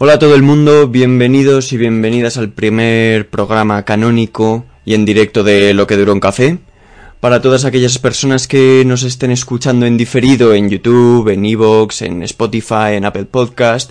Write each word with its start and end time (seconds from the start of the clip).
Hola 0.00 0.12
a 0.12 0.18
todo 0.20 0.36
el 0.36 0.42
mundo, 0.44 0.86
bienvenidos 0.86 1.72
y 1.72 1.76
bienvenidas 1.76 2.36
al 2.36 2.50
primer 2.50 3.28
programa 3.28 3.84
canónico 3.84 4.64
y 4.84 4.94
en 4.94 5.04
directo 5.04 5.42
de 5.42 5.74
Lo 5.74 5.88
que 5.88 5.96
duró 5.96 6.12
un 6.12 6.20
café. 6.20 6.58
Para 7.18 7.42
todas 7.42 7.64
aquellas 7.64 7.98
personas 7.98 8.46
que 8.46 8.84
nos 8.86 9.02
estén 9.02 9.32
escuchando 9.32 9.86
en 9.86 9.96
diferido 9.96 10.54
en 10.54 10.70
YouTube, 10.70 11.30
en 11.30 11.44
Evox, 11.44 12.02
en 12.02 12.22
Spotify, 12.22 12.92
en 12.92 13.06
Apple 13.06 13.24
Podcast, 13.24 13.90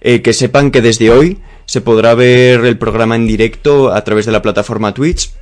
eh, 0.00 0.22
que 0.22 0.32
sepan 0.32 0.70
que 0.70 0.80
desde 0.80 1.10
hoy 1.10 1.38
se 1.66 1.80
podrá 1.80 2.14
ver 2.14 2.64
el 2.64 2.78
programa 2.78 3.16
en 3.16 3.26
directo 3.26 3.92
a 3.92 4.04
través 4.04 4.26
de 4.26 4.32
la 4.32 4.42
plataforma 4.42 4.94
Twitch 4.94 5.32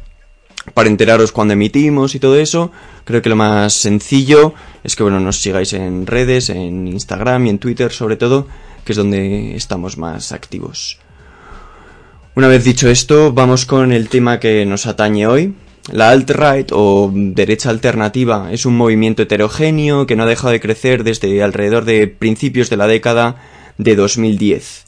para 0.72 0.88
enteraros 0.88 1.30
cuando 1.30 1.52
emitimos 1.52 2.14
y 2.14 2.20
todo 2.20 2.38
eso. 2.38 2.72
Creo 3.04 3.20
que 3.20 3.28
lo 3.28 3.36
más 3.36 3.74
sencillo 3.74 4.54
es 4.82 4.96
que 4.96 5.02
bueno, 5.02 5.20
nos 5.20 5.36
sigáis 5.42 5.74
en 5.74 6.06
redes, 6.06 6.48
en 6.48 6.88
Instagram 6.88 7.48
y 7.48 7.50
en 7.50 7.58
Twitter 7.58 7.92
sobre 7.92 8.16
todo, 8.16 8.46
que 8.86 8.92
es 8.92 8.96
donde 8.96 9.56
estamos 9.56 9.98
más 9.98 10.32
activos. 10.32 10.98
Una 12.36 12.48
vez 12.48 12.64
dicho 12.64 12.88
esto, 12.88 13.32
vamos 13.32 13.66
con 13.66 13.92
el 13.92 14.08
tema 14.08 14.38
que 14.38 14.64
nos 14.64 14.86
atañe 14.86 15.26
hoy. 15.26 15.54
La 15.90 16.10
alt-right 16.10 16.70
o 16.72 17.10
derecha 17.12 17.70
alternativa 17.70 18.52
es 18.52 18.64
un 18.64 18.76
movimiento 18.76 19.22
heterogéneo 19.22 20.06
que 20.06 20.16
no 20.16 20.22
ha 20.22 20.26
dejado 20.26 20.50
de 20.50 20.60
crecer 20.60 21.02
desde 21.02 21.42
alrededor 21.42 21.84
de 21.84 22.06
principios 22.06 22.70
de 22.70 22.76
la 22.76 22.86
década 22.86 23.36
de 23.78 23.96
2010. 23.96 24.84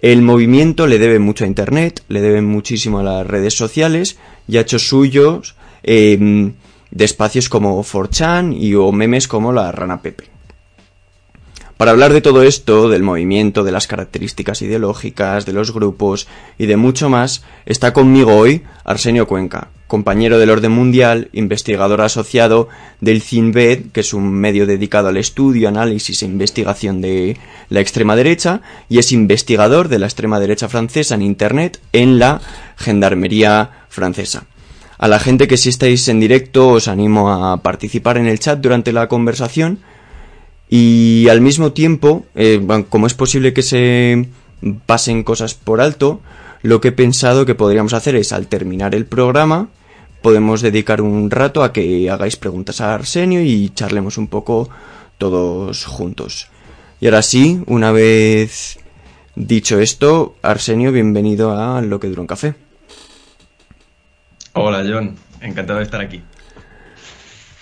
El 0.00 0.22
movimiento 0.22 0.86
le 0.86 0.98
debe 0.98 1.18
mucho 1.18 1.44
a 1.44 1.48
Internet, 1.48 2.04
le 2.08 2.20
debe 2.20 2.40
muchísimo 2.40 3.00
a 3.00 3.02
las 3.02 3.26
redes 3.26 3.54
sociales 3.54 4.18
y 4.46 4.56
ha 4.56 4.62
hecho 4.62 4.78
suyos 4.78 5.56
eh, 5.82 6.52
de 6.90 7.04
espacios 7.04 7.48
como 7.48 7.82
4chan 7.82 8.56
y 8.58 8.74
o 8.74 8.90
memes 8.92 9.28
como 9.28 9.52
la 9.52 9.72
rana 9.72 10.00
Pepe. 10.00 10.37
Para 11.78 11.92
hablar 11.92 12.12
de 12.12 12.20
todo 12.20 12.42
esto, 12.42 12.88
del 12.88 13.04
movimiento, 13.04 13.62
de 13.62 13.70
las 13.70 13.86
características 13.86 14.62
ideológicas, 14.62 15.46
de 15.46 15.52
los 15.52 15.72
grupos 15.72 16.26
y 16.58 16.66
de 16.66 16.76
mucho 16.76 17.08
más, 17.08 17.44
está 17.66 17.92
conmigo 17.92 18.36
hoy 18.36 18.64
Arsenio 18.82 19.28
Cuenca, 19.28 19.68
compañero 19.86 20.40
del 20.40 20.50
Orden 20.50 20.72
Mundial, 20.72 21.28
investigador 21.32 22.00
asociado 22.00 22.68
del 23.00 23.22
CINVED, 23.22 23.92
que 23.92 24.00
es 24.00 24.12
un 24.12 24.28
medio 24.28 24.66
dedicado 24.66 25.06
al 25.06 25.18
estudio, 25.18 25.68
análisis 25.68 26.20
e 26.20 26.26
investigación 26.26 27.00
de 27.00 27.36
la 27.68 27.78
extrema 27.78 28.16
derecha, 28.16 28.60
y 28.88 28.98
es 28.98 29.12
investigador 29.12 29.86
de 29.86 30.00
la 30.00 30.06
extrema 30.06 30.40
derecha 30.40 30.68
francesa 30.68 31.14
en 31.14 31.22
Internet 31.22 31.78
en 31.92 32.18
la 32.18 32.40
Gendarmería 32.76 33.86
francesa. 33.88 34.46
A 34.98 35.06
la 35.06 35.20
gente 35.20 35.46
que 35.46 35.56
si 35.56 35.68
estáis 35.68 36.08
en 36.08 36.18
directo 36.18 36.70
os 36.70 36.88
animo 36.88 37.30
a 37.30 37.62
participar 37.62 38.18
en 38.18 38.26
el 38.26 38.40
chat 38.40 38.58
durante 38.58 38.92
la 38.92 39.06
conversación 39.06 39.78
y 40.68 41.28
al 41.28 41.40
mismo 41.40 41.72
tiempo, 41.72 42.26
eh, 42.34 42.60
como 42.88 43.06
es 43.06 43.14
posible 43.14 43.52
que 43.52 43.62
se 43.62 44.28
pasen 44.86 45.22
cosas 45.22 45.54
por 45.54 45.80
alto, 45.80 46.20
lo 46.62 46.80
que 46.80 46.88
he 46.88 46.92
pensado 46.92 47.46
que 47.46 47.54
podríamos 47.54 47.94
hacer 47.94 48.16
es 48.16 48.32
al 48.32 48.48
terminar 48.48 48.94
el 48.94 49.06
programa 49.06 49.68
podemos 50.22 50.62
dedicar 50.62 51.00
un 51.00 51.30
rato 51.30 51.62
a 51.62 51.72
que 51.72 52.10
hagáis 52.10 52.36
preguntas 52.36 52.80
a 52.80 52.94
Arsenio 52.94 53.40
y 53.42 53.70
charlemos 53.70 54.18
un 54.18 54.28
poco 54.28 54.68
todos 55.16 55.84
juntos. 55.84 56.48
Y 57.00 57.06
ahora 57.06 57.22
sí, 57.22 57.62
una 57.66 57.92
vez 57.92 58.78
dicho 59.34 59.78
esto, 59.78 60.36
Arsenio, 60.42 60.92
bienvenido 60.92 61.56
a 61.56 61.80
Lo 61.80 62.00
que 62.00 62.08
dura 62.08 62.22
un 62.22 62.26
café. 62.26 62.54
Hola 64.54 64.84
John, 64.86 65.14
encantado 65.40 65.78
de 65.78 65.84
estar 65.84 66.00
aquí. 66.00 66.20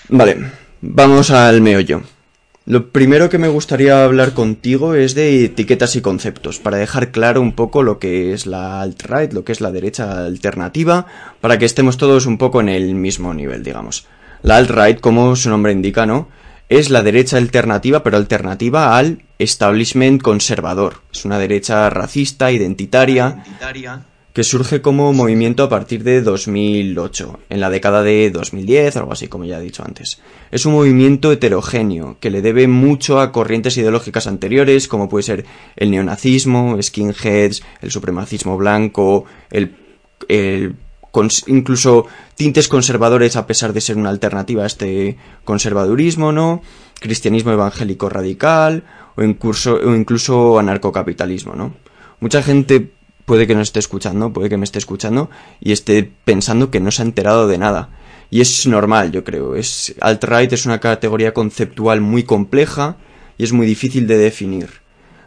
Vale, 0.08 0.50
vamos 0.80 1.30
al 1.30 1.60
meollo. 1.60 2.02
Lo 2.68 2.90
primero 2.90 3.28
que 3.28 3.38
me 3.38 3.46
gustaría 3.46 4.02
hablar 4.02 4.32
contigo 4.32 4.94
es 4.94 5.14
de 5.14 5.44
etiquetas 5.44 5.94
y 5.94 6.00
conceptos, 6.00 6.58
para 6.58 6.78
dejar 6.78 7.12
claro 7.12 7.40
un 7.40 7.52
poco 7.52 7.84
lo 7.84 8.00
que 8.00 8.32
es 8.32 8.44
la 8.44 8.82
alt-right, 8.82 9.32
lo 9.32 9.44
que 9.44 9.52
es 9.52 9.60
la 9.60 9.70
derecha 9.70 10.24
alternativa, 10.24 11.06
para 11.40 11.58
que 11.58 11.64
estemos 11.64 11.96
todos 11.96 12.26
un 12.26 12.38
poco 12.38 12.60
en 12.60 12.68
el 12.68 12.96
mismo 12.96 13.32
nivel, 13.34 13.62
digamos. 13.62 14.08
La 14.42 14.56
alt-right, 14.56 14.98
como 14.98 15.36
su 15.36 15.48
nombre 15.48 15.70
indica, 15.70 16.06
¿no? 16.06 16.28
Es 16.68 16.90
la 16.90 17.04
derecha 17.04 17.36
alternativa, 17.36 18.02
pero 18.02 18.16
alternativa 18.16 18.98
al 18.98 19.22
establishment 19.38 20.20
conservador. 20.20 21.02
Es 21.12 21.24
una 21.24 21.38
derecha 21.38 21.88
racista, 21.88 22.50
identitaria, 22.50 23.44
identitaria 23.44 24.02
que 24.36 24.44
surge 24.44 24.82
como 24.82 25.14
movimiento 25.14 25.62
a 25.62 25.70
partir 25.70 26.04
de 26.04 26.20
2008, 26.20 27.40
en 27.48 27.58
la 27.58 27.70
década 27.70 28.02
de 28.02 28.30
2010, 28.30 28.98
algo 28.98 29.12
así 29.14 29.28
como 29.28 29.46
ya 29.46 29.58
he 29.58 29.62
dicho 29.62 29.82
antes. 29.82 30.20
Es 30.50 30.66
un 30.66 30.74
movimiento 30.74 31.32
heterogéneo 31.32 32.18
que 32.20 32.28
le 32.28 32.42
debe 32.42 32.68
mucho 32.68 33.18
a 33.18 33.32
corrientes 33.32 33.78
ideológicas 33.78 34.26
anteriores, 34.26 34.88
como 34.88 35.08
puede 35.08 35.22
ser 35.22 35.46
el 35.76 35.90
neonazismo, 35.90 36.76
skinheads, 36.82 37.62
el 37.80 37.90
supremacismo 37.90 38.58
blanco, 38.58 39.24
el, 39.50 39.74
el 40.28 40.76
incluso 41.46 42.04
tintes 42.34 42.68
conservadores 42.68 43.36
a 43.36 43.46
pesar 43.46 43.72
de 43.72 43.80
ser 43.80 43.96
una 43.96 44.10
alternativa 44.10 44.64
a 44.64 44.66
este 44.66 45.16
conservadurismo, 45.46 46.30
¿no? 46.30 46.60
Cristianismo 47.00 47.52
evangélico 47.52 48.10
radical 48.10 48.84
o 49.16 49.22
incluso, 49.22 49.76
o 49.76 49.94
incluso 49.94 50.58
anarcocapitalismo, 50.58 51.54
¿no? 51.54 51.72
Mucha 52.20 52.42
gente 52.42 52.95
puede 53.26 53.46
que 53.46 53.54
no 53.54 53.60
esté 53.60 53.80
escuchando, 53.80 54.32
puede 54.32 54.48
que 54.48 54.56
me 54.56 54.64
esté 54.64 54.78
escuchando 54.78 55.28
y 55.60 55.72
esté 55.72 56.10
pensando 56.24 56.70
que 56.70 56.80
no 56.80 56.90
se 56.90 57.02
ha 57.02 57.04
enterado 57.04 57.46
de 57.46 57.58
nada. 57.58 57.90
Y 58.30 58.40
es 58.40 58.66
normal, 58.66 59.12
yo 59.12 59.24
creo. 59.24 59.54
Es, 59.54 59.94
alt-right 60.00 60.52
es 60.52 60.64
una 60.64 60.80
categoría 60.80 61.34
conceptual 61.34 62.00
muy 62.00 62.22
compleja 62.22 62.96
y 63.36 63.44
es 63.44 63.52
muy 63.52 63.66
difícil 63.66 64.06
de 64.06 64.16
definir. 64.16 64.70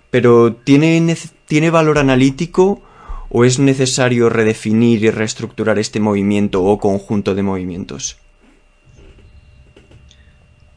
Pero 0.10 0.54
¿tiene, 0.56 1.16
¿tiene 1.46 1.70
valor 1.70 2.00
analítico 2.00 2.82
o 3.30 3.46
es 3.46 3.60
necesario 3.60 4.30
redefinir 4.30 5.04
y 5.04 5.12
reestructurar 5.12 5.78
este 5.78 6.00
movimiento 6.00 6.64
o 6.64 6.80
conjunto 6.80 7.36
de 7.36 7.44
movimientos? 7.44 8.18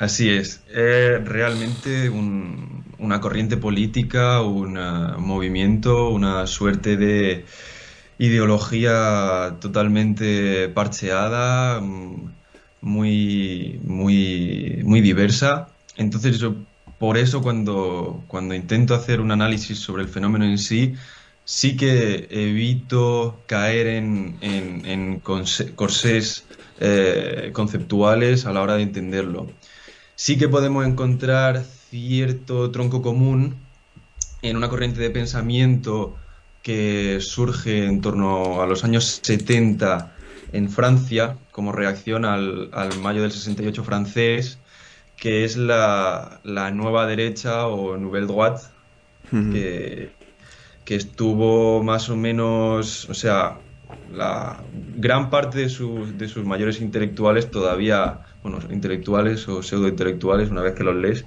Así 0.02 0.30
es, 0.30 0.64
es 0.68 1.24
realmente 1.24 2.10
una 2.10 3.20
corriente 3.20 3.56
política, 3.56 4.42
un 4.42 4.76
movimiento, 5.18 6.08
una 6.08 6.48
suerte 6.48 6.96
de 6.96 7.44
ideología 8.18 9.58
totalmente 9.60 10.68
parcheada, 10.70 11.80
muy, 12.80 13.78
muy, 13.84 14.80
muy 14.82 15.00
diversa. 15.00 15.68
Entonces, 15.96 16.44
por 16.98 17.16
eso 17.16 17.40
cuando, 17.40 18.24
cuando 18.26 18.54
intento 18.56 18.96
hacer 18.96 19.20
un 19.20 19.30
análisis 19.30 19.78
sobre 19.78 20.02
el 20.02 20.08
fenómeno 20.08 20.44
en 20.44 20.58
sí, 20.58 20.94
sí 21.44 21.76
que 21.76 22.26
evito 22.28 23.40
caer 23.46 23.86
en, 23.86 24.36
en, 24.40 25.20
corsés 25.20 26.44
eh, 26.80 27.50
conceptuales 27.52 28.46
a 28.46 28.52
la 28.52 28.62
hora 28.62 28.74
de 28.74 28.82
entenderlo 28.82 29.46
sí 30.22 30.38
que 30.38 30.48
podemos 30.48 30.86
encontrar 30.86 31.64
cierto 31.90 32.70
tronco 32.70 33.02
común 33.02 33.56
en 34.40 34.56
una 34.56 34.68
corriente 34.68 35.00
de 35.00 35.10
pensamiento 35.10 36.16
que 36.62 37.18
surge 37.20 37.86
en 37.86 38.00
torno 38.00 38.62
a 38.62 38.66
los 38.68 38.84
años 38.84 39.18
70 39.20 40.14
en 40.52 40.70
Francia 40.70 41.38
como 41.50 41.72
reacción 41.72 42.24
al, 42.24 42.70
mayo 43.00 43.22
del 43.22 43.32
68 43.32 43.82
francés, 43.82 44.60
que 45.16 45.44
es 45.44 45.56
la, 45.56 46.40
nueva 46.72 47.08
derecha 47.08 47.66
o 47.66 47.96
Nouvelle 47.96 48.28
Droite, 48.28 48.62
que, 49.28 50.12
que 50.84 50.94
estuvo 50.94 51.82
más 51.82 52.10
o 52.10 52.14
menos, 52.14 53.10
o 53.10 53.14
sea, 53.14 53.58
la 54.14 54.62
gran 54.96 55.30
parte 55.30 55.58
de, 55.58 55.64
de 56.16 56.28
sus 56.28 56.44
mayores 56.44 56.80
intelectuales 56.80 57.50
todavía 57.50 58.20
bueno, 58.42 58.58
intelectuales 58.70 59.48
o 59.48 59.62
pseudo-intelectuales, 59.62 60.50
una 60.50 60.62
vez 60.62 60.74
que 60.74 60.84
los 60.84 60.96
lees, 60.96 61.24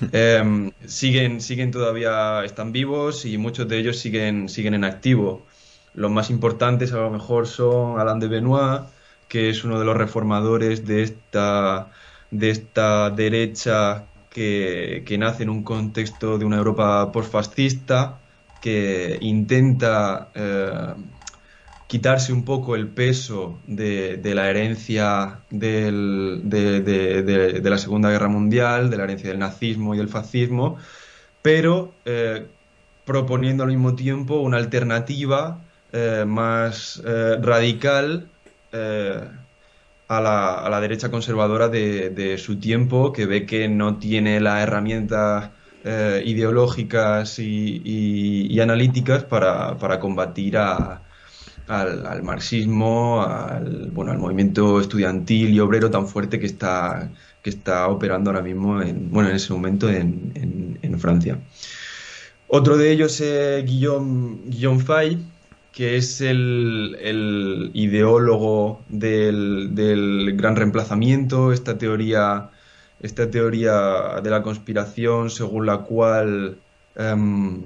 em, 0.12 0.72
siguen, 0.84 1.40
siguen 1.40 1.70
todavía, 1.70 2.44
están 2.44 2.72
vivos 2.72 3.24
y 3.24 3.38
muchos 3.38 3.68
de 3.68 3.78
ellos 3.78 3.98
siguen, 3.98 4.48
siguen 4.48 4.74
en 4.74 4.84
activo. 4.84 5.46
Los 5.94 6.10
más 6.10 6.30
importantes 6.30 6.92
a 6.92 6.98
lo 6.98 7.10
mejor 7.10 7.46
son 7.46 7.98
Alain 8.00 8.20
de 8.20 8.28
Benoit, 8.28 8.82
que 9.28 9.50
es 9.50 9.64
uno 9.64 9.78
de 9.78 9.84
los 9.84 9.96
reformadores 9.96 10.86
de 10.86 11.02
esta, 11.02 11.90
de 12.30 12.50
esta 12.50 13.10
derecha 13.10 14.04
que, 14.30 15.02
que 15.06 15.18
nace 15.18 15.44
en 15.44 15.50
un 15.50 15.62
contexto 15.62 16.38
de 16.38 16.44
una 16.44 16.58
Europa 16.58 17.10
postfascista, 17.12 18.18
que 18.60 19.18
intenta 19.20 20.28
eh, 20.34 20.94
quitarse 21.86 22.32
un 22.32 22.44
poco 22.44 22.74
el 22.74 22.88
peso 22.88 23.58
de, 23.66 24.20
la 24.34 24.50
herencia 24.50 25.40
de, 25.50 25.90
la 27.62 27.78
Segunda 27.78 28.10
Guerra 28.10 28.28
Mundial, 28.28 28.90
de 28.90 28.96
la 28.96 29.04
herencia 29.04 29.30
del 29.30 29.38
nazismo 29.38 29.94
y 29.94 29.98
del 29.98 30.08
fascismo, 30.08 30.78
pero 31.42 31.94
eh, 32.04 32.46
proponiendo 33.04 33.62
al 33.62 33.70
mismo 33.70 33.94
tiempo 33.94 34.40
una 34.40 34.56
alternativa 34.56 35.60
eh, 35.92 36.24
más 36.26 37.00
eh, 37.04 37.36
radical 37.40 38.28
a 40.08 40.20
la, 40.20 40.80
derecha 40.80 41.10
conservadora 41.10 41.68
de, 41.68 42.36
su 42.38 42.58
tiempo, 42.58 43.12
que 43.12 43.26
ve 43.26 43.46
que 43.46 43.68
no 43.68 43.98
tiene 43.98 44.40
la 44.40 44.62
herramienta 44.62 45.52
eh, 45.84 46.22
ideológicas 46.26 47.38
y, 47.38 48.58
analíticas 48.60 49.24
para, 49.24 50.00
combatir 50.00 50.56
al, 51.68 52.22
marxismo, 52.22 53.22
al, 53.22 53.90
bueno, 53.92 54.12
al 54.12 54.18
movimiento 54.18 54.80
estudiantil 54.80 55.50
y 55.50 55.60
obrero 55.60 55.90
tan 55.90 56.06
fuerte 56.06 56.38
que 56.38 56.46
está, 56.46 57.10
que 57.42 57.50
está 57.50 57.88
operando 57.88 58.30
ahora 58.30 58.42
mismo 58.42 58.80
en, 58.80 59.10
bueno, 59.10 59.30
en 59.30 59.36
ese 59.36 59.52
momento 59.52 59.88
en, 59.88 60.78
en, 60.82 60.98
Francia. 60.98 61.38
Otro 62.48 62.78
de 62.78 62.90
ellos 62.90 63.20
es 63.20 63.64
Guillaume, 63.66 64.38
Guillaume 64.46 64.82
Fay, 64.82 65.18
que 65.72 65.96
es 65.98 66.22
el, 66.22 67.70
ideólogo 67.74 68.80
del, 68.88 70.32
gran 70.36 70.56
reemplazamiento, 70.56 71.52
esta 71.52 71.76
teoría, 71.76 72.48
esta 73.00 73.30
teoría 73.30 74.20
de 74.22 74.30
la 74.30 74.42
conspiración 74.42 75.28
según 75.28 75.66
la 75.66 75.78
cual 75.78 76.56
em, 76.94 77.62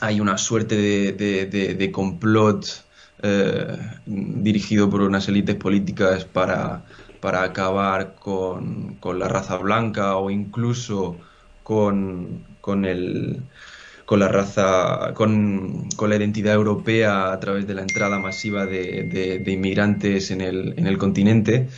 hay 0.00 0.20
una 0.20 0.36
suerte 0.36 0.74
de, 1.12 1.90
complot 1.92 2.87
eh, 3.22 3.76
dirigido 4.06 4.88
por 4.90 5.02
unas 5.02 5.28
élites 5.28 5.56
políticas 5.56 6.24
para, 6.24 6.82
acabar 7.22 8.14
con, 8.14 8.96
la 9.18 9.28
raza 9.28 9.56
blanca 9.56 10.16
o 10.16 10.30
incluso 10.30 11.16
con, 11.62 12.44
con 12.60 12.84
el 12.84 13.42
con 14.08 14.20
la 14.20 14.28
raza, 14.28 15.12
con, 15.12 15.86
la 16.00 16.16
identidad 16.16 16.54
europea 16.54 17.30
a 17.30 17.38
través 17.40 17.66
de 17.66 17.74
la 17.74 17.82
entrada 17.82 18.18
masiva 18.18 18.64
de, 18.64 19.42
inmigrantes 19.46 20.30
en 20.30 20.40
el, 20.40 20.72
en 20.78 20.86
el 20.86 20.96
continente. 20.96 21.68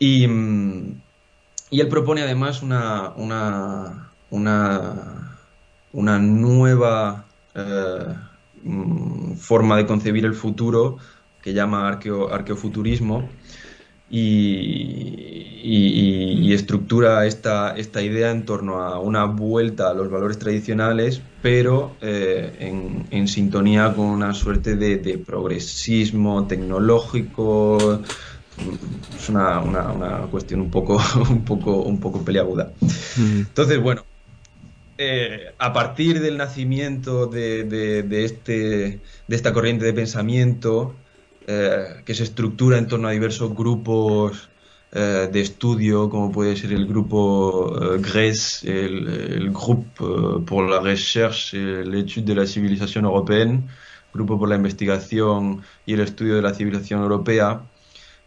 Y, 0.00 0.24
él 0.24 1.88
propone 1.88 2.22
además 2.22 2.60
una, 2.60 3.10
una, 3.16 4.10
una, 5.92 6.18
nueva 6.18 7.24
eh, 7.54 8.14
mm, 8.64 9.34
forma 9.34 9.76
de 9.76 9.86
concebir 9.86 10.24
el 10.24 10.34
futuro 10.34 10.98
que 11.42 11.52
llama 11.52 11.86
arqueo, 11.86 12.32
arqueofuturismo 12.32 13.28
y, 14.10 15.42
estructura 16.52 17.26
esta, 17.26 17.76
esta, 17.76 18.00
idea 18.00 18.30
en 18.30 18.44
torno 18.44 18.80
a 18.80 19.00
una 19.00 19.24
vuelta 19.24 19.90
a 19.90 19.94
los 19.94 20.08
valores 20.08 20.38
tradicionales, 20.38 21.20
pero 21.42 21.96
eh, 22.00 23.04
en, 23.10 23.28
sintonía 23.28 23.92
con 23.92 24.06
una 24.06 24.32
suerte 24.34 24.76
de, 24.76 25.18
progresismo 25.18 26.46
tecnológico. 26.46 28.02
Es 29.16 29.28
una, 29.28 29.60
cuestión 30.30 30.60
un 30.66 30.70
poco, 30.70 31.02
un 31.28 31.44
poco, 31.44 31.82
un 31.82 31.98
poco 31.98 32.24
peleaguda. 32.24 32.72
Entonces, 33.18 33.82
bueno, 33.82 34.04
eh, 34.98 35.52
a 35.58 35.72
partir 35.72 36.20
del 36.20 36.36
nacimiento 36.36 37.26
de, 37.26 38.06
este, 38.24 39.00
de 39.28 39.36
esta 39.36 39.52
corriente 39.52 39.84
de 39.84 39.92
pensamiento, 39.92 40.94
eh, 41.46 42.02
que 42.06 42.14
se 42.14 42.22
estructura 42.22 42.78
en 42.78 42.88
torno 42.88 43.08
a 43.08 43.10
diversos 43.10 43.54
grupos 43.54 44.48
eh, 44.92 45.28
de 45.30 45.40
estudio, 45.40 46.08
como 46.08 46.32
puede 46.32 46.56
ser 46.56 46.72
el 46.72 46.86
grupo 46.86 47.94
eh, 47.96 47.98
GRES, 47.98 48.64
el, 48.64 49.08
el 49.08 49.50
Groupe 49.50 50.44
pour 50.46 50.70
la 50.70 50.80
Recherche 50.80 51.52
l'étude 51.52 52.24
de 52.24 52.34
la 52.34 52.46
Civilisation 52.46 53.04
Européenne, 53.04 53.68
Grupo 54.14 54.38
por 54.38 54.48
la 54.48 54.56
Investigación 54.56 55.62
y 55.84 55.94
el 55.94 56.00
Estudio 56.00 56.36
de 56.36 56.42
la 56.42 56.54
Civilización 56.54 57.02
Europea, 57.02 57.60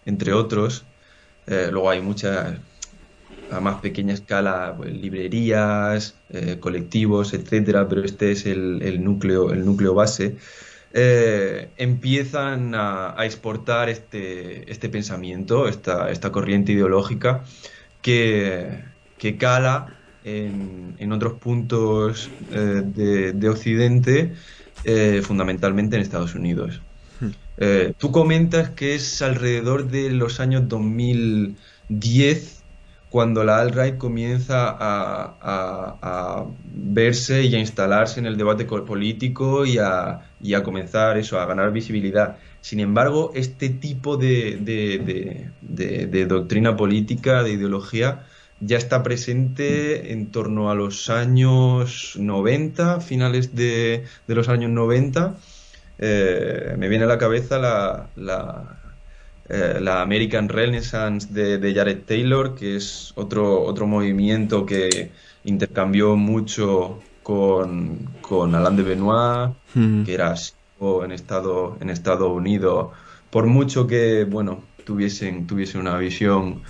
entre 0.06 0.34
otros. 0.34 0.84
luego 1.48 1.90
hay 1.90 2.02
muchas 2.02 2.56
a 3.52 3.60
más 3.60 3.82
pequeña 3.82 4.14
escala 4.14 4.74
pues, 4.78 4.94
librerías, 4.94 6.16
colectivos, 6.60 7.34
etcétera, 7.34 7.88
pero 7.88 8.04
este 8.04 8.32
es 8.32 8.46
el, 8.46 8.82
el, 8.82 9.04
núcleo, 9.04 9.52
el 9.52 9.66
núcleo 9.66 9.94
base. 9.94 10.36
Eh, 10.94 11.70
empiezan 11.78 12.74
a, 12.74 13.16
exportar 13.20 13.88
este, 13.90 14.72
este 14.72 14.90
pensamiento, 14.90 15.68
esta, 15.68 16.10
esta, 16.10 16.32
corriente 16.32 16.72
ideológica 16.72 17.44
que, 18.02 18.84
que 19.18 19.38
cala 19.38 19.96
en, 20.24 21.12
otros 21.12 21.34
puntos 21.34 22.32
eh, 22.52 23.34
de, 23.36 23.50
Occidente, 23.50 24.34
eh, 24.86 25.22
fundamentalmente 25.24 25.98
en 25.98 26.02
Estados 26.02 26.36
Unidos. 26.36 26.82
Hmm. 27.20 27.32
tú 27.98 28.12
comentas 28.12 28.70
que 28.70 28.94
es 28.94 29.22
alrededor 29.22 29.90
de 29.90 30.12
los 30.12 30.40
años 30.40 30.68
2010 30.68 32.57
cuando 33.10 33.44
la 33.44 33.60
alt-right 33.60 33.98
comienza 33.98 34.76
a, 34.80 36.46
verse 36.64 37.44
y 37.44 37.56
a 37.56 37.60
instalarse 37.60 38.20
en 38.20 38.26
el 38.26 38.38
debate 38.38 38.66
político 38.66 39.66
y 39.66 39.78
a, 39.78 40.22
comenzar 40.64 41.18
eso, 41.18 41.40
a 41.40 41.46
ganar 41.46 41.72
visibilidad. 41.72 42.38
Sin 42.62 42.80
embargo, 42.80 43.32
este 43.34 43.70
tipo 43.70 44.18
de, 44.18 45.50
doctrina 46.28 46.76
política, 46.76 47.44
de 47.44 47.52
ideología, 47.52 48.26
ya 48.60 48.78
está 48.78 49.04
presente 49.04 50.12
en 50.12 50.32
torno 50.32 50.72
a 50.72 50.76
los 50.76 51.10
años 51.10 52.16
90, 52.18 53.02
finales 53.02 53.56
de, 53.56 54.04
los 54.28 54.50
años 54.50 54.72
90. 54.72 55.36
Eh, 56.00 56.76
me 56.78 56.90
viene 56.90 57.06
a 57.06 57.08
la 57.08 57.18
cabeza 57.18 57.58
la, 57.58 58.77
eh, 59.50 59.80
la 59.82 60.02
American 60.02 60.50
Renaissance 60.50 61.28
de, 61.32 61.74
Jared 61.74 62.00
Taylor, 62.06 62.54
que 62.54 62.76
es 62.76 63.14
otro, 63.16 63.64
otro 63.64 63.88
movimiento 63.88 64.66
que 64.66 65.12
intercambió 65.46 66.18
mucho 66.18 67.00
con, 67.24 68.10
con 68.22 68.56
Alain 68.56 68.76
de 68.76 68.84
Benoit, 68.84 69.54
hmm. 69.74 70.04
que 70.04 70.14
era 70.14 70.36
en 71.04 71.12
Estados 71.12 71.82
en 71.82 71.90
Estados 71.90 72.30
Unidos, 72.30 72.90
por 73.30 73.48
mucho 73.48 73.88
que, 73.88 74.26
bueno, 74.26 74.64
tuviesen, 74.84 75.48
tuviesen 75.48 75.82
una 75.82 75.98
visión 75.98 76.62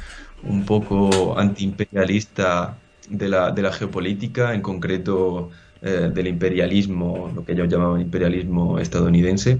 un 0.43 0.65
poco 0.65 1.37
antiimperialista 1.37 2.77
de 3.09 3.27
la, 3.27 3.51
de 3.51 3.61
la 3.63 3.71
geopolítica, 3.73 4.53
en 4.53 4.61
concreto 4.61 5.49
eh, 5.81 6.11
del 6.13 6.27
imperialismo, 6.27 7.31
lo 7.33 7.43
que 7.43 7.53
ellos 7.53 7.67
llamaban 7.69 8.01
imperialismo 8.01 8.77
estadounidense 8.79 9.59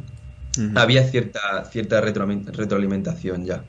había 0.76 1.04
cierta, 1.04 1.66
cierta 1.66 2.02
retroalimentación 2.02 3.46
ya. 3.46 3.64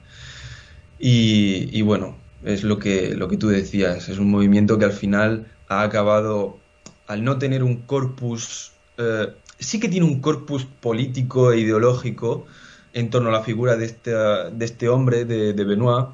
Y, 0.98 1.80
bueno, 1.82 2.16
es 2.44 2.64
lo 2.64 2.78
que, 2.78 3.14
lo 3.14 3.28
que 3.28 3.36
tú 3.36 3.48
decías, 3.48 4.08
es 4.08 4.18
un 4.18 4.30
movimiento 4.30 4.78
que 4.78 4.84
al 4.84 4.92
final 4.92 5.46
ha 5.68 5.82
acabado, 5.82 6.58
al 7.06 7.24
no 7.24 7.38
tener 7.38 7.62
un 7.62 7.82
corpus, 7.82 8.72
eh, 8.96 9.28
sí 9.58 9.78
que 9.80 9.88
tiene 9.88 10.06
un 10.06 10.20
corpus 10.20 10.64
político 10.64 11.52
e 11.52 11.60
ideológico 11.60 12.46
en 12.92 13.10
torno 13.10 13.28
a 13.28 13.32
la 13.32 13.42
figura 13.42 13.76
de 13.76 13.86
este, 13.86 14.10
de 14.10 14.64
este 14.64 14.88
hombre, 14.88 15.24
de, 15.24 15.52
Benoit, 15.64 16.08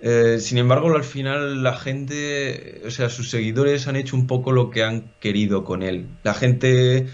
eh, 0.00 0.38
sin 0.40 0.58
embargo, 0.58 0.92
al 0.94 1.04
final 1.04 1.62
la 1.62 1.76
gente, 1.76 2.82
o 2.86 2.90
sea, 2.90 3.08
sus 3.08 3.30
seguidores 3.30 3.86
han 3.86 3.96
hecho 3.96 4.16
un 4.16 4.26
poco 4.26 4.50
lo 4.50 4.70
que 4.70 4.82
han 4.82 5.12
querido 5.20 5.62
con 5.62 5.82
él. 5.82 6.08
La 6.24 6.34
gente 6.34 7.06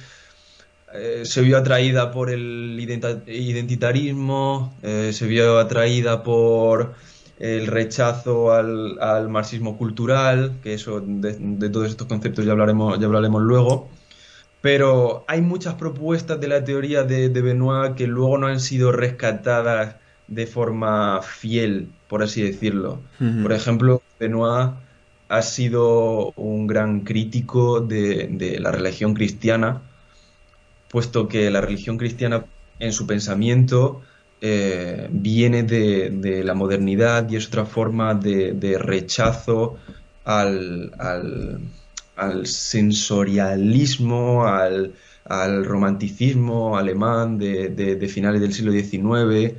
eh, 0.95 1.23
se 1.25 1.42
vio 1.42 1.59
atraída 1.59 2.11
por 2.11 2.30
el 2.30 2.78
identitarismo, 2.80 4.75
eh, 4.83 5.12
se 5.12 5.26
vio 5.26 5.59
atraída 5.59 6.23
por 6.23 6.95
el 7.38 7.66
rechazo 7.66 8.52
al, 8.52 9.28
marxismo 9.28 9.76
cultural, 9.76 10.57
que 10.62 10.75
eso 10.75 11.02
de, 11.04 11.68
todos 11.68 11.90
estos 11.90 12.07
conceptos 12.07 12.47
ya 12.47 12.52
hablaremos, 12.52 12.99
ya 12.99 13.07
hablaremos 13.07 13.42
luego. 13.42 13.90
Pero 14.62 15.25
hay 15.28 15.42
muchas 15.42 15.75
propuestas 15.75 16.40
de 16.40 16.49
la 16.49 16.64
teoría 16.64 17.04
de, 17.04 17.28
Benoit 17.28 17.95
que 17.95 18.07
luego 18.07 18.38
no 18.38 18.47
han 18.49 18.59
sido 18.59 18.90
rescatadas 18.90 19.97
de 20.26 20.47
forma 20.47 21.21
fiel, 21.23 21.90
por 22.09 22.23
así 22.23 22.42
decirlo. 22.42 23.00
Por 23.42 23.52
ejemplo, 23.52 24.02
Benoit 24.18 24.73
ha 25.28 25.42
sido 25.42 26.33
un 26.33 26.66
gran 26.66 27.00
crítico 27.00 27.80
de 27.80 28.57
la 28.59 28.73
religión 28.73 29.14
cristiana 29.14 29.83
puesto 30.88 31.28
que 31.28 31.50
la 31.50 31.61
religión 31.61 31.99
cristiana 31.99 32.45
en 32.78 32.92
su 32.92 33.07
pensamiento 33.07 34.02
eh, 34.40 35.09
viene 35.11 35.64
de, 35.64 36.42
la 36.45 36.54
modernidad 36.54 37.28
y 37.28 37.37
es 37.37 37.49
otra 37.49 37.64
forma 37.64 38.14
de, 38.14 38.76
rechazo 38.78 39.78
al, 40.25 40.92
sensorialismo, 42.45 44.47
al, 44.47 44.95
romanticismo 45.64 46.78
alemán 46.78 47.38
de, 47.38 48.09
finales 48.09 48.40
del 48.40 48.52
siglo 48.52 48.73
XIX. 48.73 49.57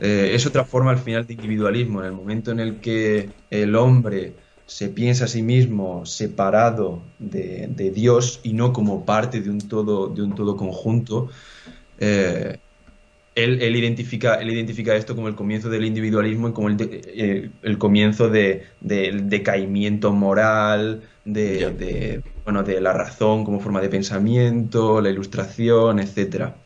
Eh, 0.00 0.30
es 0.34 0.46
otra 0.46 0.64
forma 0.64 0.90
al 0.90 0.98
final 0.98 1.26
de 1.26 1.34
individualismo, 1.34 2.00
en 2.00 2.06
el 2.06 2.12
momento 2.12 2.50
en 2.50 2.60
el 2.60 2.80
que 2.80 3.30
el 3.50 3.74
hombre 3.74 4.34
se 4.68 4.90
piensa 4.90 5.24
a 5.24 5.28
sí 5.28 5.42
mismo 5.42 6.04
separado 6.04 7.02
de, 7.18 7.90
Dios 7.94 8.40
y 8.42 8.52
no 8.52 8.74
como 8.74 9.06
parte 9.06 9.40
de 9.40 9.48
un 9.48 9.66
todo, 9.66 10.08
de 10.08 10.22
un 10.22 10.34
todo 10.34 10.56
conjunto, 10.58 11.30
eh, 11.98 12.58
él, 13.34 13.76
identifica, 13.76 14.34
él 14.34 14.50
identifica 14.50 14.94
esto 14.94 15.14
como 15.14 15.28
el 15.28 15.34
comienzo 15.34 15.70
del 15.70 15.86
individualismo 15.86 16.48
y 16.48 16.52
como 16.52 16.68
el, 16.68 16.76
eh, 16.80 17.50
el 17.62 17.78
comienzo 17.78 18.28
de, 18.28 18.66
del 18.82 19.30
decaimiento 19.30 20.12
moral, 20.12 21.02
de, 21.24 22.22
bueno, 22.44 22.62
de 22.62 22.80
la 22.82 22.92
razón 22.92 23.46
como 23.46 23.60
forma 23.60 23.80
de 23.80 23.88
pensamiento, 23.88 25.00
la 25.00 25.08
ilustración, 25.08 25.98
etcétera. 25.98 26.56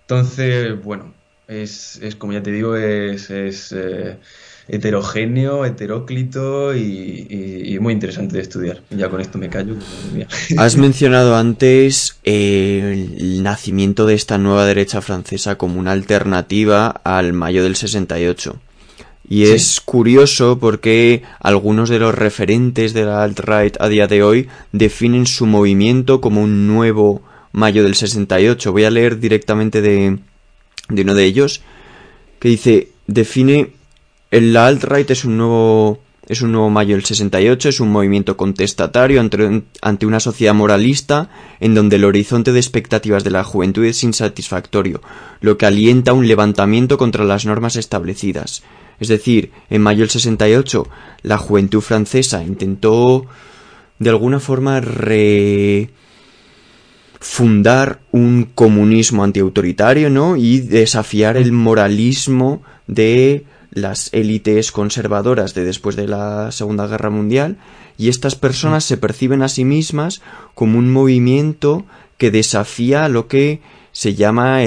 Entonces, 0.00 0.82
bueno, 0.82 1.14
es, 1.46 2.00
es 2.02 2.16
como 2.16 2.32
ya 2.32 2.42
te 2.42 2.50
digo, 2.50 2.74
es, 2.74 3.30
es 3.30 3.72
eh, 3.72 4.18
heterogéneo, 4.72 5.66
heteróclito 5.66 6.74
y, 6.74 7.78
muy 7.80 7.92
interesante 7.92 8.36
de 8.36 8.42
estudiar. 8.42 8.82
Ya 8.90 9.10
con 9.10 9.20
esto 9.20 9.38
me 9.38 9.48
callo. 9.48 9.76
Has 10.56 10.76
mencionado 10.76 11.36
antes 11.36 12.18
el 12.24 13.42
nacimiento 13.42 14.06
de 14.06 14.14
esta 14.14 14.38
nueva 14.38 14.64
derecha 14.64 15.02
francesa 15.02 15.56
como 15.58 15.78
una 15.78 15.92
alternativa 15.92 16.88
al 16.88 17.34
mayo 17.34 17.62
del 17.62 17.76
68. 17.76 18.58
Y 19.28 19.44
es 19.44 19.80
curioso 19.80 20.58
porque 20.58 21.22
algunos 21.40 21.88
de 21.88 21.98
los 21.98 22.14
referentes 22.14 22.92
de 22.92 23.04
la 23.04 23.22
alt-right 23.22 23.76
a 23.78 23.88
día 23.88 24.06
de 24.06 24.22
hoy 24.22 24.48
definen 24.72 25.26
su 25.26 25.46
movimiento 25.46 26.20
como 26.20 26.42
un 26.42 26.66
nuevo 26.66 27.22
mayo 27.52 27.82
del 27.82 27.94
68. 27.94 28.72
Voy 28.72 28.84
a 28.84 28.90
leer 28.90 29.20
directamente 29.20 29.82
de, 29.82 30.18
de 30.88 31.02
uno 31.02 31.14
de 31.14 31.24
ellos 31.24 31.60
que 32.38 32.48
dice, 32.48 32.88
define 33.06 33.70
el 34.32 34.56
alt-right 34.56 35.08
es 35.10 35.24
un 35.24 35.36
nuevo 35.36 36.00
es 36.26 36.40
un 36.40 36.52
nuevo 36.52 36.70
mayo 36.70 36.94
del 36.94 37.04
68, 37.04 37.68
es 37.68 37.80
un 37.80 37.90
movimiento 37.90 38.36
contestatario 38.36 39.20
ante, 39.20 39.64
ante, 39.82 40.06
una 40.06 40.20
sociedad 40.20 40.54
moralista 40.54 41.28
en 41.60 41.74
donde 41.74 41.96
el 41.96 42.04
horizonte 42.04 42.52
de 42.52 42.60
expectativas 42.60 43.24
de 43.24 43.32
la 43.32 43.42
juventud 43.44 43.84
es 43.84 44.04
insatisfactorio, 44.04 45.02
lo 45.40 45.58
que 45.58 45.66
alienta 45.66 46.12
un 46.12 46.28
levantamiento 46.28 46.96
contra 46.96 47.24
las 47.24 47.44
normas 47.44 47.74
establecidas. 47.76 48.62
Es 49.00 49.08
decir, 49.08 49.50
en 49.68 49.82
mayo 49.82 50.00
del 50.00 50.10
68 50.10 50.86
la 51.22 51.38
juventud 51.38 51.80
francesa 51.80 52.42
intentó 52.44 53.26
de 53.98 54.10
alguna 54.10 54.38
forma 54.40 54.80
refundar 54.80 55.60
un 58.12 58.48
comunismo 58.54 59.24
antiautoritario, 59.24 60.08
¿no? 60.08 60.36
Y 60.36 60.60
desafiar 60.60 61.36
el 61.36 61.52
moralismo 61.52 62.62
de 62.86 63.44
las 63.72 64.12
élites 64.12 64.70
conservadoras 64.70 65.54
de 65.54 65.64
después 65.64 65.96
de 65.96 66.06
la 66.06 66.52
Segunda 66.52 66.86
Guerra 66.86 67.10
Mundial 67.10 67.56
y 67.98 68.08
estas 68.08 68.34
personas 68.34 68.84
se 68.84 68.96
perciben 68.96 69.42
a 69.42 69.48
sí 69.48 69.64
mismas 69.64 70.20
como 70.54 70.78
un 70.78 70.92
movimiento 70.92 71.84
que 72.18 72.30
desafía 72.30 73.08
lo 73.08 73.28
que 73.28 73.60
se 73.92 74.14
llama 74.14 74.60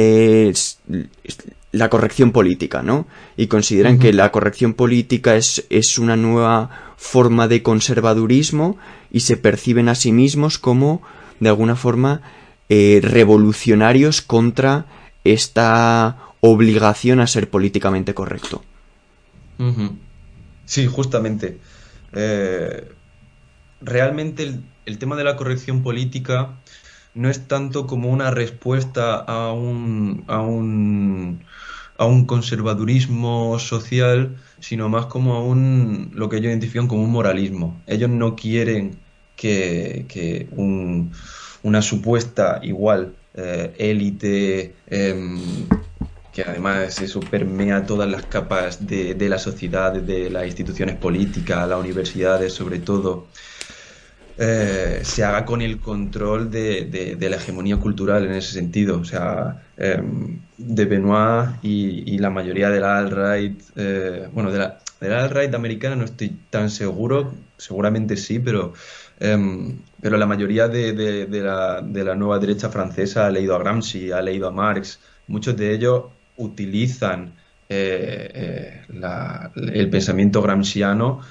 la 1.71 1.89
corrección 1.89 2.31
política, 2.31 2.81
¿no? 2.81 3.07
Y 3.38 3.47
consideran 3.47 4.00
que 4.00 4.13
la 4.13 4.31
corrección 4.31 4.74
política 4.74 5.35
es, 5.35 5.65
es 5.69 5.97
una 5.97 6.15
nueva 6.15 6.95
forma 6.97 7.47
de 7.47 7.63
conservadurismo 7.63 8.77
y 9.12 9.21
se 9.21 9.38
perciben 9.38 9.89
a 9.89 9.95
sí 9.95 10.12
mismos 10.12 10.57
como, 10.57 11.01
de 11.39 11.50
alguna 11.50 11.75
forma, 11.75 12.21
eh, 12.69 13.00
revolucionarios 13.03 14.21
contra 14.21 14.85
esta 15.24 16.17
obligación 16.41 17.19
a 17.19 17.27
ser 17.27 17.50
políticamente 17.50 18.13
correcto. 18.13 18.63
Sí, 20.65 20.88
justamente. 20.88 21.59
Eh, 22.13 22.89
realmente 23.81 24.59
el, 24.85 24.97
tema 24.97 25.15
de 25.15 25.24
la 25.24 25.35
corrección 25.35 25.83
política 25.83 26.55
no 27.13 27.29
es 27.29 27.47
tanto 27.47 27.88
como 27.88 28.09
una 28.09 28.31
respuesta 28.31 29.15
a 29.15 29.51
un, 29.53 30.24
a 30.27 30.41
un, 30.41 31.43
a 31.97 32.05
un 32.05 32.25
conservadurismo 32.25 33.59
social, 33.59 34.38
sino 34.59 34.89
más 34.89 35.05
como 35.05 35.35
a 35.35 35.43
un, 35.43 36.12
lo 36.13 36.29
que 36.29 36.38
ellos 36.38 36.50
identifican 36.50 36.88
como 36.88 37.03
un 37.03 37.12
moralismo. 37.12 37.81
Ellos 37.88 38.09
no 38.09 38.35
quieren 38.35 38.97
que, 39.35 40.47
una 41.63 41.81
supuesta 41.81 42.59
igual 42.63 43.15
eh, 43.33 43.74
élite 43.77 44.75
em, 44.88 45.39
que 46.36 46.44
además 46.44 47.01
eso 47.01 47.22
permea 47.22 47.86
todas 47.86 48.10
las 48.10 48.25
capas 48.25 48.86
de, 48.86 49.15
la 49.30 49.39
sociedad, 49.39 49.94
de 49.94 50.30
las 50.30 50.46
instituciones 50.46 50.98
políticas, 50.98 51.68
las 51.68 51.80
universidades 51.80 52.51
sobre 52.51 52.80
todo, 52.80 53.27
eh, 54.38 55.00
se 55.04 55.24
haga 55.24 55.46
con 55.46 55.62
el 55.62 55.80
control 55.80 56.51
de, 56.51 57.18
la 57.22 57.38
hegemonía 57.38 57.77
cultural 57.77 58.25
en 58.25 58.34
ese 58.34 58.51
sentido. 58.51 59.00
O 59.00 59.06
sea, 59.06 59.63
em, 59.77 60.42
de 60.58 60.86
Benoit 60.86 61.51
y, 61.63 62.18
la 62.18 62.30
mayoría 62.30 62.70
de 62.70 62.82
la 62.82 62.98
alt-right, 62.98 63.62
eh, 63.77 64.27
bueno, 64.34 64.51
de 64.51 64.60
la, 64.60 64.80
de 65.00 65.10
la 65.10 65.24
alt-right 65.24 65.56
americana 65.56 65.96
no 65.96 66.04
estoy 66.04 66.38
tan 66.50 66.70
seguro, 66.70 67.34
seguramente 67.58 68.18
sí, 68.18 68.39
pero, 68.39 68.74
pero 70.01 70.18
la 70.18 70.25
mayoría 70.25 70.68
de, 70.68 71.27
la, 71.32 71.82
de 71.82 72.04
la 72.04 72.15
nueva 72.15 72.39
derecha 72.39 72.70
francesa 72.70 73.27
ha 73.27 73.32
leído 73.32 73.56
a 73.56 73.60
Gramsci, 73.60 74.12
ha 74.12 74.22
leído 74.22 74.48
a 74.50 74.51
Marx, 74.51 75.00
muchos 75.27 75.56
de 75.56 75.74
ellos 75.74 76.04
utilizan 76.38 77.34
eh, 77.68 78.32
eh, 78.34 78.82
el 79.74 79.89
pensamiento 79.89 80.42
gramsciano 80.42 81.22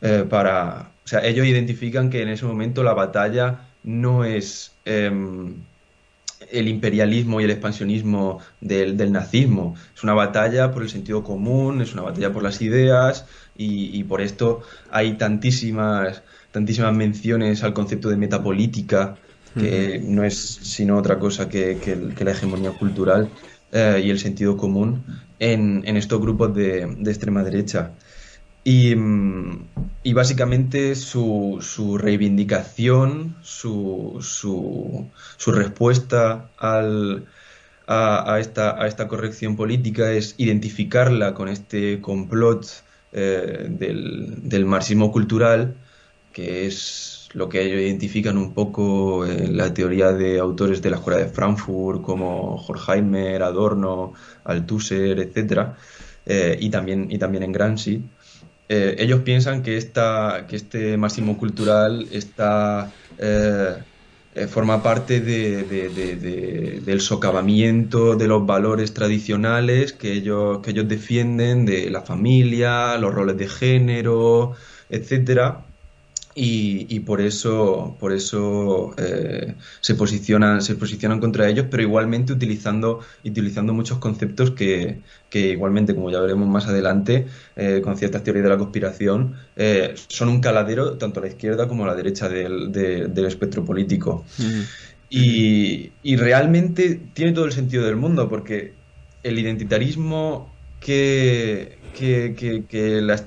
eh, 0.00 0.24
para... 0.28 0.90
O 1.04 1.08
sea, 1.08 1.24
ellos 1.24 1.46
identifican 1.46 2.10
que 2.10 2.22
en 2.22 2.28
ese 2.28 2.46
momento 2.46 2.82
la 2.82 2.94
batalla 2.94 3.68
no 3.82 4.24
es 4.24 4.72
em, 4.84 5.54
el 6.50 6.68
imperialismo 6.68 7.40
y 7.40 7.44
el 7.44 7.50
expansionismo 7.50 8.40
del, 8.60 9.10
nazismo. 9.10 9.74
Es 9.94 10.04
una 10.04 10.14
batalla 10.14 10.70
por 10.70 10.82
el 10.84 10.88
sentido 10.88 11.24
común, 11.24 11.82
es 11.82 11.92
una 11.92 12.02
batalla 12.02 12.32
por 12.32 12.44
las 12.44 12.62
ideas 12.62 13.26
y, 13.56 14.02
por 14.04 14.20
esto 14.20 14.62
hay 14.90 15.14
tantísimas, 15.14 16.22
tantísimas 16.52 16.94
menciones 16.94 17.64
al 17.64 17.74
concepto 17.74 18.08
de 18.08 18.16
metapolítica 18.16 19.16
que 19.58 20.00
no 20.02 20.24
es 20.24 20.38
sino 20.38 20.96
otra 20.96 21.18
cosa 21.18 21.48
que 21.48 21.76
la 22.18 22.30
hegemonía 22.30 22.70
cultural 22.70 23.28
eh, 23.72 24.02
y 24.04 24.10
el 24.10 24.18
sentido 24.18 24.56
común 24.56 25.02
en, 25.38 25.96
estos 25.96 26.20
grupos 26.20 26.54
de, 26.54 26.82
extrema 27.06 27.42
derecha. 27.42 27.92
Y, 28.64 28.94
mm, 28.94 29.66
básicamente 30.14 30.94
su, 30.94 31.58
su 31.60 31.98
reivindicación, 31.98 33.34
su, 33.42 34.18
su, 34.20 35.52
respuesta 35.52 36.50
al, 36.58 37.26
a, 37.86 38.38
esta, 38.40 38.80
a, 38.80 38.86
esta, 38.86 39.08
corrección 39.08 39.56
política 39.56 40.12
es 40.12 40.34
identificarla 40.38 41.34
con 41.34 41.48
este 41.48 42.00
complot 42.00 42.66
eh, 43.12 43.66
del, 43.68 44.48
del 44.48 44.64
marxismo 44.66 45.10
cultural, 45.10 45.74
que 46.32 46.66
es 46.66 47.11
lo 47.34 47.48
que 47.48 47.62
ellos 47.62 47.80
identifican 47.80 48.36
un 48.36 48.52
poco 48.52 49.26
en 49.26 49.56
la 49.56 49.72
teoría 49.72 50.12
de 50.12 50.38
autores 50.38 50.82
de 50.82 50.90
la 50.90 50.96
Escuela 50.96 51.18
de 51.18 51.28
Frankfurt 51.28 52.02
como 52.02 52.56
Horkheimer, 52.56 53.42
Adorno, 53.42 54.12
Althusser, 54.44 55.18
etc. 55.18 55.68
Eh, 56.26 56.56
y, 56.60 56.70
también, 56.70 57.08
y 57.10 57.18
también 57.18 57.42
en 57.42 57.52
Gramsci. 57.52 58.02
Eh, 58.68 58.96
ellos 58.98 59.20
piensan 59.20 59.62
que, 59.62 59.76
esta, 59.76 60.46
que 60.48 60.56
este 60.56 60.96
máximo 60.96 61.36
cultural 61.36 62.06
está, 62.12 62.92
eh, 63.18 63.76
forma 64.48 64.82
parte 64.82 65.20
del 65.20 67.00
socavamiento 67.02 68.16
de 68.16 68.28
los 68.28 68.46
valores 68.46 68.94
tradicionales 68.94 69.92
que 69.92 70.12
ellos, 70.12 70.60
que 70.60 70.70
ellos 70.70 70.88
defienden 70.88 71.66
de 71.66 71.90
la 71.90 72.00
familia, 72.00 72.96
los 72.96 73.12
roles 73.12 73.36
de 73.36 73.48
género, 73.48 74.54
etcétera 74.88 75.66
y, 76.34 77.00
por 77.00 77.20
eso, 77.20 77.96
por 78.00 78.12
eso 78.12 78.94
eh, 78.96 79.54
se, 79.80 79.94
posicionan, 79.94 80.62
se 80.62 80.76
posicionan 80.76 81.20
contra 81.20 81.48
ellos, 81.48 81.66
pero 81.70 81.82
igualmente 81.82 82.32
utilizando, 82.32 83.00
utilizando 83.24 83.74
muchos 83.74 83.98
conceptos 83.98 84.52
que, 84.52 85.00
que 85.28 85.50
igualmente, 85.50 85.94
como 85.94 86.10
ya 86.10 86.20
veremos 86.20 86.48
más 86.48 86.66
adelante, 86.66 87.26
eh, 87.56 87.82
con 87.84 87.98
ciertas 87.98 88.22
teorías 88.24 88.44
de 88.44 88.50
la 88.50 88.58
conspiración, 88.58 89.34
eh, 89.56 89.94
son 90.08 90.30
un 90.30 90.40
caladero 90.40 90.96
tanto 90.96 91.20
a 91.20 91.24
la 91.24 91.28
izquierda 91.28 91.68
como 91.68 91.84
a 91.84 91.88
la 91.88 91.94
derecha 91.94 92.28
del, 92.28 92.72
del 92.72 93.26
espectro 93.26 93.64
político. 93.64 94.24
y, 95.10 95.92
y 96.02 96.16
realmente 96.16 96.98
tiene 97.12 97.32
todo 97.32 97.44
el 97.44 97.52
sentido 97.52 97.84
del 97.84 97.96
mundo, 97.96 98.30
porque 98.30 98.72
el 99.22 99.38
identitarismo 99.38 100.50
que, 100.80 101.78
que, 101.94 102.34
que, 102.36 102.64
que 102.64 103.02
las 103.02 103.26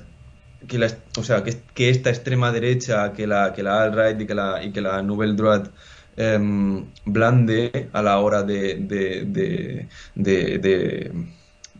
que 0.66 0.78
la, 0.78 0.88
o 1.18 1.22
sea, 1.22 1.42
que, 1.42 1.56
que, 1.74 1.90
esta 1.90 2.10
extrema 2.10 2.52
derecha, 2.52 3.12
que 3.12 3.26
la, 3.26 3.52
que 3.52 3.62
la 3.62 3.82
alt-right 3.84 4.20
y 4.20 4.26
que 4.26 4.34
la, 4.34 4.62
y 4.64 4.72
que 4.72 4.80
la 4.80 5.02
Nouvelle 5.02 5.34
Droite 5.34 5.70
em, 6.16 6.86
blande 7.04 7.88
a 7.92 8.02
la 8.02 8.18
hora 8.18 8.42
de, 8.42 8.76
de, 8.76 9.88
de, 10.14 11.12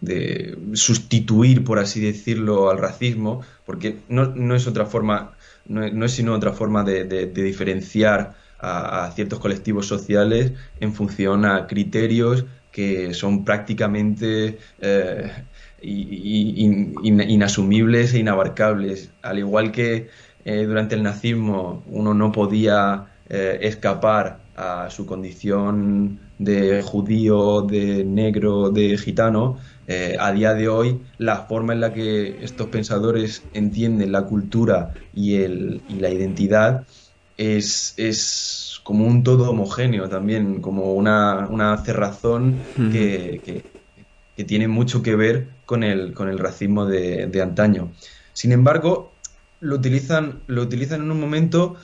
de, 0.01 0.59
sustituir, 0.75 1.65
por 1.65 1.79
así 1.79 2.01
decirlo, 2.01 2.71
al 2.71 2.79
racismo, 2.79 3.43
porque 3.65 3.97
no, 4.09 4.27
no 4.35 4.55
es 4.55 4.67
otra 4.67 4.87
forma, 4.87 5.35
no 5.67 5.85
es, 5.85 5.93
no 5.93 6.05
es, 6.05 6.13
sino 6.13 6.35
otra 6.35 6.53
forma 6.53 6.85
de, 6.85 7.05
diferenciar 7.27 8.35
a, 8.59 9.05
a, 9.05 9.13
ciertos 9.13 9.39
colectivos 9.39 9.87
sociales 9.87 10.53
en 10.81 10.93
función 10.93 11.45
a 11.45 11.67
criterios 11.67 12.45
que 12.77 13.15
son 13.15 13.43
prácticamente 13.43 14.59
eh, 14.83 15.33
inasumibles 15.83 18.15
e 18.15 18.19
inabarcables. 18.19 19.11
Al 19.23 19.39
igual 19.39 19.73
que 19.73 20.09
eh, 20.45 20.65
durante 20.65 20.95
el 20.95 21.03
nazismo 21.03 21.83
uno 21.87 22.15
no 22.15 22.33
podía 22.33 23.07
eh, 23.29 23.59
escapar 23.63 24.39
a 24.57 24.89
su 24.91 25.07
condición 25.07 26.21
de 26.39 26.83
judío, 26.83 27.63
de 27.63 28.05
negro, 28.05 28.71
de 28.71 28.97
gitano, 28.97 29.59
a 30.19 30.33
día 30.33 30.53
de 30.53 30.69
hoy 30.69 31.01
la 31.19 31.43
forma 31.43 31.73
en 31.73 31.81
la 31.81 31.93
que 31.93 32.43
estos 32.43 32.67
pensadores 32.69 33.45
entienden 33.55 34.11
la 34.11 34.23
cultura 34.23 34.95
y, 35.15 35.37
el, 35.37 35.81
y 35.89 36.01
la 36.01 36.11
identidad 36.11 36.85
es, 37.37 37.95
es 37.97 38.81
como 38.83 39.07
un 39.07 39.23
todo 39.23 39.51
homogéneo 39.51 40.09
también, 40.09 40.61
como 40.61 40.95
una, 40.95 41.49
una 41.51 41.77
cerrazón 41.79 42.57
que, 42.93 43.41
que, 43.45 43.65
tiene 44.45 44.69
mucho 44.69 45.03
que 45.03 45.17
ver 45.17 45.49
con 45.65 45.83
el, 45.83 46.13
con 46.13 46.29
el 46.29 46.39
racismo 46.39 46.87
de, 46.87 47.27
de 47.27 47.43
antaño. 47.43 47.93
Sin 48.33 48.53
embargo, 48.53 49.13
lo 49.61 49.77
utilizan, 49.77 50.41
lo 50.47 50.63
utilizan 50.63 51.03
en 51.03 51.11
un 51.11 51.21
momento 51.21 51.77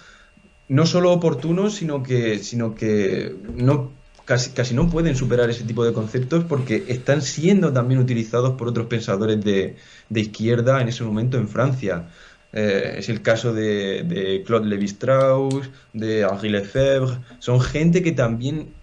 no 0.68 0.86
solo 0.86 1.12
oportuno, 1.12 1.70
sino 1.70 2.02
que, 2.02 2.38
sino 2.38 2.74
que 2.74 3.34
no, 3.56 3.92
casi, 4.24 4.50
casi 4.50 4.74
no 4.74 4.88
pueden 4.88 5.16
superar 5.16 5.50
ese 5.50 5.64
tipo 5.64 5.84
de 5.84 5.92
conceptos 5.92 6.44
porque 6.44 6.84
están 6.88 7.22
siendo 7.22 7.72
también 7.72 8.00
utilizados 8.00 8.54
por 8.54 8.68
otros 8.68 8.86
pensadores 8.86 9.42
de, 9.42 9.76
de 10.08 10.20
izquierda 10.20 10.80
en 10.80 10.88
ese 10.88 11.04
momento 11.04 11.36
en 11.38 11.48
Francia. 11.48 12.08
Eh, 12.52 12.96
es 12.98 13.08
el 13.08 13.22
caso 13.22 13.54
de, 13.54 14.42
Claude 14.46 14.68
Lévi-Strauss, 14.68 15.70
de 15.92 16.22
Henri 16.22 16.50
Lefebvre. 16.50 17.18
Son 17.38 17.60
gente 17.60 18.02
que 18.02 18.12
también 18.12 18.74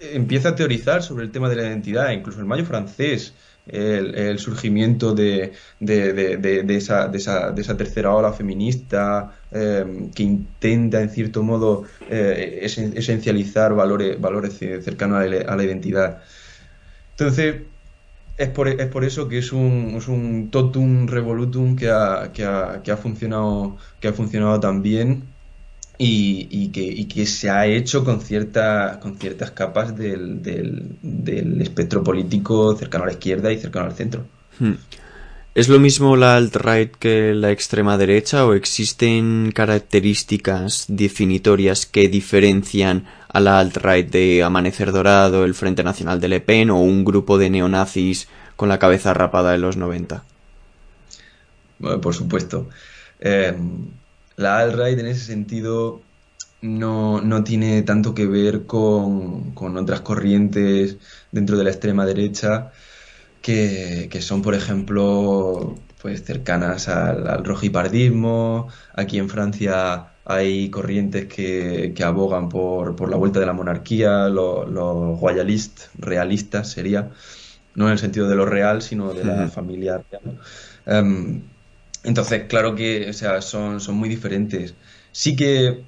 empieza 0.00 0.50
a 0.50 0.54
teorizar 0.54 1.02
sobre 1.02 1.24
el 1.24 1.30
tema 1.30 1.48
de 1.48 1.56
la 1.56 1.62
identidad, 1.62 2.10
incluso 2.10 2.40
el 2.40 2.46
mayo 2.46 2.64
francés, 2.64 3.34
el, 3.66 4.38
surgimiento 4.38 5.14
de, 5.14 5.52
esa, 5.80 7.76
tercera 7.76 8.14
ola 8.14 8.32
feminista 8.32 9.32
em, 9.50 10.10
que 10.10 10.22
intenta, 10.22 11.00
en 11.02 11.10
cierto 11.10 11.42
modo, 11.42 11.84
eh, 12.08 12.60
esencializar 12.62 13.74
valores, 13.74 14.20
valores 14.20 14.58
cercanos 14.58 15.18
a 15.20 15.56
la 15.56 15.64
identidad. 15.64 16.22
Entonces, 17.12 17.62
es 18.38 18.48
por, 18.50 18.68
es 18.68 18.86
por 18.88 19.04
eso 19.04 19.28
que 19.28 19.38
es 19.38 19.52
un, 19.52 19.94
es 19.96 20.08
un 20.08 20.50
totum 20.50 21.06
revolutum 21.08 21.74
que 21.74 21.90
ha, 21.90 22.30
que 22.32 22.44
ha 22.44 22.96
funcionado 22.96 23.78
que 24.00 24.08
ha 24.08 24.12
funcionado 24.12 24.60
tan 24.60 24.82
bien 24.82 25.22
y, 25.98 26.48
y, 26.50 26.68
que, 26.68 26.82
y 26.82 27.06
que 27.06 27.26
se 27.26 27.48
ha 27.50 27.66
hecho 27.66 28.04
con 28.04 28.20
ciertas 28.20 28.98
con 28.98 29.16
ciertas 29.16 29.50
capas 29.52 29.96
del, 29.96 30.42
del, 30.42 30.96
del, 31.02 31.60
espectro 31.62 32.02
político 32.02 32.76
cercano 32.76 33.04
a 33.04 33.06
la 33.08 33.12
izquierda 33.12 33.52
y 33.52 33.58
cercano 33.58 33.86
al 33.86 33.94
centro. 33.94 34.24
Hmm. 34.58 34.74
¿Es 35.54 35.68
lo 35.68 35.78
mismo 35.78 36.16
la 36.16 36.36
alt-right 36.36 36.96
que 36.98 37.32
la 37.32 37.50
extrema 37.50 37.96
derecha 37.96 38.44
o 38.44 38.52
existen 38.52 39.52
características 39.54 40.84
definitorias 40.88 41.86
que 41.86 42.08
diferencian 42.08 43.06
a 43.28 43.40
la 43.40 43.58
alt-right 43.58 44.10
de 44.10 44.42
Amanecer 44.42 44.92
Dorado, 44.92 45.46
el 45.46 45.54
Frente 45.54 45.82
Nacional 45.82 46.20
de 46.20 46.28
Le 46.28 46.40
Pen 46.40 46.68
o 46.68 46.78
un 46.78 47.06
grupo 47.06 47.38
de 47.38 47.48
neonazis 47.48 48.28
con 48.54 48.68
la 48.68 48.78
cabeza 48.78 49.14
rapada 49.14 49.54
en 49.54 49.62
los 49.62 49.78
90? 49.78 50.24
Bueno, 51.78 52.00
por 52.02 52.14
supuesto. 52.14 52.68
Eh, 53.18 53.54
la 54.36 54.58
alt-right 54.58 54.98
en 54.98 55.06
ese 55.06 55.24
sentido 55.24 56.02
no, 56.62 57.20
no, 57.20 57.44
tiene 57.44 57.82
tanto 57.82 58.14
que 58.14 58.26
ver 58.26 58.66
con, 58.66 59.52
con 59.52 59.76
otras 59.76 60.00
corrientes 60.00 60.98
dentro 61.32 61.56
de 61.56 61.64
la 61.64 61.70
extrema 61.70 62.06
derecha 62.06 62.72
que, 63.42 64.18
son, 64.20 64.42
por 64.42 64.54
ejemplo, 64.54 65.76
pues 66.02 66.24
cercanas 66.24 66.88
al, 66.88 67.28
al, 67.28 67.44
rojipardismo. 67.44 68.68
Aquí 68.94 69.18
en 69.18 69.28
Francia 69.28 70.08
hay 70.24 70.70
corrientes 70.70 71.26
que, 71.26 71.94
abogan 72.04 72.48
por, 72.48 73.08
la 73.08 73.16
vuelta 73.16 73.38
de 73.38 73.46
la 73.46 73.52
monarquía, 73.52 74.28
los, 74.28 74.68
los 74.68 75.20
realistas 75.98 76.68
sería, 76.68 77.10
no 77.76 77.86
en 77.86 77.92
el 77.92 77.98
sentido 77.98 78.28
de 78.28 78.34
lo 78.34 78.46
real, 78.46 78.82
sino 78.82 79.14
de 79.14 79.24
la 79.24 79.48
familia 79.48 80.02
real. 80.10 80.40
Em, 80.86 81.42
entonces, 82.06 82.44
claro 82.48 82.74
que 82.74 83.10
o 83.10 83.12
sea, 83.12 83.42
son, 83.42 83.80
son 83.80 83.96
muy 83.96 84.08
diferentes. 84.08 84.74
Sí 85.12 85.36
que 85.36 85.82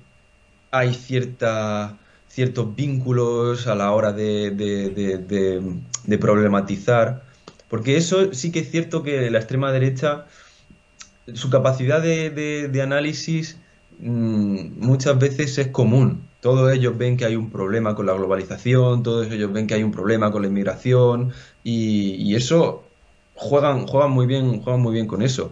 hay 0.71 0.95
cierta 0.95 1.99
ciertos 2.29 2.77
vínculos 2.77 3.67
a 3.67 3.75
la 3.75 3.91
hora 3.93 4.13
de, 4.13 4.51
de 4.51 6.19
problematizar 6.19 7.23
porque 7.69 7.97
eso 7.97 8.33
sí 8.33 8.51
que 8.51 8.61
es 8.61 8.71
cierto 8.71 9.03
que 9.03 9.31
la 9.31 9.39
extrema 9.39 9.73
derecha, 9.73 10.27
su 11.35 11.51
capacidad 11.51 12.03
de, 12.03 12.81
análisis 12.83 13.59
mm, 14.01 14.79
muchas 14.79 15.19
veces 15.19 15.59
es 15.59 15.69
común. 15.69 16.27
Todos 16.41 16.73
ellos 16.73 16.97
ven 16.97 17.17
que 17.17 17.25
hay 17.27 17.37
un 17.37 17.51
problema 17.51 17.95
con 17.95 18.07
la 18.07 18.15
globalización, 18.15 19.03
todos 19.03 19.31
ellos 19.31 19.53
ven 19.53 19.67
que 19.67 19.75
hay 19.75 19.83
un 19.83 19.93
problema 19.93 20.31
con 20.31 20.43
la 20.43 20.49
inmigración 20.49 21.33
y, 21.65 22.35
eso 22.35 22.85
juegan, 23.35 23.87
juegan 23.87 24.11
muy 24.13 24.27
bien, 24.27 24.61
juegan 24.63 24.81
muy 24.81 24.95
bien 24.95 25.07
con 25.07 25.23
eso. 25.23 25.51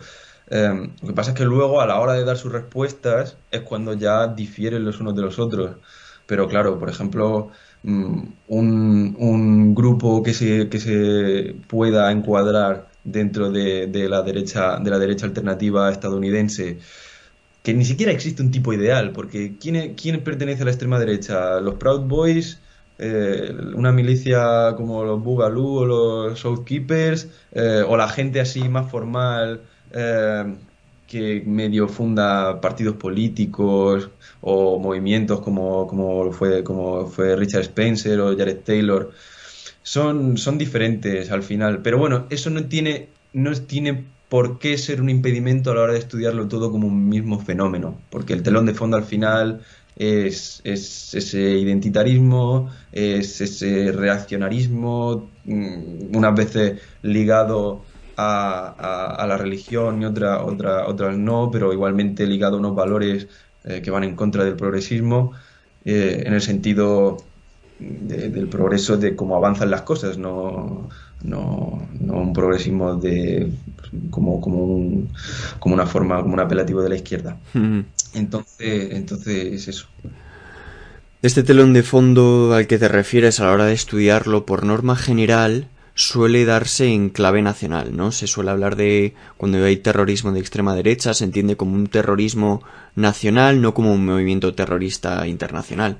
Em, 0.48 0.92
lo 1.02 1.08
que 1.08 1.14
pasa 1.14 1.30
es 1.32 1.36
que 1.36 1.44
luego 1.44 1.80
a 1.80 1.86
la 1.86 2.00
hora 2.00 2.12
de 2.14 2.24
dar 2.24 2.36
sus 2.36 2.52
respuestas 2.52 3.36
es 3.50 3.62
cuando 3.62 3.94
ya 3.94 4.26
difieren 4.28 4.84
los 4.84 5.00
unos 5.00 5.16
de 5.16 5.22
los 5.22 5.38
otros. 5.38 5.76
Pero 6.26 6.48
claro, 6.48 6.78
por 6.78 6.88
ejemplo, 6.88 7.50
Mm, 7.86 8.32
un, 8.48 9.74
grupo 9.74 10.22
que 10.22 10.34
se, 10.34 10.68
que 10.68 10.80
se 10.80 11.54
pueda 11.68 12.10
encuadrar 12.10 12.88
dentro 13.04 13.50
de, 13.52 13.86
la 14.08 14.22
derecha 14.22 14.78
de 14.80 14.90
la 14.90 14.98
derecha 14.98 15.26
alternativa 15.26 15.90
estadounidense 15.92 16.78
que 17.62 17.74
ni 17.74 17.84
siquiera 17.84 18.12
existe 18.12 18.42
un 18.42 18.50
tipo 18.50 18.72
ideal 18.72 19.12
porque 19.12 19.56
¿quién, 19.60 19.94
quién 19.94 20.24
pertenece 20.24 20.62
a 20.62 20.64
la 20.66 20.72
extrema 20.72 20.98
derecha? 20.98 21.60
los 21.60 21.74
Proud 21.76 22.02
Boys 22.08 22.60
eh, 22.98 23.54
una 23.74 23.92
milicia 23.92 24.74
como 24.76 25.04
los 25.04 25.22
Boogaloo 25.22 25.82
o 25.82 25.86
los 25.86 26.40
Southkeepers 26.40 27.28
eh, 27.52 27.84
o 27.86 27.96
la 27.96 28.08
gente 28.08 28.40
así 28.40 28.68
más 28.68 28.90
formal 28.90 29.62
eh, 29.92 30.44
que 31.06 31.42
medio 31.46 31.88
funda 31.88 32.60
partidos 32.60 32.96
políticos 32.96 34.10
o 34.40 34.78
movimientos 34.78 35.40
como, 35.40 35.86
como, 35.86 36.32
fue, 36.32 36.64
como 36.64 37.06
fue 37.06 37.36
Richard 37.36 37.62
Spencer 37.62 38.20
o 38.20 38.36
Jared 38.36 38.58
Taylor. 38.64 39.12
Son, 39.82 40.36
son 40.36 40.58
diferentes 40.58 41.30
al 41.30 41.42
final, 41.42 41.80
pero 41.82 41.98
bueno, 41.98 42.26
eso 42.30 42.50
no 42.50 42.64
tiene, 42.64 43.08
no 43.32 43.52
tiene 43.52 44.04
por 44.28 44.58
qué 44.58 44.76
ser 44.78 45.00
un 45.00 45.08
impedimento 45.08 45.70
a 45.70 45.74
la 45.76 45.82
hora 45.82 45.92
de 45.92 46.00
estudiarlo 46.00 46.48
todo 46.48 46.72
como 46.72 46.88
un 46.88 47.08
mismo 47.08 47.38
fenómeno, 47.38 48.00
porque 48.10 48.32
el 48.32 48.42
telón 48.42 48.66
de 48.66 48.74
fondo 48.74 48.96
al 48.96 49.04
final 49.04 49.60
es, 49.94 50.60
es 50.64 51.14
ese 51.14 51.40
identitarismo, 51.58 52.70
es 52.92 53.40
ese 53.40 53.92
reaccionarismo, 53.92 55.30
mm, 55.44 56.16
unas 56.16 56.34
veces 56.34 56.80
ligado 57.02 57.84
a, 58.16 59.24
la 59.28 59.36
religión 59.36 60.02
y 60.02 60.04
otra, 60.04 60.42
otra, 60.44 60.86
otras 60.86 61.16
no, 61.16 61.50
pero 61.52 61.72
igualmente 61.72 62.26
ligado 62.26 62.56
a 62.56 62.60
unos 62.60 62.74
valores 62.74 63.28
eh, 63.64 63.80
que 63.82 63.90
van 63.90 64.04
en 64.04 64.16
contra 64.16 64.44
del 64.44 64.56
progresismo, 64.56 65.32
eh, 65.84 66.22
en 66.26 66.34
el 66.34 66.40
sentido 66.40 67.18
del 67.78 68.48
progreso 68.48 68.96
de 68.96 69.14
cómo 69.14 69.36
avanzan 69.36 69.70
las 69.70 69.82
cosas, 69.82 70.16
no, 70.16 70.88
no, 71.22 71.86
un 72.00 72.32
progresismo 72.32 72.94
de 72.94 73.52
como, 74.10 74.40
como, 74.40 74.64
un, 74.64 75.10
como 75.58 75.74
una 75.74 75.86
forma, 75.86 76.22
como 76.22 76.34
un 76.34 76.40
apelativo 76.40 76.82
de 76.82 76.88
la 76.88 76.96
izquierda. 76.96 77.36
Entonces, 78.14 78.92
entonces 78.92 79.52
es 79.52 79.68
eso. 79.68 79.86
Este 81.22 81.42
telón 81.42 81.72
de 81.72 81.82
fondo 81.82 82.54
al 82.54 82.66
que 82.66 82.78
te 82.78 82.88
refieres 82.88 83.40
a 83.40 83.44
la 83.44 83.52
hora 83.52 83.66
de 83.66 83.74
estudiarlo, 83.74 84.46
por 84.46 84.64
norma 84.64 84.96
general, 84.96 85.68
suele 85.96 86.44
darse 86.44 86.88
en 86.92 87.08
clave 87.08 87.40
nacional, 87.40 87.96
¿no? 87.96 88.12
Se 88.12 88.26
suele 88.26 88.50
hablar 88.50 88.76
de 88.76 89.14
cuando 89.38 89.64
hay 89.64 89.78
terrorismo 89.78 90.30
de 90.30 90.40
extrema 90.40 90.74
derecha, 90.74 91.14
se 91.14 91.24
entiende 91.24 91.56
como 91.56 91.74
un 91.74 91.86
terrorismo 91.86 92.62
nacional, 92.94 93.62
no 93.62 93.72
como 93.72 93.94
un 93.94 94.04
movimiento 94.04 94.54
terrorista 94.54 95.26
internacional. 95.26 95.96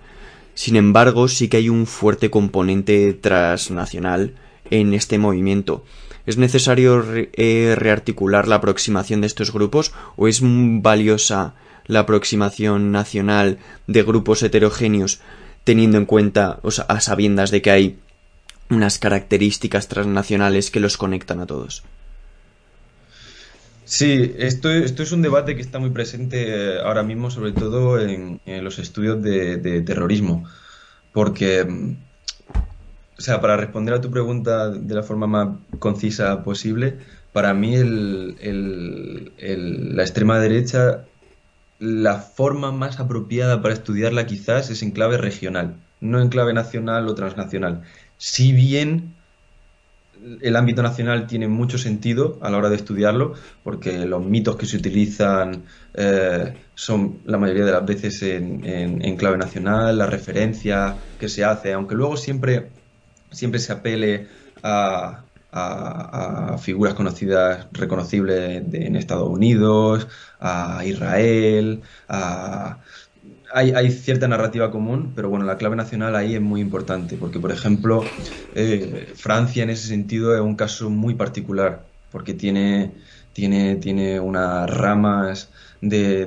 Sin 0.52 0.76
embargo, 0.76 1.28
sí 1.28 1.48
que 1.48 1.56
hay 1.56 1.70
un 1.70 1.86
fuerte 1.86 2.30
componente 2.30 3.14
transnacional 3.14 4.34
en 4.70 4.92
este 4.92 5.18
movimiento. 5.18 5.82
¿Es 6.26 6.36
necesario 6.36 7.02
eh, 7.14 7.74
rearticular 7.76 8.48
la 8.48 8.56
aproximación 8.56 9.22
de 9.22 9.28
estos 9.28 9.50
grupos 9.50 9.92
o 10.16 10.28
es 10.28 10.40
valiosa 10.42 11.54
la 11.86 12.00
aproximación 12.00 12.92
nacional 12.92 13.58
de 13.86 14.02
grupos 14.02 14.42
heterogéneos 14.42 15.20
teniendo 15.64 15.96
en 15.96 16.04
cuenta, 16.04 16.60
o 16.62 16.70
sea, 16.70 16.84
a 16.84 17.00
sabiendas 17.00 17.50
de 17.50 17.62
que 17.62 17.70
hay 17.70 17.98
unas 18.70 18.98
características 18.98 19.88
transnacionales 19.88 20.70
que 20.70 20.80
los 20.80 20.96
conectan 20.96 21.40
a 21.40 21.46
todos. 21.46 21.84
Sí, 23.84 24.34
esto, 24.38 24.70
esto 24.70 25.04
es 25.04 25.12
un 25.12 25.22
debate 25.22 25.54
que 25.54 25.62
está 25.62 25.78
muy 25.78 25.90
presente 25.90 26.46
eh, 26.48 26.80
ahora 26.80 27.04
mismo, 27.04 27.30
sobre 27.30 27.52
todo 27.52 28.00
en, 28.00 28.40
los 28.44 28.80
estudios 28.80 29.22
de, 29.22 29.82
terrorismo, 29.82 30.44
porque 31.12 31.64
mm, 31.64 31.94
o 33.18 33.20
sea, 33.20 33.40
para 33.40 33.56
responder 33.56 33.94
a 33.94 34.00
tu 34.00 34.10
pregunta 34.10 34.70
de 34.70 34.94
la 34.94 35.02
forma 35.02 35.26
más 35.26 35.48
concisa 35.78 36.42
posible, 36.42 36.98
para 37.32 37.54
mí 37.54 37.76
la 37.78 40.02
extrema 40.02 40.38
derecha, 40.38 41.04
la 41.78 42.18
forma 42.18 42.72
más 42.72 43.00
apropiada 43.00 43.62
para 43.62 43.74
estudiarla 43.74 44.26
quizás 44.26 44.70
es 44.70 44.82
en 44.82 44.90
clave 44.90 45.16
regional, 45.16 45.76
no 46.00 46.20
en 46.20 46.28
clave 46.28 46.52
nacional 46.52 47.08
o 47.08 47.14
transnacional. 47.14 47.82
Si 48.18 48.52
bien 48.52 49.14
el 50.40 50.56
ámbito 50.56 50.82
nacional 50.82 51.26
tiene 51.26 51.48
mucho 51.48 51.78
sentido 51.78 52.38
a 52.40 52.50
la 52.50 52.58
hora 52.58 52.68
de 52.68 52.76
estudiarlo, 52.76 53.34
porque 53.62 54.06
los 54.06 54.24
mitos 54.24 54.56
que 54.56 54.66
se 54.66 54.76
utilizan 54.76 55.64
eh, 55.94 56.54
son 56.74 57.18
la 57.24 57.38
mayoría 57.38 57.64
de 57.64 57.72
las 57.72 57.84
veces 57.84 58.22
en, 58.22 59.16
clave 59.16 59.38
nacional, 59.38 59.98
la 59.98 60.06
referencia 60.06 60.96
que 61.18 61.28
se 61.28 61.44
hace, 61.44 61.72
aunque 61.72 61.94
luego 61.94 62.16
siempre, 62.16 62.70
siempre 63.30 63.60
se 63.60 63.72
apele 63.72 64.28
a, 64.62 65.22
figuras 66.60 66.92
conocidas, 66.92 67.66
reconocibles 67.72 68.62
en 68.74 68.94
Estados 68.94 69.28
Unidos, 69.28 70.06
a 70.38 70.84
Israel, 70.84 71.80
a 72.08 72.78
hay, 73.52 73.90
cierta 73.90 74.28
narrativa 74.28 74.70
común, 74.70 75.12
pero 75.14 75.28
bueno, 75.28 75.44
la 75.44 75.56
clave 75.56 75.76
nacional 75.76 76.16
ahí 76.16 76.34
es 76.34 76.40
muy 76.40 76.60
importante, 76.60 77.16
porque 77.16 77.38
por 77.38 77.52
ejemplo, 77.52 78.04
eh, 78.54 79.12
Francia 79.14 79.62
en 79.62 79.70
ese 79.70 79.88
sentido 79.88 80.34
es 80.34 80.40
un 80.40 80.56
caso 80.56 80.90
muy 80.90 81.14
particular, 81.14 81.84
porque 82.10 82.34
tiene, 82.34 82.92
tiene, 83.32 83.76
tiene 83.76 84.20
unas 84.20 84.68
ramas 84.70 85.50
de, 85.80 86.26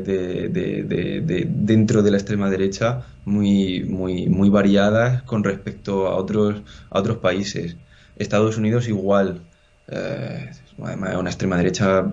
dentro 1.49 2.03
de 2.03 2.11
la 2.11 2.17
extrema 2.17 2.49
derecha 2.49 3.05
muy, 3.25 3.83
muy, 3.83 4.27
muy 4.27 4.49
variadas 4.49 5.23
con 5.23 5.43
respecto 5.43 6.07
a 6.07 6.15
otros, 6.15 6.61
a 6.89 6.99
otros 6.99 7.17
países. 7.17 7.75
Estados 8.15 8.57
Unidos 8.57 8.87
igual, 8.87 9.41
eh, 9.87 10.51
además 10.83 11.11
es 11.11 11.17
una 11.17 11.29
extrema 11.29 11.57
derecha 11.57 12.05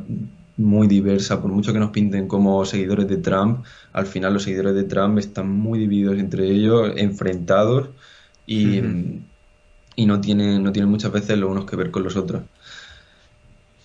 muy 0.57 0.87
diversa, 0.87 1.41
por 1.41 1.51
mucho 1.51 1.73
que 1.73 1.79
nos 1.79 1.91
pinten 1.91 2.29
como 2.29 2.65
seguidores 2.65 3.09
de 3.09 3.19
Trump, 3.19 3.65
al 3.93 4.07
final 4.07 4.33
los 4.35 4.45
seguidores 4.45 4.75
de 4.75 4.85
Trump 4.85 5.19
están 5.19 5.51
muy 5.51 5.79
divididos 5.79 6.19
entre 6.19 6.51
ellos, 6.51 6.93
enfrentados 6.97 7.91
y, 8.47 8.81
y 9.97 10.07
no, 10.07 10.21
tienen, 10.21 10.63
no 10.63 10.73
tienen 10.73 10.91
muchas 10.91 11.13
veces 11.13 11.39
los 11.39 11.51
unos 11.51 11.67
que 11.67 11.77
ver 11.77 11.91
con 11.91 12.03
los 12.05 12.17
otros. 12.17 12.43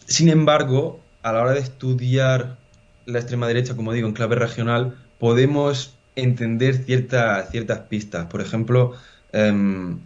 Sin 0.05 0.29
embargo, 0.29 0.99
a 1.23 1.33
la 1.33 1.41
hora 1.41 1.53
de 1.53 1.59
estudiar 1.59 2.57
la 3.05 3.19
extrema 3.19 3.47
derecha, 3.47 3.75
como 3.75 3.93
digo, 3.93 4.07
en 4.07 4.13
clave 4.13 4.35
regional, 4.35 4.95
podemos 5.19 5.95
entender 6.15 6.75
ciertas 6.75 7.49
ciertas 7.49 7.79
pistas. 7.81 8.25
Por 8.27 8.41
ejemplo, 8.41 8.93
em, 9.31 9.99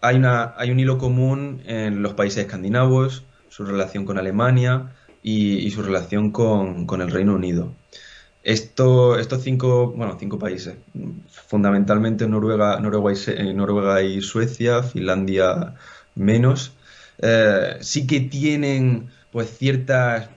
hay, 0.00 0.16
una, 0.16 0.54
hay 0.56 0.70
un 0.70 0.80
hilo 0.80 0.98
común 0.98 1.62
en 1.66 2.02
los 2.02 2.14
países 2.14 2.44
escandinavos, 2.44 3.24
su 3.48 3.64
relación 3.64 4.04
con 4.04 4.18
Alemania, 4.18 4.92
y, 5.22 5.70
su 5.70 5.82
relación 5.82 6.30
con, 6.30 7.00
el 7.00 7.10
Reino 7.10 7.34
Unido. 7.34 7.72
Esto, 8.42 9.18
estos 9.18 9.42
cinco, 9.42 9.92
bueno, 9.94 10.16
cinco 10.18 10.38
países, 10.38 10.76
fundamentalmente 11.48 12.26
Noruega, 12.28 12.80
Noruega, 12.80 14.02
y, 14.02 14.06
eh, 14.06 14.16
y 14.16 14.22
Suecia, 14.22 14.82
Finlandia 14.82 15.74
menos, 16.14 16.72
eh, 17.18 17.76
sí 17.80 18.06
que 18.06 18.20
tienen 18.20 19.08
pues 19.30 19.56
ciertas, 19.56 20.28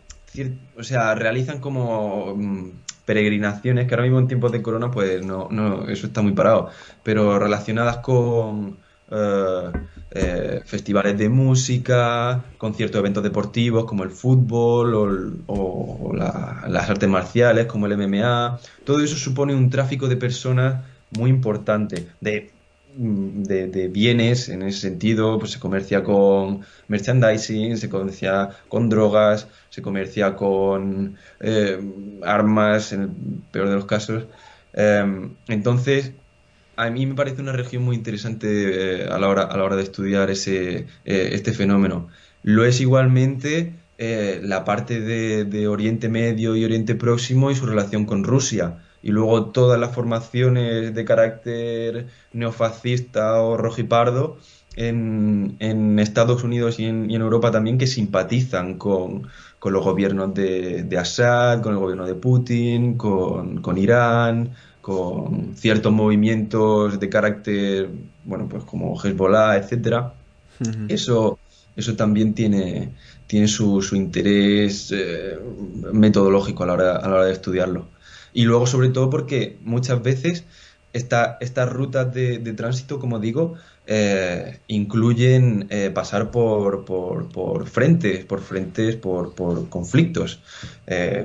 o 0.78 0.84
sea, 0.84 1.16
realizan 1.16 1.60
como 1.60 2.36
mm, 2.36 2.72
peregrinaciones 3.06 3.88
que 3.88 3.94
ahora 3.94 4.04
mismo 4.04 4.20
en 4.20 4.28
tiempos 4.28 4.52
de 4.52 4.62
corona 4.62 4.92
pues 4.92 5.26
no, 5.26 5.48
no 5.52 5.88
eso 5.88 6.08
está 6.08 6.22
muy 6.22 6.34
parado, 6.34 6.70
pero 7.04 7.40
relacionadas 7.40 7.98
con 7.98 8.78
eh, 9.12 9.72
eh, 10.14 10.62
festivales 10.66 11.18
de 11.18 11.30
música, 11.30 12.44
conciertos, 12.58 13.00
eventos 13.00 13.24
deportivos 13.24 13.86
como 13.86 14.04
el 14.04 14.12
fútbol 14.12 15.42
o, 15.48 16.12
las 16.14 16.90
artes 16.90 17.08
marciales 17.08 17.66
como 17.66 17.86
el 17.88 17.98
MMA. 17.98 18.60
Todo 18.84 19.02
eso 19.02 19.16
supone 19.16 19.56
un 19.56 19.70
tráfico 19.70 20.10
de 20.10 20.18
personas 20.18 20.84
muy 21.12 21.30
importante, 21.30 22.08
de, 22.20 22.52
de, 22.94 23.88
bienes 23.88 24.50
en 24.50 24.64
ese 24.64 24.82
sentido, 24.82 25.40
pues 25.40 25.52
se 25.52 25.60
comercia 25.60 26.04
con 26.04 26.60
merchandising, 26.90 27.78
se 27.78 27.90
comercia 27.90 28.50
con 28.68 28.90
drogas, 28.90 29.48
se 29.70 29.82
comercia 29.82 30.36
con 30.36 31.16
eh, 31.40 31.80
armas, 32.24 32.92
en 32.92 33.02
el 33.02 33.10
peor 33.52 33.70
de 33.70 33.76
los 33.76 33.86
casos. 33.86 34.26
entonces, 35.48 36.12
a 36.82 36.90
mí 36.90 37.06
me 37.06 37.14
parece 37.14 37.42
una 37.42 37.52
región 37.52 37.84
muy 37.84 37.96
interesante 37.96 39.04
eh, 39.04 39.08
a, 39.08 39.20
la 39.20 39.30
hora, 39.30 39.44
a 39.44 39.56
la 39.56 39.64
hora 39.64 39.76
de 39.76 39.84
estudiar 39.84 40.32
ese, 40.32 40.88
eh, 41.06 41.30
este 41.34 41.54
fenómeno. 41.54 42.08
Lo 42.42 42.66
es 42.66 42.82
igualmente 42.82 43.76
eh, 44.00 44.40
la 44.44 44.66
parte 44.66 45.00
de, 45.00 45.68
Oriente 45.68 46.10
Medio 46.10 46.56
y 46.56 46.66
Oriente 46.66 46.96
Próximo 46.96 47.52
y 47.52 47.56
su 47.56 47.68
relación 47.68 48.06
con 48.06 48.24
Rusia. 48.24 48.80
Y 49.04 49.12
luego 49.12 49.52
todas 49.52 49.80
las 49.80 49.94
formaciones 49.94 50.96
de 50.96 51.06
carácter 51.06 52.08
neofascista 52.34 53.42
o 53.42 53.58
rojipardo 53.58 54.38
en, 54.76 55.58
en 55.60 56.00
Estados 56.00 56.44
Unidos 56.44 56.80
y 56.80 56.86
en, 56.86 57.12
Europa 57.12 57.52
también 57.52 57.78
que 57.78 57.88
simpatizan 57.88 58.78
con, 58.80 59.28
los 59.64 59.84
gobiernos 59.84 60.34
de, 60.34 60.84
de, 60.84 60.98
Assad, 60.98 61.62
con 61.62 61.74
el 61.74 61.80
gobierno 61.80 62.08
de 62.08 62.16
Putin, 62.16 62.98
con, 62.98 63.62
con 63.62 63.78
Irán, 63.78 64.52
con 64.82 65.54
ciertos 65.56 65.92
movimientos 65.92 67.00
de 67.00 67.10
carácter, 67.10 67.90
bueno, 68.26 68.48
pues 68.50 68.64
como 68.64 69.00
Hezbollah, 69.02 69.58
etcétera, 69.58 70.14
eso, 70.90 71.40
eso 71.76 71.96
también 71.96 72.34
tiene, 72.34 72.92
tiene 73.28 73.48
su, 73.48 73.82
su 73.82 73.96
interés 73.96 74.92
eh, 74.92 75.40
metodológico 75.94 76.64
a 76.64 76.68
la, 76.68 76.74
hora, 76.74 76.96
a 76.98 77.08
la 77.08 77.16
hora 77.16 77.26
de 77.26 77.34
estudiarlo. 77.34 77.88
Y 78.34 78.44
luego, 78.44 78.68
sobre 78.68 78.90
todo, 78.90 79.10
porque 79.10 79.58
muchas 79.64 80.02
veces 80.02 80.44
esta, 80.94 81.38
estas 81.42 81.72
rutas 81.72 82.14
de, 82.14 82.40
tránsito, 82.54 83.00
como 83.00 83.20
digo, 83.20 83.56
eh, 83.88 84.60
incluyen 84.68 85.68
eh, 85.70 85.92
pasar 85.94 86.32
por, 86.32 86.86
por, 86.86 87.30
por, 87.30 87.68
frentes, 87.68 88.24
por 88.26 88.42
frentes, 88.42 88.96
por, 88.96 89.34
por 89.34 89.70
conflictos, 89.70 90.40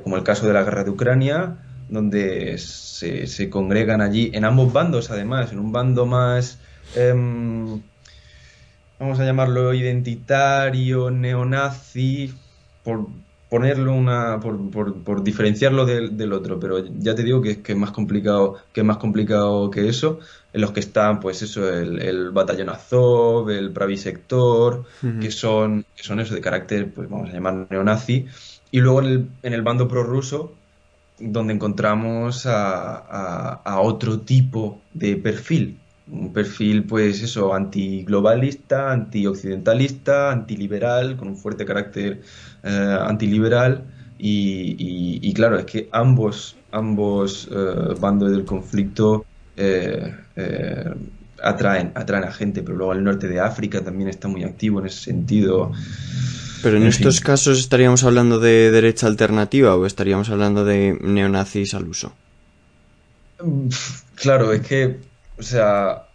como 0.03 0.16
el 0.16 0.23
caso 0.23 0.47
de 0.47 0.53
la 0.53 0.62
guerra 0.62 0.85
de 0.85 0.90
Ucrania, 0.90 1.59
donde 1.88 2.59
se, 2.59 3.27
se, 3.27 3.51
congregan 3.51 4.01
allí, 4.01 4.31
en 4.35 4.44
ambos 4.44 4.72
bandos 4.72 5.11
además, 5.11 5.53
en 5.53 5.59
un 5.59 5.72
bando 5.72 6.07
más, 6.07 6.59
em, 6.94 7.81
vamos 8.99 9.20
a 9.20 9.25
llamarlo 9.25 9.75
identitario, 9.75 11.11
neonazi, 11.11 12.33
por 12.83 13.07
ponerlo 13.49 13.94
una, 13.94 14.40
por, 14.40 14.70
por, 14.70 15.03
por 15.03 15.22
diferenciarlo 15.22 15.87
del, 15.87 16.33
otro, 16.33 16.59
pero 16.59 16.85
ya 16.99 17.14
te 17.14 17.22
digo 17.22 17.40
que, 17.40 17.53
es 17.53 17.59
que 17.59 17.72
es 17.72 17.79
más 17.79 17.92
complicado, 17.92 18.57
que 18.72 18.81
es 18.81 18.87
más 18.87 18.96
complicado 18.96 19.70
que 19.70 19.88
eso, 19.88 20.18
en 20.53 20.61
los 20.61 20.72
que 20.72 20.81
están, 20.81 21.20
pues 21.20 21.42
eso, 21.42 21.72
el, 21.72 22.03
el 22.03 22.31
batallón 22.31 22.70
Azov, 22.70 23.51
el 23.51 23.70
Pravi 23.70 23.96
Sector, 23.96 24.85
que 25.20 25.31
son, 25.31 25.85
que 25.94 26.03
son 26.03 26.18
eso 26.18 26.35
de 26.35 26.40
carácter, 26.40 26.92
pues 26.92 27.09
vamos 27.09 27.31
a 27.31 27.33
llamar 27.33 27.66
neonazi, 27.70 28.27
y 28.72 28.81
luego 28.81 29.01
en 29.03 29.07
el, 29.07 29.29
en 29.42 29.53
el 29.53 29.62
bando 29.62 29.87
prorruso, 29.87 30.53
donde 31.18 31.55
encontramos 31.55 32.46
a, 32.46 33.81
otro 33.81 34.20
tipo 34.20 34.81
de 34.94 35.16
perfil. 35.16 35.79
Un 36.11 36.33
perfil, 36.33 36.85
pues 36.85 37.22
eso, 37.22 37.52
antiglobalista, 37.52 38.92
antioccidentalista, 38.92 40.31
antiliberal, 40.31 41.16
con 41.16 41.29
un 41.29 41.37
fuerte 41.37 41.64
carácter 41.64 42.22
eh, 42.62 42.98
antiliberal. 43.00 43.85
Y, 44.18 45.33
claro, 45.35 45.59
es 45.59 45.66
que 45.66 45.88
ambos, 45.92 46.57
ambos 46.70 47.48
eh, 47.50 47.94
bandos 48.00 48.31
del 48.31 48.44
conflicto 48.44 49.26
eh, 49.57 50.14
atraen, 51.42 51.92
atraen 51.94 52.24
a 52.24 52.33
gente, 52.33 52.62
pero 52.62 52.76
luego 52.76 52.92
el 52.92 53.05
norte 53.05 53.29
de 53.29 53.40
África 53.40 53.83
también 53.83 54.09
está 54.09 54.29
muy 54.29 54.44
activo 54.44 54.81
en 54.81 54.87
ese 54.87 55.00
sentido. 55.00 55.72
Pero 56.62 56.77
en, 56.77 56.87
estos 56.87 57.21
casos 57.21 57.59
estaríamos 57.59 58.05
hablando 58.05 58.38
de 58.38 58.71
derecha 58.71 59.07
alternativa 59.07 59.75
o 59.77 59.87
estaríamos 59.87 60.31
hablando 60.31 60.64
de 60.64 60.99
neonazis 61.01 61.75
al 61.75 61.88
uso. 61.88 62.12
Claro, 64.14 64.53
es 64.53 64.66
que, 64.66 64.99
o 65.38 65.42
sea, 65.42 66.07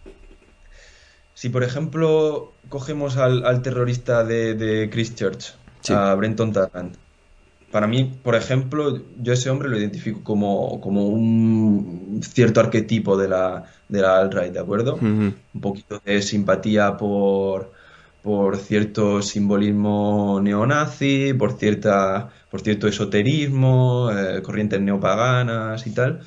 si 1.34 1.48
por 1.48 1.62
ejemplo 1.62 2.52
cogemos 2.68 3.16
al, 3.16 3.62
terrorista 3.62 4.24
de, 4.24 4.88
Christchurch, 4.92 5.54
a 5.88 6.14
Brenton 6.14 6.52
Tarrant, 6.52 6.96
para 7.70 7.86
mí, 7.86 8.12
por 8.22 8.34
ejemplo, 8.34 9.00
yo 9.18 9.32
ese 9.32 9.48
hombre 9.48 9.70
lo 9.70 9.78
identifico 9.78 10.22
como, 10.22 10.78
como 10.80 11.08
un 11.08 12.20
cierto 12.22 12.60
arquetipo 12.60 13.16
de 13.16 13.28
la, 13.28 13.64
de 13.88 14.02
la 14.02 14.18
alt-right, 14.18 14.52
¿de 14.52 14.60
acuerdo? 14.60 14.96
Un 14.96 15.34
poquito 15.60 16.00
de 16.04 16.20
simpatía 16.20 16.98
por, 16.98 17.72
por 18.22 18.56
cierto 18.56 19.20
simbolismo 19.20 20.40
neonazi, 20.42 21.34
por, 21.34 21.58
cierta, 21.58 22.30
por 22.50 22.60
cierto 22.60 22.86
esoterismo, 22.86 24.10
eh, 24.12 24.42
corrientes 24.42 24.80
neopaganas 24.80 25.86
y 25.86 25.90
tal, 25.90 26.20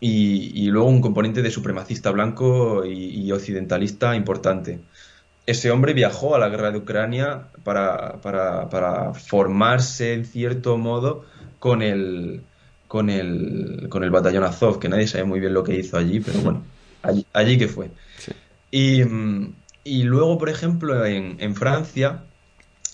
y, 0.00 0.66
luego 0.70 0.88
un 0.88 1.00
componente 1.00 1.42
de 1.42 1.50
supremacista 1.50 2.10
blanco 2.10 2.84
y, 2.84 3.30
occidentalista 3.32 4.14
importante. 4.16 4.80
ese 5.46 5.70
hombre 5.70 5.94
viajó 5.94 6.34
a 6.34 6.38
la 6.38 6.48
guerra 6.48 6.70
de 6.72 6.78
Ucrania 6.78 7.48
para, 7.64 8.20
para, 8.20 9.14
formarse 9.14 10.14
en 10.14 10.24
cierto 10.26 10.76
modo 10.78 11.24
con 11.58 11.82
el, 11.82 12.42
con 12.88 13.10
el, 13.10 13.86
con 13.88 14.04
el 14.04 14.10
batallón 14.10 14.44
Azov, 14.44 14.78
que 14.80 14.88
nadie 14.88 15.06
sabe 15.06 15.24
muy 15.24 15.40
bien 15.40 15.54
lo 15.54 15.64
que 15.64 15.76
hizo 15.76 15.96
allí, 15.96 16.20
pero 16.20 16.40
bueno, 16.40 16.62
allí, 17.32 17.58
que 17.58 17.68
fue. 17.68 17.90
Y, 18.70 19.02
y, 19.86 20.02
luego, 20.02 20.38
por 20.38 20.48
ejemplo, 20.48 21.04
en, 21.06 21.36
en 21.38 21.54
Francia 21.54 22.24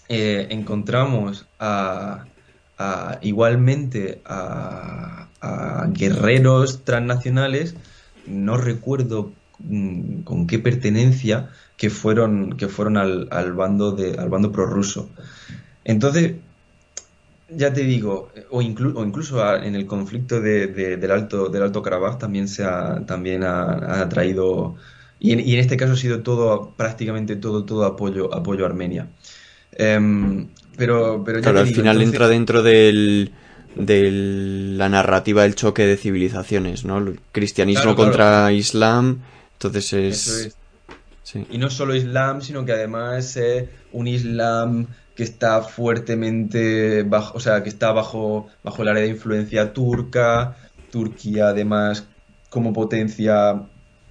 eh, 0.09 0.48
encontramos 0.50 1.46
a, 1.59 2.26
igualmente 3.22 4.20
a, 4.24 5.28
guerreros 5.88 6.85
transnacionales, 6.85 7.74
no 8.26 8.57
recuerdo 8.57 9.33
mm, 9.59 10.20
con 10.22 10.46
qué 10.46 10.59
pertenencia, 10.59 11.50
que 11.76 11.90
fueron, 11.90 12.57
que 12.57 12.68
fueron 12.68 12.96
al, 12.96 13.52
bando, 13.55 13.92
de, 13.92 14.18
al 14.18 14.28
bando 14.28 14.52
prorruso. 14.52 15.09
Entonces, 15.85 16.35
ya 17.48 17.72
te 17.72 17.83
digo, 17.83 18.31
o, 18.50 18.59
o 18.59 18.62
incluso 18.62 19.57
en 19.57 19.74
el 19.74 19.87
conflicto 19.87 20.40
de, 20.40 20.68
del 20.68 21.11
Alto 21.11 21.48
del 21.48 21.62
Alto 21.62 21.83
Karabaj 21.83 22.18
también 22.18 22.48
se 22.48 22.64
ha, 22.64 23.05
también 23.07 23.42
ha, 23.44 24.09
traído 24.09 24.76
y 25.25 25.33
en, 25.33 25.61
este 25.61 25.77
caso 25.77 25.93
ha 25.93 25.97
sido 25.97 26.23
todo 26.23 26.73
prácticamente 26.77 27.37
todo 27.37 27.65
todo 27.65 27.85
apoyo 27.85 28.35
apoyo 28.35 28.65
a 28.65 28.69
Armenia. 28.69 29.07
Em, 29.71 30.49
pero, 30.77 31.23
pero 31.25 31.39
al 31.61 31.67
final 31.69 32.03
entra 32.03 32.27
dentro 32.27 32.65
del 32.65 33.31
de 33.77 34.11
la 34.77 34.89
narrativa 34.89 35.45
del 35.45 35.55
choque 35.55 35.87
de 35.87 35.97
civilizaciones, 35.97 36.85
¿no? 36.85 36.99
El 36.99 37.21
cristianismo 37.31 37.95
contra 37.95 38.53
islam, 38.53 39.21
entonces 39.55 39.93
es 39.93 40.57
y 41.51 41.57
no 41.57 41.71
solo 41.71 41.95
islam, 41.95 42.43
sino 42.43 42.65
que 42.65 42.73
además 42.73 43.37
es 43.37 43.69
un 43.93 44.09
islam 44.09 44.89
que 45.15 45.23
está 45.23 45.63
fuertemente 45.63 47.05
bajo, 47.05 47.37
o 47.37 47.41
sea, 47.41 47.63
que 47.63 47.69
está 47.69 47.93
bajo, 47.93 48.49
bajo 48.65 48.83
el 48.83 48.89
área 48.89 49.05
de 49.05 49.11
influencia 49.11 49.73
turca, 49.73 50.57
Turquía 50.91 51.49
además 51.49 52.07
como 52.51 52.73
potencia 52.73 53.63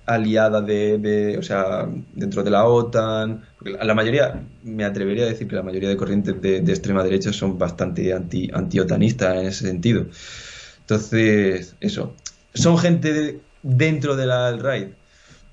aliada 0.05 0.61
de, 0.61 1.37
o 1.37 1.43
sea, 1.43 1.87
dentro 2.13 2.43
de 2.43 2.51
la 2.51 2.65
OTAN. 2.65 3.43
La 3.81 3.93
mayoría, 3.93 4.43
me 4.63 4.83
atrevería 4.83 5.25
a 5.25 5.27
decir 5.27 5.47
que 5.47 5.55
la 5.55 5.63
mayoría 5.63 5.89
de 5.89 5.97
corrientes 5.97 6.41
de, 6.41 6.57
extrema 6.57 7.03
derecha 7.03 7.31
son 7.31 7.57
bastante 7.57 8.13
anti, 8.13 8.49
anti-otanistas 8.53 9.37
en 9.37 9.45
ese 9.47 9.67
sentido. 9.67 10.05
Entonces, 10.81 11.75
eso. 11.79 12.15
¿Son 12.53 12.77
gente 12.77 13.39
dentro 13.63 14.15
de 14.15 14.25
la 14.25 14.47
alt-right? 14.47 14.89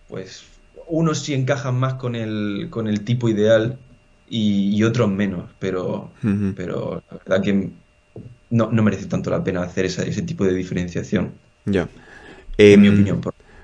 Pues 0.09 0.45
unos 0.89 1.21
sí 1.21 1.35
encajan 1.35 1.77
más 1.77 1.95
con 1.95 2.17
el, 2.17 2.69
con 2.71 2.89
el 2.89 3.05
tipo 3.05 3.29
ideal 3.29 3.79
y, 4.31 4.83
otros 4.83 5.11
menos, 5.11 5.51
pero, 5.59 6.11
pero 6.55 7.03
la 7.11 7.19
verdad 7.19 7.43
que 7.43 7.71
no, 8.51 8.71
no, 8.71 8.83
merece 8.83 9.07
tanto 9.07 9.31
la 9.31 9.43
pena 9.43 9.63
hacer 9.63 9.87
ese 9.87 10.23
tipo 10.23 10.45
de 10.45 10.55
diferenciación. 10.55 11.33
Ya. 11.65 11.89
en 12.57 12.81
mi 12.81 12.89
em, 12.89 12.95
opinión. 12.95 13.21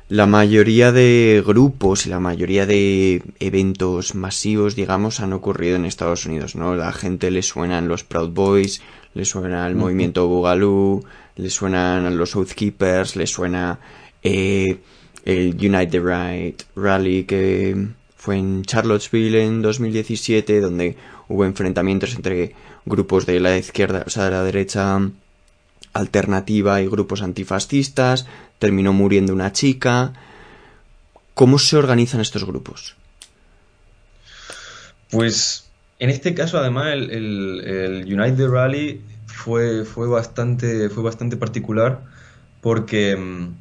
La 0.08 0.26
mayoría 0.26 0.92
de 0.92 1.42
grupos 1.46 2.06
y 2.06 2.10
la 2.10 2.20
mayoría 2.20 2.66
de 2.66 3.22
eventos 3.40 4.14
masivos, 4.14 4.76
digamos, 4.76 5.20
han 5.20 5.32
ocurrido 5.32 5.76
en 5.76 5.86
Estados 5.86 6.26
Unidos, 6.26 6.56
¿no? 6.56 6.76
La 6.76 6.92
gente 6.92 7.30
le 7.30 7.42
suenan 7.42 7.88
los 7.88 8.04
Proud 8.04 8.28
Boys, 8.30 8.82
le 9.14 9.24
suena 9.24 9.66
el 9.66 9.76
movimiento 9.76 10.28
Boogaloo, 10.28 11.02
le 11.36 11.48
suenan 11.48 12.18
los 12.18 12.30
Southkeepers, 12.30 13.16
le 13.16 13.26
suena 13.26 13.80
eh, 14.22 14.78
el 15.24 15.54
Unite 15.54 15.86
the 15.86 16.00
Right 16.00 16.62
Rally 16.76 17.24
que 17.24 17.88
fue 18.14 18.36
en 18.36 18.62
Charlottesville 18.62 19.40
en 19.40 19.62
2017, 19.62 20.60
donde 20.60 20.96
hubo 21.28 21.46
enfrentamientos 21.46 22.14
entre 22.14 22.54
grupos 22.84 23.24
de 23.24 23.40
la 23.40 23.56
izquierda, 23.56 24.04
o 24.06 24.10
sea, 24.10 24.24
de 24.24 24.30
la 24.32 24.44
derecha 24.44 25.00
alternativa 25.94 26.82
y 26.82 26.88
grupos 26.88 27.22
antifascistas, 27.22 28.26
terminó 28.58 28.92
muriendo 28.92 29.32
una 29.32 29.52
chica. 29.52 30.12
¿Cómo 31.34 31.58
se 31.58 31.76
organizan 31.76 32.20
estos 32.20 32.44
grupos? 32.44 32.96
Pues 35.10 35.64
en 35.98 36.10
este 36.10 36.34
caso, 36.34 36.58
además, 36.58 36.92
el, 36.92 37.10
el, 37.10 38.12
Unite 38.12 38.36
the 38.36 38.48
Rally 38.48 39.00
fue, 39.26 39.84
fue, 39.84 40.08
bastante, 40.08 40.90
fue 40.90 41.02
bastante 41.02 41.36
particular 41.36 42.00
porque 42.60 43.16
mm, 43.16 43.54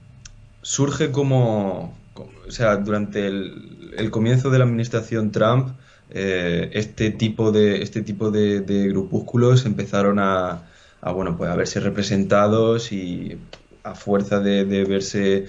surge 0.61 1.11
como, 1.11 1.95
o 2.15 2.51
sea, 2.51 2.77
durante 2.77 3.27
el, 3.27 4.09
comienzo 4.11 4.49
de 4.49 4.57
la 4.57 4.65
administración 4.65 5.31
Trump, 5.31 5.75
eh, 6.09 6.69
este 6.73 7.11
tipo 7.11 7.51
de, 7.51 7.81
este 7.83 8.01
tipo 8.01 8.31
de, 8.31 8.87
grupúsculos 8.89 9.65
empezaron 9.65 10.19
a, 10.19 10.63
bueno, 11.13 11.37
pues 11.37 11.49
a 11.49 11.55
verse 11.55 11.79
representados 11.79 12.91
y 12.91 13.37
a 13.83 13.95
fuerza 13.95 14.39
de, 14.39 14.83
verse 14.85 15.45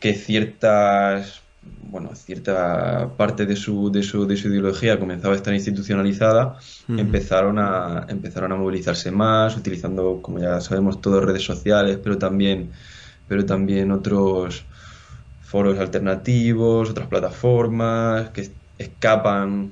que 0.00 0.14
ciertas 0.14 1.42
bueno, 1.82 2.14
cierta 2.14 3.10
parte 3.16 3.44
de 3.44 3.56
su, 3.56 3.90
de 3.90 4.02
su, 4.02 4.26
de 4.26 4.36
su 4.36 4.48
ideología 4.48 4.98
comenzaba 4.98 5.34
a 5.34 5.36
estar 5.36 5.52
institucionalizada, 5.52 6.56
empezaron, 6.88 7.58
a, 7.58 8.06
empezaron 8.08 8.52
a 8.52 8.56
movilizarse 8.56 9.10
más, 9.10 9.56
utilizando, 9.56 10.20
como 10.22 10.38
ya 10.38 10.60
sabemos, 10.62 11.00
todas 11.00 11.24
redes 11.24 11.42
sociales, 11.42 11.98
pero 12.02 12.16
también 12.16 12.70
pero 13.28 13.44
también 13.44 13.92
otros 13.92 14.64
foros 15.42 15.78
alternativos, 15.78 16.90
otras 16.90 17.08
plataformas 17.08 18.30
que 18.30 18.50
escapan 18.78 19.70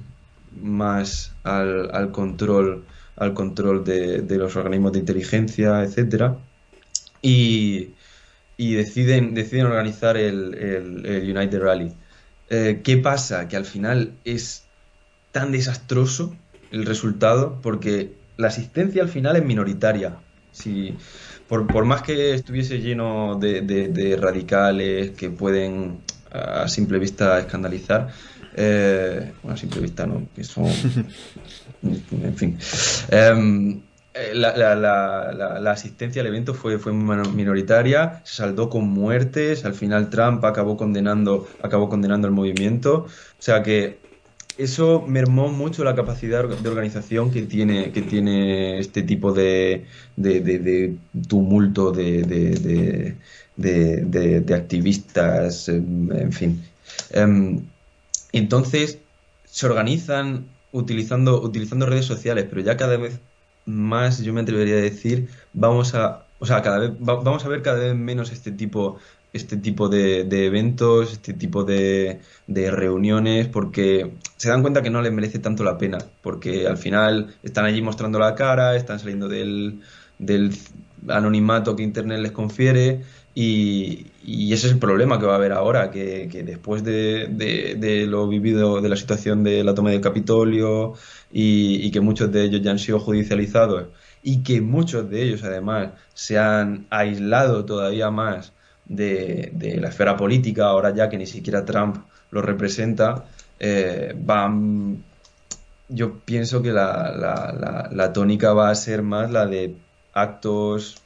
más 0.63 1.33
al, 1.43 2.13
control 2.13 2.85
al 3.17 3.33
control 3.33 3.83
de, 3.83 4.25
los 4.29 4.57
organismos 4.57 4.93
de 4.93 4.99
inteligencia, 5.01 5.83
etcétera, 5.83 6.37
y, 7.29 8.75
deciden, 8.75 9.35
deciden 9.35 9.67
organizar 9.67 10.17
el, 10.17 10.55
el, 10.55 11.37
United 11.37 11.61
Rally. 11.61 11.93
Eh, 12.49 12.81
¿Qué 12.85 12.97
pasa? 12.99 13.49
Que 13.49 13.57
al 13.57 13.65
final 13.65 14.13
es 14.25 14.65
tan 15.33 15.51
desastroso 15.51 16.37
el 16.71 16.87
resultado 16.87 17.61
porque 17.63 18.13
la 18.37 18.49
asistencia 18.49 19.03
al 19.03 19.09
final 19.09 19.37
es 19.37 19.45
minoritaria. 19.45 20.17
Si, 20.53 20.97
por, 21.49 21.85
más 21.85 22.03
que 22.03 22.35
estuviese 22.35 22.79
lleno 22.79 23.39
de, 23.39 24.19
radicales 24.21 25.11
que 25.11 25.31
pueden 25.31 26.01
a 26.31 26.69
simple 26.69 26.99
vista 26.99 27.39
escandalizar, 27.39 28.09
eh, 28.55 29.33
bueno, 29.43 29.55
a 29.55 29.59
simple 29.59 29.81
vista 29.81 30.07
no, 30.07 30.29
que 30.35 30.45
son, 30.45 30.67
en 31.83 32.37
fin, 32.37 32.59
em, 33.11 33.73
eh, 33.73 33.81
la, 34.35 35.71
asistencia 35.71 36.23
al 36.23 36.29
evento 36.29 36.55
fue, 36.55 36.79
fue 36.79 36.93
minoritaria, 36.93 38.23
se 38.25 38.37
saldó 38.37 38.71
con 38.71 38.89
muertes, 38.89 39.65
al 39.65 39.75
final 39.75 40.11
Trump 40.11 40.45
acabó 40.45 40.77
condenando, 40.77 41.47
acabó 41.63 41.89
condenando 41.89 42.27
el 42.27 42.35
movimiento, 42.35 43.07
o 43.07 43.43
sea 43.43 43.63
que 43.63 43.99
eso 44.59 45.05
mermó 45.07 45.49
mucho 45.49 45.85
la 45.85 45.95
capacidad 45.95 46.49
de 46.49 46.69
organización 46.69 47.31
que 47.31 47.43
tiene, 47.43 47.93
que 47.93 48.03
tiene 48.03 48.79
este 48.79 49.03
tipo 49.03 49.33
de, 49.33 49.85
de, 50.17 50.97
tumulto 51.29 51.93
de, 51.93 53.17
de, 53.57 54.55
activistas, 54.55 55.69
em, 55.69 56.11
en 56.11 56.33
fin. 56.33 56.65
Em, 57.11 57.61
entonces, 58.33 58.99
se 59.45 59.67
organizan 59.67 60.47
utilizando, 60.73 61.43
utilizando 61.43 61.87
redes 61.87 62.07
sociales, 62.07 62.47
pero 62.49 62.63
ya 62.63 62.77
cada 62.77 62.97
vez 62.97 63.21
más, 63.67 64.23
yo 64.23 64.33
me 64.33 64.41
atrevería 64.41 64.77
a 64.77 64.79
decir, 64.79 65.29
vamos 65.53 65.95
a, 65.95 66.25
o 66.39 66.47
sea, 66.47 66.63
cada 66.63 66.79
vez, 66.79 66.93
vamos 66.99 67.45
a 67.45 67.49
ver 67.49 67.63
cada 67.63 67.79
vez 67.79 67.95
menos 67.95 68.33
este 68.33 68.53
tipo 68.53 68.99
este 69.37 69.57
tipo 69.57 69.89
de, 69.89 70.47
eventos, 70.47 71.13
este 71.13 71.33
tipo 71.33 71.65
de, 71.65 72.21
reuniones, 72.49 73.47
porque 73.49 74.13
se 74.37 74.49
dan 74.49 74.63
cuenta 74.63 74.83
que 74.83 74.91
no 74.91 75.03
les 75.03 75.13
merece 75.13 75.39
tanto 75.39 75.63
la 75.63 75.79
pena, 75.79 75.99
porque 76.23 76.67
al 76.67 76.79
final 76.79 77.35
están 77.43 77.65
allí 77.67 77.83
mostrando 77.83 78.19
la 78.19 78.35
cara, 78.35 78.77
están 78.77 78.99
saliendo 78.99 79.29
del, 79.29 79.81
anonimato 81.09 81.77
que 81.77 81.83
Internet 81.83 82.21
les 82.21 82.33
confiere 82.33 83.03
y, 83.35 84.07
ese 84.27 84.67
es 84.67 84.73
el 84.73 84.79
problema 84.79 85.19
que 85.21 85.27
va 85.27 85.35
a 85.35 85.37
haber 85.37 85.53
ahora, 85.53 85.91
que, 85.91 86.29
después 86.45 86.83
de, 86.83 88.07
lo 88.09 88.29
vivido, 88.29 88.81
de 88.81 88.89
la 88.89 88.97
situación 88.97 89.45
de 89.45 89.63
la 89.65 89.75
toma 89.75 89.91
del 89.91 90.01
Capitolio 90.01 90.95
y, 91.33 91.87
y 91.87 91.91
que 91.91 92.01
muchos 92.01 92.33
de 92.33 92.45
ellos 92.45 92.61
ya 92.63 92.73
han 92.73 92.79
sido 92.79 92.99
judicializados 92.99 93.87
y 94.23 94.43
que 94.43 94.61
muchos 94.61 95.09
de 95.09 95.23
ellos 95.23 95.45
además 95.45 95.91
se 96.13 96.37
han 96.37 96.87
aislado 96.91 97.65
todavía 97.65 98.11
más 98.11 98.53
de, 98.85 99.79
la 99.81 99.89
esfera 99.89 100.17
política, 100.17 100.67
ahora 100.67 100.93
ya 100.93 101.09
que 101.09 101.17
ni 101.17 101.27
siquiera 101.27 101.65
Trump 101.65 101.99
lo 102.33 102.43
representa, 102.43 103.25
eh, 103.61 104.17
van, 104.19 105.05
yo 105.89 106.19
pienso 106.25 106.61
que 106.61 106.73
la, 106.73 107.89
la, 107.93 108.13
tónica 108.13 108.53
va 108.53 108.71
a 108.71 108.75
ser 108.75 109.03
más 109.03 109.31
la 109.31 109.47
de 109.47 109.77
actos 110.13 110.97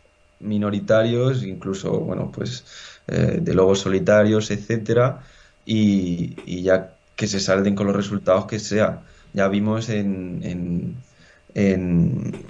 minoritarios, 0.41 1.45
incluso, 1.45 2.01
bueno, 2.01 2.33
pues 2.33 2.65
eh, 3.11 3.39
de 3.43 3.55
lobos 3.55 3.81
solitarios, 3.81 4.53
etcétera, 4.53 5.21
y, 5.67 6.63
ya 6.63 6.95
que 7.17 7.27
se 7.27 7.41
salden 7.41 7.75
con 7.75 7.87
los 7.89 7.97
resultados 7.97 8.47
que 8.47 8.61
sea. 8.61 9.03
Ya 9.33 9.49
vimos 9.49 9.89
en, 9.89 10.41
en, 10.45 10.97
en, 11.55 12.47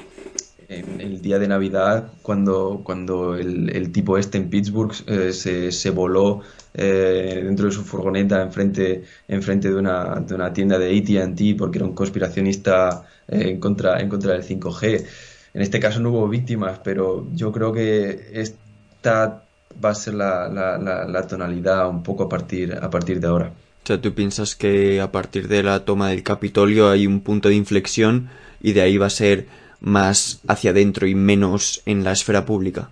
el 1.01 1.23
día 1.23 1.39
de 1.39 1.49
Navidad 1.49 2.13
cuando, 2.23 2.83
cuando 2.85 3.37
el, 3.37 3.91
tipo 3.91 4.19
este 4.19 4.39
en 4.39 4.51
Pittsburgh 4.51 4.93
eh, 5.07 5.33
se, 5.33 5.91
voló 5.91 6.43
eh, 6.75 7.41
dentro 7.45 7.67
de 7.67 7.73
su 7.73 7.83
furgoneta 7.83 8.43
enfrente, 8.43 9.05
enfrente 9.29 9.69
de, 9.69 9.77
una, 9.77 10.21
de 10.21 10.35
una 10.35 10.53
tienda 10.53 10.79
de 10.79 10.97
ATT 10.99 11.59
porque 11.59 11.79
era 11.79 11.87
un 11.87 11.95
conspiracionista 11.95 13.05
en, 13.29 13.59
contra, 13.59 14.01
en 14.01 14.09
contra 14.11 14.33
del 14.35 14.45
5G. 14.45 15.07
En 15.55 15.63
este 15.63 15.81
caso 15.81 16.01
no 16.01 16.11
hubo 16.11 16.29
víctimas, 16.29 16.81
pero 16.85 17.27
yo 17.33 17.51
creo 17.51 17.73
que 17.73 18.29
esta 18.35 19.43
va 19.83 19.91
a 19.91 19.95
ser 19.95 20.15
la, 20.15 20.49
la, 20.49 20.79
la, 20.79 21.27
tonalidad 21.27 21.89
un 21.89 22.03
poco 22.03 22.25
a 22.25 22.29
partir, 22.29 22.75
a 22.75 22.91
partir 22.91 23.21
de 23.21 23.27
ahora. 23.27 23.53
O 23.83 23.87
sea, 23.87 24.01
tú 24.01 24.15
piensas 24.15 24.55
que 24.55 25.01
a 25.01 25.11
partir 25.11 25.49
de 25.49 25.63
la 25.63 25.85
toma 25.85 26.11
del 26.11 26.23
Capitolio 26.23 26.91
hay 26.91 27.07
un 27.07 27.21
punto 27.21 27.49
de 27.49 27.55
inflexión 27.55 28.29
y 28.61 28.73
de 28.73 28.83
ahí 28.83 28.99
va 28.99 29.07
a 29.07 29.11
ser 29.11 29.47
más 29.81 30.41
hacia 30.47 30.71
adentro 30.71 31.07
y 31.07 31.15
menos 31.15 31.83
en 31.87 32.05
la 32.05 32.13
esfera 32.13 32.45
pública. 32.45 32.91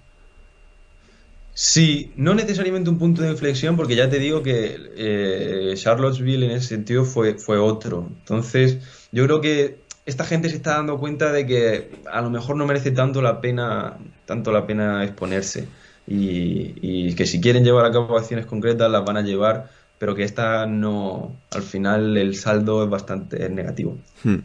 Sí, 1.61 2.12
no 2.17 2.35
necesariamente 2.35 2.88
un 2.88 2.99
punto 2.99 3.23
de 3.23 3.31
inflexión, 3.31 3.77
porque 3.77 3.97
ya 3.97 4.09
te 4.09 4.21
digo 4.21 4.45
que 4.45 4.77
eh, 4.97 5.75
Charlottesville 5.77 6.45
en 6.47 6.53
ese 6.53 6.69
sentido 6.69 7.05
fue, 7.05 7.35
fue 7.35 7.59
otro. 7.59 8.09
Entonces, 8.21 8.79
yo 9.11 9.25
creo 9.25 9.41
que 9.41 9.81
esta 10.07 10.25
gente 10.25 10.49
se 10.49 10.57
está 10.57 10.75
dando 10.75 10.99
cuenta 10.99 11.33
de 11.33 11.47
que 11.47 11.91
a 12.11 12.21
lo 12.21 12.31
mejor 12.31 12.57
no 12.57 12.64
merece 12.64 12.93
tanto 12.93 13.21
la 13.21 13.41
pena, 13.41 13.99
tanto 14.25 14.53
la 14.53 14.67
pena 14.67 15.05
exponerse. 15.05 15.67
Y, 16.11 17.14
que 17.14 17.27
si 17.27 17.40
quieren 17.40 17.64
llevar 17.64 17.85
a 17.85 17.92
cabo 17.92 18.16
acciones 18.16 18.47
concretas 18.47 18.90
las 18.90 19.05
van 19.05 19.16
a 19.16 19.23
llevar, 19.23 19.71
pero 19.99 20.14
que 20.14 20.23
esta 20.23 20.66
no, 20.66 21.37
al 21.51 21.62
final 21.62 22.16
el 22.16 22.37
saldo 22.37 22.85
es 22.85 22.90
bastante 22.90 23.49
negativo. 23.51 23.97
Hmm. 24.23 24.38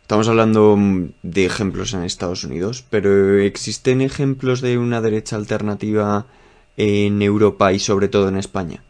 Estamos 0.00 0.28
hablando 0.28 0.78
de 1.22 1.44
ejemplos 1.44 1.94
en 1.94 2.04
Estados 2.04 2.44
Unidos, 2.44 2.84
pero 2.88 3.38
¿existen 3.38 4.00
ejemplos 4.00 4.60
de 4.60 4.78
una 4.78 5.00
derecha 5.00 5.36
alternativa 5.36 6.26
en 6.76 7.22
Europa 7.22 7.72
y 7.72 7.78
sobre 7.78 8.08
todo 8.08 8.28
en 8.28 8.36
España? 8.36 8.82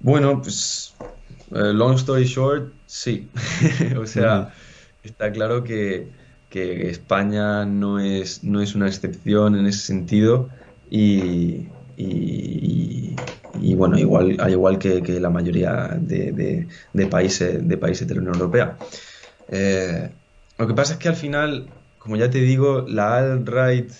Bueno, 0.00 0.40
pues 0.40 0.94
eh, 1.52 1.72
long 1.72 1.96
story 1.96 2.24
short, 2.24 2.72
sí. 2.86 3.28
o 3.98 4.06
sea, 4.06 4.52
está 5.02 5.32
claro 5.32 5.64
que, 5.64 6.08
España 6.52 7.66
no 7.66 8.00
es, 8.00 8.42
no 8.42 8.62
es 8.62 8.74
una 8.74 8.86
excepción 8.86 9.56
en 9.56 9.66
ese 9.66 9.80
sentido 9.80 10.48
y, 10.90 11.68
y, 11.96 13.14
bueno, 13.74 13.98
igual, 13.98 14.36
al 14.40 14.50
igual 14.50 14.78
que, 14.78 15.02
la 15.20 15.30
mayoría 15.30 15.96
de, 16.00 16.66
países, 17.10 17.66
de 17.66 17.76
países 17.76 18.06
de 18.06 18.14
la 18.14 18.20
Unión 18.20 18.34
Europea. 18.34 18.76
Eh, 19.48 20.10
lo 20.58 20.66
que 20.66 20.74
pasa 20.74 20.94
es 20.94 20.98
que 20.98 21.08
al 21.08 21.16
final, 21.16 21.68
como 21.98 22.16
ya 22.16 22.30
te 22.30 22.40
digo, 22.40 22.86
la 22.88 23.18
alt-right, 23.18 23.90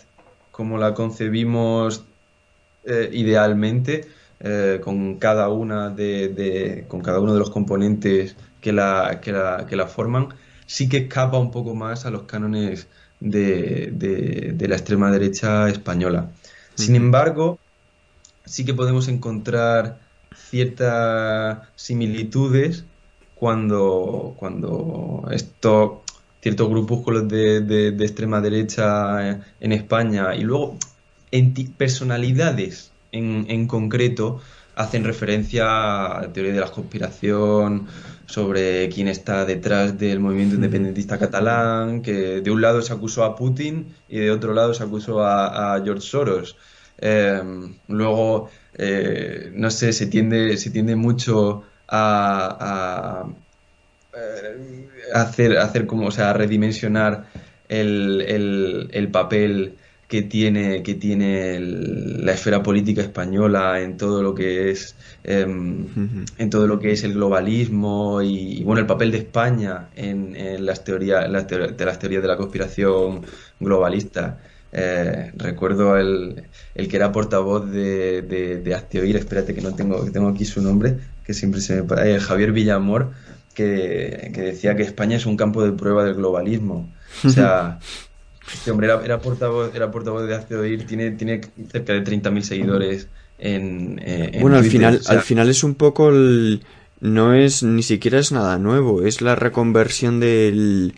como 0.51 0.79
la 0.79 0.95
concebimos 0.95 2.05
eh, 2.85 3.11
idealmente, 3.13 4.07
eh, 4.41 4.81
con 4.83 5.17
cada 5.19 5.49
una 5.49 5.91
de, 5.91 6.85
con 6.89 7.01
cada 7.01 7.21
uno 7.21 7.33
de 7.33 7.39
los 7.39 7.51
componentes 7.51 8.37
que 8.61 8.73
la, 8.73 9.21
que 9.21 9.33
la, 9.33 9.67
que 9.67 9.77
la 9.77 9.87
forman, 9.87 10.29
sí 10.67 10.89
que 10.89 10.99
escapa 10.99 11.39
un 11.39 11.51
poco 11.51 11.75
más 11.75 12.07
a 12.07 12.11
los 12.11 12.23
cánones 12.23 12.89
de, 13.21 13.91
de 14.55 14.69
la 14.69 14.77
extrema 14.77 15.11
derecha 15.11 15.69
española. 15.69 16.31
Sin 16.75 16.95
embargo, 16.95 17.59
sí 18.45 18.65
que 18.65 18.75
podemos 18.75 19.09
encontrar 19.09 19.99
ciertas 20.35 21.59
similitudes 21.75 22.85
cuando, 23.35 24.35
cuando 24.39 25.29
estos 25.31 25.99
ciertos 26.41 26.69
grupúsculos 26.69 27.29
de, 27.29 27.61
de, 27.61 28.05
extrema 28.05 28.41
derecha 28.41 29.43
en 29.59 29.73
España 29.73 30.35
y 30.37 30.43
luego 30.43 30.79
en 31.33 31.53
personalidades 31.73 32.93
en, 33.11 33.67
concreto 33.67 34.41
hacen 34.77 35.03
referencia 35.05 35.65
a 36.07 36.23
la 36.23 36.33
teoría 36.33 36.53
de 36.53 36.61
la 36.61 36.71
conspiración, 36.71 37.89
sobre 38.27 38.89
quién 38.89 39.09
está 39.09 39.45
detrás 39.45 39.99
del 39.99 40.21
movimiento 40.21 40.57
independentista 40.57 41.19
catalán, 41.19 42.03
que 42.03 42.41
de 42.41 42.51
un 42.51 42.61
lado 42.61 42.83
se 42.83 42.93
acusó 42.93 43.25
a 43.25 43.37
Putin 43.37 43.95
y 44.09 44.19
de 44.19 44.31
otro 44.31 44.53
lado 44.53 44.75
se 44.75 44.83
acusó 44.83 45.25
a, 45.25 45.81
George 45.83 46.07
Soros. 46.07 46.57
Em, 46.99 47.75
luego, 47.89 48.51
eh, 48.75 49.51
no 49.55 49.71
sé, 49.71 49.93
se 49.93 50.07
tiende, 50.07 50.57
se 50.57 50.71
tiende 50.71 50.97
mucho 50.97 51.65
a, 51.89 53.25
a, 53.25 53.27
eh, 54.19 54.89
hacer, 55.15 55.59
hacer 55.59 55.87
como, 55.87 56.07
o 56.09 56.11
sea, 56.11 56.31
a 56.31 56.33
redimensionar 56.33 57.27
el, 57.69 58.23
el, 58.23 58.89
el 58.93 59.11
papel 59.11 59.77
que 60.09 60.23
tiene, 60.23 60.83
que 60.83 60.95
tiene 60.95 61.59
la 61.59 62.33
esfera 62.33 62.63
política 62.63 63.03
española 63.03 63.81
en 63.81 63.97
todo 63.97 64.23
lo 64.23 64.35
que 64.35 64.71
es 64.71 64.95
em, 65.25 66.25
en 66.39 66.51
todo 66.51 66.69
lo 66.69 66.79
que 66.79 66.93
es 66.93 67.03
el 67.03 67.15
globalismo 67.15 68.23
y, 68.23 68.63
bueno 68.63 68.81
el 68.81 68.87
papel 68.87 69.11
de 69.11 69.19
España 69.19 69.89
en, 69.97 70.65
las 70.65 70.85
teorías 70.85 71.25
de 71.25 71.85
las 71.85 71.99
teorías 71.99 72.23
de 72.23 72.29
la 72.29 72.37
conspiración 72.37 73.23
globalista. 73.61 74.39
Eh, 74.73 75.33
recuerdo 75.37 75.97
el, 75.97 76.43
el, 76.75 76.89
que 76.89 76.97
era 76.97 77.13
portavoz 77.13 77.71
de, 77.71 78.23
de, 78.23 78.59
de 78.59 79.11
espérate 79.17 79.55
que 79.55 79.63
no 79.63 79.75
tengo 79.75 80.05
que 80.05 80.11
tengo 80.11 80.29
aquí 80.29 80.45
su 80.45 80.61
nombre 80.61 80.99
que 81.25 81.33
siempre 81.35 81.61
se 81.61 81.83
me 81.83 81.87
eh, 82.05 82.21
Javier 82.21 82.53
Villamor 82.53 83.13
que, 83.55 84.31
que 84.35 84.43
decía 84.43 84.77
que 84.77 84.83
España 84.83 85.17
es 85.17 85.25
un 85.25 85.37
campo 85.37 85.65
de 85.65 85.73
prueba 85.73 86.05
del 86.05 86.15
globalismo. 86.15 86.93
O 87.25 87.31
sea 87.31 87.79
este 88.53 88.71
hombre 88.71 88.89
era, 89.05 89.19
portavoz, 89.21 89.75
era 89.75 89.91
portavoz 89.91 90.27
de 90.27 90.35
Hazte 90.35 90.57
Oír, 90.57 90.87
tiene, 90.87 91.13
tiene 91.13 91.41
cerca 91.71 91.93
de 91.93 92.05
30.000 92.05 92.41
seguidores 92.43 93.09
en, 93.39 94.01
eh, 94.05 94.39
Bueno, 94.41 94.57
al 94.57 94.65
final, 94.65 95.01
al 95.07 95.21
final 95.21 95.49
es 95.51 95.63
un 95.65 95.75
poco 95.75 96.09
el, 96.09 96.63
no 97.01 97.35
es 97.35 97.63
ni 97.63 97.83
siquiera 97.83 98.19
es 98.19 98.33
nada 98.33 98.59
nuevo, 98.59 99.03
es 99.03 99.21
la 99.21 99.35
reconversión 99.35 100.21
del 100.21 100.95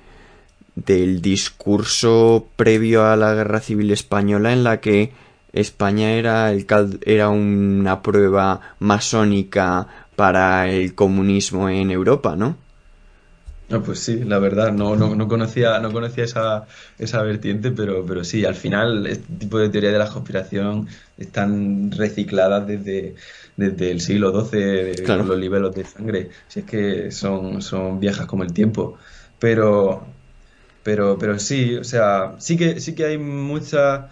del 0.87 1.21
discurso 1.21 2.47
previo 2.57 3.05
a 3.05 3.17
la 3.17 3.35
Guerra 3.35 3.61
Civil 3.61 3.91
española 3.91 4.53
en 4.53 4.63
la 4.63 4.81
que 4.81 5.13
España 5.53 6.13
era 6.13 6.53
el 6.53 6.67
era 7.05 7.31
una 7.31 8.03
prueba 8.03 8.61
masónica 8.79 9.89
para 10.15 10.71
el 10.71 10.95
comunismo 10.95 11.69
en 11.69 11.91
Europa, 11.91 12.37
¿no? 12.37 12.57
No, 13.69 13.83
pues 13.83 14.01
sí, 14.01 14.25
la 14.25 14.39
verdad, 14.39 14.73
no, 14.73 14.97
no, 14.97 15.15
no 15.15 15.29
conocía, 15.29 15.79
no 15.79 15.93
conocía 15.93 16.25
esa, 16.25 16.67
esa 16.99 17.23
vertiente, 17.23 17.71
pero, 17.71 18.07
pero 18.07 18.25
sí, 18.25 18.47
al 18.47 18.55
final 18.55 19.07
este 19.07 19.31
tipo 19.35 19.59
de 19.59 19.69
teoría 19.69 19.93
de 19.93 19.99
la 19.99 20.09
conspiración 20.09 20.89
están 21.19 21.91
recicladas 21.93 22.67
desde, 22.67 23.15
desde 23.59 23.91
el 23.91 24.01
siglo 24.01 24.33
XII 24.33 25.05
con 25.05 25.29
los 25.29 25.39
niveles 25.39 25.75
de 25.75 25.85
sangre, 25.85 26.31
si 26.49 26.61
es 26.61 26.67
que 26.67 27.11
son, 27.11 27.61
son 27.61 28.01
viejas 28.01 28.25
como 28.25 28.43
el 28.43 28.55
tiempo. 28.55 28.97
Pero, 29.39 30.07
pero, 30.83 31.19
pero 31.19 31.39
sí, 31.39 31.77
o 31.77 31.85
sea, 31.85 32.37
sí 32.39 32.57
que, 32.57 32.81
sí 32.81 32.95
que 32.95 33.05
hay 33.05 33.19
muchas 33.19 34.11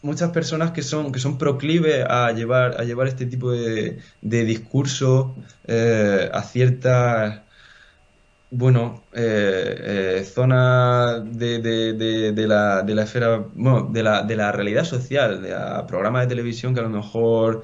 muchas 0.00 0.30
personas 0.30 0.70
que 0.70 0.82
son, 0.82 1.12
que 1.12 1.18
son 1.18 1.36
proclives 1.36 2.06
a 2.08 2.32
llevar, 2.32 2.80
a 2.80 2.84
llevar 2.84 3.08
este 3.08 3.26
tipo 3.26 3.50
de, 3.52 3.98
de 4.22 4.44
discurso 4.44 5.36
eh, 5.66 6.30
a 6.32 6.42
ciertas 6.42 7.42
bueno, 8.50 9.02
eh, 9.12 10.18
eh, 10.20 10.24
zona 10.24 11.20
de, 11.20 11.58
de, 11.60 12.32
de, 12.32 12.46
la, 12.46 12.82
de 12.82 12.94
la 12.94 13.02
esfera, 13.02 13.44
bueno, 13.54 13.88
de 13.92 14.02
la, 14.02 14.22
de 14.22 14.36
la 14.36 14.52
realidad 14.52 14.84
social, 14.84 15.42
de 15.42 15.54
programas 15.86 16.22
de 16.22 16.28
televisión 16.28 16.74
que 16.74 16.80
a 16.80 16.84
lo 16.84 16.90
mejor 16.90 17.62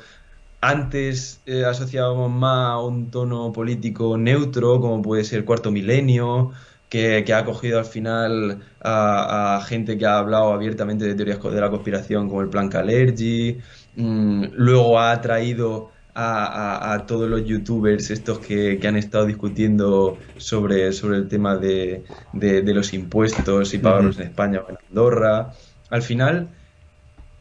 antes 0.60 1.42
eh, 1.46 1.64
asociábamos 1.64 2.30
más 2.30 2.70
a 2.70 2.80
un 2.80 3.10
tono 3.10 3.52
político 3.52 4.16
neutro, 4.18 4.80
como 4.80 5.02
puede 5.02 5.24
ser 5.24 5.44
Cuarto 5.44 5.70
Milenio, 5.70 6.52
que, 6.88 7.24
ha 7.34 7.38
acogido 7.38 7.78
al 7.78 7.84
final 7.86 8.62
a, 8.80 9.62
gente 9.66 9.98
que 9.98 10.06
ha 10.06 10.18
hablado 10.18 10.52
abiertamente 10.52 11.04
de 11.06 11.14
teorías 11.14 11.42
de 11.42 11.60
la 11.60 11.70
conspiración, 11.70 12.28
como 12.28 12.42
el 12.42 12.48
Plan 12.48 12.68
Calergi, 12.68 13.58
mm, 13.96 14.44
luego 14.52 14.98
ha 15.00 15.20
traído 15.20 15.90
a, 16.14 17.04
todos 17.06 17.28
los 17.28 17.44
youtubers 17.44 18.10
estos 18.10 18.38
que, 18.38 18.80
han 18.86 18.96
estado 18.96 19.26
discutiendo 19.26 20.18
sobre, 20.36 20.92
sobre 20.92 21.18
el 21.18 21.28
tema 21.28 21.56
de, 21.56 22.04
los 22.32 22.94
impuestos 22.94 23.74
y 23.74 23.78
pagarlos 23.78 24.18
en 24.18 24.28
España 24.28 24.60
o 24.60 24.70
en 24.70 24.78
Andorra. 24.88 25.52
Al 25.90 26.02
final, 26.02 26.48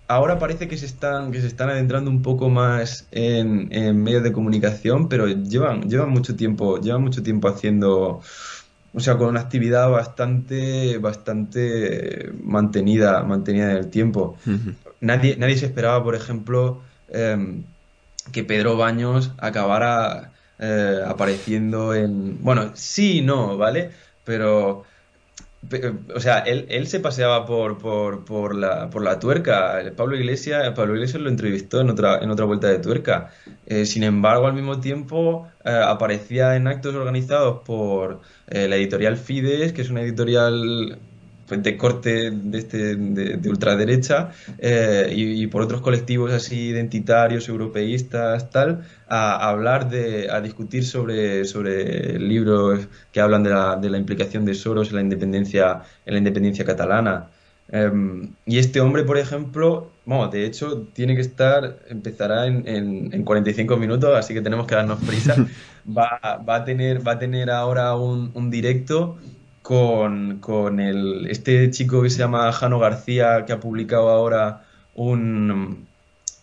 ahora 0.07 0.39
parece 0.39 0.67
que 0.67 0.77
se 0.77 0.85
están, 0.85 1.31
que 1.31 1.41
se 1.41 1.47
están 1.47 1.69
adentrando 1.69 2.09
un 2.09 2.21
poco 2.21 2.49
más 2.49 3.07
en, 3.11 3.69
medios 4.03 4.23
de 4.23 4.31
comunicación, 4.31 5.07
pero 5.07 5.27
llevan, 5.27 5.89
llevan 5.89 6.09
mucho 6.09 6.35
tiempo, 6.35 6.79
llevan 6.79 7.03
mucho 7.03 7.21
tiempo 7.21 7.49
haciendo, 7.49 8.21
o 8.93 8.99
sea, 8.99 9.17
con 9.17 9.27
una 9.27 9.41
actividad 9.41 9.89
bastante, 9.91 10.97
bastante 10.97 12.31
mantenida, 12.41 13.23
mantenida 13.23 13.71
en 13.71 13.77
el 13.77 13.89
tiempo. 13.89 14.35
nadie, 14.99 15.37
nadie 15.37 15.57
se 15.57 15.67
esperaba, 15.67 16.03
por 16.03 16.15
ejemplo, 16.15 16.81
em, 17.09 17.63
que 18.31 18.43
Pedro 18.43 18.77
Baños 18.77 19.31
acabara 19.37 20.31
eh, 20.59 21.01
apareciendo 21.05 21.93
en... 21.93 22.43
Bueno, 22.43 22.71
sí 22.75 23.19
y 23.19 23.21
no, 23.21 23.57
¿vale? 23.57 23.91
Pero 24.23 24.85
o 26.13 26.19
sea, 26.19 26.39
él, 26.39 26.87
se 26.87 26.99
paseaba 26.99 27.45
por, 27.45 27.77
por, 27.77 28.55
la, 28.55 28.89
por 28.89 29.01
la 29.01 29.19
tuerca. 29.19 29.81
Pablo 29.95 30.15
Iglesias, 30.15 30.73
Pablo 30.75 30.95
Iglesias 30.95 31.21
lo 31.21 31.29
entrevistó 31.29 31.81
en 31.81 31.89
otra, 31.89 32.19
en 32.19 32.29
otra 32.31 32.45
vuelta 32.45 32.67
de 32.67 32.79
tuerca. 32.79 33.31
Eh, 33.65 33.85
sin 33.85 34.03
embargo, 34.03 34.47
al 34.47 34.53
mismo 34.53 34.79
tiempo 34.79 35.47
eh, 35.63 35.71
aparecía 35.71 36.55
en 36.55 36.67
actos 36.67 36.95
organizados 36.95 37.61
por 37.65 38.21
la 38.47 38.75
editorial 38.75 39.17
Fides, 39.17 39.73
que 39.73 39.81
es 39.81 39.89
una 39.89 40.01
editorial 40.01 40.99
de 41.57 41.77
corte 41.77 42.31
de, 42.31 42.57
este, 42.57 42.95
de, 42.95 43.49
ultraderecha 43.49 44.31
eh, 44.57 45.11
y, 45.15 45.47
por 45.47 45.61
otros 45.61 45.81
colectivos 45.81 46.31
así 46.31 46.67
identitarios, 46.67 47.49
europeístas, 47.49 48.49
tal, 48.49 48.83
a, 49.07 49.49
hablar 49.49 49.89
de, 49.89 50.29
a 50.29 50.41
discutir 50.41 50.85
sobre, 50.85 51.45
sobre 51.45 52.19
libros 52.19 52.87
que 53.11 53.21
hablan 53.21 53.43
de 53.43 53.49
la, 53.49 53.75
de 53.75 53.89
la 53.89 53.97
implicación 53.97 54.45
de 54.45 54.53
Soros 54.53 54.89
en 54.89 54.95
la 54.95 55.01
independencia, 55.01 55.81
en 56.05 56.13
la 56.13 56.17
independencia 56.19 56.65
catalana. 56.65 57.27
Em, 57.69 58.29
y 58.45 58.59
este 58.59 58.81
hombre, 58.81 59.03
por 59.03 59.17
ejemplo, 59.17 59.91
bueno, 60.05 60.27
de 60.27 60.45
hecho, 60.45 60.87
tiene 60.93 61.15
que 61.15 61.21
estar, 61.21 61.79
empezará 61.89 62.45
en, 62.45 62.67
en, 62.67 63.13
en 63.13 63.23
45 63.23 63.77
minutos, 63.77 64.15
así 64.15 64.33
que 64.33 64.41
tenemos 64.41 64.67
que 64.67 64.75
darnos 64.75 64.99
prisa. 65.03 65.35
Va, 65.85 66.39
va, 66.47 66.55
a, 66.55 66.63
tener, 66.63 67.05
va 67.05 67.11
a 67.13 67.19
tener 67.19 67.51
ahora 67.51 67.97
un, 67.97 68.31
un 68.35 68.49
directo 68.49 69.17
con, 69.63 70.39
con 70.39 70.79
el, 70.79 71.25
este 71.27 71.71
chico 71.71 72.03
que 72.03 72.11
se 72.11 72.19
llama 72.19 72.51
Jano 72.51 72.77
García, 72.77 73.45
que 73.45 73.53
ha 73.53 73.59
publicado 73.59 74.09
ahora 74.09 74.65
un, 74.93 75.87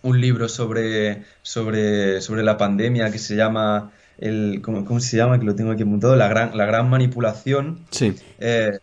un 0.02 0.20
libro 0.20 0.48
sobre, 0.48 1.24
sobre, 1.42 2.20
sobre 2.22 2.42
la 2.42 2.56
pandemia 2.56 3.12
que 3.12 3.18
se 3.18 3.36
llama 3.36 3.92
el 4.18 4.60
¿cómo, 4.62 4.84
¿cómo, 4.84 5.00
se 5.00 5.16
llama? 5.16 5.38
que 5.38 5.46
lo 5.46 5.54
tengo 5.54 5.70
aquí 5.70 5.82
apuntado 5.82 6.16
la 6.16 6.28
gran 6.28 6.56
la 6.56 6.66
gran 6.66 6.90
manipulación 6.90 7.80
sí 7.90 8.14
eh, 8.38 8.78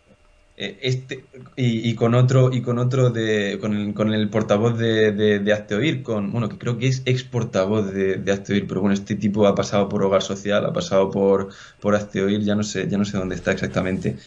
este 0.58 1.24
y, 1.56 1.94
con 1.94 2.16
otro 2.16 2.52
y 2.52 2.64
con 2.64 2.80
otro 2.80 3.12
de 3.12 3.60
con 3.62 3.76
el, 3.76 3.94
con 3.94 4.12
el 4.12 4.28
portavoz 4.30 4.76
de, 4.78 5.12
de, 5.12 5.40
de 5.40 5.54
Azteoir 5.54 6.02
con 6.02 6.32
bueno 6.32 6.50
que 6.50 6.58
creo 6.58 6.80
que 6.80 6.88
es 6.88 7.04
ex 7.06 7.24
portavoz 7.24 7.94
de, 7.94 8.16
de 8.16 8.32
Azteoir 8.32 8.66
pero 8.68 8.82
bueno 8.82 8.96
este 8.96 9.16
tipo 9.16 9.46
ha 9.46 9.54
pasado 9.54 9.88
por 9.88 10.02
Hogar 10.04 10.24
Social 10.24 10.66
ha 10.66 10.74
pasado 10.74 11.12
por 11.12 11.50
por 11.80 11.94
Azteoir 11.94 12.42
ya 12.42 12.56
no 12.56 12.64
sé 12.64 12.88
ya 12.90 12.98
no 12.98 13.06
sé 13.06 13.18
dónde 13.18 13.36
está 13.36 13.52
exactamente 13.52 14.18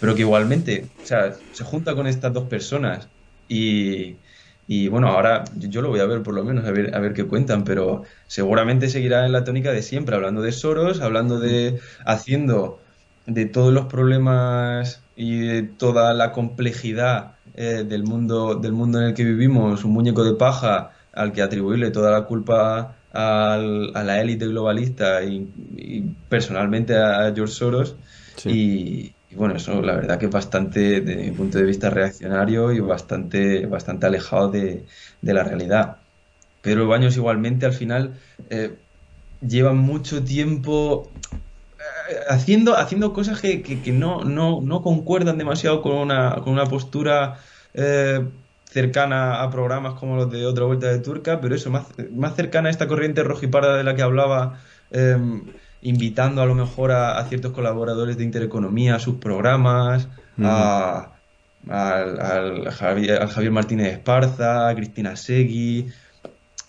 pero 0.00 0.16
que 0.16 0.22
igualmente 0.22 0.86
o 1.02 1.06
sea 1.06 1.36
se 1.52 1.62
junta 1.62 1.94
con 1.94 2.08
estas 2.08 2.32
dos 2.32 2.48
personas 2.48 3.08
y 3.48 4.16
y 4.68 4.88
bueno, 4.88 5.08
ahora 5.08 5.44
yo 5.56 5.80
lo 5.80 5.90
voy 5.90 6.00
a 6.00 6.06
ver 6.06 6.22
por 6.22 6.34
lo 6.34 6.42
menos, 6.42 6.64
a 6.64 6.72
ver, 6.72 6.92
a 6.94 6.98
ver 6.98 7.12
qué 7.12 7.24
cuentan, 7.24 7.62
pero 7.64 8.02
seguramente 8.26 8.88
seguirá 8.88 9.24
en 9.24 9.32
la 9.32 9.44
tónica 9.44 9.70
de 9.70 9.82
siempre, 9.82 10.16
hablando 10.16 10.42
de 10.42 10.50
Soros, 10.50 11.00
hablando 11.00 11.38
de, 11.38 11.78
haciendo 12.04 12.80
de 13.26 13.46
todos 13.46 13.72
los 13.72 13.86
problemas 13.86 15.05
y 15.16 15.38
de 15.40 15.62
toda 15.62 16.12
la 16.14 16.32
complejidad 16.32 17.36
eh, 17.54 17.84
del, 17.88 18.04
mundo, 18.04 18.54
del 18.54 18.72
mundo 18.72 19.00
en 19.00 19.06
el 19.08 19.14
que 19.14 19.24
vivimos, 19.24 19.84
un 19.84 19.92
muñeco 19.92 20.22
de 20.22 20.34
paja 20.34 20.92
al 21.12 21.32
que 21.32 21.42
atribuirle 21.42 21.90
toda 21.90 22.10
la 22.10 22.26
culpa 22.26 22.96
al, 23.12 23.92
a 23.94 24.04
la 24.04 24.20
élite 24.20 24.46
globalista 24.46 25.24
y, 25.24 26.14
personalmente 26.28 26.96
a 26.96 27.32
George 27.34 27.54
Soros. 27.54 27.96
Y, 28.44 29.14
bueno, 29.34 29.56
eso 29.56 29.80
la 29.80 29.94
verdad 29.94 30.18
que 30.18 30.26
es 30.26 30.30
bastante, 30.30 31.00
desde 31.00 31.22
mi 31.24 31.30
punto 31.30 31.58
de 31.58 31.64
vista, 31.64 31.88
reaccionario 31.90 32.72
y 32.72 32.80
bastante, 32.80 33.66
bastante 33.66 34.06
alejado 34.06 34.50
de, 34.50 34.84
de 35.22 35.34
la 35.34 35.42
realidad. 35.42 35.96
Pero 36.60 36.86
Baños 36.86 37.16
igualmente 37.16 37.64
al 37.64 37.72
final 37.72 38.14
eh, 38.50 38.74
lleva 39.40 39.72
mucho 39.72 40.22
tiempo 40.24 41.10
haciendo, 42.28 42.76
haciendo 42.76 43.12
cosas 43.12 43.40
que, 43.40 43.62
que, 43.62 43.92
no, 43.92 44.24
no, 44.24 44.60
no, 44.60 44.82
concuerdan 44.82 45.38
demasiado 45.38 45.82
con 45.82 45.96
una, 45.96 46.36
con 46.42 46.52
una 46.52 46.66
postura 46.66 47.38
eh, 47.74 48.24
cercana 48.64 49.42
a 49.42 49.50
programas 49.50 49.94
como 49.94 50.16
los 50.16 50.30
de 50.30 50.46
Otra 50.46 50.64
Vuelta 50.64 50.88
de 50.88 50.98
Turca, 50.98 51.40
pero 51.40 51.54
eso, 51.54 51.70
más, 51.70 51.86
más 52.12 52.34
cercana 52.34 52.68
a 52.68 52.70
esta 52.70 52.86
corriente 52.86 53.22
rojiparda 53.22 53.76
de 53.76 53.84
la 53.84 53.94
que 53.94 54.02
hablaba, 54.02 54.60
eh, 54.90 55.16
invitando 55.82 56.42
a 56.42 56.46
lo 56.46 56.54
mejor 56.54 56.92
a, 56.92 57.18
a, 57.18 57.24
ciertos 57.26 57.52
colaboradores 57.52 58.16
de 58.16 58.24
Intereconomía 58.24 58.96
a 58.96 58.98
sus 58.98 59.16
programas, 59.16 60.08
a, 60.42 61.12
al, 61.68 62.20
al, 62.20 62.70
Javier, 62.70 63.22
al 63.22 63.28
Javier 63.28 63.52
Martínez 63.52 63.92
Esparza, 63.92 64.68
a 64.68 64.74
Cristina 64.74 65.16
Segui, 65.16 65.88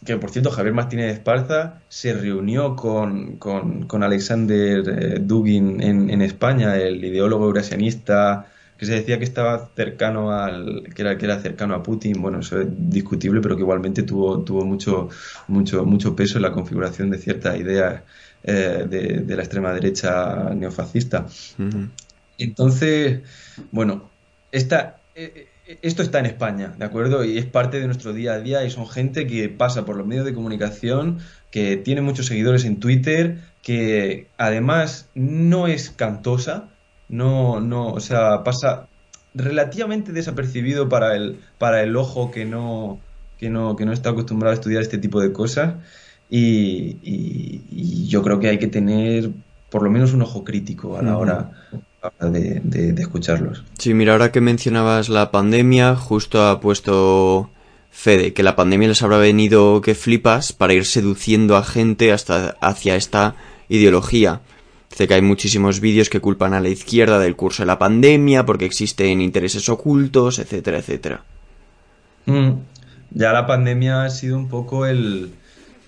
que 0.05 0.17
por 0.17 0.29
cierto 0.29 0.51
Javier 0.51 0.73
Martínez 0.73 1.13
Esparza 1.13 1.81
se 1.89 2.13
reunió 2.13 2.75
con, 2.75 3.37
con, 3.37 3.87
con 3.87 4.03
Alexander 4.03 4.83
eh, 4.87 5.19
Dugin 5.19 5.81
en, 5.81 6.09
en, 6.09 6.21
España, 6.21 6.77
el 6.77 7.03
ideólogo 7.03 7.45
eurasianista 7.45 8.47
que 8.77 8.85
se 8.85 8.93
decía 8.93 9.17
que 9.17 9.23
estaba 9.23 9.69
cercano 9.75 10.31
al 10.31 10.83
que 10.93 11.01
era 11.01 11.17
que 11.17 11.25
era 11.25 11.39
cercano 11.39 11.73
a 11.73 11.81
Putin 11.81 12.21
bueno 12.21 12.39
eso 12.39 12.61
es 12.61 12.67
discutible 12.69 13.41
pero 13.41 13.55
que 13.55 13.63
igualmente 13.63 14.03
tuvo 14.03 14.43
tuvo 14.43 14.65
mucho 14.65 15.09
mucho 15.47 15.83
mucho 15.83 16.15
peso 16.15 16.37
en 16.37 16.43
la 16.43 16.51
configuración 16.51 17.09
de 17.09 17.17
ciertas 17.17 17.59
ideas 17.59 18.03
eh, 18.43 18.85
de, 18.87 19.21
de, 19.21 19.35
la 19.35 19.41
extrema 19.41 19.73
derecha 19.73 20.51
neofascista 20.53 21.25
uh 21.57 21.63
-huh. 21.63 21.89
entonces 22.37 23.21
bueno 23.71 24.11
esta 24.51 24.97
eh, 25.15 25.46
esto 25.81 26.01
está 26.01 26.19
en 26.19 26.25
España, 26.25 26.73
¿de 26.77 26.85
acuerdo? 26.85 27.25
Y 27.25 27.37
es 27.37 27.45
parte 27.45 27.79
de 27.79 27.85
nuestro 27.85 28.13
día 28.13 28.33
a 28.33 28.39
día 28.39 28.63
y 28.63 28.69
son 28.69 28.87
gente 28.87 29.27
que 29.27 29.49
pasa 29.49 29.85
por 29.85 29.97
los 29.97 30.07
medios 30.07 30.25
de 30.25 30.33
comunicación, 30.33 31.19
que 31.51 31.77
tiene 31.77 32.01
muchos 32.01 32.27
seguidores 32.27 32.65
en 32.65 32.79
Twitter, 32.79 33.39
que 33.61 34.29
además 34.37 35.09
no 35.13 35.67
es 35.67 35.89
cantosa, 35.89 36.69
no, 37.09 37.59
no, 37.59 37.89
o 37.89 37.99
sea, 37.99 38.43
pasa 38.43 38.87
relativamente 39.33 40.13
desapercibido 40.13 40.89
para 40.89 41.15
el, 41.15 41.39
para 41.57 41.83
el 41.83 41.95
ojo 41.95 42.31
que 42.31 42.45
no, 42.45 42.99
que 43.37 43.49
no, 43.49 43.75
que 43.75 43.85
no 43.85 43.91
está 43.91 44.11
acostumbrado 44.11 44.51
a 44.51 44.55
estudiar 44.55 44.81
este 44.81 44.97
tipo 44.97 45.21
de 45.21 45.33
cosas. 45.33 45.75
Y, 46.29 46.97
y, 47.03 47.63
y 47.69 48.07
yo 48.07 48.21
creo 48.21 48.39
que 48.39 48.49
hay 48.49 48.57
que 48.57 48.67
tener 48.67 49.31
por 49.69 49.83
lo 49.83 49.89
menos 49.89 50.13
un 50.13 50.21
ojo 50.21 50.43
crítico 50.43 50.97
a 50.97 51.01
la 51.01 51.17
hora 51.17 51.51
de, 52.21 52.61
de, 52.63 52.93
de, 52.93 53.01
escucharlos. 53.01 53.63
Sí, 53.77 53.93
mira, 53.93 54.13
ahora 54.13 54.31
que 54.31 54.41
mencionabas 54.41 55.09
la 55.09 55.31
pandemia, 55.31 55.95
justo 55.95 56.47
ha 56.47 56.59
puesto 56.59 57.49
Fede 57.97 58.31
que 58.33 58.43
la 58.43 58.55
pandemia 58.55 58.89
les 58.89 59.01
habrá 59.01 59.17
venido 59.17 59.81
que 59.81 59.95
flipas 59.95 60.53
para 60.53 60.73
ir 60.73 60.85
seduciendo 60.85 61.57
a 61.57 61.63
gente 61.63 62.11
hasta 62.11 62.55
hacia 62.61 62.95
esta 62.95 63.33
ideología. 63.69 64.41
Dice 64.91 65.07
que 65.07 65.15
hay 65.15 65.23
muchísimos 65.23 65.79
vídeos 65.79 66.09
que 66.09 66.21
culpan 66.21 66.53
a 66.53 66.59
la 66.59 66.69
izquierda 66.69 67.17
del 67.17 67.35
curso 67.35 67.63
de 67.63 67.67
la 67.67 67.79
pandemia 67.79 68.45
porque 68.45 68.65
existen 68.65 69.19
intereses 69.19 69.67
ocultos, 69.67 70.37
etcétera, 70.37 70.77
etcétera. 70.77 71.23
Mm, 72.27 72.51
ya 73.11 73.33
la 73.33 73.47
pandemia 73.47 74.03
ha 74.03 74.09
sido 74.11 74.37
un 74.37 74.47
poco 74.47 74.85
el, 74.85 75.31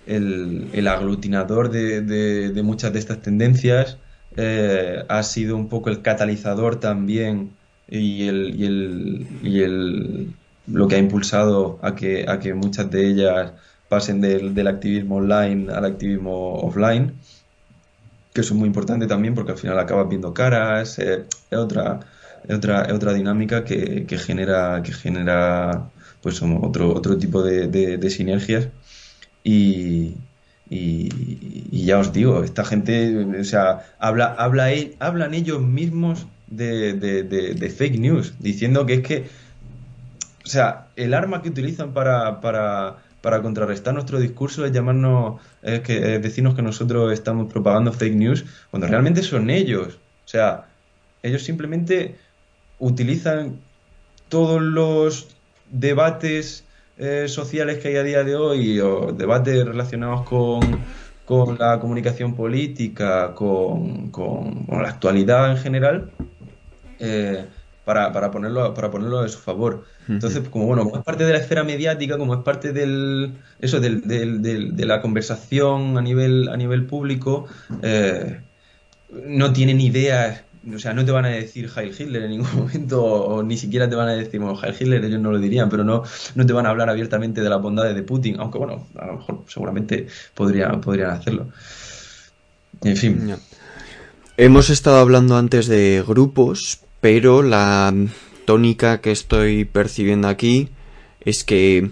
el, 0.07 0.67
el 0.73 0.87
aglutinador 0.87 1.69
de, 1.69 2.01
de, 2.01 2.49
de 2.49 2.63
muchas 2.63 2.91
de 2.91 2.99
estas 2.99 3.21
tendencias 3.21 3.97
eh, 4.37 5.03
ha 5.07 5.23
sido 5.23 5.55
un 5.55 5.69
poco 5.69 5.89
el 5.89 6.01
catalizador 6.01 6.79
también 6.79 7.51
y, 7.87 8.27
el, 8.27 8.55
y, 8.55 8.65
el, 8.65 9.27
y 9.43 9.61
el, 9.61 10.33
lo 10.67 10.87
que 10.87 10.95
ha 10.95 10.99
impulsado 10.99 11.79
a 11.81 11.95
que, 11.95 12.25
a 12.27 12.39
que 12.39 12.53
muchas 12.53 12.89
de 12.91 13.07
ellas 13.07 13.53
pasen 13.89 14.21
del, 14.21 14.53
del, 14.53 14.67
activismo 14.67 15.15
online 15.17 15.71
al 15.73 15.85
activismo 15.85 16.55
offline, 16.59 17.13
que 18.33 18.41
es 18.41 18.51
muy 18.51 18.67
importante 18.67 19.07
también 19.07 19.33
porque 19.33 19.53
al 19.53 19.57
final 19.57 19.79
acabas 19.79 20.07
viendo 20.07 20.33
caras, 20.33 20.99
eh, 20.99 21.25
es 21.49 21.57
otra, 21.57 21.99
es 22.47 22.55
otra, 22.55 22.83
es 22.83 22.93
otra 22.93 23.13
dinámica 23.13 23.63
que, 23.63 24.05
que, 24.05 24.17
genera, 24.19 24.81
que 24.83 24.93
genera 24.93 25.89
pues 26.21 26.41
otro, 26.41 26.93
otro 26.93 27.17
tipo 27.17 27.41
de, 27.41 27.67
de, 27.67 27.97
de 27.97 28.09
sinergias. 28.09 28.67
Y, 29.43 30.15
y, 30.69 31.85
ya 31.85 31.97
os 31.97 32.13
digo, 32.13 32.43
esta 32.43 32.63
gente, 32.63 33.17
o 33.17 33.43
sea, 33.43 33.87
habla, 33.97 34.35
habla, 34.37 34.69
hablan 34.99 35.33
ellos 35.33 35.61
mismos 35.61 36.27
de, 36.47 36.93
de, 36.93 37.69
fake 37.69 37.99
news, 37.99 38.33
diciendo 38.39 38.85
que 38.85 38.95
es 38.95 39.01
que, 39.01 39.25
o 40.45 40.47
sea, 40.47 40.87
el 40.95 41.13
arma 41.13 41.41
que 41.41 41.49
utilizan 41.49 41.93
para, 41.93 42.39
para, 42.41 42.97
para 43.21 43.41
contrarrestar 43.41 43.93
nuestro 43.93 44.19
discurso 44.19 44.65
es 44.65 44.71
llamarnos, 44.71 45.41
es 45.63 45.79
que, 45.81 46.15
es 46.15 46.21
decirnos 46.21 46.55
que 46.55 46.61
nosotros 46.61 47.11
estamos 47.13 47.51
propagando 47.51 47.91
fake 47.91 48.15
news, 48.15 48.45
cuando 48.69 48.87
realmente 48.87 49.23
son 49.23 49.49
ellos. 49.49 49.97
O 50.25 50.27
sea, 50.27 50.67
ellos 51.23 51.43
simplemente 51.43 52.15
utilizan 52.77 53.59
todos 54.29 54.61
los 54.61 55.35
debates 55.71 56.63
eh, 56.99 57.27
sociales 57.29 57.77
que 57.77 57.87
hay 57.87 57.95
a 57.95 58.03
día 58.03 58.23
de 58.25 58.35
hoy 58.35 58.79
o 58.81 59.13
debates 59.13 59.65
relacionados 59.65 60.23
con, 60.23 60.59
con 61.25 61.57
la 61.57 61.79
comunicación 61.79 62.35
política, 62.35 63.33
con, 63.33 64.09
con, 64.09 64.65
con, 64.65 64.81
la 64.83 64.89
actualidad 64.89 65.51
en 65.51 65.57
general, 65.57 66.11
eh, 66.99 67.45
para, 67.85 68.11
para, 68.11 68.29
ponerlo, 68.31 68.73
para 68.73 68.91
ponerlo 68.91 69.19
a 69.19 69.29
su 69.29 69.39
favor. 69.39 69.85
Entonces, 70.09 70.47
como 70.49 70.65
bueno, 70.65 70.83
como 70.83 70.97
es 70.97 71.03
parte 71.03 71.23
de 71.23 71.31
la 71.31 71.39
esfera 71.39 71.63
mediática, 71.63 72.17
como 72.17 72.33
es 72.33 72.41
parte 72.41 72.73
del, 72.73 73.33
eso, 73.61 73.79
del, 73.79 74.01
del, 74.01 74.75
de 74.75 74.85
la 74.85 75.01
conversación 75.01 75.97
a 75.97 76.01
nivel, 76.01 76.49
a 76.49 76.57
nivel 76.57 76.85
público, 76.85 77.47
eh, 77.81 78.41
no 79.09 79.53
tienen 79.53 79.79
idea 79.79 80.43
o 80.73 80.79
sea, 80.79 80.93
no 80.93 81.05
te 81.05 81.11
van 81.11 81.25
a 81.25 81.29
decir 81.29 81.69
Heil 81.75 81.93
Hitler 81.97 82.23
en 82.23 82.31
ningún 82.31 82.49
momento, 82.55 83.03
o, 83.03 83.43
ni 83.43 83.57
siquiera 83.57 83.89
te 83.89 83.95
van 83.95 84.09
a 84.09 84.13
decir, 84.13 84.41
Heil 84.41 84.75
Hitler 84.79 85.05
ellos 85.05 85.19
no 85.19 85.31
lo 85.31 85.39
dirían, 85.39 85.69
pero 85.69 85.83
no, 85.83 86.03
no 86.35 86.45
te 86.45 86.53
van 86.53 86.65
a 86.65 86.69
hablar 86.69 86.89
abiertamente 86.89 87.41
de 87.41 87.49
las 87.49 87.61
bondades 87.61 87.95
de 87.95 88.03
Putin, 88.03 88.39
aunque 88.39 88.57
bueno, 88.57 88.87
a 88.97 89.07
lo 89.07 89.17
mejor 89.17 89.43
seguramente 89.47 90.07
podrían, 90.33 90.81
podrían 90.81 91.11
hacerlo. 91.11 91.47
En 92.83 92.95
fin. 92.95 93.35
Hemos 94.37 94.69
estado 94.69 94.99
hablando 94.99 95.37
antes 95.37 95.67
de 95.67 96.03
grupos, 96.07 96.79
pero 97.01 97.41
la 97.41 97.93
tónica 98.45 99.01
que 99.01 99.11
estoy 99.11 99.65
percibiendo 99.65 100.27
aquí 100.27 100.69
es 101.21 101.43
que 101.43 101.91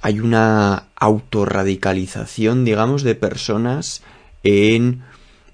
hay 0.00 0.20
una 0.20 0.84
autorradicalización, 0.96 2.64
digamos, 2.64 3.02
de 3.02 3.14
personas 3.14 4.02
en 4.44 5.02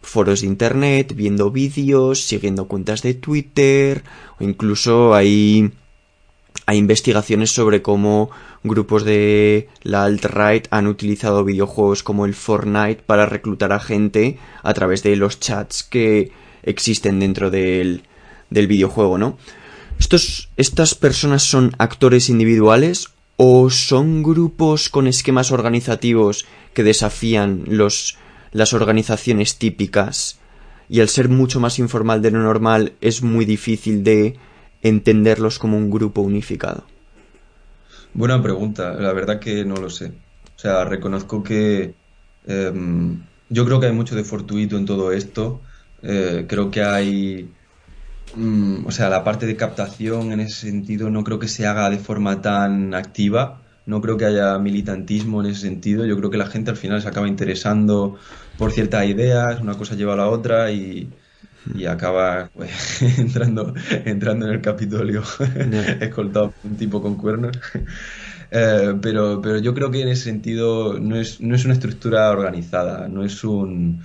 foros 0.09 0.41
de 0.41 0.47
internet, 0.47 1.15
viendo 1.15 1.51
vídeos, 1.51 2.23
siguiendo 2.23 2.67
cuentas 2.67 3.03
de 3.03 3.15
Twitter, 3.15 4.03
o 4.41 4.45
incluso 4.45 5.15
hay, 5.15 5.71
hay 6.67 6.79
investigaciones 6.79 7.51
sobre 7.51 7.83
cómo 7.83 8.31
grupos 8.65 9.05
de 9.05 9.69
la 9.83 10.05
alt-right 10.05 10.67
han 10.71 10.87
utilizado 10.87 11.45
videojuegos 11.45 12.03
como 12.03 12.25
el 12.25 12.35
Fortnite 12.35 13.03
para 13.07 13.27
reclutar 13.27 13.73
a 13.73 13.81
gente 13.81 14.39
a 14.63 14.75
través 14.75 15.03
de 15.03 15.15
los 15.17 15.39
chats 15.39 15.85
que 15.85 16.33
existen 16.63 17.21
dentro 17.21 17.51
del, 17.51 18.03
del 18.51 18.67
videojuego, 18.67 19.19
¿no? 19.19 19.39
Estos, 19.99 20.49
¿Estas 20.57 20.95
personas 20.95 21.43
son 21.43 21.73
actores 21.79 22.29
individuales 22.29 23.09
o 23.37 23.71
son 23.71 24.23
grupos 24.23 24.89
con 24.89 25.07
esquemas 25.07 25.53
organizativos 25.53 26.47
que 26.73 26.83
desafían 26.83 27.65
los 27.67 28.17
las 28.53 28.73
organizaciones 28.73 29.59
típicas 29.59 30.39
y 30.89 31.01
al 31.01 31.09
ser 31.09 31.29
mucho 31.29 31.61
más 31.61 31.79
informal 31.79 32.23
de 32.23 32.31
lo 32.31 32.41
normal 32.41 32.93
es 33.01 33.23
muy 33.23 33.45
difícil 33.45 34.03
de 34.05 34.37
entenderlos 34.83 35.59
como 35.59 35.77
un 35.77 35.91
grupo 35.91 36.21
unificado? 36.23 36.85
Buena 38.15 38.43
pregunta, 38.43 38.95
la 38.95 39.13
verdad 39.13 39.39
que 39.39 39.65
no 39.65 39.77
lo 39.77 39.91
sé. 39.91 40.07
O 40.57 40.59
sea, 40.59 40.85
reconozco 40.85 41.43
que 41.43 41.95
em, 42.47 43.21
yo 43.49 43.65
creo 43.65 43.81
que 43.81 43.87
hay 43.87 43.93
mucho 43.93 44.17
de 44.17 44.25
fortuito 44.25 44.77
en 44.77 44.87
todo 44.87 45.13
esto. 45.13 45.61
Eh, 46.03 46.47
creo 46.49 46.71
que 46.71 46.83
hay, 46.83 47.51
mm, 48.35 48.87
o 48.87 48.91
sea, 48.91 49.09
la 49.09 49.25
parte 49.25 49.47
de 49.47 49.57
captación 49.57 50.33
en 50.33 50.41
ese 50.41 50.67
sentido 50.67 51.11
no 51.11 51.23
creo 51.23 51.39
que 51.39 51.49
se 51.49 51.67
haga 51.67 51.91
de 51.91 51.99
forma 51.99 52.41
tan 52.41 52.95
activa 52.95 53.63
no 53.89 54.03
creo 54.03 54.19
que 54.19 54.27
haya 54.27 54.59
militantismo 54.59 55.41
en 55.41 55.51
ese 55.51 55.63
sentido. 55.63 56.05
Yo 56.05 56.17
creo 56.19 56.31
que 56.31 56.37
la 56.37 56.47
gente 56.47 56.71
al 56.71 56.77
final 56.77 57.01
se 57.01 57.09
acaba 57.09 57.27
interesando 57.27 58.19
por 58.59 58.71
ciertas 58.71 59.07
ideas, 59.07 59.63
una 59.63 59.79
cosa 59.79 59.95
lleva 59.95 60.13
a 60.13 60.17
la 60.17 60.29
otra 60.29 60.71
y, 60.71 61.11
acaba 61.89 62.51
pues, 62.55 63.01
entrando, 63.19 63.73
entrando 64.05 64.47
en 64.47 64.53
el 64.53 64.61
Capitolio 64.61 65.23
escoltado 66.01 66.51
por 66.51 66.71
un 66.71 66.77
tipo 66.77 67.01
con 67.01 67.17
cuernos. 67.17 67.59
Eh, 68.51 68.95
pero, 69.01 69.41
pero 69.41 69.59
yo 69.59 69.73
creo 69.73 69.91
que 69.91 70.03
en 70.03 70.09
ese 70.09 70.25
sentido 70.25 70.99
no 70.99 71.17
es, 71.17 71.41
no 71.41 71.55
es 71.55 71.65
una 71.65 71.73
estructura 71.73 72.31
organizada, 72.31 73.09
no 73.09 73.25
es 73.25 73.43
un 73.43 74.03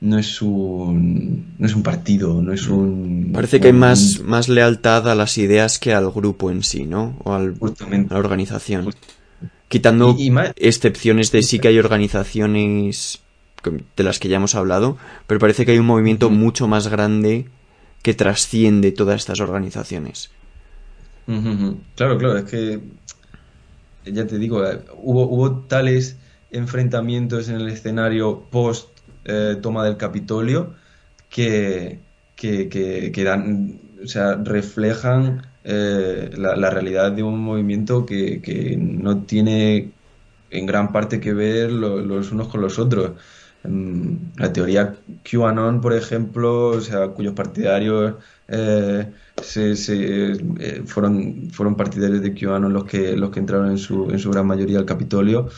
no 0.00 0.18
es 0.18 0.40
un 0.42 1.54
no 1.58 1.66
es 1.66 1.74
un 1.74 1.82
partido, 1.82 2.40
no 2.40 2.52
es 2.52 2.68
un 2.68 3.30
parece 3.32 3.60
que 3.60 3.68
hay 3.68 3.72
más, 3.72 4.20
más 4.20 4.48
lealtad 4.48 5.08
a 5.08 5.14
las 5.14 5.38
ideas 5.38 5.78
que 5.78 5.92
al 5.92 6.10
grupo 6.10 6.50
en 6.50 6.62
sí, 6.62 6.84
¿no? 6.84 7.16
O 7.24 7.32
al, 7.32 7.54
a 7.60 8.14
la 8.14 8.18
organización. 8.18 8.94
Quitando 9.68 10.16
excepciones 10.56 11.30
de 11.30 11.42
sí 11.42 11.58
que 11.58 11.68
hay 11.68 11.78
organizaciones 11.78 13.20
de 13.96 14.04
las 14.04 14.18
que 14.18 14.28
ya 14.28 14.36
hemos 14.36 14.54
hablado, 14.54 14.96
pero 15.26 15.40
parece 15.40 15.66
que 15.66 15.72
hay 15.72 15.78
un 15.78 15.86
movimiento 15.86 16.30
mucho 16.30 16.68
más 16.68 16.88
grande 16.88 17.46
que 18.02 18.14
trasciende 18.14 18.92
todas 18.92 19.20
estas 19.20 19.40
organizaciones. 19.40 20.30
Claro, 21.96 22.16
claro, 22.16 22.38
es 22.38 22.44
que 22.44 22.80
ya 24.06 24.26
te 24.26 24.38
digo, 24.38 24.64
eh, 24.64 24.80
hubo, 25.02 25.28
hubo 25.28 25.50
tales 25.66 26.16
enfrentamientos 26.50 27.50
en 27.50 27.56
el 27.56 27.68
escenario 27.68 28.44
post 28.50 28.97
eh, 29.28 29.56
toma 29.62 29.84
del 29.84 29.96
Capitolio 29.96 30.74
que, 31.30 32.00
que, 32.36 33.24
dan, 33.24 33.80
o 34.02 34.06
sea, 34.06 34.36
reflejan 34.36 35.46
eh, 35.64 36.30
la, 36.36 36.70
realidad 36.70 37.12
de 37.12 37.22
un 37.22 37.40
movimiento 37.40 38.06
que, 38.06 38.76
no 38.78 39.22
tiene 39.24 39.92
en 40.50 40.66
gran 40.66 40.92
parte 40.92 41.20
que 41.20 41.34
ver 41.34 41.70
los 41.72 42.32
unos 42.32 42.48
con 42.48 42.60
los 42.62 42.78
otros. 42.78 43.12
Mm, 43.64 44.14
la 44.36 44.52
teoría 44.52 44.96
QAnon, 45.24 45.80
por 45.80 45.92
ejemplo, 45.92 46.68
o 46.68 46.80
sea, 46.80 47.08
cuyos 47.08 47.34
partidarios 47.34 48.14
eh, 48.48 49.12
fueron, 50.86 51.50
fueron 51.52 51.76
partidarios 51.76 52.22
de 52.22 52.34
QAnon 52.34 52.72
los 52.72 52.84
que, 52.84 53.16
los 53.16 53.30
que 53.30 53.40
entraron 53.40 53.70
en 53.70 53.78
su, 53.78 54.10
en 54.10 54.18
su 54.18 54.30
gran 54.30 54.46
mayoría 54.46 54.78
al 54.78 54.84
Capitolio, 54.86 55.48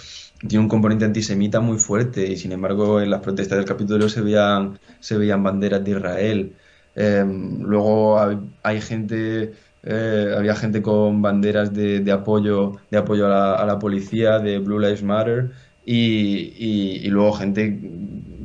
tiene 0.47 0.63
un 0.63 0.69
componente 0.69 1.05
antisemita 1.05 1.61
muy 1.61 1.79
fuerte 1.79 2.27
y 2.27 2.37
sin 2.37 2.53
embargo 2.53 3.01
en 3.01 3.11
las 3.11 3.21
protestas 3.21 3.59
del 3.59 3.67
Capitolio 3.67 4.09
se 4.09 4.23
veían, 4.23 4.79
se 5.01 5.17
veían 5.19 5.43
banderas 5.43 5.85
de 5.85 5.91
Israel. 5.93 6.53
Em, 6.95 7.63
luego 7.63 8.19
hay, 8.63 8.81
gente, 8.81 9.53
eh, 9.83 10.35
había 10.37 10.55
gente 10.57 10.83
con 10.83 11.23
banderas 11.23 11.73
de, 11.75 12.11
apoyo, 12.13 12.73
de 12.91 12.99
apoyo 12.99 13.27
a 13.27 13.65
la, 13.65 13.79
policía, 13.79 14.39
de 14.39 14.59
Blue 14.59 14.79
Lives 14.79 15.03
Matter 15.03 15.51
y, 15.85 17.09
luego 17.11 17.33
gente 17.33 17.79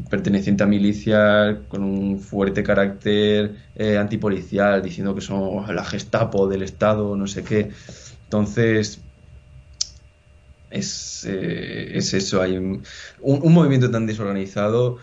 perteneciente 0.10 0.64
a 0.64 0.68
milicias 0.68 1.58
con 1.68 1.84
un 1.84 2.20
fuerte 2.20 2.64
carácter 2.64 3.56
eh, 3.76 3.98
antipolicial, 3.98 4.82
diciendo 4.82 5.16
que 5.16 5.22
son 5.22 5.76
la 5.76 5.84
Gestapo 5.84 6.48
del 6.48 6.64
Estado, 6.64 7.16
no 7.16 7.28
sé 7.28 7.44
qué. 7.44 7.72
Entonces, 8.26 9.02
es, 10.76 11.26
eh, 11.28 11.98
es 11.98 12.14
eso. 12.14 12.42
Hay 12.42 12.58
un, 12.58 12.84
movimiento 13.22 13.90
tan 13.90 14.06
desorganizado 14.06 14.98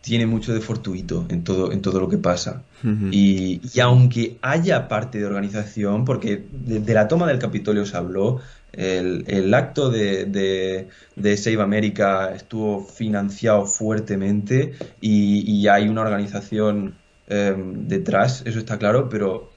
tiene 0.00 0.26
mucho 0.26 0.54
de 0.54 0.60
fortuito 0.60 1.26
en 1.28 1.44
todo, 1.44 1.72
en 1.72 1.82
todo 1.82 2.00
lo 2.00 2.08
que 2.08 2.18
pasa. 2.18 2.62
y, 3.10 3.60
aunque 3.80 4.38
haya 4.42 4.88
parte 4.88 5.18
de 5.18 5.26
organización, 5.26 6.04
porque 6.04 6.44
de, 6.50 6.94
la 6.94 7.08
toma 7.08 7.26
del 7.26 7.38
Capitolio 7.38 7.84
se 7.84 7.96
habló, 7.96 8.40
el, 8.72 9.54
acto 9.54 9.90
de, 9.90 10.86
de, 11.16 11.36
Save 11.36 11.60
America 11.60 12.34
estuvo 12.34 12.84
financiado 12.84 13.66
fuertemente 13.66 14.74
y, 15.00 15.66
hay 15.66 15.88
una 15.88 16.02
organización 16.02 16.94
em, 17.26 17.88
detrás, 17.88 18.42
eso 18.46 18.58
está 18.58 18.78
claro, 18.78 19.08
pero 19.08 19.50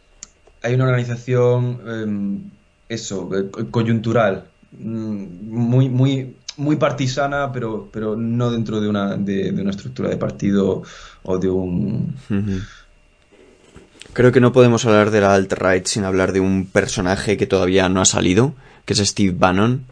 hay 0.63 0.73
una 0.73 0.85
organización, 0.85 1.81
em, 1.87 2.51
eso, 2.89 3.29
eh, 3.35 3.49
coyuntural, 3.69 4.50
muy, 4.71 5.89
muy, 5.89 6.35
muy 6.57 6.75
partisana, 6.75 7.51
pero, 7.51 7.89
pero 7.91 8.15
no 8.15 8.51
dentro 8.51 8.79
de 8.81 8.89
una, 8.89 9.15
de, 9.17 9.51
una 9.51 9.71
estructura 9.71 10.09
de 10.09 10.17
partido 10.17 10.83
o 11.23 11.37
de 11.37 11.49
un... 11.49 12.15
Creo 14.13 14.31
que 14.31 14.41
no 14.41 14.51
podemos 14.51 14.85
hablar 14.85 15.09
de 15.11 15.21
la 15.21 15.33
alt-right 15.33 15.85
sin 15.85 16.03
hablar 16.03 16.33
de 16.33 16.41
un 16.41 16.65
personaje 16.65 17.37
que 17.37 17.47
todavía 17.47 17.87
no 17.87 18.01
ha 18.01 18.05
salido, 18.05 18.53
que 18.85 18.93
es 18.93 18.99
Steve 18.99 19.33
Bannon, 19.37 19.85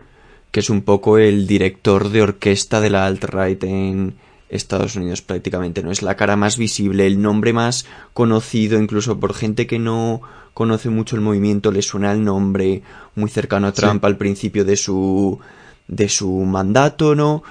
que 0.51 0.59
es 0.59 0.69
un 0.69 0.81
poco 0.81 1.17
el 1.17 1.47
director 1.47 2.09
de 2.09 2.21
orquesta 2.21 2.81
de 2.81 2.89
la 2.89 3.05
alt-right 3.05 3.63
en 3.63 4.15
Estados 4.49 4.95
Unidos 4.95 5.21
prácticamente, 5.21 5.83
¿no? 5.83 5.91
Es 5.91 6.01
la 6.01 6.15
cara 6.15 6.35
más 6.35 6.57
visible, 6.57 7.05
el 7.05 7.21
nombre 7.21 7.53
más 7.53 7.85
conocido 8.13 8.79
incluso 8.79 9.19
por 9.19 9.33
gente 9.33 9.67
que 9.67 9.79
no 9.79 10.21
conoce 10.53 10.89
mucho 10.89 11.15
el 11.15 11.21
movimiento, 11.21 11.71
le 11.71 11.81
suena 11.81 12.11
el 12.11 12.23
nombre, 12.23 12.81
muy 13.15 13.29
cercano 13.29 13.67
a 13.67 13.71
Trump 13.71 14.03
al 14.03 14.17
principio 14.17 14.65
de 14.65 14.75
su, 14.75 15.39
de 15.87 16.09
su 16.09 16.31
mandato, 16.31 17.15
¿no? 17.15 17.43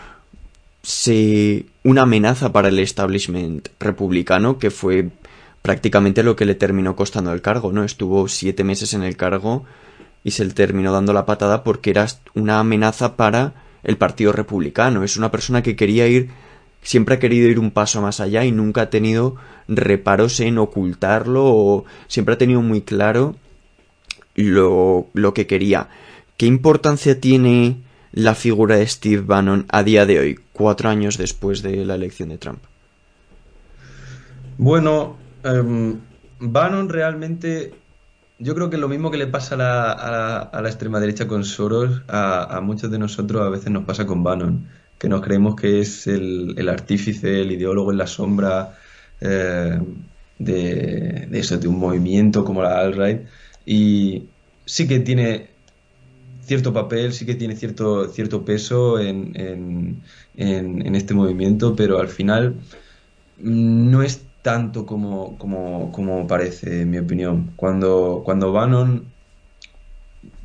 Se, 0.82 1.66
una 1.84 2.02
amenaza 2.02 2.52
para 2.52 2.68
el 2.68 2.78
establishment 2.78 3.68
republicano 3.78 4.58
que 4.58 4.70
fue 4.70 5.10
prácticamente 5.62 6.22
lo 6.22 6.36
que 6.36 6.46
le 6.46 6.54
terminó 6.54 6.96
costando 6.96 7.32
el 7.32 7.42
cargo, 7.42 7.72
¿no? 7.72 7.84
Estuvo 7.84 8.28
siete 8.28 8.64
meses 8.64 8.94
en 8.94 9.02
el 9.02 9.16
cargo 9.16 9.64
y 10.24 10.32
se 10.32 10.44
le 10.44 10.52
terminó 10.52 10.92
dando 10.92 11.12
la 11.12 11.26
patada 11.26 11.62
porque 11.62 11.90
era 11.90 12.06
una 12.34 12.60
amenaza 12.60 13.16
para 13.16 13.54
el 13.82 13.96
Partido 13.96 14.32
Republicano. 14.32 15.04
Es 15.04 15.16
una 15.16 15.30
persona 15.30 15.62
que 15.62 15.76
quería 15.76 16.06
ir 16.06 16.30
siempre 16.82 17.16
ha 17.16 17.18
querido 17.18 17.48
ir 17.48 17.58
un 17.58 17.70
paso 17.70 18.00
más 18.00 18.20
allá 18.20 18.44
y 18.44 18.52
nunca 18.52 18.82
ha 18.82 18.90
tenido 18.90 19.36
reparos 19.68 20.40
en 20.40 20.58
ocultarlo 20.58 21.44
o 21.44 21.84
siempre 22.06 22.34
ha 22.34 22.38
tenido 22.38 22.62
muy 22.62 22.82
claro 22.82 23.36
lo, 24.34 25.06
lo 25.14 25.34
que 25.34 25.46
quería. 25.46 25.88
¿Qué 26.36 26.46
importancia 26.46 27.20
tiene 27.20 27.76
la 28.12 28.34
figura 28.34 28.76
de 28.76 28.86
Steve 28.86 29.22
Bannon 29.22 29.66
a 29.68 29.82
día 29.82 30.06
de 30.06 30.18
hoy, 30.18 30.40
cuatro 30.52 30.88
años 30.88 31.18
después 31.18 31.62
de 31.62 31.84
la 31.84 31.96
elección 31.96 32.30
de 32.30 32.38
Trump? 32.38 32.60
Bueno, 34.56 35.16
em, 35.44 35.96
Bannon 36.40 36.88
realmente 36.88 37.74
yo 38.38 38.54
creo 38.54 38.70
que 38.70 38.78
lo 38.78 38.88
mismo 38.88 39.10
que 39.10 39.18
le 39.18 39.26
pasa 39.26 39.54
a 39.54 39.58
la, 39.58 39.92
a 40.42 40.62
la, 40.62 40.68
extrema 40.68 41.00
derecha 41.00 41.26
con 41.26 41.44
Soros, 41.44 42.02
a, 42.08 42.60
muchos 42.62 42.90
de 42.90 42.98
nosotros 42.98 43.42
a 43.42 43.48
veces 43.50 43.70
nos 43.70 43.84
pasa 43.84 44.06
con 44.06 44.22
Bannon, 44.22 44.68
que 44.98 45.08
nos 45.08 45.22
creemos 45.22 45.54
que 45.56 45.80
es 45.80 46.06
el, 46.06 46.54
el 46.56 46.68
artífice, 46.68 47.40
el 47.40 47.52
ideólogo 47.52 47.92
en 47.92 47.98
la 47.98 48.06
sombra 48.06 48.78
eh, 49.20 49.78
de, 50.38 51.26
de, 51.30 51.38
eso, 51.38 51.58
de 51.58 51.68
un 51.68 51.78
movimiento 51.78 52.44
como 52.44 52.62
la 52.62 52.80
alt-right. 52.80 53.22
Y 53.64 54.24
sí 54.64 54.88
que 54.88 55.00
tiene 55.00 55.48
cierto 56.48 56.72
papel, 56.72 57.12
sí 57.12 57.26
que 57.26 57.34
tiene 57.34 57.54
cierto, 57.56 58.08
cierto 58.08 58.44
peso 58.44 58.98
en, 58.98 59.32
en, 60.34 60.94
este 60.94 61.12
movimiento, 61.12 61.76
pero 61.76 61.98
al 61.98 62.08
final 62.08 62.54
no 63.38 64.02
es 64.02 64.22
tanto 64.40 64.86
como, 64.86 65.36
como, 65.36 65.92
como 65.92 66.26
parece, 66.26 66.82
en 66.82 66.90
mi 66.90 66.98
opinión. 66.98 67.52
Cuando, 67.54 68.22
cuando 68.24 68.50
Bannon, 68.50 69.04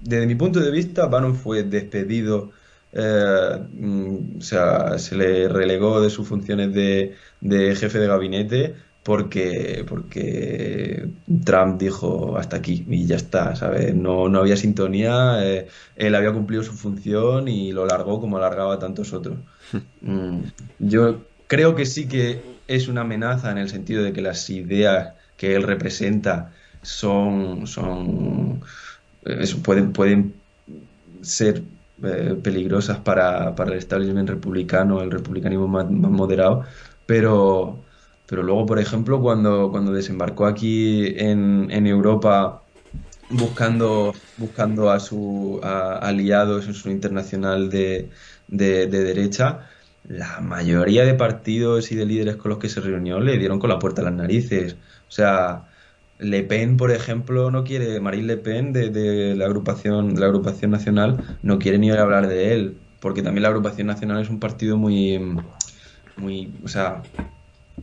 desde 0.02 0.28
mi 0.28 0.36
punto 0.36 0.60
de 0.60 0.72
vista, 0.72 1.08
Bannon 1.08 1.36
fue 1.36 1.64
despedido, 1.64 2.52
o 2.96 4.42
sea, 4.42 4.98
se 5.00 5.16
le 5.16 5.48
relegó 5.48 6.02
de 6.02 6.10
sus 6.10 6.28
funciones 6.28 6.74
de, 6.74 7.16
de 7.42 7.76
jefe 7.76 8.00
de 8.00 8.08
gabinete 8.08 8.76
porque, 9.04 9.86
porque 9.88 11.10
Trump 11.44 11.80
dijo 11.80 12.38
hasta 12.38 12.58
aquí 12.58 12.86
y 12.90 13.06
ya 13.06 13.18
está, 13.18 13.56
¿sabes? 13.56 13.94
No, 13.94 14.30
no 14.30 14.40
había 14.40 14.56
sintonía, 14.56 15.46
eh, 15.46 15.68
él 15.98 16.16
había 16.16 16.32
cumplido 16.32 16.64
su 16.64 16.74
función 16.74 17.48
y 17.50 17.74
lo 17.74 17.86
largó 17.86 18.20
como 18.22 18.38
alargaba 18.38 18.80
tantos 18.80 19.14
otros. 19.14 19.38
Mm, 20.02 20.44
yo 20.80 21.26
creo 21.48 21.76
que 21.76 21.86
sí 21.86 22.08
que 22.08 22.42
es 22.68 22.88
una 22.88 23.02
amenaza 23.02 23.52
en 23.52 23.58
el 23.58 23.70
sentido 23.70 24.04
de 24.04 24.14
que 24.14 24.22
las 24.22 24.50
ideas 24.50 25.14
que 25.38 25.56
él 25.56 25.64
representa 25.64 26.54
son, 26.82 27.66
son 27.66 28.62
eh, 29.26 29.46
pueden, 29.64 29.94
pueden 29.94 30.36
ser 31.22 31.64
eh, 32.02 32.36
peligrosas 32.42 33.00
para, 33.00 33.56
para, 33.56 33.72
el 33.72 33.78
establishment 33.78 34.30
republicano, 34.30 35.02
el 35.02 35.12
republicanismo 35.12 35.68
más 35.68 35.86
moderado, 35.90 36.64
pero 37.06 37.84
pero 38.26 38.42
luego, 38.42 38.66
por 38.66 38.80
ejemplo, 38.80 39.22
cuando, 39.22 39.70
cuando 39.70 39.92
desembarcó 39.92 40.46
aquí 40.46 41.06
en, 41.18 41.70
en 41.70 41.88
Europa 41.88 42.64
buscando, 43.30 44.14
buscando 44.38 44.90
a 44.92 45.00
sus 45.00 45.62
aliados 45.64 46.68
en 46.68 46.74
su 46.74 46.90
internacional 46.90 47.70
de, 47.70 48.10
de, 48.48 48.88
derecha, 48.88 49.70
la 50.08 50.40
mayoría 50.42 51.06
de 51.06 51.14
partidos 51.14 51.92
y 51.92 51.96
de 51.96 52.06
líderes 52.06 52.36
con 52.38 52.50
los 52.50 52.60
que 52.60 52.70
se 52.70 52.82
reunió 52.82 53.20
le 53.20 53.38
dieron 53.38 53.60
con 53.60 53.70
la 53.70 53.80
puerta 53.80 54.02
a 54.02 54.06
las 54.06 54.14
narices. 54.14 54.78
O 55.08 55.12
sea, 55.12 55.66
Le 56.20 56.44
Pen, 56.44 56.78
por 56.78 56.92
ejemplo, 56.92 57.52
no 57.52 57.64
quiere, 57.64 58.00
Marine 58.00 58.28
Le 58.28 58.38
Pen 58.38 58.72
de, 58.72 58.90
de, 58.90 59.36
la 59.36 59.46
agrupación, 59.46 60.16
de 60.16 60.22
la 60.22 60.28
agrupación 60.28 60.72
nacional, 60.72 61.38
no 61.42 61.60
quiere 61.60 61.78
ni 61.78 61.92
hablar 61.92 62.28
de 62.28 62.54
él, 62.54 62.78
porque 63.00 63.22
también 63.22 63.44
la 63.44 63.50
agrupación 63.50 63.88
nacional 63.88 64.22
es 64.22 64.30
un 64.30 64.40
partido 64.40 64.78
muy, 64.78 65.20
muy, 66.18 66.54
o 66.64 66.68
sea, 66.68 67.02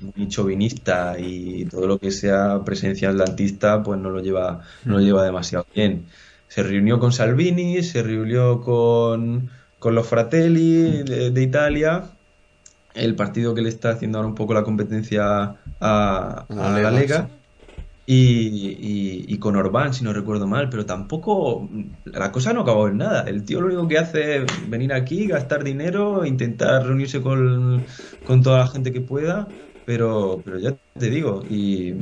muy 0.01 0.29
chauvinista 0.29 1.17
y 1.19 1.65
todo 1.67 1.87
lo 1.87 1.99
que 1.99 2.11
sea 2.11 2.63
presencia 2.65 3.11
atlantista 3.11 3.83
pues 3.83 3.99
no 4.01 4.09
lo 4.11 4.21
lleva 4.21 4.61
no 4.85 4.95
lo 4.95 5.01
lleva 5.01 5.25
demasiado 5.25 5.67
bien. 5.75 6.07
Se 6.49 6.63
reunió 6.63 6.99
con 6.99 7.13
Salvini 7.13 7.83
se 7.83 8.03
reunió 8.03 8.61
con, 8.61 9.51
con 9.79 9.95
los 9.95 10.07
Fratelli 10.07 11.03
de, 11.03 11.43
Italia. 11.43 12.05
El 12.95 13.15
partido 13.15 13.55
que 13.55 13.63
le 13.63 13.69
está 13.69 13.91
haciendo 13.91 14.19
ahora 14.19 14.29
un 14.29 14.35
poco 14.35 14.55
la 14.55 14.65
competencia 14.65 15.57
a, 15.81 16.47
la 16.49 16.91
Lega 16.91 17.29
y, 18.15 19.25
y, 19.29 19.39
con 19.39 19.57
Orbán, 19.57 19.95
si 19.95 20.03
no 20.05 20.13
recuerdo 20.13 20.47
mal, 20.47 20.69
pero 20.69 20.85
tampoco 20.85 21.69
la 22.05 22.33
cosa 22.33 22.53
no 22.53 22.63
acabó 22.63 22.89
en 22.89 22.99
nada. 22.99 23.23
El 23.29 23.45
tío 23.45 23.61
lo 23.61 23.69
único 23.69 23.89
que 23.89 23.99
hace 23.99 24.39
es 24.39 24.71
venir 24.71 24.93
aquí, 24.93 25.27
gastar 25.27 25.63
dinero, 25.65 26.25
intentar 26.25 26.85
reunirse 26.85 27.23
con, 27.23 27.85
con 28.27 28.43
toda 28.43 28.61
la 28.61 28.67
gente 28.67 28.93
que 28.93 29.01
pueda 29.01 29.47
pero, 29.91 30.41
pero 30.45 30.59
ya 30.61 30.77
te 30.99 31.11
digo, 31.11 31.43
y, 31.51 31.95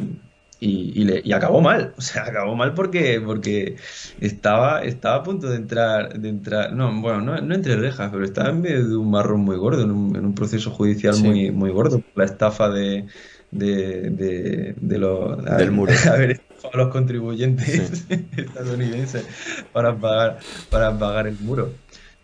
y, 0.61 1.05
le, 1.05 1.23
y, 1.25 1.33
acabó 1.33 1.63
mal, 1.63 1.95
o 1.97 2.01
sea, 2.03 2.25
acabó 2.25 2.55
mal 2.55 2.75
porque, 2.75 3.19
porque 3.19 3.77
estaba, 4.21 4.83
estaba 4.83 5.17
a 5.17 5.23
punto 5.23 5.49
de 5.49 5.57
entrar, 5.57 6.21
de 6.21 6.29
entrar, 6.29 6.75
no, 6.75 7.01
bueno, 7.01 7.23
no, 7.23 7.41
no 7.41 7.55
entre 7.55 7.77
rejas, 7.77 8.11
pero 8.13 8.27
estaba 8.27 8.51
en 8.51 8.61
medio 8.61 8.87
de 8.87 8.95
un 8.95 9.11
marrón 9.11 9.41
muy 9.41 9.57
gordo, 9.57 9.85
en 9.85 9.91
un, 9.91 10.17
en 10.17 10.27
un 10.27 10.35
proceso 10.35 10.71
judicial 10.71 11.19
muy, 11.23 11.51
muy 11.51 11.71
gordo, 11.71 12.03
la 12.15 12.25
estafa 12.25 12.69
de, 12.69 13.07
de, 13.51 14.11
de, 14.11 14.75
de 14.81 14.99
los, 14.99 15.45
del 15.45 15.71
muro. 15.71 15.93
haber 16.07 16.41
a 16.73 16.77
los 16.77 16.89
contribuyentes 16.89 18.05
estadounidenses 18.37 19.25
para 19.73 19.97
pagar, 19.97 20.39
para 20.71 20.99
pagar 20.99 21.27
el 21.27 21.39
muro. 21.41 21.73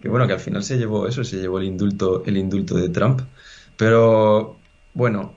Que 0.01 0.09
bueno, 0.09 0.27
que 0.27 0.35
al 0.35 0.41
final 0.41 0.62
se 0.62 0.77
llevó 0.77 1.07
eso, 1.07 1.25
se 1.25 1.39
llevó 1.39 1.59
el 1.59 1.64
indulto, 1.64 2.25
el 2.27 2.37
indulto 2.37 2.77
de 2.77 2.89
Trump. 2.91 3.22
Pero 3.77 4.57
bueno, 4.93 5.35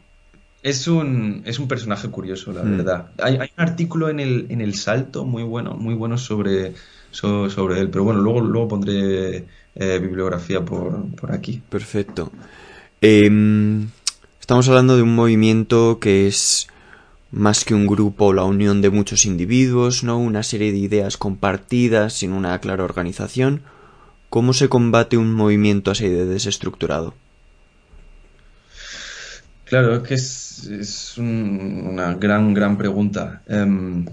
es 0.62 0.88
un, 0.88 1.42
es 1.46 1.60
un 1.60 1.68
personaje 1.68 2.10
curioso, 2.10 2.52
la 2.52 2.64
mm. 2.64 2.78
verdad. 2.78 3.12
Hay, 3.22 3.36
un 3.36 3.48
artículo 3.56 4.10
en 4.10 4.20
el, 4.20 4.48
en 4.50 4.62
el 4.62 4.76
Salto 4.76 5.24
muy 5.24 5.44
bueno, 5.44 5.76
muy 5.76 5.94
bueno 5.94 6.18
sobre, 6.18 6.74
sobre, 7.12 7.80
él, 7.80 7.90
pero 7.90 8.04
bueno, 8.04 8.22
luego, 8.22 8.42
luego 8.42 8.68
pondré 8.68 9.46
eh, 9.76 10.00
bibliografía 10.00 10.64
por, 10.66 11.10
por, 11.16 11.32
aquí. 11.32 11.62
Perfecto. 11.70 12.32
Em, 13.00 13.88
estamos 14.48 14.70
hablando 14.70 14.96
de 14.96 15.02
un 15.02 15.14
movimiento 15.14 16.00
que 16.00 16.26
es 16.26 16.70
más 17.32 17.66
que 17.66 17.74
un 17.74 17.86
grupo, 17.86 18.32
la 18.32 18.46
unión 18.46 18.82
de 18.82 18.90
muchos 18.90 19.26
individuos, 19.26 20.06
¿no? 20.06 20.18
Una 20.18 20.42
serie 20.42 20.72
de 20.72 20.78
ideas 20.78 21.18
compartidas 21.18 22.14
sin 22.14 22.32
una 22.32 22.58
clara 22.62 22.86
organización. 22.86 23.64
¿Cómo 24.30 24.54
se 24.54 24.70
combate 24.70 25.18
un 25.18 25.34
movimiento 25.34 25.92
así 25.92 26.08
de 26.08 26.26
desestructurado? 26.26 27.14
Claro, 29.66 29.98
es 29.98 30.04
que 30.04 30.14
es, 30.14 31.18
una 31.18 32.14
gran, 32.14 32.54
gran 32.54 32.78
pregunta. 32.78 33.42
Em, 33.48 34.06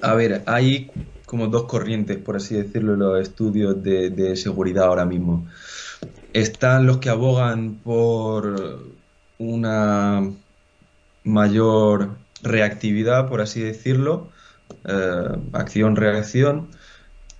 a 0.00 0.14
ver, 0.14 0.42
hay 0.46 0.90
como 1.24 1.46
dos 1.46 1.66
corrientes, 1.66 2.18
por 2.18 2.34
así 2.34 2.56
decirlo, 2.56 2.94
en 2.94 2.98
los 2.98 3.20
estudios 3.20 3.80
de, 3.80 4.34
seguridad 4.34 4.86
ahora 4.86 5.04
mismo. 5.04 5.46
Están 6.32 6.84
los 6.84 6.98
que 6.98 7.10
abogan 7.10 7.76
por 7.84 8.95
una 9.38 10.22
mayor 11.24 12.16
reactividad, 12.42 13.28
por 13.28 13.40
así 13.40 13.60
decirlo, 13.60 14.28
eh, 14.84 15.28
acción-reacción. 15.52 16.68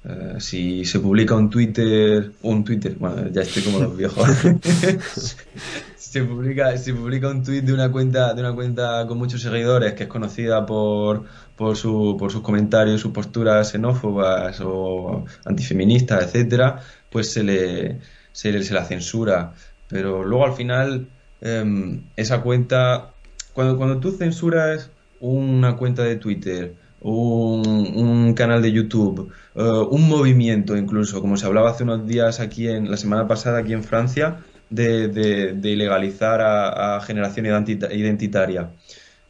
Eh, 0.05 0.37
si 0.39 0.85
se 0.85 1.01
publica 1.01 1.35
un 1.35 1.51
Twitter, 1.51 2.33
un 2.43 2.65
Twitter, 2.65 2.95
bueno, 2.99 3.29
ya 3.29 3.43
estoy 3.43 3.63
como 3.63 3.81
los 3.81 3.97
viejos. 3.97 4.29
se 5.97 6.23
publica, 6.23 6.77
se 6.79 6.95
publica 6.95 7.29
un 7.29 7.43
tweet 7.43 7.63
de 7.63 7.73
una 7.73 7.91
cuenta, 7.91 8.33
de 8.33 8.41
una 8.41 8.55
cuenta 8.55 9.05
con 9.07 9.19
muchos 9.19 9.43
seguidores 9.43 9.95
que 9.95 10.05
es 10.05 10.09
conocida 10.09 10.65
por, 10.65 11.25
por, 11.57 11.77
su, 11.77 12.17
por 12.19 12.31
sus 12.31 12.43
comentarios, 12.43 13.01
sus 13.01 13.13
posturas 13.13 13.71
xenófobas 13.73 14.61
o 14.63 15.25
antifeministas, 15.45 16.23
etcétera, 16.25 16.81
pues 17.11 17.33
se 17.33 17.43
le, 17.43 17.99
se 18.33 18.53
le, 18.53 18.63
se 18.63 18.75
la 18.75 18.85
censura. 18.85 19.53
Pero 19.89 20.25
luego 20.25 20.47
al 20.47 20.55
final, 20.55 21.09
em, 21.41 22.03
esa 22.17 22.43
cuenta, 22.43 23.13
cuando, 23.53 23.77
cuando 23.77 23.99
tú 23.99 24.13
censuras 24.13 24.91
una 25.21 25.77
cuenta 25.77 26.03
de 26.03 26.17
Twitter, 26.17 26.75
un, 27.01 27.67
un 27.67 28.35
canal 28.35 28.63
de 28.63 28.73
YouTube, 28.73 29.31
eh, 29.55 29.63
un 29.63 30.09
movimiento 30.09 30.77
incluso, 30.77 31.21
como 31.21 31.37
se 31.37 31.47
hablaba 31.47 31.71
hace 31.71 31.85
unos 31.85 32.07
días 32.07 32.41
aquí 32.41 32.69
en 32.69 32.91
la 32.91 32.97
semana 32.97 33.29
pasada 33.29 33.59
aquí 33.59 33.73
en 33.73 33.85
Francia, 33.85 34.39
de, 34.71 35.59
ilegalizar 35.63 36.41
a, 36.43 37.01
generación 37.01 37.47
identitaria. 37.47 38.71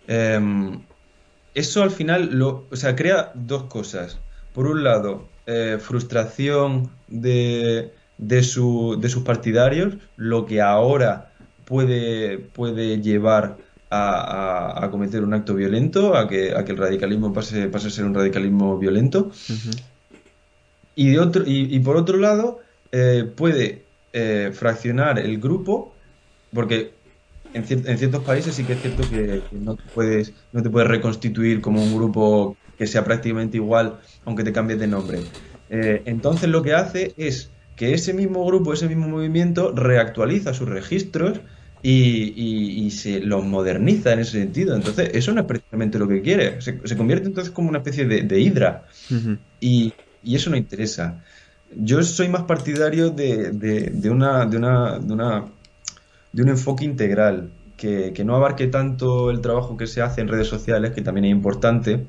Em, 0.09 0.81
eso 1.55 1.83
al 1.83 1.91
final 1.91 2.31
lo, 2.33 2.67
o 2.71 2.77
sea, 2.77 2.97
crea 2.97 3.33
dos 3.35 3.65
cosas. 3.65 4.19
Por 4.55 4.67
un 4.67 4.85
lado, 4.85 5.29
eh, 5.47 5.79
frustración 5.81 6.91
de, 7.09 7.93
de, 8.19 8.43
su, 8.43 8.99
de 9.01 9.09
sus 9.09 9.23
partidarios, 9.23 9.95
lo 10.17 10.47
que 10.47 10.61
ahora 10.63 11.33
puede, 11.67 12.39
puede 12.39 13.03
llevar 13.03 13.59
a, 13.91 14.85
a, 14.85 14.91
cometer 14.91 15.23
un 15.23 15.35
acto 15.35 15.55
violento, 15.55 16.17
a 16.17 16.29
que, 16.29 16.55
a 16.55 16.65
que 16.65 16.73
el 16.73 16.79
radicalismo 16.79 17.33
pase, 17.33 17.69
pase 17.69 17.89
a 17.89 17.91
ser 17.91 18.05
un 18.05 18.15
radicalismo 18.15 18.79
violento. 18.79 19.31
y, 20.95 21.11
de 21.11 21.19
otro, 21.21 21.45
y, 21.47 21.79
por 21.81 21.97
otro 21.97 22.19
lado, 22.19 22.61
eh, 22.93 23.31
puede 23.37 23.85
eh, 24.13 24.51
fraccionar 24.55 25.19
el 25.19 25.39
grupo, 25.39 25.95
porque 26.53 26.93
en, 27.53 27.65
ciertos 27.67 28.25
países 28.25 28.55
sí 28.55 28.65
que 28.65 28.75
es 28.75 28.83
cierto 28.83 29.03
que, 29.09 29.43
no, 29.53 29.77
te 29.77 29.83
puedes, 29.95 30.33
no 30.53 30.63
te 30.63 30.71
puedes 30.71 30.89
reconstituir 30.89 31.61
como 31.61 31.83
un 31.83 31.95
grupo 31.95 32.57
que 32.79 32.87
sea 32.87 33.05
prácticamente 33.05 33.57
igual, 33.57 33.99
aunque 34.25 34.45
te 34.45 34.53
cambies 34.53 34.79
de 34.79 34.87
nombre. 34.87 35.21
Eh, 35.71 36.03
entonces 36.05 36.49
lo 36.49 36.63
que 36.63 36.75
hace 36.75 37.15
es 37.17 37.51
que 37.77 37.93
ese 37.93 38.15
mismo 38.15 38.45
grupo, 38.45 38.73
ese 38.73 38.89
mismo 38.89 39.09
movimiento, 39.09 39.73
reactualiza 39.73 40.55
sus 40.55 40.69
registros 40.69 41.41
y, 41.89 42.91
se 42.91 43.21
los 43.21 43.45
moderniza 43.45 44.13
en 44.13 44.21
ese 44.21 44.33
sentido. 44.33 44.75
Entonces, 44.75 45.11
eso 45.15 45.33
no 45.33 45.41
es 45.41 45.47
precisamente 45.47 45.99
lo 45.99 46.09
que 46.09 46.21
quiere. 46.21 46.61
Se, 46.61 46.97
convierte 46.97 47.29
entonces 47.29 47.53
como 47.53 47.69
una 47.69 47.79
especie 47.79 48.07
de, 48.07 48.41
hidra. 48.41 48.87
y, 49.61 49.93
eso 50.25 50.51
no 50.51 50.57
interesa. 50.57 51.23
Yo 51.77 52.03
soy 52.03 52.29
más 52.29 52.43
partidario 52.43 53.11
de, 53.11 53.51
de, 53.53 54.11
una, 54.11 54.47
de, 54.47 54.57
una, 54.57 54.99
de, 54.99 55.13
una, 55.13 55.45
de 56.33 56.43
un 56.43 56.49
enfoque 56.49 56.85
integral, 56.85 57.51
que, 57.77 58.13
no 58.25 58.35
abarque 58.35 58.67
tanto 58.67 59.31
el 59.31 59.41
trabajo 59.41 59.77
que 59.77 59.87
se 59.87 60.03
hace 60.03 60.21
en 60.21 60.29
redes 60.29 60.49
sociales, 60.49 60.93
que 60.93 61.03
también 61.03 61.27
es 61.27 61.31
importante. 61.31 62.05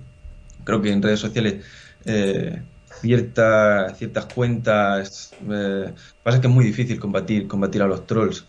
Creo 0.64 0.82
que 0.82 0.92
en 0.92 1.04
redes 1.04 1.20
sociales 1.20 1.64
eh, 2.06 2.62
ciertas, 3.02 3.96
ciertas 3.98 4.26
cuentas... 4.26 5.34
Eh, 5.48 5.94
pasa 6.24 6.42
que 6.42 6.48
es 6.48 6.54
muy 6.54 6.66
difícil 6.66 7.00
combatir, 7.00 7.48
combatir 7.48 7.84
a 7.84 7.88
los 7.88 8.08
trolls. 8.08 8.46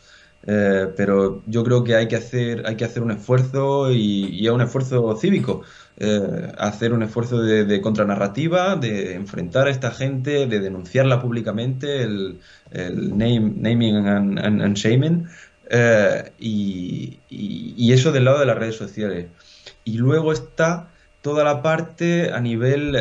Eh, 0.51 0.95
pero 0.97 1.43
yo 1.47 1.63
creo 1.63 1.85
que 1.85 1.95
hay 1.95 2.09
que 2.09 2.17
hacer, 2.17 2.63
hay 2.67 2.75
que 2.75 2.87
hacer 2.87 3.03
un 3.03 3.11
esfuerzo 3.11 3.93
y, 3.93 4.47
es 4.47 4.51
un 4.51 4.63
esfuerzo 4.63 5.15
cívico. 5.19 5.63
Eh, 5.99 6.53
hacer 6.57 6.95
un 6.95 7.03
esfuerzo 7.03 7.43
de, 7.43 7.81
contranarrativa, 7.83 8.77
de 8.77 9.15
enfrentar 9.15 9.67
a 9.67 9.71
esta 9.71 9.91
gente, 9.91 10.47
de 10.47 10.61
denunciarla 10.61 11.21
públicamente, 11.21 12.03
el, 12.03 12.41
naming 12.73 14.07
and, 14.07 14.75
shaming, 14.75 15.29
eh, 15.69 16.33
y, 16.39 17.19
y, 17.29 17.93
eso 17.93 18.11
del 18.11 18.25
lado 18.25 18.41
de 18.41 18.47
las 18.47 18.57
redes 18.57 18.77
sociales. 18.77 19.27
Y 19.85 19.99
luego 19.99 20.33
está 20.33 20.89
toda 21.21 21.45
la 21.45 21.61
parte 21.61 22.33
a 22.33 22.41
nivel 22.41 22.97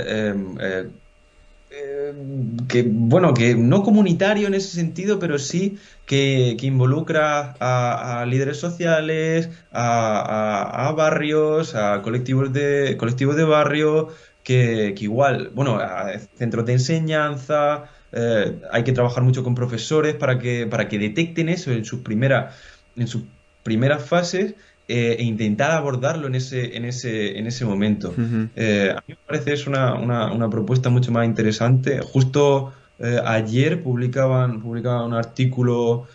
que, 1.69 2.83
bueno, 2.87 3.33
que 3.33 3.55
no 3.55 3.83
comunitario 3.83 4.47
en 4.47 4.53
ese 4.53 4.69
sentido, 4.69 5.19
pero 5.19 5.37
sí 5.37 5.77
que, 6.05 6.55
involucra 6.61 7.55
a, 7.59 8.25
líderes 8.25 8.57
sociales, 8.57 9.49
a, 9.71 10.93
barrios, 10.95 11.75
a 11.75 12.01
colectivos 12.01 12.53
de, 12.53 12.95
colectivos 12.97 13.35
de 13.35 13.43
barrio, 13.43 14.09
que, 14.43 14.95
igual, 14.99 15.51
bueno, 15.53 15.77
a 15.77 16.17
centros 16.37 16.65
de 16.65 16.73
enseñanza, 16.73 17.85
eh, 18.13 18.59
hay 18.71 18.83
que 18.83 18.93
trabajar 18.93 19.23
mucho 19.23 19.43
con 19.43 19.53
profesores 19.53 20.15
para 20.15 20.39
que, 20.39 20.67
para 20.67 20.87
que 20.87 20.97
detecten 20.97 21.49
eso 21.49 21.71
en 21.71 21.83
sus, 21.83 21.99
primera, 21.99 22.53
en 22.95 23.07
sus 23.07 23.23
primeras 23.63 24.03
fases 24.05 24.55
eh, 24.89 25.17
e 25.19 25.23
intentar 25.23 25.71
abordarlo 25.71 26.27
en 26.27 26.35
ese, 26.35 26.77
en 26.77 26.85
ese, 26.85 27.37
en 27.37 27.45
ese 27.45 27.65
momento. 27.65 28.13
Eh, 28.55 28.93
a 28.95 29.03
mí 29.05 29.15
me 29.15 29.17
parece 29.27 29.51
es 29.51 29.67
una, 29.67 29.95
una, 29.95 30.49
propuesta 30.49 30.89
mucho 30.89 31.11
más 31.11 31.25
interesante. 31.25 31.99
Justo 31.99 32.71
eh, 32.97 33.19
ayer 33.25 33.83
publicaban, 33.83 34.61
publicaban 34.61 35.07
un 35.07 35.13
artículo 35.13 36.07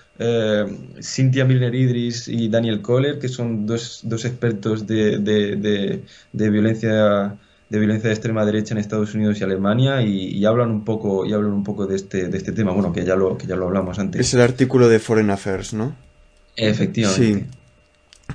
Cynthia 1.03 1.45
Milner 1.45 1.75
Idris 1.75 2.29
y 2.29 2.49
Daniel 2.49 2.81
Kohler, 2.81 3.18
que 3.18 3.29
son 3.29 3.66
dos, 3.66 4.01
dos 4.05 4.25
expertos 4.25 4.87
de, 4.87 5.18
de, 5.18 6.01
de, 6.33 6.51
violencia 6.51 7.37
de 7.68 7.79
violencia 7.79 8.09
de 8.09 8.14
extrema 8.14 8.47
derecha 8.47 8.73
en 8.73 8.79
Estados 8.79 9.14
Unidos 9.14 9.41
y 9.41 9.45
Alemania 9.45 10.01
y, 10.01 10.45
hablan 10.47 10.70
un 10.70 10.85
poco 10.85 11.27
y 11.27 11.33
hablan 11.35 11.53
un 11.53 11.64
poco 11.64 11.87
de 11.87 11.97
este 11.97 12.29
de 12.29 12.39
este 12.39 12.53
tema. 12.53 12.73
Bueno 12.73 12.93
que 12.93 13.05
ya 13.05 13.16
lo 13.16 13.37
que 13.37 13.47
ya 13.47 13.57
lo 13.57 13.66
hablamos 13.66 13.99
antes. 13.99 14.20
Es 14.20 14.33
el 14.33 14.41
artículo 14.41 14.89
de 14.89 14.99
Foreign 14.99 15.31
Affairs 15.31 15.75
no 15.75 15.95
efectivamente. 16.57 17.35
Sí 17.35 17.62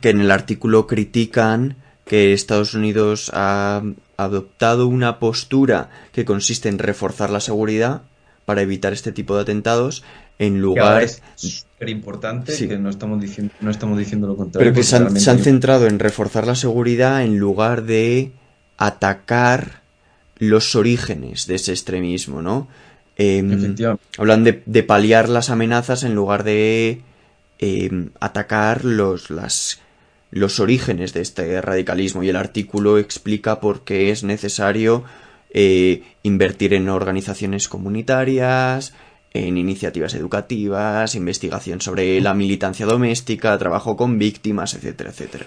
que 0.02 0.10
en 0.10 0.22
el 0.22 0.32
artículo 0.32 0.88
critican 0.88 1.78
que 2.06 2.34
Estados 2.34 2.74
Unidos 2.74 3.32
ha 3.34 3.84
adoptado 4.16 4.88
una 4.88 5.20
postura 5.20 5.90
que 6.12 6.26
consiste 6.26 6.70
en 6.70 6.80
reforzar 6.80 7.30
la 7.30 7.40
seguridad 7.40 8.04
para 8.46 8.62
evitar 8.62 8.94
este 8.94 9.12
tipo 9.12 9.36
de 9.36 9.42
atentados 9.42 10.04
en 10.40 10.62
lugar 10.62 11.04
es 11.04 11.22
súper 11.36 11.90
importante 11.90 12.56
que 12.68 12.78
no 12.78 12.90
estamos 12.90 13.20
diciendo 13.20 13.54
no 13.60 13.70
estamos 13.70 13.98
diciendo 13.98 14.28
lo 14.28 14.36
contrario 14.36 14.72
pero 14.72 14.76
que 14.76 14.84
se 14.84 14.96
han, 14.96 15.40
centrado 15.40 15.88
en 15.88 16.00
reforzar 16.00 16.48
la 16.48 16.56
seguridad 16.56 17.24
en 17.24 17.38
lugar 17.38 17.84
de 17.84 18.32
atacar 18.78 19.82
los 20.38 20.76
orígenes 20.76 21.48
de 21.48 21.56
ese 21.56 21.72
extremismo 21.72 22.42
no 22.42 22.68
eh, 23.18 23.44
hablan 24.18 24.44
de, 24.44 24.62
de, 24.66 24.84
paliar 24.84 25.28
las 25.28 25.50
amenazas 25.50 26.04
en 26.04 26.14
lugar 26.14 26.44
de 26.44 27.02
em, 27.60 28.12
atacar 28.20 28.86
los 28.86 29.30
los 30.30 30.60
orígenes 30.60 31.14
de 31.14 31.22
este 31.22 31.62
radicalismo 31.62 32.22
y 32.24 32.30
el 32.30 32.36
artículo 32.36 32.98
explica 32.98 33.60
por 33.60 33.84
qué 33.86 34.12
es 34.12 34.24
necesario 34.24 35.04
eh, 35.52 36.04
invertir 36.24 36.74
en 36.74 36.90
organizaciones 36.90 37.70
comunitarias, 37.70 38.94
en 39.34 39.58
iniciativas 39.58 40.14
educativas, 40.16 41.16
investigación 41.16 41.82
sobre 41.82 42.20
la 42.22 42.34
militancia 42.34 42.86
doméstica, 42.86 43.58
trabajo 43.58 43.96
con 43.96 44.20
víctimas, 44.20 44.74
etcétera, 44.74 45.12
etcétera. 45.12 45.46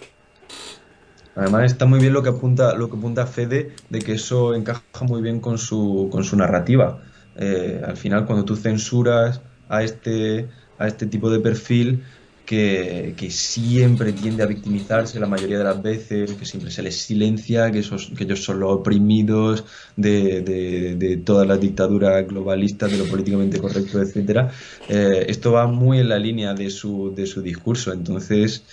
Además 1.36 1.72
está 1.72 1.86
muy 1.86 2.00
bien 2.00 2.12
lo 2.12 2.22
que 2.22 2.30
apunta, 2.30 2.74
lo 2.74 2.90
que 2.90 2.96
apunta 2.96 3.26
Fede 3.26 3.74
de 3.88 3.98
que 4.00 4.12
eso 4.12 4.54
encaja 4.54 4.82
muy 5.02 5.22
bien 5.22 5.40
con 5.40 5.58
su, 5.58 6.08
con 6.10 6.24
su 6.24 6.36
narrativa. 6.36 6.98
Eh, 7.36 7.80
al 7.86 7.96
final, 7.96 8.26
cuando 8.26 8.44
tú 8.44 8.56
censuras 8.56 9.40
a 9.68 9.82
este, 9.82 10.48
a 10.80 10.88
este 10.88 11.06
tipo 11.06 11.30
de 11.30 11.38
perfil, 11.38 12.02
que, 12.50 13.28
siempre 13.30 14.12
tiende 14.12 14.42
a 14.42 14.46
victimizarse 14.46 15.20
la 15.20 15.28
mayoría 15.28 15.58
de 15.58 15.64
las 15.64 15.80
veces, 15.80 16.32
que 16.32 16.44
siempre 16.44 16.72
se 16.72 16.82
les 16.82 16.96
silencia, 16.96 17.70
que, 17.70 17.78
esos, 17.78 18.10
que 18.16 18.24
ellos 18.24 18.42
son 18.42 18.58
los 18.58 18.72
oprimidos 18.72 19.64
de, 19.96 20.42
de, 20.42 21.16
todas 21.18 21.46
las 21.46 21.60
dictaduras 21.60 22.26
globalistas, 22.26 22.90
de 22.90 22.98
lo 22.98 23.04
políticamente 23.04 23.60
correcto, 23.60 24.02
etcétera. 24.02 24.50
Eh, 24.88 25.26
esto 25.28 25.52
va 25.52 25.68
muy 25.68 26.00
en 26.00 26.08
la 26.08 26.18
línea 26.18 26.52
de 26.52 26.70
su, 26.70 27.14
de 27.14 27.26
su 27.26 27.40
discurso. 27.40 27.92
Entonces, 27.92 28.64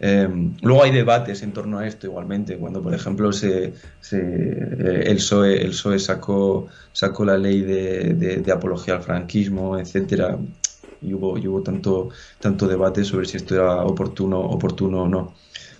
eh, 0.00 0.28
luego 0.62 0.84
hay 0.84 0.92
debates 0.92 1.42
en 1.42 1.52
torno 1.52 1.78
a 1.78 1.86
esto 1.86 2.06
igualmente, 2.06 2.56
cuando 2.56 2.80
por 2.82 2.94
ejemplo 2.94 3.32
se, 3.32 3.74
se 4.00 4.18
eh, 4.18 5.02
el, 5.10 5.16
PSOE, 5.16 5.60
el 5.60 5.70
PSOE 5.70 5.98
sacó, 5.98 6.68
sacó 6.92 7.26
la 7.26 7.36
ley 7.36 7.60
de, 7.60 8.14
de 8.14 8.52
apología 8.52 8.94
al 8.94 9.02
franquismo, 9.02 9.78
etcétera 9.78 10.38
y 11.02 11.14
hubo, 11.14 11.32
hubo 11.32 11.62
tanto, 11.62 12.10
tanto 12.40 12.66
debate 12.66 13.04
sobre 13.04 13.26
si 13.26 13.36
esto 13.36 13.54
era 13.54 13.84
oportuno, 13.84 14.40
oportuno 14.40 15.02
o 15.02 15.08
no. 15.08 15.34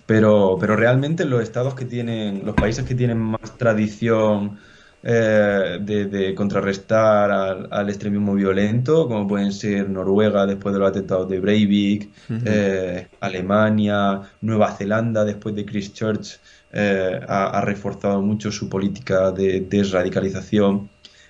Pero, 0.05 0.57
pero 0.59 0.75
realmente 0.75 1.25
los 1.25 1.43
estados 1.43 1.75
que 1.75 1.85
tienen, 1.85 2.45
los 2.45 2.55
países 2.55 2.85
que 2.85 2.95
tienen 2.95 3.19
más 3.19 3.57
tradición 3.57 4.57
eh, 5.03 5.77
de, 5.79 6.33
contrarrestar 6.35 7.31
al, 7.31 7.89
extremismo 7.89 8.33
violento, 8.33 9.07
como 9.07 9.27
pueden 9.27 9.53
ser 9.53 9.89
Noruega 9.89 10.45
después 10.45 10.73
de 10.73 10.79
los 10.79 10.89
atentados 10.89 11.29
de 11.29 11.39
Breivik, 11.39 12.09
eh, 12.45 13.07
Alemania, 13.19 14.21
Nueva 14.41 14.71
Zelanda 14.75 15.23
después 15.23 15.55
de 15.55 15.65
Christchurch, 15.65 16.39
eh, 16.73 17.19
ha, 17.27 17.61
reforzado 17.61 18.21
mucho 18.21 18.51
su 18.51 18.67
política 18.67 19.31
de 19.31 19.61
desradicalización. 19.61 20.89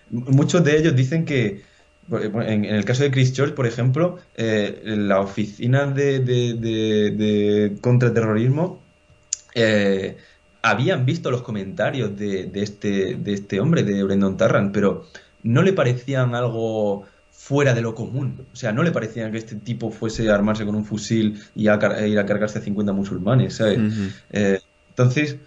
Muchos 0.10 0.64
de 0.64 0.78
ellos 0.78 0.96
dicen 0.96 1.26
que, 1.26 1.64
en, 2.12 2.66
el 2.66 2.86
caso 2.86 3.04
de 3.04 3.12
Christchurch, 3.12 3.54
por 3.54 3.68
ejemplo, 3.68 4.20
eh, 4.36 4.82
la 4.86 5.20
oficina 5.20 5.86
de, 5.88 6.20
de, 6.20 7.78
contraterrorismo 7.82 8.82
eh, 9.56 10.18
habían 10.62 11.06
visto 11.06 11.32
los 11.32 11.42
comentarios 11.42 12.18
de, 12.18 12.50
este, 12.54 13.16
de 13.16 13.34
este 13.34 13.60
hombre, 13.60 13.84
de 13.84 14.04
Brendan 14.04 14.38
Tarrant, 14.38 14.74
pero 14.74 15.06
no 15.44 15.62
le 15.62 15.74
parecían 15.74 16.36
algo 16.36 17.06
fuera 17.32 17.74
de 17.74 17.82
lo 17.82 17.94
común. 17.96 18.46
O 18.52 18.56
sea, 18.56 18.72
no 18.72 18.84
le 18.84 18.92
parecían 18.92 19.32
que 19.32 19.38
este 19.38 19.56
tipo 19.56 19.92
fuese 19.92 20.30
a 20.30 20.36
armarse 20.36 20.66
con 20.66 20.76
un 20.76 20.86
fusil 20.86 21.42
y 21.56 21.68
a, 21.68 21.78
ir 22.08 22.20
a 22.20 22.26
cargarse 22.26 22.60
a 22.60 22.62
50 22.62 22.94
musulmanes, 22.94 23.56
¿sabes? 23.56 23.80
Eh, 24.32 24.60
entonces, 24.90 25.38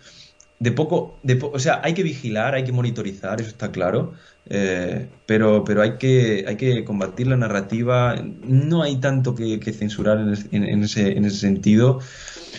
de 0.61 0.73
poco, 0.73 1.19
de 1.23 1.39
o 1.43 1.59
sea, 1.59 1.81
hay 1.83 1.95
que 1.95 2.03
vigilar, 2.03 2.55
hay 2.55 2.65
que 2.65 2.73
monitorizar, 2.73 3.41
eso 3.41 3.49
está 3.49 3.73
claro, 3.73 4.13
eh, 4.47 5.09
pero, 5.27 5.65
pero 5.65 5.81
hay 5.83 5.97
que, 5.99 6.45
hay 6.47 6.57
que 6.57 6.85
combatir 6.85 7.27
la 7.29 7.37
narrativa, 7.39 8.17
no 8.45 8.83
hay 8.83 8.97
tanto 8.97 9.35
que, 9.35 9.59
censurar 9.73 10.19
en, 10.21 10.83
ese, 10.85 11.13
en 11.13 11.25
ese 11.25 11.37
sentido. 11.39 12.01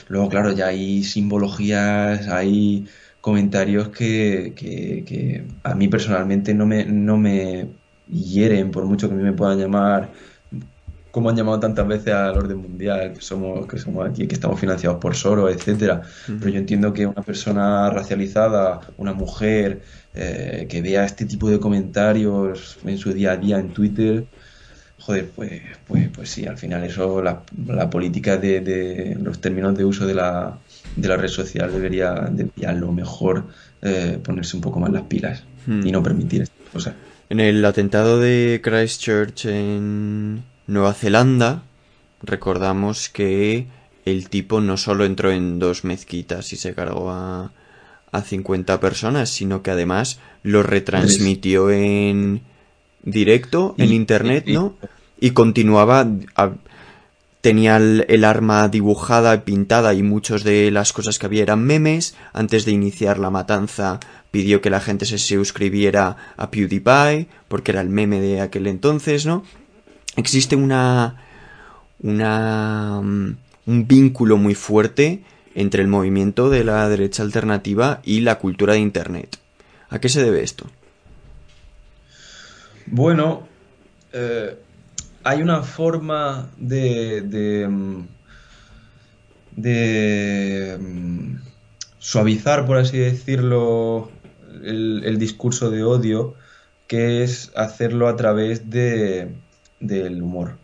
Luego, 0.09 0.29
claro, 0.29 0.51
ya 0.51 0.67
hay 0.67 1.03
simbologías, 1.03 2.27
hay 2.27 2.87
comentarios 3.21 3.89
que, 3.89 4.53
que, 4.55 5.45
a 5.63 5.75
mí 5.75 5.87
personalmente 5.87 6.53
no 6.55 6.65
me, 6.65 6.85
no 6.85 7.17
me 7.17 7.67
hieren, 8.09 8.71
por 8.71 8.85
mucho 8.85 9.07
que 9.09 9.13
a 9.13 9.17
mí 9.17 9.23
me 9.23 9.33
puedan 9.33 9.59
llamar 9.59 10.11
como 11.11 11.29
han 11.29 11.35
llamado 11.35 11.59
tantas 11.59 11.87
veces 11.87 12.13
al 12.13 12.37
orden 12.37 12.57
mundial, 12.57 13.13
que 13.13 13.21
somos, 13.21 13.67
que 13.67 13.77
somos 13.77 14.09
aquí, 14.09 14.27
que 14.27 14.35
estamos 14.35 14.59
financiados 14.59 14.99
por 14.99 15.15
Soros, 15.15 15.53
etcétera. 15.53 16.01
Pero 16.25 16.49
yo 16.49 16.57
entiendo 16.57 16.93
que 16.93 17.05
una 17.05 17.21
persona 17.21 17.89
racializada, 17.89 18.79
una 18.97 19.13
mujer, 19.13 19.81
eh, 20.15 20.67
que 20.69 20.81
vea 20.81 21.05
este 21.05 21.25
tipo 21.25 21.49
de 21.49 21.59
comentarios 21.59 22.77
en 22.85 22.97
su 22.97 23.13
día 23.13 23.33
a 23.33 23.37
día 23.37 23.59
en 23.59 23.69
Twitter, 23.69 24.25
joder, 24.99 25.29
pues, 25.35 25.61
pues, 25.87 26.09
pues 26.09 26.29
sí, 26.29 26.45
al 26.45 26.57
final 26.57 26.83
eso, 26.83 27.21
la, 27.21 27.43
la 27.67 27.89
política 27.89 28.37
de, 28.37 29.17
los 29.21 29.41
términos 29.41 29.77
de 29.77 29.83
uso 29.83 30.05
de 30.05 30.13
la, 30.13 30.57
de 30.95 31.07
la 31.07 31.17
red 31.17 31.29
social 31.29 31.71
debería, 31.71 32.13
debería 32.31 32.69
a 32.69 32.73
lo 32.73 32.91
mejor 32.91 33.45
eh, 33.81 34.19
ponerse 34.23 34.55
un 34.55 34.61
poco 34.61 34.79
más 34.79 34.91
las 34.91 35.03
pilas 35.03 35.43
y 35.67 35.91
no 35.91 36.01
permitir 36.01 36.43
estas 36.43 36.69
cosas. 36.71 36.95
En 37.29 37.39
el 37.39 37.63
atentado 37.63 38.19
de 38.19 38.59
Christchurch 38.63 39.45
en 39.45 40.43
Nueva 40.67 40.93
Zelanda, 40.93 41.63
recordamos 42.21 43.09
que 43.09 43.67
el 44.05 44.29
tipo 44.29 44.61
no 44.61 44.77
solo 44.77 45.05
entró 45.05 45.31
en 45.31 45.59
dos 45.59 45.83
mezquitas 45.83 46.53
y 46.53 46.57
se 46.57 46.73
cargó 46.73 47.11
a, 47.11 47.51
a 48.11 48.21
50 48.21 48.79
personas, 48.79 49.29
sino 49.29 49.61
que 49.61 49.71
además 49.71 50.19
lo 50.43 50.63
retransmitió 50.63 51.71
en 51.71 52.41
directo, 53.03 53.75
en 53.77 53.93
internet, 53.93 54.45
¿no? 54.47 54.75
Y 55.19 55.31
continuaba, 55.31 56.07
tenía 57.41 57.77
el, 57.77 58.23
arma 58.23 58.67
dibujada, 58.69 59.43
pintada 59.45 59.93
y 59.93 60.03
muchas 60.03 60.43
de 60.43 60.71
las 60.71 60.93
cosas 60.93 61.19
que 61.19 61.25
había 61.27 61.43
eran 61.43 61.63
memes. 61.63 62.15
Antes 62.33 62.65
de 62.65 62.71
iniciar 62.71 63.19
la 63.19 63.29
matanza 63.29 63.99
pidió 64.31 64.61
que 64.61 64.69
la 64.69 64.79
gente 64.79 65.05
se 65.05 65.17
suscribiera 65.17 66.17
a 66.37 66.51
PewDiePie, 66.51 67.27
porque 67.47 67.71
era 67.71 67.81
el 67.81 67.89
meme 67.89 68.19
de 68.19 68.41
aquel 68.41 68.67
entonces, 68.67 69.25
¿no? 69.25 69.43
Existe 70.15 70.55
una, 70.55 71.15
mm, 72.01 73.31
un 73.67 73.87
vínculo 73.87 74.37
muy 74.37 74.55
fuerte 74.55 75.23
entre 75.55 75.81
el 75.81 75.87
movimiento 75.87 76.49
de 76.49 76.63
la 76.63 76.87
derecha 76.89 77.23
alternativa 77.23 78.01
y 78.03 78.21
la 78.21 78.39
cultura 78.39 78.73
de 78.73 78.79
Internet. 78.79 79.37
¿A 79.89 79.99
qué 79.99 80.09
se 80.09 80.23
debe 80.23 80.43
esto? 80.43 80.67
Bueno, 82.85 83.47
eh, 84.13 84.57
hay 85.23 85.41
una 85.41 85.61
forma 85.63 86.49
de, 86.57 87.21
de, 87.21 87.67
mm, 87.67 88.07
mm, 90.79 91.41
suavizar, 91.99 92.65
por 92.65 92.77
así 92.77 92.97
decirlo, 92.97 94.11
el, 94.63 95.17
discurso 95.19 95.69
de 95.69 95.83
odio, 95.83 96.35
que 96.87 97.23
es 97.23 97.51
hacerlo 97.55 98.07
a 98.07 98.15
través 98.15 98.69
de, 98.69 99.29
del 99.81 100.21
humor. 100.21 100.57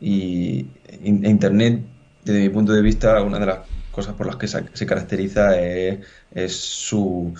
Y 0.00 0.66
Internet, 1.02 1.82
desde 2.24 2.40
mi 2.40 2.48
punto 2.50 2.72
de 2.72 2.82
vista, 2.82 3.22
una 3.22 3.38
de 3.38 3.46
las 3.46 3.60
cosas 3.90 4.14
por 4.14 4.26
las 4.26 4.36
que 4.36 4.46
se, 4.46 4.86
caracteriza 4.86 5.58
es, 5.60 6.54
su, 6.54 7.32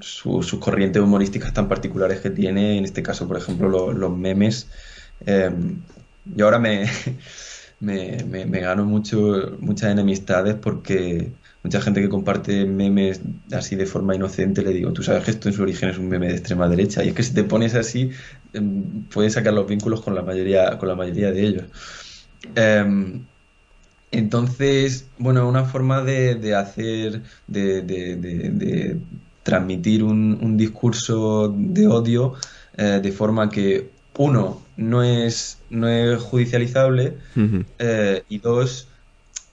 sus 0.00 0.54
corrientes 0.58 1.02
humorísticas 1.02 1.52
tan 1.52 1.68
particulares 1.68 2.20
que 2.20 2.30
tiene, 2.30 2.78
en 2.78 2.84
este 2.84 3.02
caso, 3.02 3.28
por 3.28 3.36
ejemplo, 3.36 3.92
los 3.92 4.16
memes. 4.16 4.68
Eh, 5.26 5.50
yo 6.24 6.44
ahora 6.46 6.58
me, 6.60 6.86
me, 7.80 8.60
gano 8.60 8.84
mucho, 8.84 9.56
muchas 9.60 9.92
enemistades 9.92 10.54
porque 10.54 11.32
mucha 11.62 11.80
gente 11.80 12.00
que 12.00 12.08
comparte 12.08 12.64
memes 12.64 13.20
así 13.52 13.76
de 13.76 13.86
forma 13.86 14.14
inocente 14.14 14.62
le 14.62 14.72
digo, 14.72 14.92
tú 14.92 15.02
sabes 15.02 15.24
que 15.24 15.30
esto 15.32 15.48
en 15.48 15.54
su 15.54 15.62
origen 15.62 15.88
es 15.88 15.98
un 15.98 16.08
meme 16.08 16.28
de 16.28 16.34
extrema 16.34 16.68
derecha 16.68 17.04
y 17.04 17.08
es 17.08 17.14
que 17.14 17.22
si 17.22 17.34
te 17.34 17.44
pones 17.44 17.74
así 17.74 18.10
em, 18.52 19.04
puedes 19.12 19.32
sacar 19.32 19.52
los 19.52 19.66
vínculos 19.66 20.00
con 20.00 20.14
la 20.14 20.22
mayoría, 20.22 20.78
con 20.78 20.88
la 20.88 20.94
mayoría 20.94 21.32
de 21.32 21.42
ellos. 21.42 21.64
Em, 22.54 23.24
entonces, 24.10 25.06
bueno, 25.18 25.48
una 25.48 25.64
forma 25.64 26.02
de, 26.02 26.54
hacer, 26.54 27.22
de, 27.46 28.96
transmitir 29.42 30.02
un, 30.02 30.56
discurso 30.56 31.54
de 31.54 31.86
odio 31.88 32.34
eh, 32.76 33.00
de 33.02 33.12
forma 33.12 33.50
que, 33.50 33.90
uno, 34.18 34.60
no 34.76 35.02
es, 35.04 35.58
no 35.70 35.88
es 35.88 36.20
judicializable 36.20 37.14
eh, 37.78 38.24
y 38.28 38.38
dos, 38.38 38.88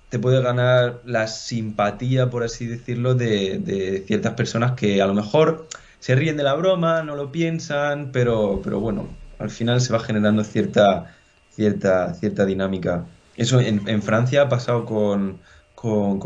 te 0.09 0.19
puede 0.19 0.41
ganar 0.41 1.01
la 1.05 1.27
simpatía, 1.27 2.29
por 2.29 2.43
así 2.43 2.65
decirlo, 2.65 3.15
de, 3.15 4.03
ciertas 4.07 4.33
personas 4.33 4.73
que 4.73 5.01
a 5.01 5.07
lo 5.07 5.13
mejor 5.13 5.67
se 5.99 6.15
ríen 6.15 6.37
de 6.37 6.43
la 6.43 6.53
broma, 6.53 7.03
no 7.03 7.15
lo 7.15 7.31
piensan, 7.31 8.11
pero, 8.11 8.61
pero 8.63 8.79
bueno, 8.79 9.07
al 9.39 9.49
final 9.49 9.81
se 9.81 9.91
va 9.91 9.99
generando 9.99 10.43
cierta, 10.43 11.15
cierta, 11.51 12.13
cierta 12.13 12.45
dinámica. 12.45 13.05
Eso 13.35 13.59
en, 13.59 14.01
Francia 14.01 14.43
ha 14.43 14.49
pasado 14.49 14.85
con, 14.85 15.39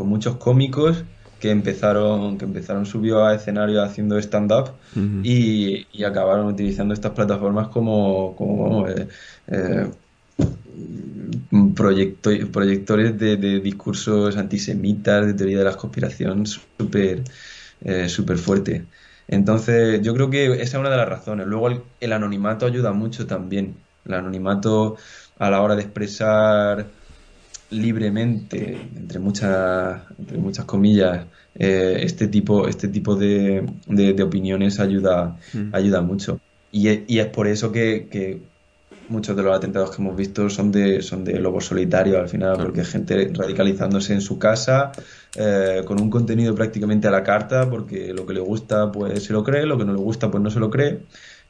muchos 0.06 0.36
cómicos 0.36 1.04
que 1.40 1.50
empezaron, 1.50 2.38
que 2.38 2.44
empezaron 2.44 2.86
subió 2.86 3.24
a 3.24 3.34
escenario 3.34 3.82
haciendo 3.82 4.18
stand-up 4.18 4.70
y, 5.22 5.86
acabaron 6.04 6.46
utilizando 6.46 6.94
estas 6.94 7.12
plataformas 7.12 7.68
como, 7.68 8.36
como 8.36 8.86
eh, 8.88 9.08
eh, 9.48 9.90
proyectores 11.74 13.18
de, 13.18 13.60
discursos 13.60 14.36
antisemitas, 14.36 15.26
de 15.26 15.34
teoría 15.34 15.58
de 15.58 15.64
la 15.64 15.76
conspiración 15.76 16.46
súper 16.46 17.22
eh, 17.82 18.08
súper 18.08 18.38
fuerte. 18.38 18.84
Entonces, 19.28 20.02
yo 20.02 20.12
creo 20.14 20.28
que 20.28 20.46
esa 20.54 20.62
es 20.62 20.74
una 20.74 20.90
de 20.90 20.96
las 20.96 21.08
razones. 21.08 21.46
Luego, 21.46 21.84
el 22.00 22.12
anonimato 22.12 22.66
ayuda 22.66 22.92
mucho 22.92 23.26
también. 23.26 23.76
El 24.04 24.14
anonimato 24.14 24.96
a 25.38 25.50
la 25.50 25.62
hora 25.62 25.76
de 25.76 25.82
expresar 25.82 26.86
libremente, 27.70 28.76
entre 28.96 29.18
muchas, 29.20 30.02
entre 30.18 30.38
muchas 30.38 30.64
comillas, 30.64 31.26
eh, 31.54 32.00
este 32.02 32.26
tipo, 32.28 32.66
este 32.68 32.88
tipo 32.88 33.14
de, 33.14 33.64
de, 33.86 34.22
opiniones 34.22 34.80
ayuda, 34.80 35.36
mm. 35.52 35.74
ayuda 35.74 36.00
mucho. 36.00 36.40
Y, 36.72 36.88
es 37.18 37.26
por 37.26 37.46
eso 37.46 37.72
que, 37.72 38.42
muchos 39.10 39.36
de 39.36 39.42
los 39.42 39.56
atentados 39.56 39.94
que 39.94 40.00
hemos 40.00 40.16
visto 40.16 40.48
son 40.48 40.72
de, 40.72 41.02
son 41.02 41.24
de 41.24 41.38
lobos 41.38 41.66
solitarios 41.66 42.16
al 42.16 42.28
final, 42.28 42.56
porque 42.56 42.84
gente 42.84 43.30
radicalizándose 43.34 44.14
en 44.14 44.20
su 44.20 44.38
casa, 44.38 44.92
eh, 45.34 45.82
con 45.84 46.00
un 46.00 46.08
contenido 46.08 46.54
prácticamente 46.54 47.08
a 47.08 47.10
la 47.10 47.22
carta, 47.22 47.68
porque 47.68 48.14
lo 48.14 48.24
que 48.24 48.34
le 48.34 48.40
gusta 48.40 48.90
pues 48.90 49.24
se 49.24 49.32
lo 49.32 49.44
cree, 49.44 49.66
lo 49.66 49.76
que 49.76 49.84
no 49.84 49.92
le 49.92 50.00
gusta 50.00 50.30
pues 50.30 50.42
no 50.42 50.50
se 50.50 50.60
lo 50.60 50.70
cree. 50.70 51.00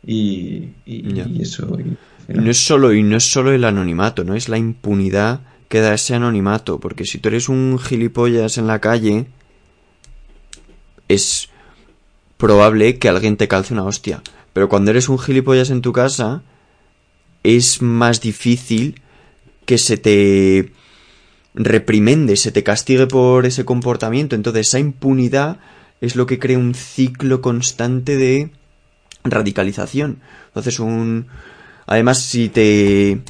Y, 0.04 0.70
y, 0.86 1.42
eso. 1.42 1.76
no 2.28 2.50
es 2.50 2.56
solo, 2.56 2.94
y 2.94 3.02
no 3.02 3.16
es 3.16 3.30
solo 3.30 3.52
el 3.52 3.64
anonimato, 3.64 4.24
¿no? 4.24 4.34
Es 4.34 4.48
la 4.48 4.56
impunidad 4.56 5.40
queda 5.70 5.94
ese 5.94 6.16
anonimato, 6.16 6.80
porque 6.80 7.04
si 7.04 7.18
tú 7.18 7.28
eres 7.28 7.48
un 7.48 7.78
gilipollas 7.78 8.58
en 8.58 8.66
la 8.66 8.80
calle, 8.80 9.26
es 11.06 11.48
probable 12.38 12.98
que 12.98 13.08
alguien 13.08 13.36
te 13.36 13.46
calce 13.46 13.72
una 13.72 13.84
hostia. 13.84 14.20
Pero 14.52 14.68
cuando 14.68 14.90
eres 14.90 15.08
un 15.08 15.18
gilipollas 15.18 15.70
en 15.70 15.80
tu 15.80 15.92
casa, 15.92 16.42
es 17.42 17.82
más 17.82 18.20
difícil 18.20 19.00
que 19.64 19.78
se 19.78 19.96
te 19.96 20.72
reprimende, 21.54 22.36
se 22.36 22.52
te 22.52 22.62
castigue 22.62 23.06
por 23.06 23.46
ese 23.46 23.64
comportamiento. 23.64 24.36
Entonces 24.36 24.68
esa 24.68 24.78
impunidad 24.78 25.58
es 26.00 26.16
lo 26.16 26.26
que 26.26 26.38
crea 26.38 26.58
un 26.58 26.74
ciclo 26.74 27.40
constante 27.40 28.16
de 28.16 28.50
radicalización. 29.24 30.20
Entonces 30.48 30.80
un... 30.80 31.26
Además, 31.86 32.22
si 32.22 32.48
te 32.48 33.20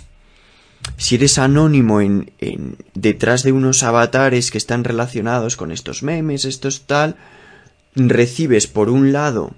si 0.97 1.15
eres 1.15 1.39
anónimo 1.39 2.01
en, 2.01 2.33
en, 2.39 2.77
detrás 2.95 3.43
de 3.43 3.53
unos 3.53 3.83
avatares 3.83 4.51
que 4.51 4.59
están 4.59 4.85
relacionados 4.85 5.57
con 5.57 5.73
estos 5.73 6.03
memes, 6.03 6.45
estos 6.45 6.87
tal, 6.87 7.17
recibes 7.95 8.67
por 8.67 8.89
un 8.89 9.13
lado 9.13 9.55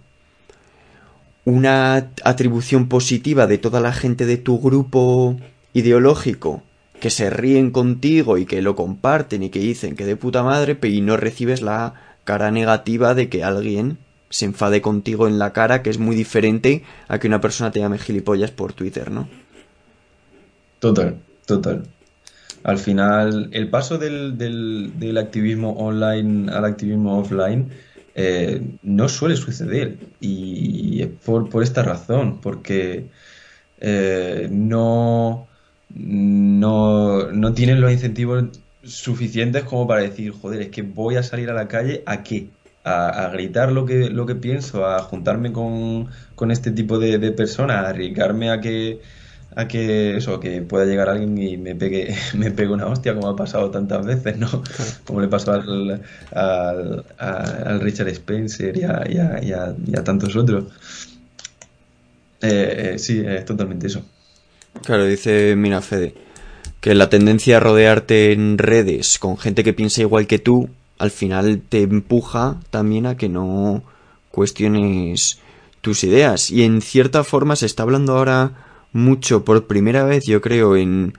una 1.45 2.11
atribución 2.25 2.89
positiva 2.89 3.47
de 3.47 3.59
toda 3.59 3.81
la 3.81 3.93
gente 3.93 4.27
de 4.27 4.37
tu 4.37 4.61
grupo 4.61 5.37
ideológico 5.73 6.63
que 7.01 7.11
se 7.11 7.31
ríen 7.31 7.73
contigo 7.73 8.39
y 8.39 8.47
que 8.47 8.63
lo 8.63 8.77
comparten 8.77 9.43
y 9.43 9.51
que 9.51 9.59
dicen 9.59 9.97
que 9.97 10.07
de 10.07 10.17
puta 10.17 10.45
madre, 10.45 10.77
pero 10.77 10.95
y 10.95 11.01
no 11.01 11.17
recibes 11.17 11.61
la 11.61 11.95
cara 12.25 12.53
negativa 12.53 13.15
de 13.15 13.29
que 13.29 13.43
alguien 13.43 13.99
se 14.31 14.45
enfade 14.45 14.81
contigo 14.81 15.27
en 15.27 15.39
la 15.39 15.53
cara, 15.53 15.83
que 15.83 15.91
es 15.91 15.99
muy 15.99 16.15
diferente 16.15 16.85
a 17.09 17.19
que 17.19 17.27
una 17.27 17.41
persona 17.41 17.71
te 17.71 17.81
llame 17.81 17.99
gilipollas 17.99 18.51
por 18.51 18.73
Twitter, 18.73 19.11
¿no? 19.11 19.29
Total, 20.79 21.17
total. 21.45 21.83
Al 22.65 22.79
final, 22.79 23.49
el 23.53 23.69
paso 23.69 23.99
del, 23.99 24.39
del, 24.39 25.19
activismo 25.19 25.73
online 25.73 26.51
al 26.53 26.65
activismo 26.65 27.19
offline 27.19 27.71
eh, 28.15 28.61
no 28.83 29.09
suele 29.09 29.37
suceder 29.37 29.97
y 30.21 31.05
por, 31.25 31.49
por 31.49 31.63
esta 31.63 31.83
razón, 31.83 32.41
porque 32.41 33.07
eh, 33.81 34.49
no, 34.51 35.49
no, 35.95 37.33
no 37.33 37.55
tienen 37.55 37.81
los 37.81 37.93
incentivos 37.93 38.45
suficientes 38.85 39.65
como 39.65 39.87
para 39.87 40.03
decir, 40.03 40.33
joder, 40.33 40.63
es 40.63 40.69
que 40.69 40.83
voy 40.83 41.17
a 41.17 41.23
salir 41.23 41.51
a 41.51 41.55
la 41.55 41.69
calle 41.69 42.03
a 42.07 42.23
qué? 42.23 42.49
A, 42.85 43.29
gritar 43.33 43.71
lo 43.71 43.87
que, 43.87 44.11
lo 44.11 44.27
que 44.27 44.35
pienso, 44.35 44.87
a 44.87 45.01
juntarme 45.01 45.53
con, 45.53 46.09
con 46.35 46.51
este 46.51 46.73
tipo 46.73 46.99
de, 46.99 47.19
de 47.19 47.31
personas, 47.33 47.85
a 47.85 47.91
arriesgarme 47.91 48.51
a 48.51 48.61
que 48.61 49.01
a 49.55 49.69
que 49.69 50.17
eso, 50.17 50.41
que 50.41 50.63
pueda 50.63 50.85
llegar 50.85 51.09
alguien 51.09 51.37
y 51.39 51.57
me 51.57 51.75
pegue, 51.75 52.15
me 52.35 52.51
pegue 52.51 52.73
una 52.73 52.87
hostia, 52.87 53.15
como 53.15 53.29
ha 53.29 53.37
pasado 53.37 53.71
tantas 53.71 54.05
veces, 54.05 54.39
¿no? 54.39 54.49
Como 55.05 55.21
le 55.21 55.29
pasó 55.29 55.53
al, 55.53 56.03
al, 56.33 57.81
Richard 57.81 58.09
Spencer 58.09 58.77
y 58.77 58.85
a, 58.85 59.41
y 59.43 59.53
a, 59.53 60.05
tantos 60.05 60.37
otros. 60.37 60.65
Eh, 62.41 62.93
eh, 62.95 62.99
sí, 62.99 63.23
es 63.25 63.45
totalmente 63.45 63.87
eso. 63.87 64.05
Claro, 64.85 65.05
dice 65.05 65.55
Mina 65.55 65.83
Fede, 65.83 66.15
que 66.81 66.95
la 66.95 67.11
tendencia 67.11 67.59
a 67.59 67.61
rodearte 67.61 68.33
en 68.33 68.59
redes 68.59 69.19
con 69.19 69.39
gente 69.39 69.63
que 69.63 69.75
piensa 69.75 70.01
igual 70.01 70.27
que 70.27 70.39
tú, 70.39 70.71
al 70.99 71.11
final 71.11 71.61
te 71.69 71.83
empuja 71.83 72.59
también 72.71 73.07
a 73.07 73.17
que 73.17 73.29
no 73.29 73.85
cuestiones 74.31 75.39
tus 75.83 76.05
ideas. 76.05 76.51
Y 76.51 76.65
en 76.65 76.81
cierta 76.81 77.23
forma 77.23 77.55
se 77.55 77.67
está 77.67 77.83
hablando 77.83 78.17
ahora 78.17 78.72
mucho 78.93 79.45
por 79.45 79.67
primera 79.67 80.05
vez, 80.05 80.25
yo 80.27 80.41
creo, 80.41 80.77
en, 80.77 81.15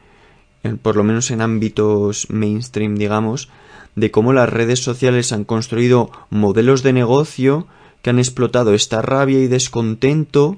por 0.82 0.96
lo 0.96 1.04
menos 1.04 1.32
en 1.32 1.42
ámbitos 1.42 2.28
mainstream, 2.30 2.96
digamos, 2.96 3.50
de 3.96 4.12
cómo 4.12 4.34
las 4.34 4.50
redes 4.50 4.80
sociales 4.80 5.32
han 5.32 5.44
construido 5.44 6.12
modelos 6.30 6.84
de 6.84 6.94
negocio 6.94 7.68
que 8.02 8.10
han 8.10 8.20
explotado 8.20 8.74
esta 8.74 9.02
rabia 9.02 9.40
y 9.40 9.48
descontento 9.48 10.58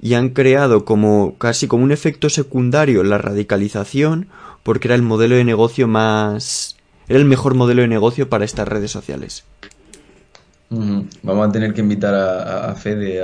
y 0.00 0.14
han 0.14 0.30
creado 0.30 0.84
como 0.84 1.36
casi 1.38 1.66
como 1.66 1.84
un 1.84 1.92
efecto 1.92 2.30
secundario 2.30 3.04
la 3.04 3.18
radicalización 3.18 4.28
porque 4.62 4.88
era 4.88 4.94
el 4.94 5.02
modelo 5.02 5.36
de 5.36 5.44
negocio 5.44 5.88
más 5.88 6.76
era 7.08 7.18
el 7.18 7.24
mejor 7.24 7.54
modelo 7.54 7.82
de 7.82 7.88
negocio 7.88 8.28
para 8.28 8.44
estas 8.44 8.68
redes 8.68 8.92
sociales. 8.92 9.44
Vamos 10.70 11.48
a 11.48 11.50
tener 11.50 11.74
que 11.74 11.80
invitar 11.80 12.14
a, 12.14 12.72
Fede 12.76 13.20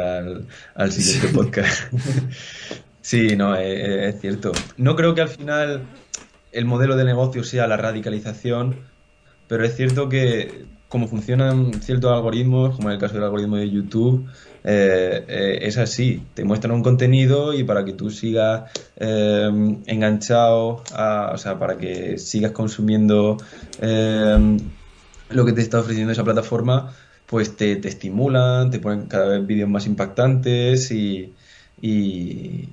al, 0.75 0.93
siguiente 0.93 1.29
podcast. 1.29 1.93
sí, 3.07 3.37
no, 3.37 3.55
es, 3.55 4.21
cierto. 4.21 4.53
No 4.77 4.97
creo 4.97 5.15
que 5.15 5.21
al 5.21 5.29
final 5.29 5.83
el 6.53 6.65
modelo 6.65 6.97
de 6.97 7.05
negocio 7.05 7.45
sea 7.45 7.67
la 7.67 7.77
radicalización, 7.77 8.77
pero 9.49 9.65
es 9.65 9.77
cierto 9.77 10.09
que 10.09 10.67
como 10.89 11.09
funcionan 11.09 11.83
ciertos 11.83 12.13
algoritmos, 12.13 12.77
como 12.77 12.89
en 12.89 12.95
el 12.95 13.01
caso 13.01 13.15
del 13.15 13.25
algoritmo 13.25 13.57
de 13.57 13.71
YouTube, 13.71 14.27
eh, 14.65 15.25
eh, 15.29 15.59
es 15.63 15.79
así. 15.79 16.23
Te 16.35 16.45
muestran 16.45 16.75
un 16.75 16.83
contenido 16.83 17.55
y 17.55 17.65
para 17.65 17.85
que 17.85 17.93
tú 17.93 18.11
sigas 18.11 18.71
eh, 18.97 19.77
enganchado, 19.87 20.83
o 21.33 21.39
sea, 21.39 21.59
para 21.59 21.77
que 21.77 22.19
sigas 22.19 22.53
consumiendo 22.53 23.37
lo 25.29 25.45
que 25.45 25.53
te 25.53 25.61
está 25.61 25.81
ofreciendo 25.81 26.13
esa 26.13 26.25
plataforma, 26.25 26.93
pues 27.27 27.57
te, 27.57 27.77
te 27.77 27.89
estimulan, 27.89 28.71
te 28.71 28.79
ponen 28.79 29.07
cada 29.07 29.27
vez 29.27 29.47
vídeos 29.47 29.69
más 29.69 29.87
impactantes 29.87 30.91
y, 30.93 31.35
y, 31.81 32.69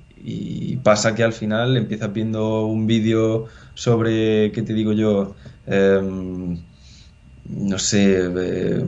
pasa 0.82 1.14
que 1.14 1.22
al 1.22 1.32
final 1.32 1.76
empiezas 1.76 2.12
viendo 2.12 2.66
un 2.66 2.86
vídeo 2.86 3.46
sobre, 3.74 4.52
¿qué 4.52 4.62
te 4.62 4.74
digo 4.74 4.92
yo? 4.92 5.34
Em, 5.66 6.58
no 7.46 7.78
sé, 7.78 8.30
eh, 8.36 8.84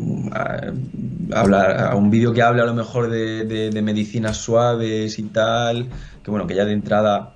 hablar, 1.33 1.81
a 1.93 1.97
un 1.97 2.11
vídeo 2.11 2.33
que 2.33 2.43
hable 2.43 2.63
a 2.63 2.67
lo 2.67 2.75
mejor 2.75 3.11
de, 3.11 3.45
de, 3.45 3.83
medicinas 3.83 4.39
suaves 4.39 5.19
y 5.19 5.25
tal, 5.25 5.89
que 6.23 6.31
bueno, 6.31 6.47
que 6.47 6.55
ya 6.55 6.65
de 6.65 6.73
entrada 6.73 7.35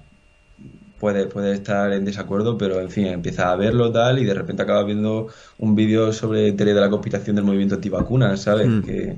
puede, 0.98 1.26
puede 1.26 1.52
estar 1.52 1.92
en 1.92 2.04
desacuerdo, 2.04 2.56
pero 2.56 2.80
en 2.80 2.90
fin, 2.90 3.06
empieza 3.06 3.52
a 3.52 3.56
verlo 3.56 3.92
tal 3.92 4.18
y 4.18 4.24
de 4.24 4.34
repente 4.34 4.62
acaba 4.62 4.82
viendo 4.84 5.28
un 5.58 5.74
vídeo 5.74 6.12
sobre 6.12 6.52
teoría 6.52 6.74
de 6.74 6.80
la 6.80 6.90
conspiración 6.90 7.36
del 7.36 7.44
movimiento 7.44 7.74
antivacunas, 7.74 8.40
¿sabes? 8.40 8.68
Mm. 8.68 8.82
Que 8.82 9.16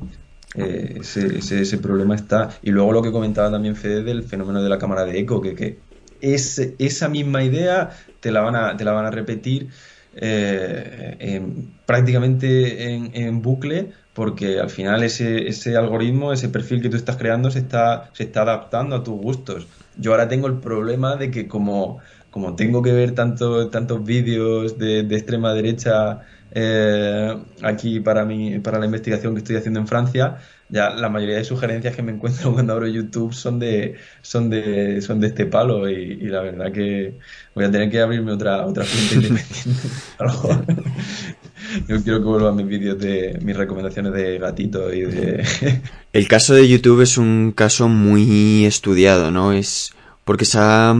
eh, 0.55 0.99
ese, 1.01 1.39
ese, 1.39 1.79
problema 1.79 2.15
está. 2.15 2.51
Y 2.63 2.71
luego 2.71 2.93
lo 2.93 3.03
que 3.03 3.11
comentaba 3.11 3.51
también 3.51 3.77
Fede 3.77 4.03
del 4.03 4.23
fenómeno 4.23 4.63
de 4.63 4.69
la 4.69 4.79
cámara 4.79 5.05
de 5.05 5.19
eco, 5.19 5.41
que, 5.41 5.55
que 5.55 5.79
es, 6.21 6.59
esa 6.79 7.09
misma 7.09 7.43
idea 7.43 7.91
te 8.21 8.31
la 8.31 8.41
van 8.41 8.57
a, 8.57 8.77
te 8.77 8.85
la 8.85 8.93
van 8.93 9.07
a 9.07 9.11
repetir 9.11 9.69
eh, 10.15 11.43
prácticamente 11.87 12.93
en, 12.93 13.11
en, 13.15 13.41
bucle 13.41 13.93
porque 14.13 14.61
al 14.61 14.69
final 14.69 15.03
ese, 15.03 15.49
ese 15.49 15.77
algoritmo, 15.77 16.33
ese 16.33 16.49
perfil 16.49 16.83
que 16.83 16.89
tú 16.89 16.97
estás 16.97 17.17
creando 17.17 17.51
se 17.51 17.61
está, 17.61 18.11
se 18.13 18.25
está 18.25 18.43
adaptando 18.43 18.97
a 18.97 19.03
tus 19.03 19.19
gustos. 19.21 19.67
Yo 19.97 20.13
ahora 20.13 20.29
tengo 20.29 20.47
el 20.49 20.59
problema 20.59 21.17
de 21.17 21.31
que 21.31 21.49
como, 21.49 21.99
como 22.31 22.55
tengo 22.55 22.83
que 22.83 22.93
ver 22.93 23.15
tanto, 23.15 23.69
tantos 23.69 24.05
vídeos 24.05 24.79
de, 24.79 25.01
extrema 25.01 25.55
derecha 25.55 26.21
eh, 26.55 27.35
aquí 27.63 28.01
para, 28.01 28.25
mi, 28.25 28.59
para 28.59 28.79
la 28.79 28.87
investigación 28.87 29.35
que 29.35 29.39
estoy 29.39 29.57
haciendo 29.57 29.81
en 29.81 29.87
Francia, 29.87 30.39
ya 30.69 30.91
la 30.91 31.09
mayoría 31.09 31.37
de 31.37 31.45
sugerencias 31.45 31.97
que 31.97 32.03
me 32.03 32.13
encuentro 32.13 32.53
cuando 32.55 32.73
abro 32.75 32.87
YouTube 32.87 33.33
son 33.33 33.59
de, 33.59 33.97
son 34.21 34.51
de, 34.51 35.01
son 35.01 35.21
de 35.21 35.29
este 35.29 35.47
palo 35.47 35.89
y, 35.89 36.17
la 36.29 36.43
verdad 36.43 36.73
que 36.73 37.19
voy 37.55 37.65
a 37.65 37.71
tener 37.71 37.91
que 37.91 38.01
abrirme 38.01 38.33
otra, 38.33 38.67
otra 38.67 38.85
fuente 38.85 39.15
independiente. 39.15 39.81
Yo 41.89 42.03
quiero 42.03 42.19
que 42.19 42.25
vuelvan 42.25 42.57
mis 42.57 42.67
vídeos 42.67 42.99
de 42.99 43.39
mis 43.43 43.57
recomendaciones 43.57 44.13
de 44.13 44.39
gatito 44.39 44.93
y 44.93 45.03
de... 45.03 45.45
El 46.13 46.29
caso 46.29 46.55
de 46.55 46.69
YouTube 46.69 47.01
es 47.01 47.17
un 47.17 47.53
caso 47.57 47.89
muy 47.89 48.67
estudiado, 48.67 49.31
¿no? 49.31 49.53
Es 49.53 49.95
porque 50.25 50.45
se 50.45 50.59
ha, 50.61 50.95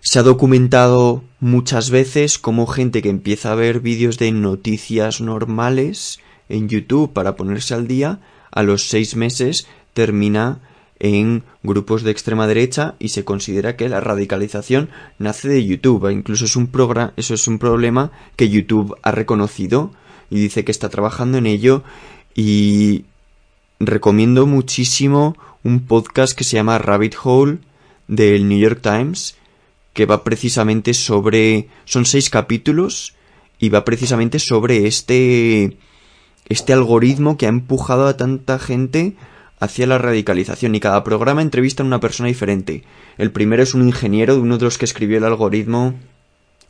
se 0.00 0.18
ha 0.18 0.22
documentado 0.22 1.24
muchas 1.40 1.90
veces 1.90 2.38
como 2.38 2.66
gente 2.66 3.02
que 3.02 3.08
empieza 3.08 3.52
a 3.52 3.56
ver 3.56 3.80
vídeos 3.80 4.18
de 4.18 4.32
noticias 4.32 5.20
normales 5.20 6.20
en 6.48 6.68
YouTube 6.68 7.12
para 7.12 7.36
ponerse 7.36 7.74
al 7.74 7.86
día, 7.86 8.20
a 8.50 8.62
los 8.62 8.88
seis 8.88 9.16
meses 9.16 9.66
termina 9.92 10.60
en 11.00 11.44
grupos 11.62 12.02
de 12.02 12.10
extrema 12.10 12.46
derecha 12.46 12.94
y 12.98 13.10
se 13.10 13.24
considera 13.24 13.76
que 13.76 13.88
la 13.88 14.00
radicalización 14.00 14.90
nace 15.18 15.48
de 15.48 15.64
YouTube. 15.64 16.10
Incluso 16.10 16.44
es 16.44 16.56
un 16.56 16.70
eso 17.16 17.34
es 17.34 17.48
un 17.48 17.58
problema 17.58 18.10
que 18.36 18.48
YouTube 18.48 18.96
ha 19.02 19.12
reconocido 19.12 19.92
y 20.30 20.40
dice 20.40 20.64
que 20.64 20.72
está 20.72 20.88
trabajando 20.88 21.38
en 21.38 21.46
ello 21.46 21.82
y 22.34 23.04
recomiendo 23.80 24.46
muchísimo 24.46 25.36
un 25.62 25.80
podcast 25.80 26.36
que 26.36 26.44
se 26.44 26.56
llama 26.56 26.78
Rabbit 26.78 27.16
Hole 27.22 27.58
del 28.08 28.48
New 28.48 28.58
York 28.58 28.80
Times 28.82 29.36
que 29.98 30.06
va 30.06 30.22
precisamente 30.22 30.94
sobre 30.94 31.66
son 31.84 32.04
seis 32.04 32.30
capítulos 32.30 33.16
y 33.58 33.68
va 33.68 33.84
precisamente 33.84 34.38
sobre 34.38 34.86
este 34.86 35.76
este 36.48 36.72
algoritmo 36.72 37.36
que 37.36 37.46
ha 37.46 37.48
empujado 37.48 38.06
a 38.06 38.16
tanta 38.16 38.60
gente 38.60 39.16
hacia 39.58 39.88
la 39.88 39.98
radicalización 39.98 40.76
y 40.76 40.78
cada 40.78 41.02
programa 41.02 41.42
entrevista 41.42 41.82
a 41.82 41.86
una 41.86 41.98
persona 41.98 42.28
diferente. 42.28 42.84
El 43.16 43.32
primero 43.32 43.60
es 43.60 43.74
un 43.74 43.88
ingeniero 43.88 44.36
de 44.36 44.40
uno 44.40 44.56
de 44.56 44.66
los 44.66 44.78
que 44.78 44.84
escribió 44.84 45.18
el 45.18 45.24
algoritmo 45.24 45.94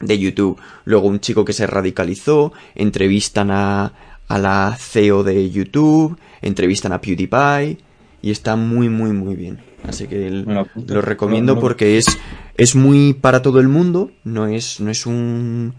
de 0.00 0.18
YouTube. 0.18 0.58
Luego 0.86 1.08
un 1.08 1.20
chico 1.20 1.44
que 1.44 1.52
se 1.52 1.66
radicalizó, 1.66 2.54
entrevistan 2.74 3.50
a, 3.50 3.92
a 4.26 4.38
la 4.38 4.74
CEO 4.80 5.22
de 5.22 5.50
YouTube, 5.50 6.18
entrevistan 6.40 6.94
a 6.94 7.02
PewDiePie 7.02 7.76
y 8.22 8.30
está 8.30 8.56
muy 8.56 8.88
muy 8.88 9.12
muy 9.12 9.36
bien. 9.36 9.58
Así 9.86 10.06
que 10.06 10.30
lo 10.30 11.02
recomiendo 11.02 11.60
porque 11.60 11.98
es 11.98 12.18
es 12.58 12.74
muy 12.74 13.14
para 13.14 13.40
todo 13.40 13.60
el 13.60 13.68
mundo, 13.68 14.10
no 14.24 14.46
es 14.48 14.80
no 14.80 14.90
es 14.90 15.06
un 15.06 15.74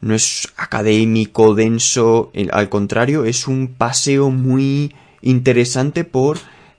no 0.00 0.14
es 0.14 0.48
académico 0.56 1.54
denso, 1.54 2.32
al 2.50 2.68
contrario, 2.68 3.24
es 3.24 3.46
un 3.46 3.68
paseo 3.68 4.30
muy 4.30 4.94
interesante 5.20 6.04
por 6.04 6.38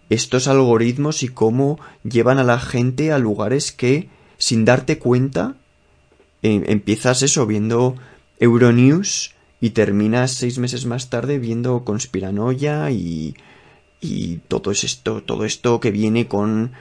estos 0.09 0.47
algoritmos 0.47 1.23
y 1.23 1.29
cómo 1.29 1.79
llevan 2.03 2.39
a 2.39 2.43
la 2.43 2.59
gente 2.59 3.11
a 3.11 3.19
lugares 3.19 3.71
que 3.71 4.09
sin 4.37 4.65
darte 4.65 4.97
cuenta 4.97 5.55
em, 6.41 6.63
empiezas 6.67 7.21
eso 7.21 7.45
viendo 7.45 7.95
Euronews 8.39 9.33
y 9.61 9.69
terminas 9.71 10.31
seis 10.31 10.57
meses 10.57 10.85
más 10.85 11.09
tarde 11.09 11.39
viendo 11.39 11.85
conspiranoia 11.85 12.91
y, 12.91 13.35
y 14.01 14.37
todo 14.47 14.71
esto 14.71 15.23
todo 15.23 15.45
esto 15.45 15.79
que 15.79 15.91
viene 15.91 16.27
con 16.27 16.73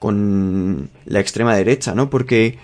con 0.00 0.90
la 1.04 1.20
extrema 1.20 1.54
derecha 1.54 1.94
no 1.94 2.10
porque 2.10 2.58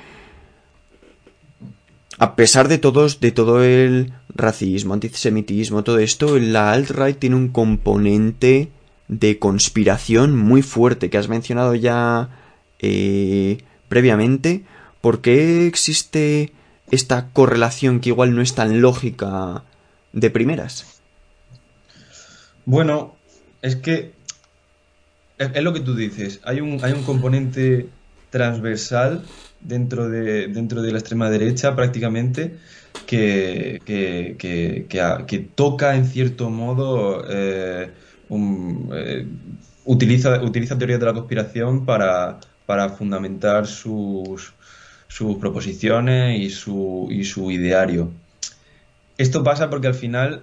a 2.18 2.34
pesar 2.34 2.68
de 2.68 2.78
todos, 2.78 3.20
de 3.20 3.30
todo 3.30 3.62
el 3.62 4.12
racismo, 4.34 4.94
antisemitismo, 4.94 5.84
todo 5.84 5.98
esto, 5.98 6.38
la 6.38 6.72
alt-right 6.72 7.18
tiene 7.18 7.36
un 7.36 7.48
componente 7.48 8.70
de 9.08 9.38
conspiración 9.38 10.36
muy 10.36 10.62
fuerte 10.62 11.10
que 11.10 11.18
has 11.18 11.28
mencionado 11.28 11.74
ya 11.74 12.30
eh, 12.78 13.58
previamente. 13.88 14.64
¿Por 15.00 15.20
qué 15.20 15.66
existe 15.66 16.52
esta 16.90 17.28
correlación 17.28 18.00
que 18.00 18.08
igual 18.08 18.34
no 18.34 18.42
es 18.42 18.54
tan 18.54 18.80
lógica 18.80 19.64
de 20.12 20.30
primeras? 20.30 21.00
Bueno, 22.64 23.14
es 23.60 23.76
que 23.76 24.15
es, 25.38 25.62
lo 25.62 25.72
que 25.72 25.80
tú 25.80 25.94
dices. 25.94 26.40
Hay 26.44 26.60
un, 26.60 26.78
hay 26.82 26.92
un 26.92 27.02
componente 27.02 27.88
transversal 28.30 29.22
dentro 29.60 30.08
de, 30.08 30.48
dentro 30.48 30.82
de 30.82 30.92
la 30.92 30.98
extrema 30.98 31.30
derecha 31.30 31.74
prácticamente 31.74 32.56
que, 33.06 33.80
que, 33.84 35.48
toca 35.54 35.96
en 35.96 36.06
cierto 36.06 36.50
modo, 36.50 37.24
eh, 37.28 37.90
eh, 38.30 39.26
utiliza, 39.84 40.42
utiliza 40.42 40.78
teorías 40.78 41.00
de 41.00 41.06
la 41.06 41.12
conspiración 41.12 41.84
para, 41.84 42.40
para 42.64 42.88
fundamentar 42.90 43.66
sus, 43.66 44.54
sus 45.08 45.36
proposiciones 45.36 46.40
y 46.40 46.50
su, 46.50 47.08
y 47.10 47.24
su 47.24 47.50
ideario. 47.50 48.10
Esto 49.18 49.42
pasa 49.42 49.70
porque 49.70 49.86
al 49.86 49.94
final 49.94 50.42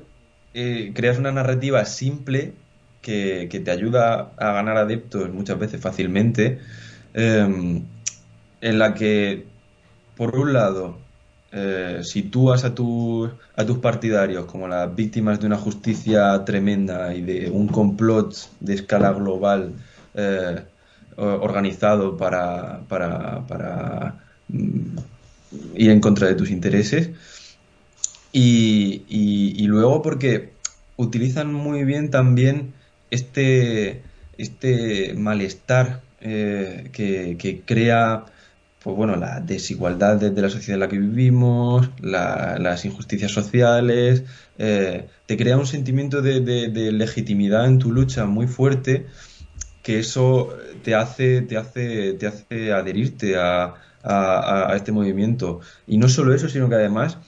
eh, 0.54 0.92
creas 0.96 1.18
una 1.18 1.32
narrativa 1.32 1.84
simple 1.86 2.54
que, 3.04 3.48
te 3.64 3.70
ayuda 3.70 4.32
a 4.38 4.54
ganar 4.54 4.78
adeptos 4.78 5.30
muchas 5.32 5.60
veces 5.60 5.80
fácilmente 5.80 6.60
en 7.14 8.80
la 8.80 8.96
que, 8.96 9.46
por 10.18 10.36
un 10.36 10.54
lado, 10.54 10.98
eh, 11.52 12.00
sitúas 12.02 12.64
a, 12.66 12.70
a 12.70 13.66
tus 13.66 13.78
partidarios 13.78 14.46
como 14.46 14.68
las 14.68 14.96
víctimas 14.96 15.40
de 15.40 15.46
una 15.46 15.58
justicia 15.58 16.44
tremenda 16.46 17.14
y 17.14 17.22
de 17.22 17.52
un 17.52 17.68
complot 17.68 18.34
de 18.60 18.74
escala 18.74 19.12
global 19.12 19.74
eh, 20.16 20.64
organizado 21.16 22.18
para, 22.18 22.80
para, 22.88 23.46
para 23.46 24.24
mm, 24.48 24.98
ir 25.76 25.92
en 25.92 26.00
contra 26.00 26.28
de 26.28 26.36
tus 26.36 26.50
intereses. 26.50 27.12
Y, 28.32 29.68
luego 29.68 30.02
porque 30.02 30.54
utilizan 30.98 31.54
muy 31.54 31.84
bien 31.84 32.10
también 32.10 32.74
este, 33.14 34.02
este 34.38 35.14
malestar 35.14 36.02
eh, 36.20 36.90
que, 36.92 37.62
crea 37.66 38.26
pues 38.84 38.98
bueno, 38.98 39.16
la 39.16 39.40
desigualdad 39.40 40.18
de, 40.18 40.42
la 40.42 40.50
sociedad 40.50 40.76
en 40.76 40.80
la 40.82 40.90
que 40.90 40.98
vivimos, 40.98 41.90
las 42.02 42.84
injusticias 42.84 43.32
sociales, 43.32 44.24
eh, 44.58 45.08
te 45.26 45.38
crea 45.38 45.58
un 45.58 45.68
sentimiento 45.68 46.22
de, 46.22 46.92
legitimidad 46.92 47.66
en 47.66 47.80
tu 47.80 47.92
lucha 47.94 48.26
muy 48.26 48.48
fuerte 48.48 49.06
que 49.84 50.00
eso 50.00 50.50
te 50.84 50.96
hace, 50.96 51.42
te 51.42 51.56
hace, 51.56 52.14
te 52.14 52.28
hace 52.28 52.74
adherirte 52.74 53.38
a, 53.38 53.76
este 54.76 54.92
movimiento. 54.92 55.62
Y 55.88 55.98
no 55.98 56.10
solo 56.10 56.34
eso, 56.34 56.50
sino 56.50 56.68
que 56.68 56.76
además 56.76 57.20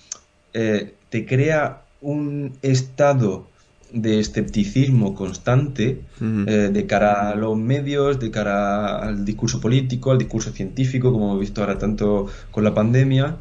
eh, 0.54 0.96
te 1.10 1.26
crea 1.26 1.84
un 2.02 2.58
estado 2.62 3.48
de 3.96 4.20
escepticismo 4.20 5.16
constante 5.16 6.02
eh, 6.22 6.70
de 6.72 6.86
cara 6.86 7.30
a 7.30 7.36
los 7.36 7.58
medios, 7.58 8.20
de 8.20 8.30
cara 8.30 8.98
al 8.98 9.26
discurso 9.26 9.60
político, 9.60 10.12
al 10.12 10.18
discurso 10.18 10.52
científico, 10.52 11.12
como 11.12 11.26
hemos 11.26 11.40
visto 11.40 11.62
ahora 11.62 11.78
tanto 11.78 12.28
con 12.52 12.64
la 12.64 12.74
pandemia, 12.74 13.38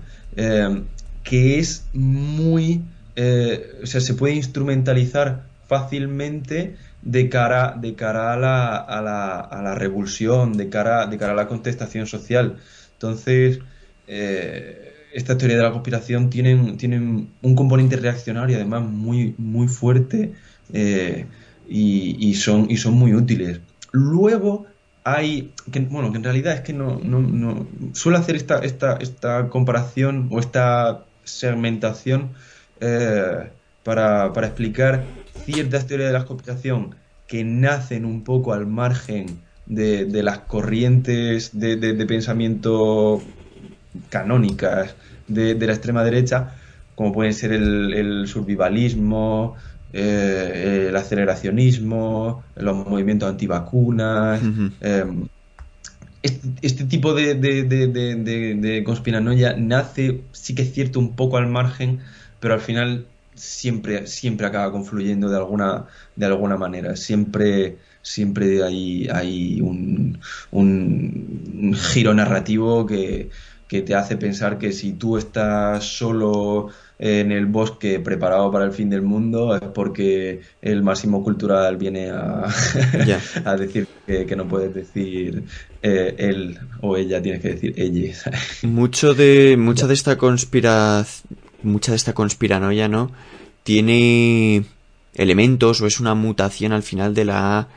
que 1.25 1.59
es 1.59 1.85
muy 1.93 2.83
eh, 3.17 3.81
o 3.83 3.87
sea, 3.87 4.01
se 4.01 4.15
puede 4.15 4.35
instrumentalizar 4.35 5.45
fácilmente 5.69 6.77
de 7.03 7.29
cara, 7.29 7.77
de 7.79 7.95
cara 7.95 8.33
a, 8.33 8.37
la, 8.37 8.77
a, 8.77 9.03
la, 9.03 9.41
a 9.41 9.63
la 9.63 9.75
revulsión, 9.75 10.57
de 10.57 10.69
cara, 10.69 11.07
de 11.07 11.19
cara 11.19 11.33
a 11.33 11.37
la 11.37 11.49
contestación 11.49 12.07
social. 12.07 12.57
Entonces, 12.95 13.61
eh, 14.09 14.94
esta 15.15 15.39
teoría 15.39 15.57
de 15.59 15.63
la 15.63 15.71
conspiración 15.71 16.29
tienen, 16.29 16.77
tienen 16.77 17.31
un 17.41 17.55
componente 17.55 17.97
reaccionario 17.97 18.57
además 18.57 18.83
muy, 18.83 19.35
muy 19.39 19.69
fuerte 19.69 20.33
eh, 20.73 21.27
y, 21.69 22.35
son, 22.35 22.71
y 22.71 22.77
son 22.77 22.95
muy 22.95 23.15
útiles. 23.15 23.61
Luego 23.93 24.67
hay, 25.05 25.53
bueno, 25.89 26.11
que 26.11 26.19
en 26.19 26.25
realidad 26.25 26.55
es 26.55 26.61
que 26.61 26.73
no, 26.73 27.01
no, 27.03 27.21
no 27.21 27.67
suelo 27.93 28.19
hacer 28.19 28.37
esta, 28.37 28.59
esta, 28.59 28.97
esta 28.97 29.49
comparación 29.49 30.29
o 30.31 30.41
esta 30.41 31.05
segmentación 31.25 32.31
eh, 32.81 33.51
para, 33.83 34.33
explicar 34.43 35.05
ciertas 35.45 35.87
teorías 35.87 36.13
de 36.13 36.19
la 36.19 36.25
conspiración 36.25 36.97
que 37.27 37.45
nacen 37.45 38.05
un 38.05 38.25
poco 38.25 38.53
al 38.53 38.67
margen 38.67 39.41
de, 39.67 40.23
las 40.23 40.41
corrientes 40.41 41.51
de, 41.53 42.07
pensamiento 42.07 43.23
canónicas 44.09 44.95
de, 45.29 45.55
la 45.55 45.73
extrema 45.73 46.05
derecha, 46.05 46.55
como 46.95 47.13
pueden 47.13 47.35
ser 47.35 47.53
el, 47.53 48.27
survivalismo, 48.27 49.57
eh, 49.93 50.87
el 50.89 50.97
aceleracionismo, 50.97 52.43
los 52.57 52.77
movimientos 52.77 53.29
antivacunas. 53.29 54.41
Em, 54.81 55.29
este, 56.23 56.49
este, 56.63 56.85
tipo 56.85 57.13
de, 57.15 57.35
de, 57.35 58.83
conspiranoia 58.85 59.55
nace, 59.57 60.23
sí 60.33 60.55
que 60.55 60.63
es 60.63 60.73
cierto, 60.73 60.99
un 60.99 61.15
poco 61.15 61.37
al 61.37 61.49
margen 61.49 62.01
pero 62.45 62.53
al 62.53 62.61
final 62.61 63.07
siempre, 63.35 64.07
siempre 64.07 64.47
acaba 64.47 64.71
confluyendo 64.71 65.31
de 65.31 65.37
alguna, 65.39 65.87
de 66.15 66.27
alguna 66.27 66.59
manera. 66.59 66.95
Siempre, 66.95 67.79
siempre 68.03 68.63
hay, 68.63 69.09
hay 69.09 69.63
un, 69.63 70.19
un, 70.51 71.75
giro 71.75 72.13
narrativo 72.13 72.85
que, 72.85 73.31
te 73.83 73.95
hace 73.95 74.17
pensar 74.17 74.59
que 74.59 74.73
si 74.73 74.93
tú 74.93 75.17
estás 75.17 75.85
solo 75.85 76.69
en 76.99 77.33
el 77.33 77.47
bosque 77.47 77.99
preparado 77.99 78.51
para 78.51 78.65
el 78.65 78.73
fin 78.73 78.89
del 78.89 79.03
mundo 79.03 79.57
es 79.57 79.63
porque 79.63 80.43
el 80.63 80.83
máximo 80.83 81.23
cultural 81.25 81.77
viene 81.77 82.11
a, 82.11 82.45
a 83.45 83.57
decir 83.57 83.89
que, 84.07 84.37
no 84.37 84.47
puedes 84.47 84.73
decir 84.75 85.43
eh, 85.83 86.15
él 86.19 86.59
o 86.81 86.97
ella, 86.97 87.21
tienes 87.21 87.43
que 87.43 87.55
decir 87.55 87.75
ella. 87.77 88.15
Mucho 88.63 89.15
de, 89.15 89.57
mucha 89.59 89.87
de 89.87 89.95
esta 89.95 90.17
conspiración 90.17 91.35
mucha 91.65 91.93
de 91.93 91.97
esta 91.97 92.13
conspiranoia, 92.13 92.89
¿no? 92.89 93.11
Tiene 93.63 94.65
elementos 95.15 95.81
o 95.81 95.87
es 95.87 96.01
una 96.01 96.15
mutación 96.15 96.73
al 96.73 96.83
final 96.83 97.15
de 97.15 97.25
la 97.25 97.69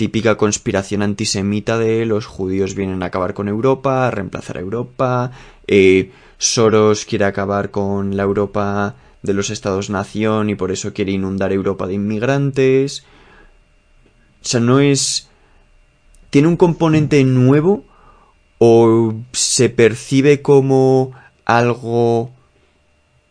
típica 0.00 0.38
conspiración 0.38 1.02
antisemita 1.02 1.76
de 1.76 2.06
los 2.06 2.24
judíos 2.24 2.74
vienen 2.74 3.02
a 3.02 3.06
acabar 3.06 3.34
con 3.34 3.48
Europa, 3.48 4.06
a 4.06 4.10
reemplazar 4.10 4.56
a 4.56 4.60
Europa, 4.60 5.30
eh, 5.66 6.10
Soros 6.38 7.04
quiere 7.04 7.26
acabar 7.26 7.70
con 7.70 8.16
la 8.16 8.22
Europa 8.22 8.96
de 9.20 9.34
los 9.34 9.50
estados-nación 9.50 10.48
y 10.48 10.54
por 10.54 10.72
eso 10.72 10.94
quiere 10.94 11.12
inundar 11.12 11.52
Europa 11.52 11.86
de 11.86 11.92
inmigrantes. 11.92 13.04
O 14.42 14.46
sea, 14.48 14.60
no 14.60 14.80
es... 14.80 15.28
¿Tiene 16.30 16.48
un 16.48 16.56
componente 16.56 17.22
nuevo 17.24 17.84
o 18.56 19.12
se 19.32 19.68
percibe 19.68 20.40
como 20.40 21.12
algo 21.44 22.30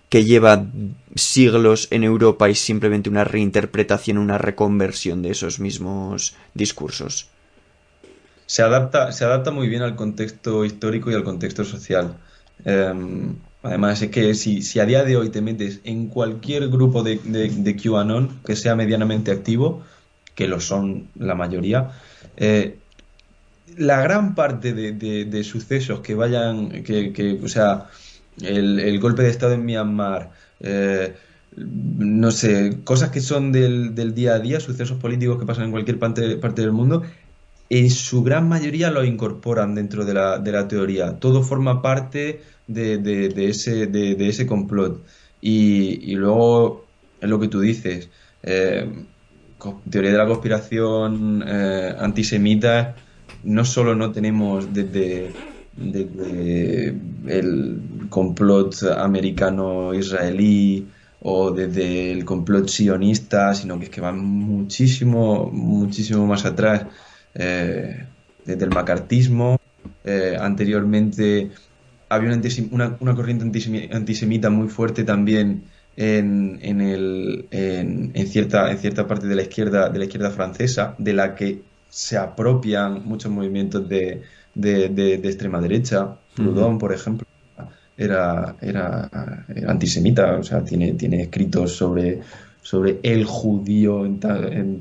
que 0.09 0.23
lleva 0.23 0.67
siglos 1.21 1.87
en 1.91 2.03
Europa 2.03 2.49
y 2.49 2.55
simplemente 2.55 3.09
una 3.09 3.23
reinterpretación, 3.23 4.17
una 4.17 4.37
reconversión 4.37 5.21
de 5.21 5.31
esos 5.31 5.59
mismos 5.59 6.35
discursos. 6.53 7.29
Se 8.45 8.63
adapta, 8.63 9.11
se 9.11 9.25
adapta 9.25 9.51
muy 9.51 9.67
bien 9.69 9.83
al 9.83 9.95
contexto 9.95 10.65
histórico 10.65 11.11
y 11.11 11.13
al 11.13 11.23
contexto 11.23 11.63
social. 11.63 12.17
Em, 12.65 13.35
además, 13.61 14.01
es 14.01 14.09
que 14.09 14.33
si, 14.33 14.61
si, 14.61 14.79
a 14.79 14.85
día 14.85 15.03
de 15.03 15.17
hoy 15.17 15.29
te 15.29 15.41
metes 15.41 15.81
en 15.83 16.07
cualquier 16.07 16.67
grupo 16.69 17.03
de, 17.03 17.19
de, 17.23 17.75
QAnon 17.75 18.39
que 18.45 18.55
sea 18.55 18.75
medianamente 18.75 19.31
activo, 19.31 19.83
que 20.33 20.47
lo 20.47 20.59
son 20.59 21.09
la 21.15 21.35
mayoría, 21.35 21.91
eh, 22.37 22.77
la 23.77 24.01
gran 24.01 24.35
parte 24.35 24.73
de, 24.73 24.93
de, 24.93 25.43
sucesos 25.43 25.99
que 26.01 26.15
vayan, 26.15 26.83
que, 26.83 27.13
que 27.13 27.39
o 27.43 27.47
sea, 27.47 27.87
el, 28.41 28.99
golpe 28.99 29.23
de 29.23 29.29
Estado 29.29 29.53
en 29.53 29.65
Myanmar, 29.65 30.31
eh, 30.59 31.15
no 31.55 32.31
sé, 32.31 32.79
cosas 32.83 33.09
que 33.09 33.21
son 33.21 33.51
del, 33.51 34.13
día 34.13 34.35
a 34.35 34.39
día, 34.39 34.59
sucesos 34.59 34.97
políticos 34.97 35.39
que 35.39 35.45
pasan 35.45 35.65
en 35.65 35.71
cualquier 35.71 35.99
parte, 35.99 36.21
del 36.21 36.71
mundo, 36.71 37.03
en 37.69 37.89
su 37.89 38.23
gran 38.23 38.47
mayoría 38.47 38.91
lo 38.91 39.03
incorporan 39.03 39.75
dentro 39.75 40.05
de 40.05 40.13
la, 40.13 40.39
de 40.39 40.51
la 40.51 40.67
teoría. 40.67 41.19
Todo 41.19 41.43
forma 41.43 41.81
parte 41.81 42.41
de, 42.67 42.97
de, 42.97 43.49
ese, 43.49 43.87
de, 43.87 44.27
ese 44.27 44.45
complot. 44.45 45.03
Y, 45.41 46.11
y, 46.11 46.15
luego, 46.15 46.85
es 47.21 47.29
lo 47.29 47.39
que 47.39 47.47
tú 47.47 47.59
dices, 47.59 48.09
eh, 48.43 48.87
teoría 49.89 50.11
de 50.11 50.17
la 50.17 50.27
conspiración 50.27 51.43
eh, 51.45 51.95
antisemita, 51.99 52.95
no 53.43 53.65
solo 53.65 53.95
no 53.95 54.11
tenemos 54.11 54.73
desde 54.73 55.31
desde 55.79 56.95
el 57.27 57.81
complot 58.09 58.83
americano-israelí 58.97 60.87
o 61.21 61.51
desde 61.51 62.11
el 62.11 62.25
complot 62.25 62.67
sionista, 62.67 63.53
sino 63.53 63.77
que 63.77 63.85
es 63.85 63.89
que 63.89 64.01
van 64.01 64.19
muchísimo, 64.19 65.49
muchísimo 65.51 66.25
más 66.25 66.45
atrás, 66.45 66.85
eh, 67.35 68.05
desde 68.45 68.65
el 68.65 68.71
macartismo. 68.71 69.59
Eh, 70.03 70.37
anteriormente 70.39 71.51
había 72.09 72.31
una, 72.71 72.97
una, 72.99 73.15
corriente 73.15 73.45
antisemita 73.91 74.49
muy 74.49 74.67
fuerte 74.69 75.03
también 75.03 75.63
en, 75.95 76.59
en, 76.61 76.81
el, 76.81 77.47
en, 77.51 78.11
en, 78.13 78.27
cierta, 78.27 78.71
en 78.71 78.77
cierta 78.79 79.07
parte 79.07 79.27
de 79.27 79.35
la 79.35 79.43
izquierda, 79.43 79.89
de 79.89 79.99
la 79.99 80.05
izquierda 80.05 80.31
francesa, 80.31 80.95
de 80.97 81.13
la 81.13 81.35
que 81.35 81.61
se 81.89 82.17
apropian 82.17 83.03
muchos 83.05 83.31
movimientos 83.31 83.87
de, 83.89 84.23
de, 84.55 85.13
extrema 85.15 85.61
derecha. 85.61 86.15
Proudhon, 86.35 86.77
por 86.77 86.93
ejemplo, 86.93 87.27
era, 87.97 88.55
era, 88.61 89.09
antisemita, 89.67 90.37
o 90.37 90.43
sea, 90.43 90.63
tiene, 90.63 90.93
tiene 90.93 91.23
escritos 91.23 91.73
sobre, 91.73 92.21
sobre 92.61 92.99
el 93.03 93.25
judío 93.25 94.05
en 94.05 94.19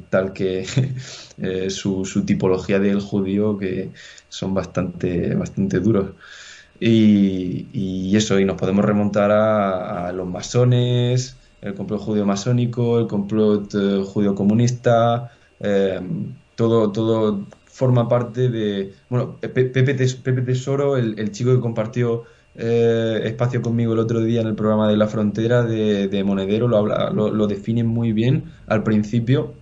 tal, 0.08 0.32
que 0.32 0.64
eh, 1.38 1.70
su, 1.70 2.04
su, 2.04 2.24
tipología 2.24 2.78
del 2.78 3.00
judío 3.00 3.58
que 3.58 3.90
son 4.28 4.54
bastante, 4.54 5.34
bastante 5.34 5.80
duros. 5.80 6.10
Y, 6.80 8.16
eso, 8.16 8.38
y 8.38 8.44
nos 8.44 8.56
podemos 8.56 8.84
remontar 8.84 9.32
a, 9.32 10.12
los 10.12 10.28
masones, 10.28 11.36
el 11.60 11.74
complot 11.74 12.00
judío 12.00 12.24
masónico, 12.24 13.00
el 13.00 13.08
complot 13.08 13.74
eh, 13.74 14.04
judío 14.06 14.34
comunista, 14.34 15.32
eh, 15.58 16.00
todo, 16.54 16.92
todo 16.92 17.46
forma 17.78 18.08
parte 18.08 18.48
de... 18.48 18.92
Bueno, 19.08 19.36
Pepe, 19.36 19.94
Tesoro, 19.94 20.96
el, 20.96 21.30
chico 21.30 21.54
que 21.54 21.60
compartió 21.60 22.24
eh, 22.56 23.20
espacio 23.22 23.62
conmigo 23.62 23.92
el 23.92 24.00
otro 24.00 24.20
día 24.20 24.40
en 24.40 24.48
el 24.48 24.56
programa 24.56 24.88
de 24.88 24.96
La 24.96 25.06
Frontera 25.06 25.62
de, 25.62 26.24
Monedero, 26.24 26.66
lo, 26.66 26.76
habla, 26.76 27.10
lo, 27.10 27.46
define 27.46 27.84
muy 27.84 28.12
bien 28.12 28.50
al 28.66 28.82
principio. 28.82 29.54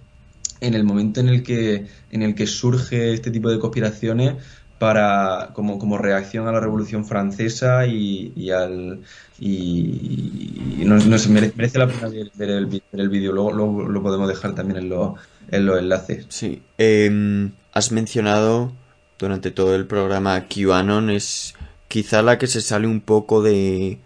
En 0.63 0.73
el 0.73 0.85
momento 0.85 1.21
en 1.21 1.29
el 1.29 1.43
que, 1.43 1.89
en 2.11 2.23
el 2.23 2.35
que 2.35 2.47
surge 2.47 3.13
este 3.13 3.31
tipo 3.31 3.51
de 3.51 3.59
conspiraciones, 3.59 4.37
para 4.79 5.51
como, 5.53 5.79
como 5.79 5.99
reacción 5.99 6.49
a 6.49 6.53
la 6.53 6.61
Revolución 6.61 7.05
Francesa 7.05 7.87
y, 7.87 8.33
y 8.35 8.51
al 8.51 9.01
y, 9.39 10.83
nos, 10.85 11.29
merece, 11.29 11.79
la 11.79 11.87
pena 11.87 12.09
ver, 12.09 12.51
el, 12.51 13.09
vídeo 13.09 13.33
luego, 13.33 13.53
lo 13.89 14.03
podemos 14.03 14.29
dejar 14.29 14.55
también 14.55 14.79
en, 14.79 14.93
en 15.51 15.67
los 15.67 15.79
enlaces 15.79 16.27
sí 16.29 16.61
em, 16.77 17.53
has 17.77 17.93
mencionado 17.93 18.73
durante 19.19 19.51
todo 19.51 19.75
el 19.75 19.87
programa 19.87 20.47
QAnon 20.49 21.11
es 21.11 21.55
quizá 21.89 22.23
la 22.23 22.39
que 22.39 22.47
se 22.47 22.63
sale 22.63 22.87
un 22.87 23.03
poco 23.03 23.43
de 23.43 23.99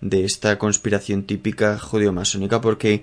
de 0.00 0.24
esta 0.24 0.58
conspiración 0.58 1.24
típica 1.24 1.76
judeo-masónica 1.76 2.60
porque 2.60 3.02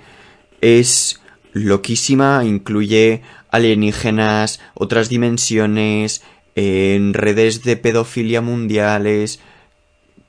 es 0.62 1.20
loquísima, 1.52 2.46
incluye 2.46 3.22
alienígenas, 3.52 4.62
otras 4.76 5.10
dimensiones, 5.10 6.24
en 6.56 7.14
redes 7.14 7.64
de 7.64 7.76
pedofilia 7.76 8.40
mundiales. 8.40 9.42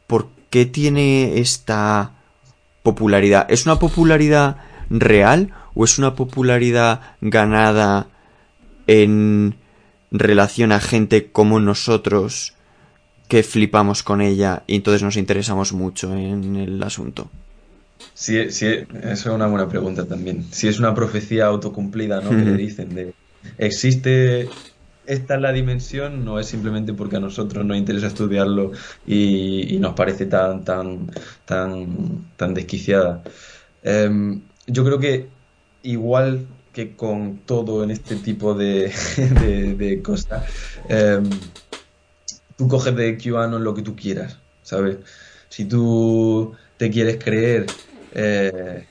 ¿Por 0.08 0.26
qué 0.50 0.66
tiene 0.66 1.38
esta 1.38 2.14
popularidad? 2.82 3.46
¿Es 3.48 3.64
una 3.64 3.78
popularidad 3.78 4.56
real 4.90 5.54
o 5.76 5.84
es 5.84 5.98
una 5.98 6.16
popularidad 6.16 7.00
ganada 7.20 8.08
en 8.88 9.54
relación 10.18 10.72
a 10.72 10.80
gente 10.80 11.30
como 11.30 11.60
nosotros 11.60 12.54
que 13.28 13.42
flipamos 13.42 14.02
con 14.02 14.20
ella 14.20 14.62
y 14.66 14.76
entonces 14.76 15.02
nos 15.02 15.16
interesamos 15.16 15.72
mucho 15.72 16.14
en 16.14 16.56
el 16.56 16.82
asunto? 16.82 17.30
Sí, 18.14 18.50
sí, 18.50 18.66
eso 18.66 18.86
es 19.12 19.26
una 19.26 19.46
buena 19.46 19.68
pregunta 19.68 20.04
también. 20.06 20.44
Si 20.50 20.68
es 20.68 20.78
una 20.78 20.94
profecía 20.94 21.46
autocumplida, 21.46 22.20
¿no? 22.20 22.30
Que 22.30 22.36
le 22.36 22.56
dicen 22.56 22.94
de 22.94 23.14
existe 23.58 24.48
esta 25.06 25.34
es 25.34 25.40
la 25.40 25.52
dimensión, 25.52 26.24
no 26.24 26.38
es 26.38 26.46
simplemente 26.46 26.94
porque 26.94 27.16
a 27.16 27.20
nosotros 27.20 27.64
nos 27.64 27.76
interesa 27.76 28.06
estudiarlo 28.06 28.72
y, 29.06 29.76
nos 29.78 29.94
parece 29.94 30.26
tan, 30.26 30.64
tan, 30.64 31.10
tan, 31.44 32.26
tan 32.36 32.54
desquiciada. 32.54 33.22
Em, 33.82 34.40
yo 34.66 34.84
creo 34.84 34.98
que 34.98 35.28
igual 35.82 36.46
que 36.74 36.96
con 36.96 37.38
todo 37.46 37.84
en 37.84 37.90
este 37.90 38.16
tipo 38.16 38.54
de, 38.54 38.92
de, 39.78 40.02
cosas, 40.02 40.44
em, 40.88 41.30
tú 42.56 42.68
coges 42.68 42.94
de 42.96 43.16
QAnon 43.16 43.64
lo 43.64 43.74
que 43.74 43.82
tú 43.82 43.96
quieras, 43.96 44.38
¿sabes? 44.62 44.98
Si 45.48 45.64
tú 45.66 46.54
te 46.76 46.90
quieres 46.90 47.22
creer 47.22 47.66
eh, 48.12 48.86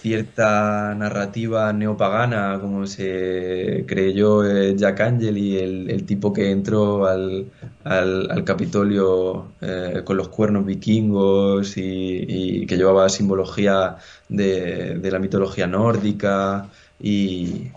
cierta 0.00 0.94
narrativa 0.94 1.72
neopagana, 1.72 2.58
como 2.60 2.86
se 2.86 3.84
creyó 3.86 4.44
eh, 4.44 4.76
Jack 4.76 5.00
Angeli, 5.00 5.58
el, 5.58 5.90
el 5.90 6.04
tipo 6.06 6.32
que 6.32 6.50
entró 6.50 7.06
al, 7.06 7.50
al, 7.84 8.44
Capitolio 8.44 9.52
eh, 9.60 10.02
con 10.04 10.16
los 10.16 10.28
cuernos 10.28 10.64
vikingos 10.64 11.76
y, 11.76 12.66
que 12.66 12.76
llevaba 12.76 13.08
simbología 13.08 13.96
de, 14.28 14.98
de, 14.98 15.10
la 15.10 15.18
mitología 15.18 15.66
nórdica 15.66 16.68
y, 17.00 17.70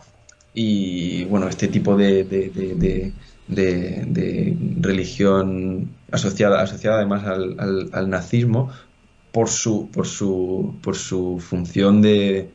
bueno, 1.26 1.48
este 1.48 1.68
tipo 1.68 1.96
de, 1.96 2.24
de, 3.48 4.58
religión 4.80 5.92
asociada, 6.12 6.62
asociada 6.62 6.98
además 6.98 7.26
al, 7.26 7.90
al, 7.92 8.10
nazismo, 8.10 8.72
por 9.32 9.50
su, 9.50 9.90
por 9.92 10.08
su, 10.08 10.76
por 10.82 10.96
su 10.96 11.40
función 11.40 12.02
de, 12.02 12.50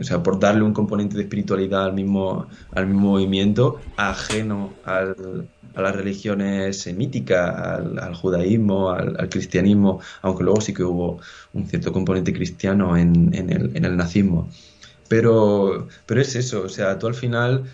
o 0.00 0.04
sea, 0.04 0.22
por 0.22 0.38
darle 0.38 0.62
un 0.62 0.74
componente 0.74 1.16
de 1.16 1.22
espiritualidad 1.22 1.84
al 1.84 1.94
mismo, 1.94 2.46
al 2.72 2.86
mismo 2.86 3.12
movimiento, 3.12 3.80
ajeno 3.96 4.74
a 4.84 5.14
las 5.76 5.96
religiones 5.96 6.80
semíticas, 6.80 7.56
al, 7.56 8.14
judaísmo, 8.14 8.90
al, 8.90 9.28
cristianismo, 9.28 10.00
aunque 10.22 10.44
luego 10.44 10.60
sí 10.60 10.74
que 10.74 10.82
hubo 10.82 11.20
un 11.54 11.66
cierto 11.66 11.92
componente 11.92 12.32
cristiano 12.32 12.96
en, 12.96 13.32
el, 13.32 13.76
en 13.76 13.84
el 13.84 13.96
nazismo. 13.96 14.48
Pero, 15.08 15.88
pero 16.06 16.20
es 16.20 16.36
eso, 16.36 16.62
o 16.62 16.68
sea, 16.68 16.98
tú 16.98 17.06
al 17.06 17.14
final 17.14 17.64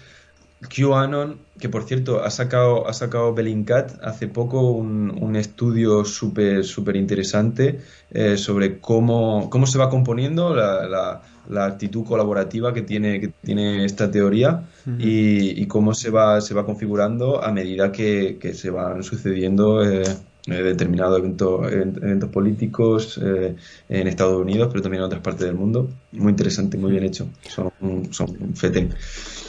QAnon, 0.69 1.39
que 1.59 1.69
por 1.69 1.85
cierto 1.85 2.23
ha 2.23 2.31
sacado, 2.31 2.89
ha 2.89 2.93
sacado 2.93 3.35
Bellingcat 3.35 4.03
hace 4.03 4.29
poco 4.29 4.71
un, 4.71 5.17
un 5.21 5.37
estudio 5.37 6.05
súper 6.05 6.65
súper 6.65 6.97
interesante 6.97 7.81
eh, 8.11 8.37
sobre 8.37 8.81
cómo, 8.81 9.51
cómo 9.51 9.67
se 9.67 9.79
va 9.79 9.91
componiendo 9.91 10.55
la, 10.55 11.21
la, 11.49 11.65
actitud 11.67 12.05
colaborativa 12.05 12.73
que 12.73 12.83
tiene, 12.83 13.21
que 13.21 13.29
tiene 13.29 13.85
esta 13.85 14.11
teoría 14.11 14.65
y, 14.99 15.61
y, 15.61 15.67
cómo 15.67 15.95
se 15.95 16.11
va, 16.11 16.41
se 16.41 16.55
va 16.55 16.65
configurando 16.65 17.43
a 17.43 17.53
medida 17.53 17.93
que, 17.93 18.39
que 18.41 18.55
se 18.55 18.71
van 18.71 19.03
sucediendo 19.03 19.85
eh, 19.85 20.05
eh, 20.47 20.63
determinados 20.63 21.19
eventos, 21.19 21.73
eventos 21.73 22.29
políticos 22.29 23.19
eh, 23.23 23.57
en 23.89 24.07
Estados 24.07 24.39
Unidos, 24.39 24.69
pero 24.71 24.83
también 24.83 25.01
en 25.01 25.07
otras 25.07 25.23
partes 25.23 25.47
del 25.47 25.55
mundo. 25.55 25.89
Muy 26.13 26.31
interesante, 26.31 26.77
muy 26.77 26.91
bien 26.91 27.05
hecho. 27.05 27.29
Son, 27.49 27.73
son 28.11 28.55
FETEN. 28.55 28.95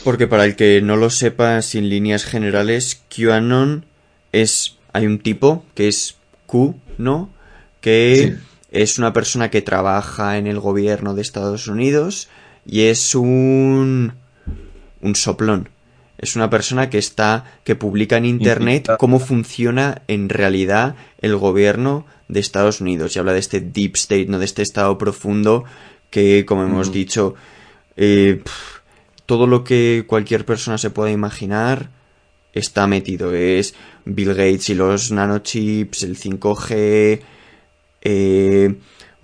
Porque 0.06 0.28
para 0.28 0.46
el 0.46 0.56
que 0.56 0.82
no 0.82 0.96
lo 0.96 1.10
sepa, 1.10 1.62
sin 1.62 1.90
líneas 1.90 2.24
generales, 2.24 3.02
QAnon 3.14 3.86
es. 4.32 4.78
Hay 4.94 5.06
un 5.08 5.20
tipo 5.20 5.66
que 5.74 5.90
es 5.90 6.16
Q, 6.46 6.80
¿no? 6.98 7.30
Que 7.82 8.38
es 8.72 8.98
una 8.98 9.12
persona 9.12 9.50
que 9.50 9.62
trabaja 9.62 10.38
en 10.38 10.48
el 10.48 10.62
gobierno 10.62 11.14
de 11.14 11.22
Estados 11.22 11.68
Unidos 11.68 12.30
y 12.66 12.84
es 12.84 13.16
un. 13.16 14.14
un 15.02 15.16
soplón 15.16 15.75
es 16.18 16.36
una 16.36 16.50
persona 16.50 16.90
que 16.90 16.98
está, 16.98 17.60
que 17.64 17.76
publica 17.76 18.18
en 18.18 18.26
internet 18.26 18.90
cómo 18.98 19.20
funciona 19.20 20.02
en 20.08 20.30
realidad 20.30 20.96
el 21.20 21.36
gobierno 21.36 22.06
de 22.28 22.40
Estados 22.40 22.82
Unidos. 22.82 23.16
Y 23.16 23.20
habla 23.20 23.34
de 23.34 23.40
este 23.40 23.62
deep 23.62 23.96
state, 23.96 24.28
no 24.28 24.40
de 24.40 24.46
este 24.46 24.62
estado 24.62 24.98
profundo 24.98 25.66
que, 26.10 26.46
como 26.46 26.64
hemos 26.64 26.92
dicho, 26.92 27.36
eh, 27.98 28.42
todo 29.26 29.48
lo 29.48 29.64
que 29.64 30.06
cualquier 30.08 30.46
persona 30.46 30.78
se 30.78 30.90
pueda 30.90 31.12
imaginar 31.12 31.90
está 32.54 32.88
metido. 32.88 33.34
Es 33.34 33.76
Bill 34.06 34.30
Gates 34.30 34.70
y 34.70 34.76
los 34.76 35.12
nanochips, 35.12 36.04
el 36.04 36.18
5G, 36.18 37.22
eh, 38.02 38.76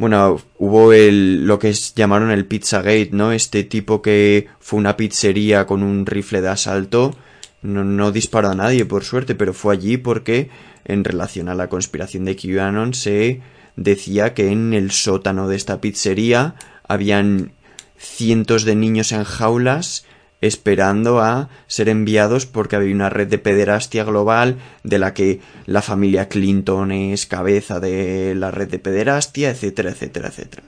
bueno, 0.01 0.41
hubo 0.57 0.93
el, 0.93 1.45
lo 1.45 1.59
que 1.59 1.71
llamaron 1.95 2.31
el 2.31 2.47
Pizzagate, 2.47 3.09
¿no? 3.11 3.31
Este 3.31 3.63
tipo 3.63 4.01
que 4.01 4.47
fue 4.59 4.79
una 4.79 4.97
pizzería 4.97 5.67
con 5.67 5.83
un 5.83 6.07
rifle 6.07 6.41
de 6.41 6.47
asalto. 6.47 7.15
No, 7.61 7.83
no 7.83 8.11
disparó 8.11 8.49
a 8.49 8.55
nadie, 8.55 8.83
por 8.85 9.03
suerte, 9.03 9.35
pero 9.35 9.53
fue 9.53 9.75
allí 9.75 9.97
porque, 9.97 10.49
en 10.85 11.03
relación 11.03 11.49
a 11.49 11.53
la 11.53 11.69
conspiración 11.69 12.25
de 12.25 12.35
QAnon, 12.35 12.95
se 12.95 13.41
decía 13.75 14.33
que 14.33 14.51
en 14.51 14.73
el 14.73 14.89
sótano 14.89 15.47
de 15.47 15.55
esta 15.55 15.81
pizzería 15.81 16.55
habían 16.87 17.51
cientos 17.95 18.65
de 18.65 18.75
niños 18.75 19.11
en 19.11 19.23
jaulas 19.23 20.05
esperando 20.41 21.19
a 21.19 21.49
ser 21.67 21.87
enviados 21.87 22.45
porque 22.45 22.75
había 22.75 22.93
una 22.93 23.09
red 23.09 23.27
de 23.27 23.37
pederastia 23.37 24.03
global 24.03 24.57
de 24.83 24.99
la 24.99 25.13
que 25.13 25.39
la 25.67 25.81
familia 25.81 26.27
Clinton 26.27 26.91
es 26.91 27.27
cabeza 27.27 27.79
de 27.79 28.33
la 28.35 28.51
red 28.51 28.69
de 28.69 28.79
pederastia, 28.79 29.51
etcétera, 29.51 29.91
etcétera, 29.91 30.29
etcétera. 30.29 30.63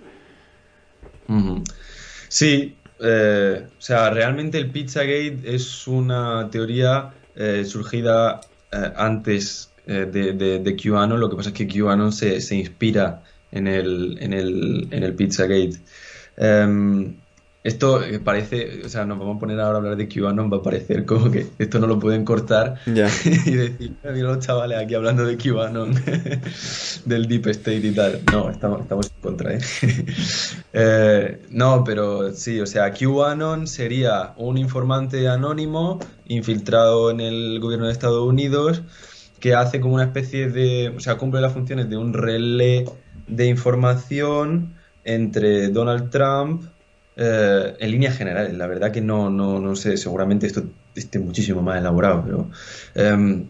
Sí, 2.29 2.75
eh, 2.99 3.67
o 3.77 3.81
sea, 3.81 4.09
realmente 4.11 4.57
el 4.57 4.69
Pizzagate 4.69 5.39
es 5.43 5.87
una 5.87 6.49
teoría 6.51 7.11
eh, 7.35 7.65
surgida 7.65 8.41
eh, 8.71 8.91
antes 8.95 9.71
de, 9.85 10.31
de, 10.33 10.75
QAnon, 10.77 11.19
lo 11.19 11.29
que 11.29 11.35
pasa 11.35 11.49
es 11.49 11.55
que 11.55 11.67
QAnon 11.67 12.13
se, 12.13 12.39
se 12.39 12.55
inspira 12.55 13.21
en 13.51 13.67
el, 13.67 14.17
en 14.21 14.31
el, 14.31 14.87
en 14.91 15.03
el 15.03 15.13
Pizzagate. 15.13 15.75
Em, 16.37 17.15
esto 17.63 18.03
eh, 18.03 18.19
parece, 18.19 18.81
o 18.85 18.89
sea, 18.89 19.05
nos 19.05 19.17
vamos 19.17 19.37
a 19.37 19.39
poner 19.39 19.59
ahora 19.59 19.75
a 19.75 19.77
hablar 19.77 19.95
de 19.95 20.09
QAnon, 20.09 20.51
va 20.51 20.57
a 20.57 20.61
parecer 20.61 21.05
como 21.05 21.31
que 21.31 21.47
esto 21.57 21.79
no 21.79 21.87
lo 21.87 21.97
pueden 21.97 22.25
cortar 22.25 22.75
y 22.85 22.91
decir, 22.91 23.93
mira 24.03 24.27
los 24.27 24.45
chavales 24.45 24.77
aquí 24.77 24.95
hablando 24.95 25.25
de 25.25 25.37
QAnon, 25.37 25.93
del 27.05 27.27
Deep 27.27 27.47
State 27.47 27.87
y 27.87 27.91
tal. 27.91 28.21
No, 28.31 28.49
estamos, 28.49 28.81
estamos 28.81 29.11
en 29.15 29.21
contra, 29.21 29.53
¿eh? 29.53 29.59
¿eh? 30.73 31.41
No, 31.51 31.83
pero 31.85 32.33
sí, 32.33 32.59
o 32.59 32.65
sea, 32.65 32.91
QAnon 32.91 33.67
sería 33.67 34.33
un 34.35 34.57
informante 34.57 35.29
anónimo 35.29 35.99
infiltrado 36.27 37.11
en 37.11 37.21
el 37.21 37.59
gobierno 37.61 37.85
de 37.87 37.93
Estados 37.93 38.27
Unidos 38.27 38.81
que 39.39 39.55
hace 39.55 39.81
como 39.81 39.95
una 39.95 40.05
especie 40.05 40.49
de, 40.49 40.93
o 40.95 41.01
sea, 41.01 41.17
cumple 41.17 41.41
las 41.41 41.51
funciones 41.51 41.89
de 41.89 41.97
un 41.97 42.13
relé 42.13 42.85
de 43.27 43.45
información 43.47 44.73
entre 45.03 45.67
Donald 45.67 46.09
Trump, 46.11 46.63
eh, 47.15 47.75
en 47.79 47.91
líneas 47.91 48.17
generales, 48.17 48.53
la 48.53 48.67
verdad 48.67 48.91
que 48.91 49.01
no, 49.01 49.29
no, 49.29 49.59
no, 49.59 49.75
sé, 49.75 49.97
seguramente 49.97 50.47
esto 50.47 50.63
esté 50.95 51.19
muchísimo 51.19 51.61
más 51.61 51.77
elaborado, 51.77 52.23
pero 52.25 52.49
em, 52.95 53.47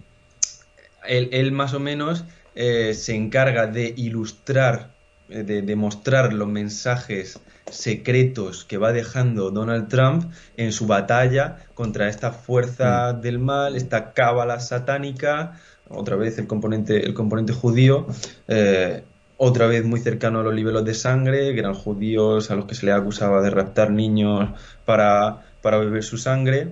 él, 1.05 1.51
más 1.51 1.73
o 1.73 1.79
menos 1.79 2.25
eh, 2.55 2.93
se 2.93 3.15
encarga 3.15 3.67
de 3.67 3.93
ilustrar 3.95 4.91
de, 5.29 5.61
de 5.61 5.75
mostrar 5.75 6.33
los 6.33 6.47
mensajes 6.47 7.39
secretos 7.71 8.65
que 8.65 8.77
va 8.77 8.91
dejando 8.91 9.51
Donald 9.51 9.87
Trump 9.87 10.31
en 10.57 10.71
su 10.71 10.85
batalla 10.85 11.57
contra 11.73 12.07
esta 12.07 12.31
fuerza 12.31 13.13
del 13.13 13.39
mal, 13.39 13.75
esta 13.75 14.13
cábala 14.13 14.59
satánica, 14.59 15.59
otra 15.89 16.15
vez 16.15 16.37
el 16.37 16.47
componente, 16.47 17.05
el 17.05 17.13
componente 17.13 17.53
judío, 17.53 18.07
eh, 18.47 19.03
otra 19.37 19.67
vez 19.67 19.83
muy 19.85 19.99
cercano 19.99 20.39
a 20.39 20.43
los 20.43 20.53
niveles 20.53 20.83
de 20.85 20.93
sangre, 20.93 21.53
que 21.53 21.59
eran 21.59 21.73
judíos 21.73 22.49
a 22.51 22.55
los 22.55 22.65
que 22.65 22.75
se 22.75 22.85
les 22.85 22.95
acusaba 22.95 23.41
de 23.41 23.49
raptar 23.49 23.91
niños 23.91 24.49
para, 24.85 25.41
para 25.61 25.77
beber 25.77 26.03
su 26.03 26.17
sangre. 26.17 26.69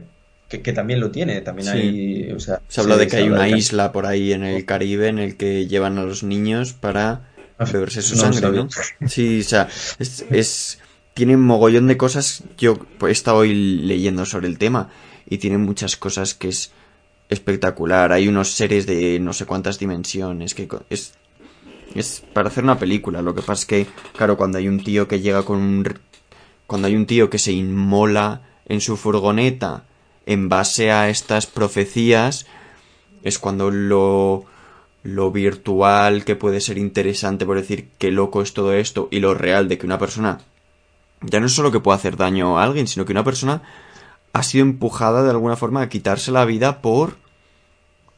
Que, 0.47 0.61
que 0.61 0.73
también 0.73 0.99
lo 0.99 1.11
tiene, 1.11 1.39
también 1.39 1.69
Sí. 1.71 1.77
hay, 1.77 2.31
o 2.33 2.39
sea, 2.41 2.59
Se 2.67 2.81
habla 2.81 2.97
de 2.97 3.07
que 3.07 3.15
hay 3.15 3.29
una 3.29 3.43
de 3.43 3.57
isla 3.57 3.93
por 3.93 4.05
ahí 4.05 4.33
en 4.33 4.43
el 4.43 4.65
Caribe 4.65 5.07
en 5.07 5.17
el 5.17 5.37
que 5.37 5.65
llevan 5.67 5.97
a 5.97 6.03
los 6.03 6.23
niños 6.23 6.73
para 6.73 7.29
Ah, 7.57 7.63
beberse 7.71 8.01
su 8.01 8.15
no 8.17 8.33
sangre. 8.33 8.67
Sí, 9.07 9.39
o 9.39 9.43
sea, 9.45 9.69
es, 9.99 10.25
es- 10.29 10.79
tiene 11.13 11.35
un 11.35 11.43
mogollón 11.43 11.87
de 11.87 11.95
cosas. 11.95 12.43
Yo 12.57 12.79
he 13.07 13.11
estado 13.11 13.37
hoy 13.37 13.53
leyendo 13.53 14.25
sobre 14.25 14.47
el 14.47 14.57
tema 14.57 14.89
y 15.25 15.37
tiene 15.37 15.57
muchas 15.57 15.95
cosas 15.95 16.33
que 16.33 16.49
es 16.49 16.71
espectacular. 17.29 18.11
Hay 18.11 18.27
unos 18.27 18.51
seres 18.51 18.85
de 18.85 19.19
no 19.19 19.31
sé 19.33 19.45
cuántas 19.45 19.79
dimensiones 19.79 20.53
que 20.53 20.67
es 20.89 21.13
es 21.95 22.23
para 22.33 22.49
hacer 22.49 22.63
una 22.63 22.79
película. 22.79 23.21
Lo 23.21 23.35
que 23.35 23.41
pasa 23.41 23.61
es 23.61 23.65
que, 23.65 23.87
claro, 24.15 24.37
cuando 24.37 24.57
hay 24.57 24.67
un 24.67 24.83
tío 24.83 25.07
que 25.07 25.19
llega 25.19 25.43
con 25.43 25.57
un 25.59 25.99
cuando 26.67 26.87
hay 26.87 26.95
un 26.95 27.05
tío 27.05 27.29
que 27.29 27.37
se 27.37 27.51
inmola 27.51 28.43
en 28.65 28.79
su 28.79 28.95
furgoneta 28.95 29.83
en 30.25 30.47
base 30.47 30.91
a 30.91 31.09
estas 31.09 31.45
profecías, 31.45 32.45
es 33.23 33.39
cuando 33.39 33.71
lo, 33.71 34.45
lo 35.03 35.31
virtual 35.31 36.23
que 36.23 36.37
puede 36.37 36.61
ser 36.61 36.77
interesante 36.77 37.45
por 37.45 37.57
decir 37.57 37.89
qué 37.97 38.11
loco 38.11 38.41
es 38.41 38.53
todo 38.53 38.73
esto 38.73 39.09
y 39.11 39.19
lo 39.19 39.33
real 39.33 39.67
de 39.67 39.77
que 39.77 39.85
una 39.85 39.99
persona 39.99 40.39
ya 41.21 41.39
no 41.39 41.47
es 41.47 41.53
solo 41.53 41.71
que 41.71 41.79
pueda 41.79 41.97
hacer 41.97 42.17
daño 42.17 42.57
a 42.57 42.63
alguien, 42.63 42.87
sino 42.87 43.05
que 43.05 43.11
una 43.11 43.23
persona 43.23 43.61
ha 44.33 44.43
sido 44.43 44.63
empujada 44.63 45.23
de 45.23 45.29
alguna 45.29 45.55
forma 45.55 45.81
a 45.81 45.89
quitarse 45.89 46.31
la 46.31 46.45
vida 46.45 46.81
por 46.81 47.17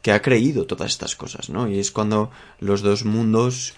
que 0.03 0.11
ha 0.13 0.21
creído 0.21 0.67
todas 0.67 0.91
estas 0.91 1.15
cosas, 1.15 1.49
¿no? 1.49 1.67
Y 1.69 1.79
es 1.79 1.91
cuando 1.91 2.31
los 2.59 2.83
dos 2.83 3.05
mundos 3.05 3.73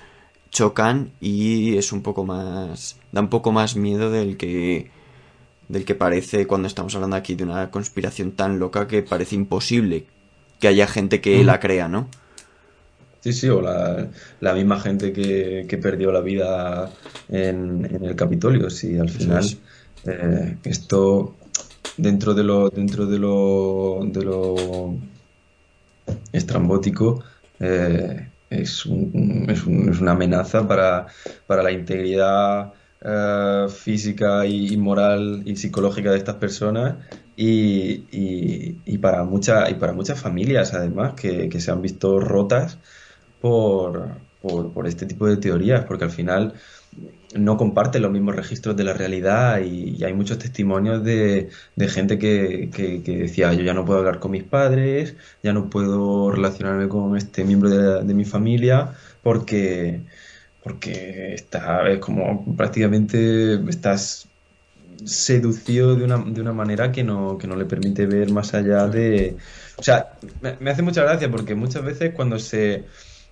chocan 0.51 1.11
y 1.21 1.77
es 1.77 1.91
un 1.93 2.01
poco 2.03 2.25
más 2.25 2.97
da 3.13 3.21
un 3.21 3.29
poco 3.29 3.51
más 3.53 3.75
miedo 3.77 4.11
del 4.11 4.37
que 4.37 4.91
del 5.69 5.85
que 5.85 5.95
parece 5.95 6.47
cuando 6.47 6.67
estamos 6.67 6.95
hablando 6.95 7.15
aquí 7.17 7.35
de 7.35 7.43
una 7.45 7.71
conspiración 7.71 8.33
tan 8.33 8.59
loca 8.59 8.87
que 8.87 9.03
parece 9.03 9.35
imposible 9.35 10.07
que 10.59 10.67
haya 10.69 10.87
gente 10.87 11.21
que 11.21 11.43
Mm. 11.43 11.45
la 11.45 11.59
crea, 11.59 11.87
¿no? 11.89 12.09
Sí, 13.21 13.33
sí, 13.33 13.49
o 13.49 13.59
la, 13.61 14.07
la 14.39 14.53
misma 14.53 14.79
gente 14.79 15.11
que, 15.11 15.65
que 15.67 15.77
perdió 15.79 16.11
la 16.11 16.21
vida 16.21 16.91
en, 17.27 17.83
en 17.85 18.05
el 18.05 18.15
Capitolio. 18.15 18.69
Sí, 18.69 18.97
al 18.99 19.09
final 19.09 19.43
es. 19.43 19.57
eh, 20.05 20.57
esto 20.63 21.35
dentro 21.97 22.33
de 22.35 22.43
lo 22.43 22.69
dentro 22.69 23.07
de 23.07 23.17
lo 23.19 23.99
de 24.05 24.23
lo 24.23 24.95
estrambótico 26.31 27.23
eh, 27.59 28.31
es, 28.49 28.85
es, 29.47 29.59
es 29.59 30.01
una 30.01 30.11
amenaza 30.11 30.67
para, 30.67 31.07
para 31.45 31.63
la 31.63 31.71
integridad 31.71 32.73
eh, 33.01 33.67
física 33.69 34.45
y, 34.45 34.77
moral 34.77 35.43
y 35.45 35.55
psicológica 35.55 36.11
de 36.11 36.17
estas 36.17 36.35
personas 36.35 36.97
y, 37.35 38.07
y- 38.11 38.81
y 38.85 38.97
para 38.99 39.23
y 39.69 39.73
para 39.75 39.93
muchas 39.93 40.19
familias 40.21 40.73
además 40.73 41.13
que, 41.15 41.49
que 41.49 41.59
se 41.61 41.71
han 41.71 41.81
visto 41.81 42.19
rotas 42.19 42.79
por, 43.39 44.21
por, 44.39 44.73
por 44.73 44.87
este 44.87 45.05
tipo 45.05 45.27
de 45.27 45.37
teorías, 45.37 45.85
porque 45.85 46.05
al 46.05 46.11
final 46.11 46.53
no 47.35 47.57
comparten 47.57 48.01
los 48.01 48.11
mismos 48.11 48.35
registros 48.35 48.75
de 48.77 48.83
la 48.85 48.93
realidad 48.93 49.59
y, 49.61 49.95
y 49.97 50.03
hay 50.03 50.13
muchos 50.13 50.39
testimonios 50.39 51.03
de, 51.03 51.49
de 51.75 51.87
gente 51.89 52.17
que, 52.19 52.69
que- 52.73 53.03
que 53.03 53.17
decía 53.17 53.53
yo 53.53 53.63
ya 53.63 53.73
no 53.73 53.85
puedo 53.85 53.99
hablar 53.99 54.19
con 54.19 54.31
mis 54.31 54.43
padres, 54.43 55.15
ya 55.43 55.53
no 55.53 55.69
puedo 55.69 56.31
relacionarme 56.31 56.87
con 56.89 57.17
este 57.17 57.43
miembro 57.45 57.69
de, 57.69 57.77
la- 57.77 58.03
de 58.03 58.13
mi 58.13 58.25
familia 58.25 58.93
porque, 59.21 60.05
porque 60.61 61.33
está, 61.35 61.89
es 61.89 61.99
como 61.99 62.55
prácticamente 62.55 63.55
estás 63.69 64.29
seducido 65.05 65.95
de 65.95 66.03
una, 66.05 66.17
de 66.17 66.41
una 66.41 66.53
manera 66.53 66.91
que 66.91 67.03
no, 67.03 67.37
que 67.37 67.47
no 67.47 67.55
le 67.55 67.65
permite 67.65 68.05
ver 68.05 68.31
más 68.31 68.53
allá 68.53 68.87
de... 68.87 69.37
O 69.77 69.83
sea, 69.83 70.17
me, 70.41 70.57
me 70.59 70.71
hace 70.71 70.81
mucha 70.81 71.03
gracia 71.03 71.29
porque 71.29 71.55
muchas 71.55 71.83
veces 71.83 72.13
cuando 72.15 72.39
se, 72.39 72.87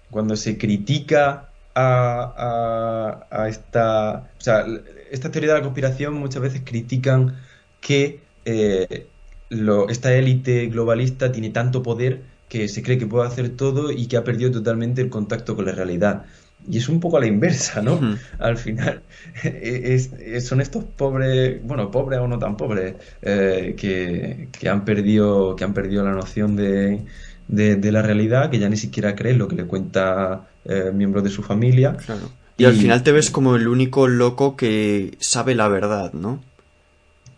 cuando 0.09 0.35
se 0.35 0.57
critica 0.57 1.52
a, 1.75 3.27
a- 3.31 3.43
a 3.43 3.49
esta... 3.49 4.33
O 4.37 4.41
sea, 4.41 4.65
esta 5.11 5.31
teoría 5.31 5.53
de 5.53 5.59
la 5.59 5.63
conspiración 5.63 6.13
muchas 6.15 6.41
veces 6.41 6.63
critican 6.65 7.37
que 7.79 8.31
eh, 8.45 9.13
lo- 9.49 9.89
esta 9.89 10.13
élite 10.15 10.67
globalista 10.67 11.31
tiene 11.31 11.49
tanto 11.51 11.83
poder 11.83 12.25
que 12.47 12.67
se 12.67 12.83
cree 12.83 12.97
que 12.97 13.07
puede 13.07 13.27
hacer 13.27 13.55
todo 13.55 13.91
y 13.91 14.07
que 14.07 14.17
ha 14.17 14.23
perdido 14.23 14.51
totalmente 14.51 15.01
el 15.01 15.09
contacto 15.09 15.55
con 15.55 15.65
la 15.65 15.71
realidad. 15.73 16.25
Y 16.65 16.77
es 16.77 16.87
un 16.87 16.99
poco 16.99 17.17
a 17.17 17.19
la 17.19 17.27
inversa, 17.27 17.81
¿no? 17.81 18.01
Al 18.39 18.57
final 18.57 19.05
es- 19.43 20.13
es- 20.13 20.47
son 20.47 20.61
estos 20.61 20.85
pobres, 20.85 21.61
bueno, 21.63 21.91
pobres 21.91 22.19
o 22.19 22.27
no 22.27 22.39
tan 22.39 22.55
pobres, 22.57 22.95
eh, 23.21 23.75
que, 23.77 24.49
que 24.51 24.69
han 24.69 24.85
perdido, 24.85 25.55
que 25.55 25.63
han 25.63 25.73
perdido 25.73 26.03
la 26.03 26.11
noción 26.13 26.55
de, 26.55 27.05
de- 27.47 27.75
de 27.75 27.91
la 27.91 28.01
realidad, 28.01 28.49
que 28.51 28.59
ya 28.59 28.69
ni 28.69 28.77
siquiera 28.77 29.15
creen 29.15 29.37
lo 29.39 29.47
que 29.47 29.55
le 29.55 29.67
cuenta 29.67 30.52
eh, 30.65 30.91
miembros 30.93 31.23
de 31.23 31.29
su 31.29 31.43
familia. 31.43 31.95
Claro. 32.05 32.29
Y 32.57 32.65
al 32.65 32.73
final 32.75 33.01
te 33.03 33.11
ves 33.11 33.29
como 33.31 33.55
el 33.55 33.67
único 33.67 34.07
loco 34.07 34.55
que 34.55 35.17
sabe 35.19 35.55
la 35.55 35.67
verdad, 35.67 36.13
¿no? 36.13 36.43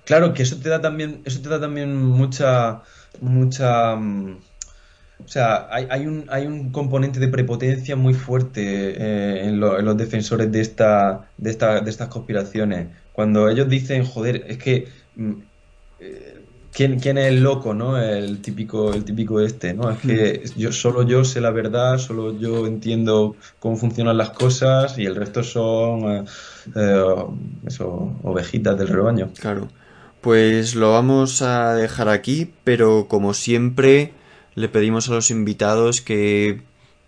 Claro, 0.06 0.34
que 0.34 0.43
eso 0.43 0.57
te 0.60 0.69
da 0.69 0.81
también, 0.81 1.22
eso 1.26 1.41
te 1.41 1.49
da 1.49 1.60
también 1.60 1.95
mucha, 2.06 2.81
mucha, 3.22 3.95
mm, 3.95 4.38
o 5.23 5.27
sea, 5.27 5.68
hay, 5.72 5.88
hay 5.89 6.06
un, 6.07 6.26
hay 6.30 6.45
un 6.45 6.72
componente 6.72 7.19
de 7.19 7.27
prepotencia 7.30 7.95
muy 7.95 8.14
fuerte 8.14 8.61
eh, 8.61 9.47
en, 9.47 9.60
lo- 9.60 9.80
en 9.80 9.85
los 9.85 9.97
defensores 9.97 10.52
de 10.52 10.61
esta, 10.61 11.31
de 11.38 11.49
esta, 11.52 11.81
de 11.81 11.89
estas 11.89 12.10
conspiraciones. 12.10 12.89
Cuando 13.14 13.49
ellos 13.49 13.69
dicen, 13.69 14.06
joder, 14.06 14.43
es 14.47 14.57
que 14.57 14.89
mm, 15.15 15.31
eh, 15.99 16.35
¿quién, 16.76 16.99
quién 16.99 17.18
es 17.18 17.27
el 17.27 17.41
loco, 17.41 17.73
no? 17.73 17.97
El 17.97 18.41
típico, 18.41 18.93
el 18.93 19.06
típico 19.06 19.39
este, 19.39 19.73
¿no? 19.73 19.89
Es 19.89 19.99
que 19.99 20.43
yo 20.57 20.72
solo 20.72 21.03
yo 21.03 21.23
sé 21.23 21.39
la 21.39 21.52
verdad, 21.52 21.97
solo 21.97 22.38
yo 22.38 22.68
entiendo 22.68 23.35
cómo 23.60 23.77
funcionan 23.77 24.18
las 24.18 24.31
cosas 24.31 24.97
y 24.99 25.06
el 25.06 25.15
resto 25.15 25.41
son 25.41 26.03
eh, 26.11 26.26
eh, 26.76 27.15
eso, 27.65 28.19
ovejitas 28.23 28.77
del 28.77 28.89
rebaño. 28.89 29.31
Claro. 29.39 29.69
Pues 30.19 30.76
lo 30.76 30.91
vamos 30.91 31.41
a 31.41 31.76
dejar 31.76 32.10
aquí, 32.10 32.52
pero 32.64 33.07
como 33.07 33.34
siempre 33.34 34.11
le 34.56 34.68
pedimos 34.68 35.07
a 35.10 35.14
los 35.14 35.31
invitados 35.31 36.02
que 36.02 36.61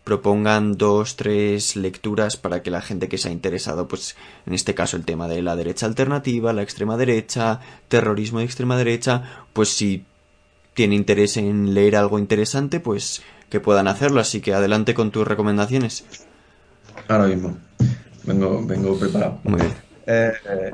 propongan 0.08 0.78
dos, 0.78 1.18
tres 1.18 1.76
lecturas 1.76 2.38
para 2.38 2.64
que 2.64 2.72
la 2.72 2.80
gente 2.82 3.10
que 3.10 3.18
se 3.18 3.28
ha 3.28 3.32
interesado, 3.34 3.90
pues 3.90 4.16
en 4.46 4.54
este 4.54 4.74
caso 4.74 4.96
el 4.96 5.04
tema 5.04 5.28
de 5.28 5.42
la 5.42 5.58
derecha 5.58 5.86
alternativa, 5.86 6.54
la 6.54 6.62
extrema 6.64 6.96
derecha, 6.96 7.60
terrorismo 7.90 8.40
de 8.40 8.46
extrema 8.46 8.78
derecha, 8.78 9.44
pues 9.52 9.68
si 9.68 10.06
tiene 10.74 10.96
interés 10.96 11.36
en 11.36 11.74
leer 11.74 11.98
algo 11.98 12.20
interesante, 12.20 12.80
pues 12.80 13.22
que 13.50 13.60
puedan 13.60 13.90
hacerlo. 13.90 14.22
Así 14.22 14.40
que 14.40 14.54
adelante 14.54 14.94
con 14.94 15.12
tus 15.12 15.28
recomendaciones. 15.28 16.06
Ahora 17.10 17.26
mismo. 17.28 17.58
Vengo, 18.24 18.66
vengo 18.66 18.98
preparado. 18.98 19.40
Muy 19.44 19.60
bien. 19.60 19.74
Eh, 20.06 20.32
eh, 20.50 20.74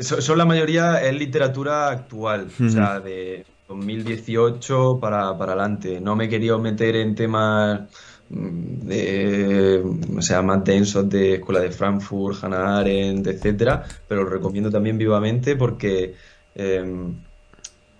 so- 0.00 0.20
son 0.20 0.36
la 0.36 0.44
mayoría 0.44 1.02
es 1.02 1.14
literatura 1.14 1.88
actual, 1.88 2.50
o 2.62 2.68
sea, 2.68 3.00
de 3.00 3.46
2018 3.70 4.98
para, 5.00 5.36
para 5.38 5.52
adelante. 5.52 6.00
No 6.00 6.16
me 6.16 6.24
he 6.26 6.28
querido 6.28 6.58
meter 6.58 6.96
en 6.96 7.14
temas 7.14 7.88
mm, 8.28 8.80
de, 8.86 9.82
o 10.18 10.22
sea, 10.22 10.42
más 10.42 10.64
densos 10.64 11.08
de 11.08 11.34
Escuela 11.36 11.60
de 11.60 11.70
Frankfurt, 11.72 12.42
Hannah 12.44 12.78
Arendt, 12.80 13.26
etcétera, 13.28 13.84
pero 14.06 14.24
lo 14.24 14.30
recomiendo 14.30 14.70
también 14.70 14.98
vivamente 14.98 15.56
porque 15.56 16.14
eh, 16.54 16.84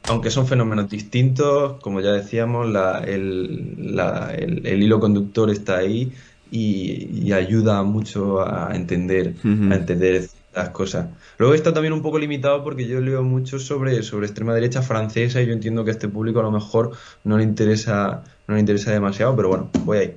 aunque 0.06 0.30
son 0.30 0.46
fenómenos 0.46 0.88
distintos, 0.88 1.80
como 1.82 2.00
ya 2.00 2.12
decíamos, 2.12 2.68
la- 2.68 3.00
el, 3.04 3.94
la- 3.96 4.34
el- 4.34 4.66
el 4.66 4.82
hilo 4.82 4.98
conductor 5.00 5.50
está 5.50 5.78
ahí 5.78 6.12
y, 6.50 7.26
y 7.28 7.32
ayuda 7.32 7.82
mucho 7.84 8.40
a 8.40 8.74
entender, 8.74 9.36
a 9.68 9.76
entender 9.76 10.30
las 10.54 10.70
cosas. 10.70 11.06
Luego 11.38 11.54
está 11.54 11.72
también 11.72 11.92
un 11.92 12.02
poco 12.02 12.18
limitado 12.18 12.62
porque 12.64 12.86
yo 12.86 13.00
leo 13.00 13.22
mucho 13.22 13.58
sobre, 13.58 14.02
sobre 14.02 14.26
extrema 14.26 14.54
derecha 14.54 14.82
francesa 14.82 15.40
y 15.40 15.46
yo 15.46 15.52
entiendo 15.52 15.84
que 15.84 15.90
a 15.90 15.94
este 15.94 16.08
público 16.08 16.40
a 16.40 16.42
lo 16.42 16.50
mejor 16.50 16.90
no 17.24 17.38
le 17.38 17.44
interesa, 17.44 18.24
no 18.48 18.54
le 18.54 18.60
interesa 18.60 18.90
demasiado, 18.92 19.36
pero 19.36 19.48
bueno, 19.48 19.70
voy 19.84 19.98
ahí. 19.98 20.16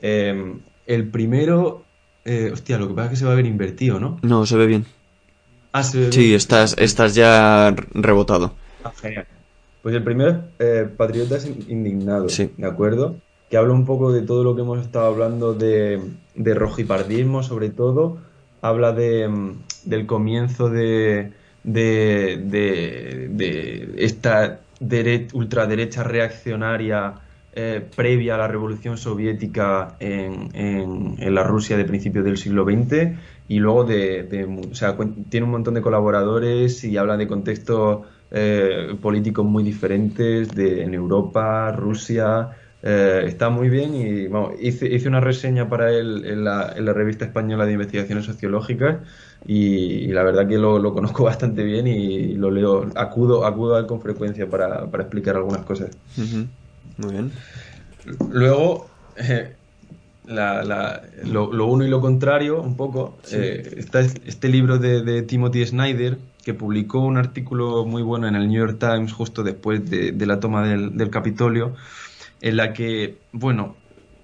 Eh, 0.00 0.54
el 0.86 1.08
primero, 1.08 1.84
eh, 2.24 2.50
hostia, 2.52 2.78
lo 2.78 2.88
que 2.88 2.94
pasa 2.94 3.06
es 3.06 3.10
que 3.10 3.16
se 3.16 3.24
va 3.26 3.32
a 3.32 3.36
ver 3.36 3.46
invertido, 3.46 4.00
¿no? 4.00 4.18
No, 4.22 4.46
se 4.46 4.56
ve 4.56 4.66
bien. 4.66 4.86
Ah, 5.72 5.82
se 5.82 5.98
ve 5.98 6.12
Sí, 6.12 6.34
estás, 6.34 6.74
estás 6.78 7.14
ya 7.14 7.74
rebotado. 7.92 8.52
Ah, 8.84 8.92
genial. 9.00 9.26
Pues 9.82 9.94
el 9.94 10.02
primero 10.02 10.30
es 10.30 10.36
eh, 10.58 10.88
Patriotas 10.96 11.46
Indignados, 11.68 12.32
Sí. 12.32 12.50
¿de 12.56 12.66
acuerdo? 12.66 13.16
que 13.50 13.56
habla 13.56 13.72
un 13.72 13.86
poco 13.86 14.12
de 14.12 14.20
todo 14.20 14.44
lo 14.44 14.54
que 14.54 14.60
hemos 14.60 14.78
estado 14.78 15.06
hablando 15.06 15.54
de, 15.54 16.02
de 16.34 16.54
rojipardismo, 16.54 17.42
sobre 17.42 17.70
todo. 17.70 18.18
Habla 18.60 18.92
de, 18.92 19.54
del 19.84 20.06
comienzo 20.06 20.68
de, 20.68 21.32
de, 21.62 22.40
de, 23.30 23.94
esta 23.98 24.60
ultraderecha 25.32 26.04
reaccionaria 26.04 27.14
eh, 27.52 27.84
previa 27.96 28.34
a 28.36 28.38
la 28.38 28.46
revolución 28.46 28.96
soviética 28.98 29.96
en, 29.98 30.50
en, 30.54 31.34
la 31.34 31.42
Rusia 31.42 31.76
de 31.76 31.84
principios 31.84 32.24
del 32.24 32.36
siglo 32.36 32.64
XX 32.64 33.18
y 33.48 33.58
luego 33.58 33.84
de, 33.84 34.46
tiene 35.28 35.44
un 35.44 35.50
montón 35.50 35.74
de 35.74 35.82
colaboradores 35.82 36.84
y 36.84 36.96
habla 36.96 37.16
de 37.16 37.26
contextos 37.26 38.06
eh, 38.30 38.94
políticos 39.00 39.44
muy 39.44 39.64
diferentes 39.64 40.54
de, 40.54 40.82
en 40.82 40.94
Europa, 40.94 41.72
Rusia, 41.72 42.50
eh, 42.82 43.24
está 43.26 43.50
muy 43.50 43.68
bien 43.68 43.94
y 43.94 44.28
hice, 44.64 44.86
hice, 44.86 45.08
una 45.08 45.20
reseña 45.20 45.68
para 45.68 45.90
él 45.90 46.24
en 46.24 46.44
la, 46.44 46.72
en 46.76 46.84
la, 46.84 46.92
revista 46.92 47.24
española 47.24 47.66
de 47.66 47.72
investigaciones 47.72 48.24
sociológicas 48.24 48.98
y, 49.46 50.06
la 50.08 50.22
verdad 50.22 50.46
que 50.46 50.58
lo, 50.58 50.78
lo, 50.78 50.94
conozco 50.94 51.24
bastante 51.32 51.64
bien 51.64 51.88
y 51.88 52.34
lo 52.34 52.52
leo, 52.52 52.88
acudo, 52.94 53.44
acudo 53.46 53.74
a 53.74 53.80
él 53.80 53.86
con 53.86 54.00
frecuencia 54.00 54.48
para, 54.48 54.86
para 54.86 55.02
explicar 55.02 55.34
algunas 55.34 55.62
cosas. 55.62 55.90
Muy 56.98 57.12
bien. 57.12 57.32
Luego, 58.30 58.88
eh, 59.16 59.54
la, 60.26 60.62
la, 60.62 61.02
lo, 61.24 61.52
lo, 61.52 61.66
uno 61.66 61.84
y 61.84 61.88
lo 61.88 62.00
contrario, 62.00 62.62
un 62.62 62.76
poco, 62.76 63.18
eh, 63.32 63.74
está 63.76 64.00
este 64.00 64.48
libro 64.48 64.78
de, 64.78 65.02
de 65.02 65.22
Timothy 65.22 65.66
Snyder 65.66 66.16
que 66.44 66.54
publicó 66.54 67.00
un 67.00 67.16
artículo 67.16 67.84
muy 67.84 68.02
bueno 68.02 68.28
en 68.28 68.36
el 68.36 68.46
New 68.48 68.64
York 68.64 68.78
Times 68.78 69.12
justo 69.12 69.42
después 69.42 69.90
de, 69.90 70.12
de 70.12 70.26
la 70.26 70.38
toma 70.38 70.66
del, 70.66 70.96
del 70.96 71.10
Capitolio 71.10 71.74
en 72.40 72.56
la 72.56 72.72
que, 72.72 73.18
bueno, 73.32 73.76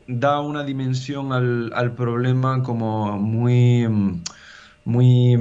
da 0.06 0.40
una 0.40 0.64
dimensión 0.64 1.32
al, 1.32 1.72
al 1.74 1.94
problema 1.94 2.62
como 2.62 3.18
muy, 3.18 3.86
muy 4.84 5.36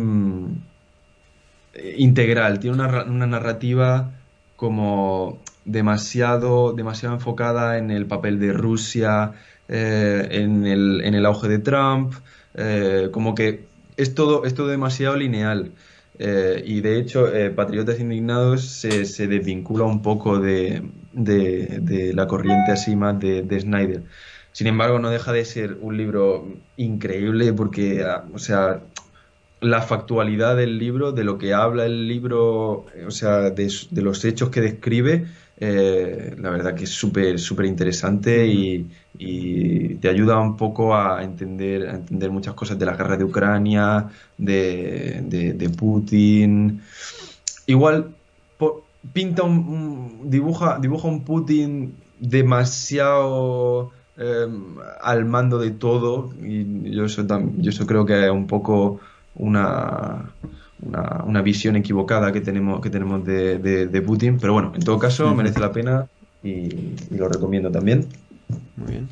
integral, 1.97 2.59
tiene 2.59 2.75
una, 2.75 3.03
una, 3.03 3.27
narrativa 3.27 4.11
como 4.55 5.39
demasiado, 5.65 6.73
demasiado 6.73 7.15
enfocada 7.15 7.77
en 7.77 7.91
el 7.91 8.05
papel 8.05 8.39
de 8.39 8.53
Rusia, 8.53 9.33
eh, 9.67 10.27
en, 10.31 10.65
el, 10.65 11.01
en, 11.03 11.15
el, 11.15 11.25
auge 11.25 11.47
de 11.47 11.59
Trump, 11.59 12.13
eh, 12.53 13.09
como 13.11 13.33
que 13.33 13.65
es 13.97 14.13
todo, 14.15 14.45
es 14.45 14.53
todo 14.53 14.67
demasiado 14.67 15.15
lineal. 15.15 15.71
Eh, 16.19 16.63
y 16.65 16.81
de 16.81 16.99
hecho, 16.99 17.27
Patriotas 17.55 17.99
Indignados 17.99 18.65
se, 18.65 19.05
se, 19.05 19.27
desvincula 19.27 19.85
un 19.85 20.01
poco 20.01 20.39
de, 20.39 20.83
de, 21.13 21.79
de 21.81 22.13
la 22.13 22.27
corriente 22.27 22.71
así 22.71 22.95
más 22.95 23.19
de, 23.19 23.43
de, 23.43 23.59
Snyder. 23.59 24.03
Sin 24.51 24.67
embargo, 24.67 24.99
no 24.99 25.09
deja 25.09 25.31
de 25.31 25.45
ser 25.45 25.77
un 25.81 25.97
libro 25.97 26.47
increíble 26.77 27.53
porque, 27.53 28.05
o 28.33 28.39
sea, 28.39 28.81
la 29.61 29.81
factualidad 29.81 30.57
del 30.57 30.77
libro, 30.77 31.11
de 31.11 31.23
lo 31.23 31.37
que 31.37 31.53
habla 31.53 31.85
el 31.85 32.07
libro, 32.07 32.85
o 33.07 33.11
sea, 33.11 33.49
de, 33.49 33.71
los 33.91 34.25
hechos 34.25 34.49
que 34.49 34.61
describe, 34.61 35.25
eh, 35.57 36.35
la 36.39 36.49
verdad 36.49 36.75
que 36.75 36.83
es 36.83 36.89
súper 36.89 37.39
súper 37.39 37.67
interesante 37.67 38.45
y, 38.47 38.87
y, 39.17 39.95
te 39.95 40.09
ayuda 40.09 40.39
un 40.39 40.57
poco 40.57 40.95
a 40.95 41.23
entender, 41.23 41.87
a 41.87 41.95
entender 41.95 42.31
muchas 42.31 42.53
cosas 42.53 42.77
de 42.77 42.85
la 42.85 42.95
guerra 42.95 43.15
de 43.17 43.23
Ucrania, 43.23 44.09
de, 44.37 45.21
de 45.55 45.69
Putin. 45.69 46.81
Igual 47.65 48.13
pinta 49.11 49.43
un, 49.43 50.29
dibuja, 50.29 50.79
dibuja 50.79 51.07
un 51.07 51.23
Putin 51.23 51.95
demasiado 52.19 53.91
eh, 54.17 54.47
al 55.01 55.25
mando 55.25 55.59
de 55.59 55.71
todo 55.71 56.31
y 56.41 56.91
yo 56.91 57.05
eso, 57.05 57.25
yo 57.57 57.69
eso 57.69 57.85
creo 57.85 58.05
que 58.05 58.25
es 58.25 58.31
un 58.31 58.47
poco 58.47 58.99
una 59.35 60.31
una, 60.85 61.23
una, 61.25 61.41
visión 61.41 61.75
equivocada 61.75 62.31
que 62.31 62.41
tenemos, 62.41 62.81
que 62.81 62.89
tenemos 62.89 63.23
de, 63.25 63.57
de, 63.57 63.87
de, 63.87 64.01
Putin. 64.01 64.37
Pero 64.39 64.53
bueno, 64.53 64.73
en 64.75 64.81
todo 64.81 64.99
caso, 64.99 65.33
merece 65.33 65.59
la 65.59 65.71
pena 65.71 66.07
y, 66.43 66.49
y, 66.49 67.17
lo 67.17 67.29
recomiendo 67.29 67.71
también. 67.71 68.07
Muy 68.75 68.91
bien. 68.91 69.09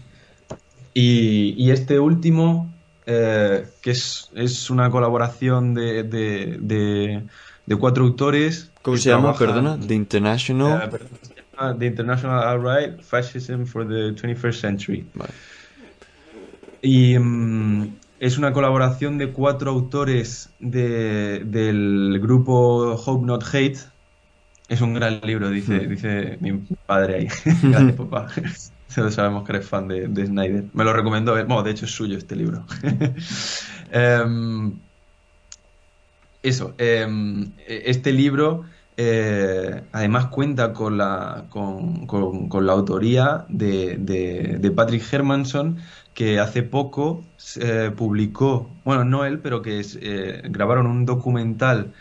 Y, 0.94 1.56
y 1.58 1.72
este 1.72 2.00
último, 2.00 2.72
eh, 3.06 3.66
que 3.82 3.92
es, 3.92 4.30
es, 4.36 4.70
una 4.70 4.90
colaboración 4.90 5.74
de, 5.74 6.04
de, 6.04 7.24
de 7.66 7.76
cuatro 7.78 8.04
autores. 8.04 8.71
¿Cómo 8.82 8.98
se 8.98 9.10
llama? 9.10 9.36
Perdona, 9.38 9.78
The 9.80 9.94
International. 9.94 10.88
Uh, 10.88 10.92
perdona, 10.92 11.78
The 11.78 11.86
International 11.86 12.44
Alright 12.44 13.02
Fascism 13.02 13.66
for 13.66 13.88
the 13.88 14.14
21st 14.16 14.60
Century. 14.60 15.06
Vale. 15.14 15.32
Y. 16.82 17.16
Um, 17.18 17.92
es 18.22 18.38
una 18.38 18.54
colaboración 18.54 19.18
de 19.18 19.32
cuatro 19.32 19.72
autores 19.72 20.52
de, 20.60 21.40
del 21.44 22.20
grupo 22.22 22.94
Hope 23.04 23.26
Not 23.26 23.44
Hate. 23.52 23.80
Es 24.70 24.80
un 24.80 24.94
gran 24.94 25.22
libro, 25.22 25.50
dice, 25.50 25.80
mm. 25.80 25.90
dice 25.90 26.38
mi 26.40 26.54
padre 26.86 27.16
ahí. 27.16 27.28
Gracias, 27.64 27.94
papá. 27.94 28.28
Todos 28.94 29.16
sabemos 29.16 29.44
que 29.44 29.54
eres 29.54 29.68
fan 29.68 29.88
de, 29.88 30.08
de, 30.08 30.28
Snyder. 30.28 30.66
Me 30.72 30.84
lo 30.84 30.94
recomiendo. 30.94 31.32
Bueno, 31.34 31.64
de 31.64 31.72
hecho 31.72 31.86
es 31.86 31.92
suyo 31.92 32.16
este 32.16 32.36
libro. 32.36 32.64
um, 34.24 34.80
eso. 36.44 36.76
Um, 37.08 37.54
este 37.66 38.12
libro 38.12 38.66
eh, 38.98 39.84
además 39.92 40.28
cuenta 40.28 40.74
con 40.74 40.98
la, 40.98 41.46
con, 41.50 42.06
con, 42.08 42.50
con 42.50 42.66
la 42.66 42.74
autoría 42.74 43.46
de, 43.50 43.98
de, 43.98 44.58
de 44.60 44.72
Patrick 44.72 45.04
Hermanson, 45.12 45.78
que 46.14 46.40
hace 46.40 46.64
poco 46.64 47.24
eh, 47.60 47.92
publicó, 47.96 48.70
bueno, 48.84 49.04
no 49.04 49.26
él, 49.26 49.40
pero 49.40 49.62
que 49.62 49.82
eh, 50.02 50.42
grabaron 50.50 50.88
un 50.88 51.06
documental 51.06 51.94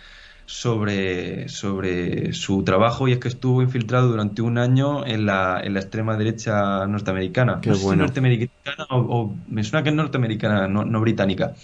sobre, 0.46 1.48
sobre 1.48 2.32
su 2.32 2.64
trabajo 2.64 3.06
y 3.06 3.12
es 3.12 3.18
que 3.18 3.28
estuvo 3.28 3.62
infiltrado 3.62 4.08
durante 4.08 4.42
un 4.42 4.58
año 4.58 5.06
en 5.06 5.26
la, 5.26 5.60
en 5.62 5.74
la 5.74 5.80
extrema 5.80 6.16
derecha 6.16 6.84
norteamericana. 6.88 7.60
Qué 7.62 7.70
no 7.70 7.78
bueno. 7.78 8.02
norteamericana 8.02 8.86
o, 8.90 8.98
o, 8.98 9.34
me 9.48 9.62
suena 9.62 9.84
que 9.84 9.90
es 9.90 9.94
norteamericana, 9.94 10.66
no, 10.66 10.84
no 10.84 11.00
británica. 11.00 11.54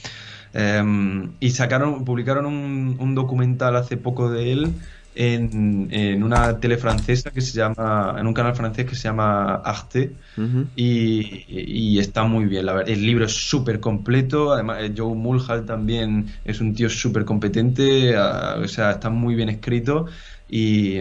Um, 0.54 1.32
y 1.40 1.50
sacaron, 1.50 2.04
publicaron 2.04 2.46
un, 2.46 2.96
un 3.00 3.14
documental 3.14 3.74
hace 3.76 3.96
poco 3.96 4.30
de 4.30 4.52
él 4.52 4.72
en, 5.16 5.88
en, 5.90 6.22
una 6.22 6.58
tele 6.60 6.76
francesa 6.76 7.30
que 7.30 7.40
se 7.40 7.56
llama, 7.56 8.14
en 8.18 8.26
un 8.26 8.34
canal 8.34 8.54
francés 8.54 8.84
que 8.84 8.94
se 8.94 9.04
llama 9.04 9.56
Arte 9.56 10.12
uh 10.36 10.40
-huh. 10.42 10.66
y, 10.76 11.44
y, 11.48 11.98
está 11.98 12.24
muy 12.24 12.44
bien. 12.44 12.66
La 12.66 12.74
verdad, 12.74 12.90
el 12.90 13.02
libro 13.04 13.24
es 13.24 13.32
súper 13.32 13.80
completo, 13.80 14.52
además 14.52 14.78
eh, 14.82 14.92
Joe 14.96 15.14
Mulhall 15.14 15.64
también 15.64 16.26
es 16.44 16.60
un 16.60 16.74
tío 16.74 16.88
súper 16.88 17.24
competente, 17.24 18.14
uh, 18.14 18.62
o 18.62 18.68
sea, 18.68 18.92
está 18.92 19.08
muy 19.10 19.34
bien 19.34 19.48
escrito 19.48 20.06
y, 20.48 20.98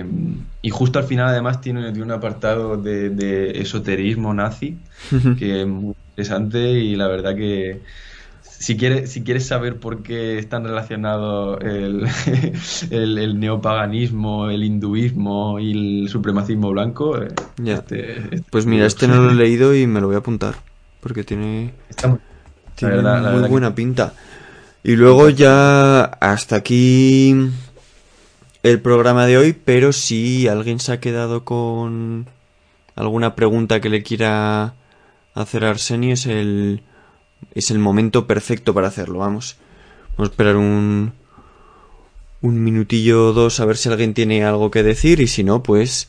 y, 0.62 0.70
justo 0.70 0.98
al 1.00 1.06
final 1.06 1.28
además 1.28 1.62
tiene, 1.62 1.92
tiene 1.92 2.04
un 2.04 2.12
apartado 2.12 2.78
de, 2.78 3.10
de 3.10 3.60
esoterismo 3.62 4.34
nazi 4.34 4.78
uh 5.12 5.16
-huh. 5.16 5.36
que 5.38 5.62
es 5.62 5.68
muy 5.68 5.94
interesante 6.10 6.60
y 6.72 6.96
la 6.96 7.08
verdad 7.08 7.36
que 7.36 7.82
si 8.60 8.78
quieres, 8.78 9.12
si 9.12 9.24
quieres 9.24 9.46
saber 9.46 9.78
por 9.78 10.02
qué 10.02 10.38
están 10.38 10.64
relacionados 10.64 11.60
el, 11.62 12.08
el, 12.90 13.18
el, 13.18 13.40
neopaganismo, 13.40 14.50
el 14.50 14.64
hinduismo 14.64 15.60
y 15.60 15.72
el 15.72 16.10
supremacismo 16.10 16.72
blanco. 16.72 17.22
Eh, 17.22 17.28
ya. 17.58 17.76
Este, 17.76 18.20
este, 18.20 18.44
pues 18.50 18.66
mira, 18.66 18.86
este 18.86 19.08
no 19.08 19.22
lo 19.22 19.32
he 19.32 19.36
leído 19.36 19.76
y 19.76 19.88
me 19.88 20.02
lo 20.02 20.08
voy 20.08 20.16
a 20.16 20.20
apuntar. 20.20 20.56
Porque 21.02 21.24
tiene, 21.24 21.74
muy, 22.08 22.20
tiene 22.76 22.96
verdad, 22.96 23.22
muy 23.22 23.34
verdad 23.34 23.50
buena 23.50 23.70
que... 23.70 23.76
pinta. 23.76 24.14
Y 24.84 24.96
luego 24.96 25.30
ya 25.30 26.04
hasta 26.04 26.56
aquí 26.56 27.36
el 28.64 28.82
programa 28.82 29.26
de 29.26 29.38
hoy, 29.38 29.54
pero 29.54 29.94
si 29.94 30.48
alguien 30.48 30.80
se 30.80 30.92
ha 30.92 31.00
quedado 31.00 31.44
con 31.44 32.28
alguna 32.96 33.36
pregunta 33.36 33.82
que 33.82 33.90
le 33.90 34.04
quiera 34.04 34.74
hacer 35.34 35.66
a 35.66 35.72
Arsenio 35.72 36.14
es 36.14 36.26
el 36.26 36.82
es 37.54 37.72
el 37.72 37.80
momento 37.80 38.28
perfecto 38.28 38.74
para 38.74 38.88
hacerlo, 38.88 39.20
vamos. 39.20 39.58
Vamos 40.18 40.30
a 40.30 40.32
esperar 40.32 40.56
un, 40.58 41.14
un 42.42 42.64
minutillo 42.64 43.30
o 43.30 43.34
dos 43.34 43.60
a 43.60 43.66
ver 43.66 43.78
si 43.78 43.90
alguien 43.90 44.14
tiene 44.14 44.46
algo 44.46 44.72
que 44.72 44.84
decir 44.84 45.20
y 45.20 45.28
si 45.28 45.44
no, 45.44 45.64
pues 45.64 46.08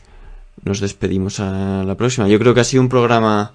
nos 0.65 0.81
despedimos 0.81 1.41
a 1.41 1.85
la 1.85 1.95
próxima. 1.97 2.29
Yo 2.29 2.39
creo 2.39 2.55
que 2.55 2.61
ha 2.61 2.65
sido 2.65 2.83
un 2.83 2.89
programa 2.89 3.55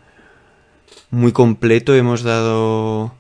muy 1.10 1.32
completo, 1.32 1.94
hemos 1.94 2.24
dado 2.24 3.14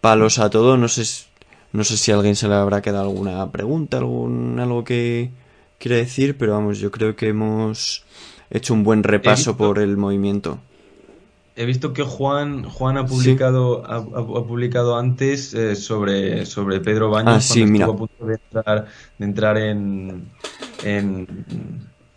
palos 0.00 0.38
a 0.38 0.50
todo, 0.50 0.76
no 0.76 0.88
sé, 0.88 1.26
no 1.72 1.84
sé 1.84 1.96
si 1.96 2.10
a 2.10 2.16
alguien 2.16 2.36
se 2.36 2.48
le 2.48 2.54
habrá 2.54 2.82
quedado 2.82 3.04
alguna 3.04 3.50
pregunta, 3.52 3.98
algún 3.98 4.58
algo 4.58 4.84
que 4.84 5.30
quiera 5.78 5.96
decir, 5.96 6.36
pero 6.36 6.52
vamos, 6.52 6.78
yo 6.78 6.90
creo 6.90 7.14
que 7.14 7.28
hemos 7.28 8.04
hecho 8.50 8.74
un 8.74 8.82
buen 8.82 9.02
repaso 9.02 9.56
por 9.56 9.78
el 9.78 9.96
movimiento 9.96 10.58
he 11.56 11.64
visto 11.66 11.92
que 11.92 12.02
Juan 12.02 12.64
Juan 12.64 12.96
ha 12.96 13.06
publicado 13.06 13.84
sí. 13.84 13.90
ha, 13.90 13.96
ha, 13.96 14.46
publicado 14.46 14.96
antes 14.96 15.52
eh, 15.54 15.76
sobre 15.76 16.46
sobre 16.46 16.80
Pedro 16.80 17.10
Baños 17.10 17.34
ah, 17.36 17.40
sí, 17.40 17.64
mira. 17.66 17.86
a 17.86 17.96
punto 17.96 18.24
de 18.24 18.34
entrar, 18.34 18.86
de 19.18 19.24
entrar 19.24 19.58
en, 19.58 20.30
en, 20.82 21.46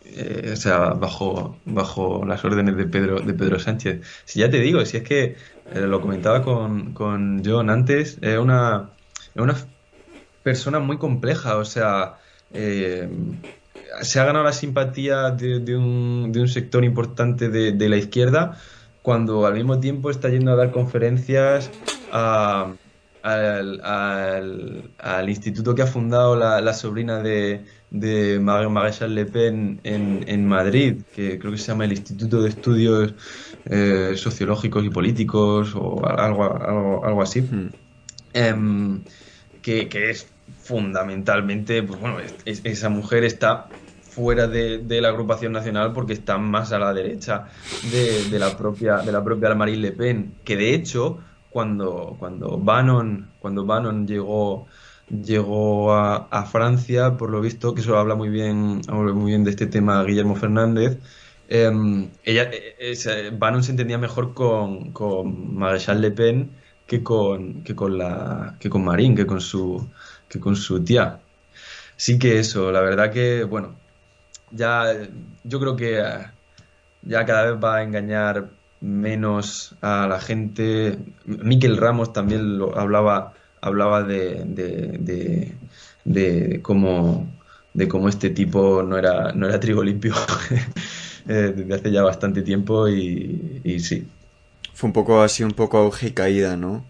eh, 0.06 0.52
o 0.54 0.56
sea, 0.56 0.90
bajo, 0.92 1.58
bajo 1.66 2.26
las 2.26 2.44
órdenes 2.46 2.78
de 2.78 2.86
Pedro, 2.86 3.20
de 3.20 3.34
Pedro 3.34 3.60
Sánchez. 3.60 4.02
Si 4.24 4.40
ya 4.40 4.50
te 4.50 4.60
digo, 4.60 4.86
si 4.86 4.98
es 4.98 5.04
que 5.04 5.36
eh, 5.74 5.82
lo 5.82 6.00
comentaba 6.00 6.42
con, 6.42 6.94
con 6.94 7.42
John 7.46 7.70
antes, 7.70 8.18
es 8.22 8.38
una, 8.38 8.92
una 9.36 9.56
persona 10.44 10.80
muy 10.80 10.98
compleja, 10.98 11.58
o 11.58 11.66
sea, 11.66 12.16
se 14.02 14.20
ha 14.20 14.26
ganado 14.26 14.46
la 14.46 14.54
simpatía 14.54 15.32
de, 15.32 15.76
un, 15.76 16.32
de 16.32 16.40
un, 16.40 16.48
sector 16.48 16.86
importante 16.86 17.50
de, 17.50 17.90
la 17.90 17.98
izquierda 17.98 18.58
cuando 19.06 19.46
al 19.46 19.54
mismo 19.54 19.80
tiempo 19.80 20.10
está 20.10 20.30
yendo 20.30 20.52
a 20.52 20.56
dar 20.56 20.72
conferencias 20.72 21.70
al, 22.12 22.80
al, 23.22 25.30
instituto 25.30 25.76
que 25.76 25.84
ha 25.84 25.88
fundado 25.88 26.36
la, 26.36 26.74
sobrina 26.74 27.22
de, 27.22 27.66
de 27.92 28.40
Maréchal 28.40 29.14
Le 29.14 29.28
Pen 29.28 29.80
en, 29.84 30.48
Madrid, 30.48 31.04
que 31.16 31.38
creo 31.38 31.52
que 31.52 31.60
se 31.60 31.68
llama 31.68 31.86
el 31.86 31.92
Instituto 31.92 32.42
de 32.42 32.50
Estudios 32.50 33.14
eh, 33.66 34.14
Sociológicos 34.16 34.84
y 34.84 34.90
Políticos 34.90 35.76
o 35.76 36.04
algo, 36.04 37.06
algo, 37.06 37.22
así. 37.22 37.42
Hmm. 37.42 37.70
Em, 38.34 39.04
que, 39.62 39.88
que, 39.88 40.10
es 40.10 40.28
fundamentalmente, 40.64 41.84
pues 41.84 42.00
bueno, 42.00 42.18
esa 42.46 42.90
mujer 42.90 43.24
está 43.24 43.68
fuera 44.16 44.48
de, 44.48 45.02
la 45.02 45.10
agrupación 45.10 45.52
nacional 45.52 45.92
porque 45.94 46.14
está 46.14 46.38
más 46.38 46.72
a 46.72 46.80
la 46.80 46.94
derecha 46.94 47.48
de, 47.92 48.40
la 48.40 48.58
propia 48.58 48.98
de 48.98 49.12
la 49.12 49.24
propia 49.24 49.54
Marine 49.56 49.82
Le 49.82 49.92
Pen 49.92 50.36
que 50.46 50.56
de 50.56 50.74
hecho 50.74 51.20
cuando 51.50 52.16
cuando 52.18 52.58
Bannon 52.58 53.28
cuando 53.40 53.66
Bannon 53.66 54.08
llegó 54.08 54.68
llegó 55.10 55.94
a, 55.94 56.46
Francia 56.46 57.18
por 57.18 57.30
lo 57.30 57.42
visto 57.42 57.74
que 57.76 57.82
eso 57.82 57.98
habla 57.98 58.16
muy 58.16 58.30
bien 58.30 58.82
muy 58.88 59.26
bien 59.32 59.44
de 59.44 59.52
este 59.52 59.68
tema 59.68 60.04
Guillermo 60.04 60.36
Fernández 60.36 60.98
em, 61.50 62.10
ella 62.24 62.50
eh, 62.52 63.32
Bannon 63.38 63.64
se 63.64 63.72
entendía 63.72 63.98
mejor 63.98 64.34
con, 64.34 64.92
con 64.94 65.56
Maréchal 65.56 66.02
Le 66.02 66.12
Pen 66.12 66.50
que 66.88 67.04
con 67.04 67.64
que 67.64 67.76
con 67.76 67.98
la 67.98 68.56
que 68.60 68.70
con 68.70 68.84
Marine 68.84 69.16
que 69.16 69.26
con 69.26 69.42
su 69.42 69.88
que 70.30 70.40
con 70.40 70.56
su 70.56 70.84
tía. 70.84 71.20
Sí 71.98 72.20
que 72.20 72.40
eso 72.40 72.72
la 72.72 72.82
verdad 72.82 73.12
que 73.12 73.44
bueno 73.44 73.76
ya 74.52 74.94
yo 75.44 75.60
creo 75.60 75.76
que 75.76 76.00
eh, 76.00 76.26
ya 77.04 77.26
cada 77.26 77.52
vez 77.52 77.64
va 77.64 77.78
a 77.78 77.84
engañar 77.84 78.50
menos 78.82 79.76
a 79.82 80.08
la 80.08 80.20
gente. 80.20 80.98
Miquel 81.26 81.78
Ramos 81.78 82.14
también 82.14 82.58
lo 82.58 82.78
hablaba, 82.78 83.34
hablaba 83.62 84.04
de, 84.04 84.44
de, 84.46 85.54
de, 86.04 86.60
cómo 86.62 87.28
de 87.74 87.88
cómo 87.88 88.08
este 88.08 88.30
tipo 88.30 88.84
no 88.84 88.98
era, 88.98 89.34
no 89.34 89.48
era 89.48 89.60
trigo 89.60 89.84
limpio 89.84 90.14
eh, 91.28 91.54
desde 91.56 91.74
hace 91.74 91.92
ya 91.92 92.04
bastante 92.04 92.42
tiempo 92.42 92.88
y, 92.88 93.62
y, 93.64 93.80
sí. 93.80 94.08
Fue 94.74 94.88
un 94.88 94.94
poco 94.94 95.22
así, 95.22 95.44
un 95.44 95.52
poco 95.52 95.78
auge 95.80 96.08
y 96.08 96.12
caída, 96.12 96.56
¿no? 96.56 96.86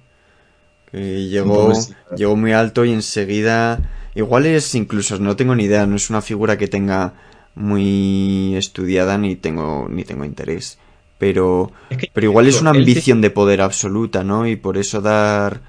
Que 0.92 1.28
llegó, 1.28 1.74
llegó 2.16 2.36
muy 2.36 2.54
alto 2.54 2.86
y 2.86 2.94
enseguida... 2.94 3.80
Igual 4.16 4.46
es 4.46 4.74
incluso, 4.76 5.20
no 5.20 5.36
tengo 5.36 5.56
ni 5.56 5.66
idea, 5.66 5.86
no 5.86 5.98
es 5.98 6.10
una 6.10 6.22
figura 6.22 6.58
que 6.58 6.70
tenga 6.70 7.14
muy 7.56 8.56
estudiada 8.56 9.18
ni 9.18 9.36
tengo 9.36 9.88
ni 9.90 10.04
tengo 10.04 10.26
interés. 10.26 10.78
Pero 11.18 11.72
pero 12.14 12.28
igual 12.28 12.48
es 12.48 12.62
una 12.62 12.72
ambición 12.72 13.22
de 13.22 13.30
poder 13.30 13.62
absoluta 13.62 14.24
no 14.24 14.48
y 14.48 14.56
por 14.56 14.78
eso 14.78 15.02
dar 15.02 15.62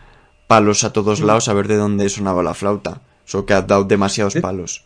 palos 0.47 0.85
a 0.85 0.93
todos 0.93 1.21
mm. 1.21 1.25
lados 1.25 1.49
a 1.49 1.55
ver 1.55 1.69
de 1.69 1.77
dónde 1.77 2.09
sonaba 2.09 2.43
la 2.43 2.55
flauta. 2.55 3.01
Eso 3.27 3.47
que 3.47 3.55
ha 3.55 3.63
dado 3.63 3.85
demasiados 3.85 4.35
palos. 4.37 4.85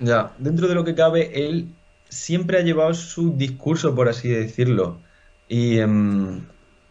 Ya 0.00 0.32
dentro 0.38 0.68
de 0.68 0.74
lo 0.74 0.84
que 0.84 0.94
cabe 0.94 1.46
él 1.46 1.68
siempre 2.08 2.58
ha 2.58 2.62
llevado 2.62 2.94
su 2.94 3.36
discurso 3.36 3.94
por 3.94 4.08
así 4.08 4.28
decirlo. 4.28 4.98
Y 5.48 5.78
em, 5.78 6.42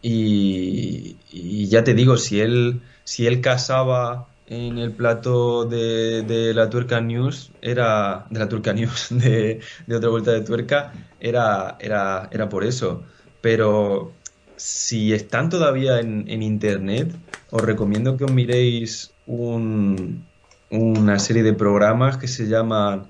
y, 0.02 1.16
y 1.30 1.66
ya 1.66 1.84
te 1.84 1.92
digo 1.92 2.16
si 2.16 2.40
él 2.40 2.80
si 3.04 3.26
él 3.26 3.42
casaba 3.42 4.29
en 4.50 4.78
el 4.78 4.90
plato 4.90 5.64
de, 5.64 6.52
la 6.54 6.68
Tuerca 6.68 7.00
News 7.00 7.52
era 7.62 8.26
de 8.30 8.38
la 8.40 8.48
Turca 8.48 8.72
News 8.72 9.06
de, 9.10 9.60
otra 9.94 10.10
vuelta 10.10 10.32
de 10.32 10.40
tuerca 10.42 10.92
era, 11.20 11.76
era, 11.78 12.28
era 12.32 12.48
por 12.48 12.64
eso 12.64 13.04
pero 13.40 14.12
si 14.56 15.14
están 15.14 15.48
todavía 15.48 16.00
en, 16.00 16.42
internet 16.42 17.14
os 17.50 17.62
recomiendo 17.62 18.16
que 18.16 18.24
os 18.24 18.32
miréis 18.32 19.12
un, 19.26 20.26
una 20.70 21.18
serie 21.20 21.44
de 21.44 21.54
programas 21.54 22.16
que 22.16 22.26
se 22.26 22.48
llaman 22.48 23.06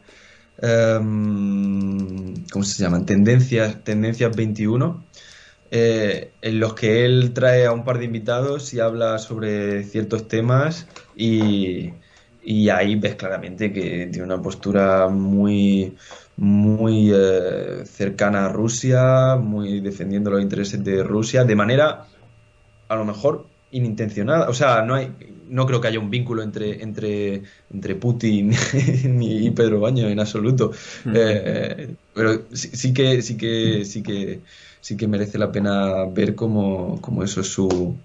um, 0.63 2.35
¿cómo 2.53 2.65
se 2.65 2.83
llaman? 2.83 3.07
Tendencias, 3.07 3.83
Tendencias 3.83 4.37
21 4.37 5.03
eh, 5.73 6.33
en 6.43 6.59
los 6.59 6.75
que 6.75 7.05
él 7.05 7.33
trae 7.33 7.65
a 7.65 7.73
un 7.73 7.85
par 7.85 7.99
de 7.99 8.05
invitados 8.05 8.75
y 8.75 8.81
habla 8.81 9.19
sobre 9.19 9.85
ciertos 9.85 10.27
temas 10.27 10.89
y, 11.21 12.69
ahí 12.71 12.97
ves 12.97 13.17
claramente 13.17 13.73
que 13.73 14.09
tiene 14.11 14.25
una 14.25 14.41
postura 14.43 15.09
muy 15.09 15.95
muy 16.37 17.13
eh, 17.15 17.85
cercana 17.85 18.47
a 18.47 18.49
Rusia, 18.49 19.37
muy 19.37 19.81
defendiendo 19.81 20.31
los 20.31 20.41
intereses 20.41 20.83
de 20.83 21.03
Rusia, 21.03 21.45
de 21.45 21.55
manera 21.55 22.07
a 22.89 22.97
lo 22.97 23.05
mejor 23.05 23.47
inintencionada. 23.73 24.49
O 24.49 24.55
sea, 24.55 24.83
no 24.83 24.95
hay, 24.95 25.13
no 25.49 25.67
creo 25.67 25.81
que 25.81 25.89
haya 25.89 26.01
un 26.01 26.09
vínculo 26.09 26.43
entre, 26.43 26.83
entre, 26.83 27.43
entre 27.71 27.95
Putin 27.97 28.53
y 29.21 29.51
Pedro 29.51 29.81
Baño 29.81 30.09
en 30.09 30.19
absoluto. 30.19 30.73
Mm. 31.05 31.13
Eh, 31.15 31.95
pero 32.15 32.43
sí, 32.53 32.95
que, 32.95 33.21
sí 33.21 33.37
que, 33.37 33.85
sí 33.85 34.03
que 34.03 34.41
sí 34.81 34.97
que 34.97 35.07
merece 35.07 35.39
la 35.39 35.53
pena 35.53 36.05
ver 36.07 36.35
cómo, 36.35 37.01
eso 37.23 37.43
es 37.43 37.49
su, 37.49 37.97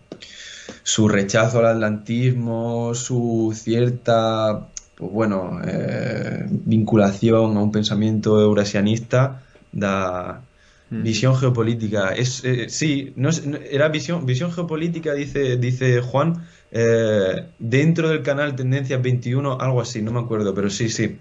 su 0.83 1.07
rechazo 1.07 1.59
al 1.59 1.65
atlantismo, 1.65 2.93
su 2.93 3.53
cierta 3.55 4.67
pues 4.95 5.11
bueno, 5.11 5.59
eh, 5.65 6.45
vinculación 6.47 7.57
a 7.57 7.61
un 7.61 7.71
pensamiento 7.71 8.39
eurasianista 8.39 9.43
da 9.71 10.41
mm. 10.89 11.03
visión 11.03 11.35
geopolítica. 11.35 12.15
Es, 12.15 12.43
eh, 12.45 12.69
sí, 12.69 13.11
no, 13.17 13.29
era 13.69 13.89
visión, 13.89 14.25
visión 14.25 14.51
geopolítica, 14.53 15.13
dice, 15.13 15.57
dice 15.57 15.99
Juan, 15.99 16.47
eh, 16.71 17.43
dentro 17.59 18.09
del 18.09 18.21
canal 18.21 18.55
Tendencias 18.55 19.01
21, 19.01 19.59
algo 19.59 19.81
así, 19.81 20.01
no 20.01 20.11
me 20.11 20.21
acuerdo, 20.21 20.53
pero 20.55 20.69
sí, 20.69 20.87
sí. 20.89 21.17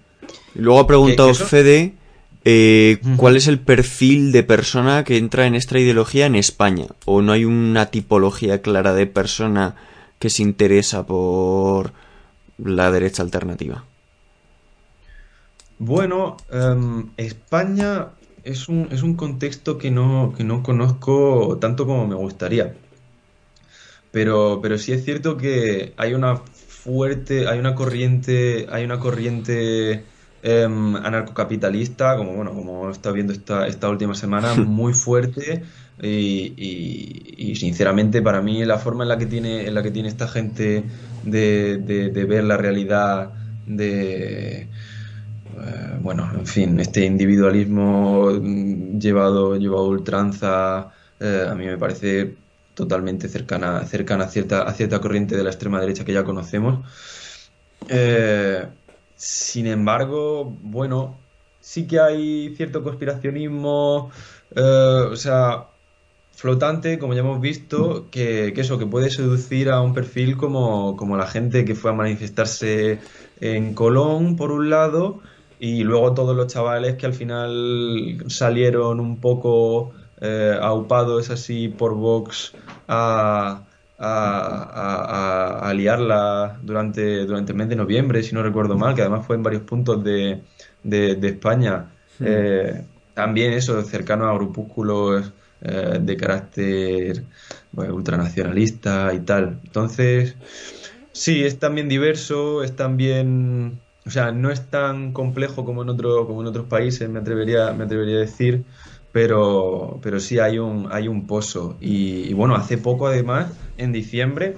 Luego 0.54 0.80
ha 0.80 0.86
preguntado 0.86 1.34
Fede 1.34 1.94
eh, 2.44 3.00
¿Cuál 3.16 3.36
es 3.36 3.48
el 3.48 3.58
perfil 3.58 4.30
de 4.30 4.42
persona 4.42 5.02
que 5.04 5.16
entra 5.16 5.46
en 5.46 5.54
esta 5.54 5.78
ideología 5.78 6.26
en 6.26 6.34
España? 6.34 6.86
¿O 7.06 7.22
no 7.22 7.32
hay 7.32 7.46
una 7.46 7.86
tipología 7.86 8.60
clara 8.60 8.92
de 8.92 9.06
persona 9.06 9.76
que 10.18 10.28
se 10.28 10.42
interesa 10.42 11.06
por 11.06 11.92
la 12.58 12.90
derecha 12.90 13.22
alternativa? 13.22 13.84
Bueno, 15.78 16.36
em, 16.50 17.10
España 17.16 18.08
es 18.44 18.68
un, 18.68 18.88
es 18.90 19.02
un 19.02 19.14
contexto 19.14 19.78
que 19.78 19.90
no, 19.90 20.34
que 20.36 20.44
no 20.44 20.62
conozco 20.62 21.56
tanto 21.60 21.86
como 21.86 22.06
me 22.06 22.14
gustaría. 22.14 22.74
Pero, 24.12 24.60
pero 24.62 24.76
sí 24.76 24.92
es 24.92 25.02
cierto 25.04 25.38
que 25.38 25.94
hay 25.96 26.12
una 26.12 26.36
fuerte, 26.36 27.48
hay 27.48 27.58
una 27.58 27.74
corriente, 27.74 28.66
hay 28.70 28.84
una 28.84 29.00
corriente 29.00 30.04
Em, 30.46 30.94
anarcocapitalista, 30.96 32.18
como 32.18 32.34
bueno, 32.34 32.52
como 32.52 32.90
he 32.90 32.92
estado 32.92 33.14
viendo 33.14 33.32
esta, 33.32 33.66
esta 33.66 33.88
última 33.88 34.14
semana, 34.14 34.52
muy 34.66 34.92
fuerte. 34.92 35.62
Y, 36.02 37.54
sinceramente 37.56 38.20
para 38.20 38.42
mí 38.42 38.64
la 38.64 38.78
forma 38.78 39.04
en 39.04 39.08
la 39.08 39.16
que 39.16 39.26
tiene, 39.26 39.66
en 39.66 39.74
la 39.74 39.82
que 39.82 39.90
tiene 39.90 40.08
esta 40.08 40.28
gente 40.28 40.84
de, 41.22 42.26
ver 42.28 42.44
la 42.44 42.58
realidad 42.58 43.30
de 43.66 44.62
eh, 44.62 45.98
bueno, 46.02 46.30
en 46.34 46.46
fin, 46.46 46.78
este 46.80 47.06
individualismo 47.06 48.32
llevado, 48.98 49.56
llevado 49.56 49.84
a 49.84 49.88
ultranza, 49.88 50.90
eh, 51.20 51.46
a 51.48 51.54
mí 51.54 51.64
me 51.64 51.78
parece 51.78 52.34
totalmente 52.74 53.28
cercana, 53.28 53.86
cercana 53.86 54.24
a 54.24 54.28
cierta, 54.28 54.62
a 54.62 54.74
cierta 54.74 55.00
corriente 55.00 55.36
de 55.36 55.44
la 55.44 55.50
extrema 55.50 55.80
derecha 55.80 56.04
que 56.04 56.12
ya 56.12 56.24
conocemos. 56.24 56.80
Eh, 57.88 58.66
sin 59.16 59.66
embargo, 59.66 60.44
bueno, 60.62 61.16
sí 61.60 61.86
que 61.86 62.00
hay 62.00 62.54
cierto 62.56 62.82
conspiracionismo, 62.82 64.10
eh, 64.54 65.08
o 65.10 65.16
sea, 65.16 65.68
flotante, 66.32 66.98
como 66.98 67.14
ya 67.14 67.20
hemos 67.20 67.40
visto, 67.40 68.08
que, 68.10 68.52
eso, 68.56 68.78
que 68.78 68.86
puede 68.86 69.10
seducir 69.10 69.70
a 69.70 69.80
un 69.80 69.94
perfil 69.94 70.36
como, 70.36 70.96
como 70.96 71.16
la 71.16 71.26
gente 71.26 71.64
que 71.64 71.74
fue 71.74 71.90
a 71.90 71.94
manifestarse 71.94 72.98
en 73.40 73.74
Colón, 73.74 74.36
por 74.36 74.52
un 74.52 74.70
lado, 74.70 75.20
y 75.58 75.84
luego 75.84 76.12
todos 76.14 76.36
los 76.36 76.48
chavales 76.48 76.96
que 76.96 77.06
al 77.06 77.14
final 77.14 78.24
salieron 78.28 79.00
un 79.00 79.20
poco 79.20 79.92
eh, 80.20 80.58
aupados 80.60 81.30
así 81.30 81.68
por 81.68 81.94
Vox 81.94 82.52
a 82.88 83.62
a, 83.98 85.72
liarla 85.74 86.58
durante, 86.62 87.24
durante 87.26 87.52
el 87.52 87.58
mes 87.58 87.68
de 87.68 87.76
noviembre, 87.76 88.22
si 88.22 88.34
no 88.34 88.42
recuerdo 88.42 88.76
mal, 88.76 88.94
que 88.94 89.02
además 89.02 89.26
fue 89.26 89.36
en 89.36 89.42
varios 89.42 89.62
puntos 89.62 90.02
de, 90.02 90.42
de, 90.82 91.28
España. 91.28 91.86
Hmm. 92.18 92.24
Eh, 92.26 92.84
también 93.14 93.52
eso, 93.52 93.82
cercano 93.82 94.28
a 94.28 94.34
grupúsculos 94.34 95.32
eh, 95.62 95.98
de 96.00 96.16
carácter 96.16 97.22
ultranacionalista 97.72 99.12
y 99.14 99.20
tal. 99.20 99.60
Entonces, 99.64 100.36
sí, 101.12 101.44
es 101.44 101.58
también 101.58 101.88
diverso, 101.88 102.62
es 102.62 102.76
también... 102.76 103.80
O 104.06 104.10
sea, 104.10 104.32
no 104.32 104.50
es 104.50 104.68
tan 104.68 105.12
complejo 105.12 105.64
como 105.64 105.82
en, 105.82 105.88
otro, 105.88 106.26
como 106.26 106.42
en 106.42 106.48
otros 106.48 106.66
países, 106.66 107.08
me 107.08 107.20
atrevería, 107.20 107.72
me 107.72 107.84
atrevería 107.84 108.16
a 108.16 108.20
decir, 108.20 108.64
pero, 109.14 110.00
pero 110.02 110.18
sí 110.18 110.40
hay 110.40 110.58
un, 110.58 110.88
hay 110.90 111.06
un 111.06 111.28
pozo. 111.28 111.76
Y, 111.80 112.34
bueno, 112.34 112.56
hace 112.56 112.78
poco 112.78 113.06
además, 113.06 113.52
en 113.78 113.92
diciembre, 113.92 114.56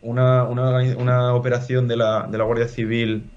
una, 0.00 0.44
una, 0.44 1.34
operación 1.34 1.86
de 1.88 1.98
la, 1.98 2.26
de 2.26 2.38
la 2.38 2.44
Guardia 2.44 2.68
Civil 2.68 3.28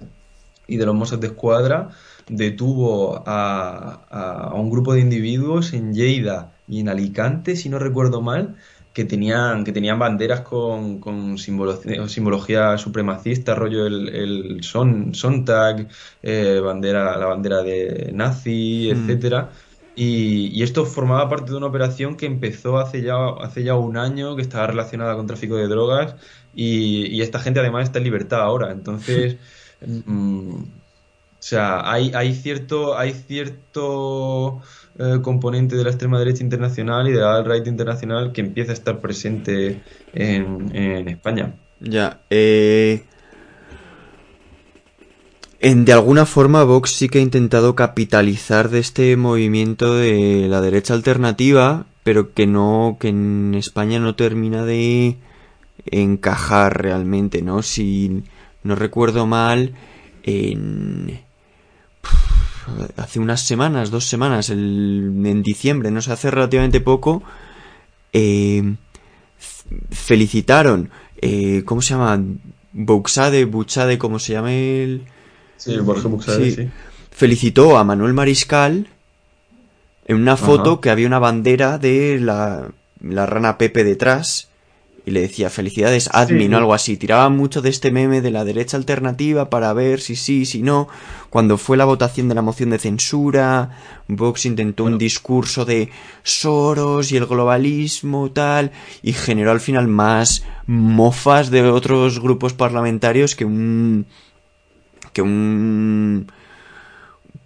y 0.67 0.77
de 0.77 0.85
los 0.85 0.95
Mossos 0.95 1.19
de 1.19 1.27
Escuadra 1.27 1.89
detuvo 2.29 3.21
a, 3.25 3.99
a, 4.09 4.53
un 4.55 4.69
grupo 4.69 4.93
de 4.93 5.01
individuos 5.01 5.73
en 5.73 5.93
Lleida 5.93 6.53
y 6.69 6.79
en 6.79 6.87
Alicante, 6.87 7.57
si 7.57 7.67
no 7.67 7.77
recuerdo 7.77 8.21
mal, 8.21 8.55
que 8.93 9.03
tenían, 9.03 9.65
que 9.65 9.73
tenían 9.73 9.99
banderas 9.99 10.39
con, 10.39 10.99
con 10.99 11.37
simbología, 11.37 12.77
supremacista, 12.77 13.55
rollo 13.55 13.85
el, 13.85 14.07
el 14.07 14.63
son, 14.63 15.13
Sontag, 15.15 15.89
eh, 16.23 16.61
bandera, 16.63 17.17
la 17.17 17.25
bandera 17.25 17.61
de 17.61 18.11
nazi, 18.13 18.89
mm. 18.93 18.97
etcétera. 18.97 19.49
Y, 19.95 20.47
y, 20.57 20.63
esto 20.63 20.85
formaba 20.85 21.27
parte 21.27 21.51
de 21.51 21.57
una 21.57 21.67
operación 21.67 22.15
que 22.15 22.25
empezó 22.25 22.77
hace 22.77 23.01
ya, 23.01 23.15
hace 23.41 23.63
ya 23.63 23.75
un 23.75 23.97
año, 23.97 24.35
que 24.35 24.41
estaba 24.41 24.67
relacionada 24.67 25.15
con 25.15 25.27
tráfico 25.27 25.57
de 25.57 25.67
drogas, 25.67 26.15
y, 26.55 27.07
y 27.07 27.21
esta 27.21 27.39
gente 27.39 27.59
además 27.59 27.83
está 27.83 27.99
en 27.99 28.05
libertad 28.05 28.41
ahora. 28.41 28.71
Entonces, 28.71 29.37
mm, 29.85 30.63
o 31.41 31.43
sea, 31.43 31.91
hay, 31.91 32.11
hay 32.13 32.35
cierto, 32.35 32.95
hay 32.95 33.13
cierto 33.13 34.61
eh, 34.99 35.17
componente 35.23 35.75
de 35.75 35.83
la 35.83 35.89
extrema 35.89 36.19
derecha 36.19 36.43
internacional 36.43 37.07
y 37.07 37.13
de 37.13 37.19
la 37.19 37.35
alt-right 37.37 37.65
internacional 37.65 38.31
que 38.31 38.41
empieza 38.41 38.71
a 38.71 38.75
estar 38.75 38.99
presente 38.99 39.81
en, 40.13 41.09
España. 41.09 41.55
Ya, 41.79 42.21
eh, 42.29 43.03
En, 45.63 45.85
de 45.85 45.93
alguna 45.93 46.25
forma 46.25 46.63
Vox 46.63 46.89
sí 46.89 47.07
que 47.07 47.19
ha 47.19 47.21
intentado 47.21 47.75
capitalizar 47.75 48.69
de 48.69 48.79
este 48.79 49.15
movimiento 49.15 49.93
de 49.93 50.47
la 50.49 50.59
derecha 50.59 50.95
alternativa, 50.95 51.85
pero 52.03 52.33
que 52.33 52.47
no, 52.47 52.97
que 52.99 53.09
en 53.09 53.53
España 53.53 53.99
no 53.99 54.15
termina 54.15 54.65
de 54.65 55.17
encajar 55.85 56.81
realmente, 56.81 57.43
¿no? 57.43 57.61
Si 57.61 58.23
no 58.63 58.73
recuerdo 58.73 59.27
mal, 59.27 59.75
en 60.23 61.19
hace 62.97 63.19
unas 63.19 63.41
semanas, 63.41 63.91
dos 63.91 64.05
semanas, 64.05 64.49
en 64.49 65.43
diciembre, 65.43 65.91
no 65.91 66.01
sé, 66.01 66.11
hace 66.11 66.31
relativamente 66.31 66.81
poco, 66.81 67.21
eh, 68.13 68.77
felicitaron, 69.91 70.89
eh, 71.21 71.61
¿cómo 71.65 71.83
se 71.83 71.93
llama? 71.93 72.19
Buxade, 72.73 73.45
Buchade, 73.45 73.99
¿cómo 73.99 74.17
se 74.17 74.33
llama 74.33 74.53
el...? 74.53 75.05
Sí, 75.61 75.77
Borja 75.77 76.07
Buxade, 76.07 76.49
sí. 76.49 76.69
Felicitó 77.11 77.77
a 77.77 77.83
Manuel 77.83 78.13
Mariscal 78.13 78.87
en 80.05 80.15
una 80.15 80.35
foto 80.35 80.81
que 80.81 80.89
había 80.89 81.05
una 81.05 81.19
bandera 81.19 81.77
de 81.77 82.19
la, 82.19 82.71
la 82.99 83.27
rana 83.27 83.59
Pepe 83.59 83.83
detrás 83.83 84.49
y 85.05 85.11
le 85.11 85.21
decía 85.21 85.51
felicidades 85.51 86.09
admin 86.13 86.55
o 86.55 86.57
algo 86.57 86.73
así. 86.73 86.97
Tiraban 86.97 87.37
mucho 87.37 87.61
de 87.61 87.69
este 87.69 87.91
meme 87.91 88.21
de 88.21 88.31
la 88.31 88.43
derecha 88.43 88.75
alternativa 88.75 89.51
para 89.51 89.71
ver 89.73 90.01
si 90.01 90.15
sí, 90.15 90.47
si 90.47 90.63
no. 90.63 90.87
Cuando 91.29 91.59
fue 91.59 91.77
la 91.77 91.85
votación 91.85 92.27
de 92.27 92.33
la 92.33 92.41
moción 92.41 92.71
de 92.71 92.79
censura, 92.79 93.69
Vox 94.07 94.47
intentó 94.47 94.85
un 94.85 94.97
discurso 94.97 95.63
de 95.63 95.91
Soros 96.23 97.11
y 97.11 97.17
el 97.17 97.27
globalismo 97.27 98.31
tal 98.31 98.71
y 99.03 99.13
generó 99.13 99.51
al 99.51 99.59
final 99.61 99.87
más 99.87 100.43
mofas 100.65 101.51
de 101.51 101.61
otros 101.69 102.19
grupos 102.19 102.53
parlamentarios 102.53 103.35
que 103.35 103.45
un 103.45 104.07
que 105.13 105.21
un 105.21 106.27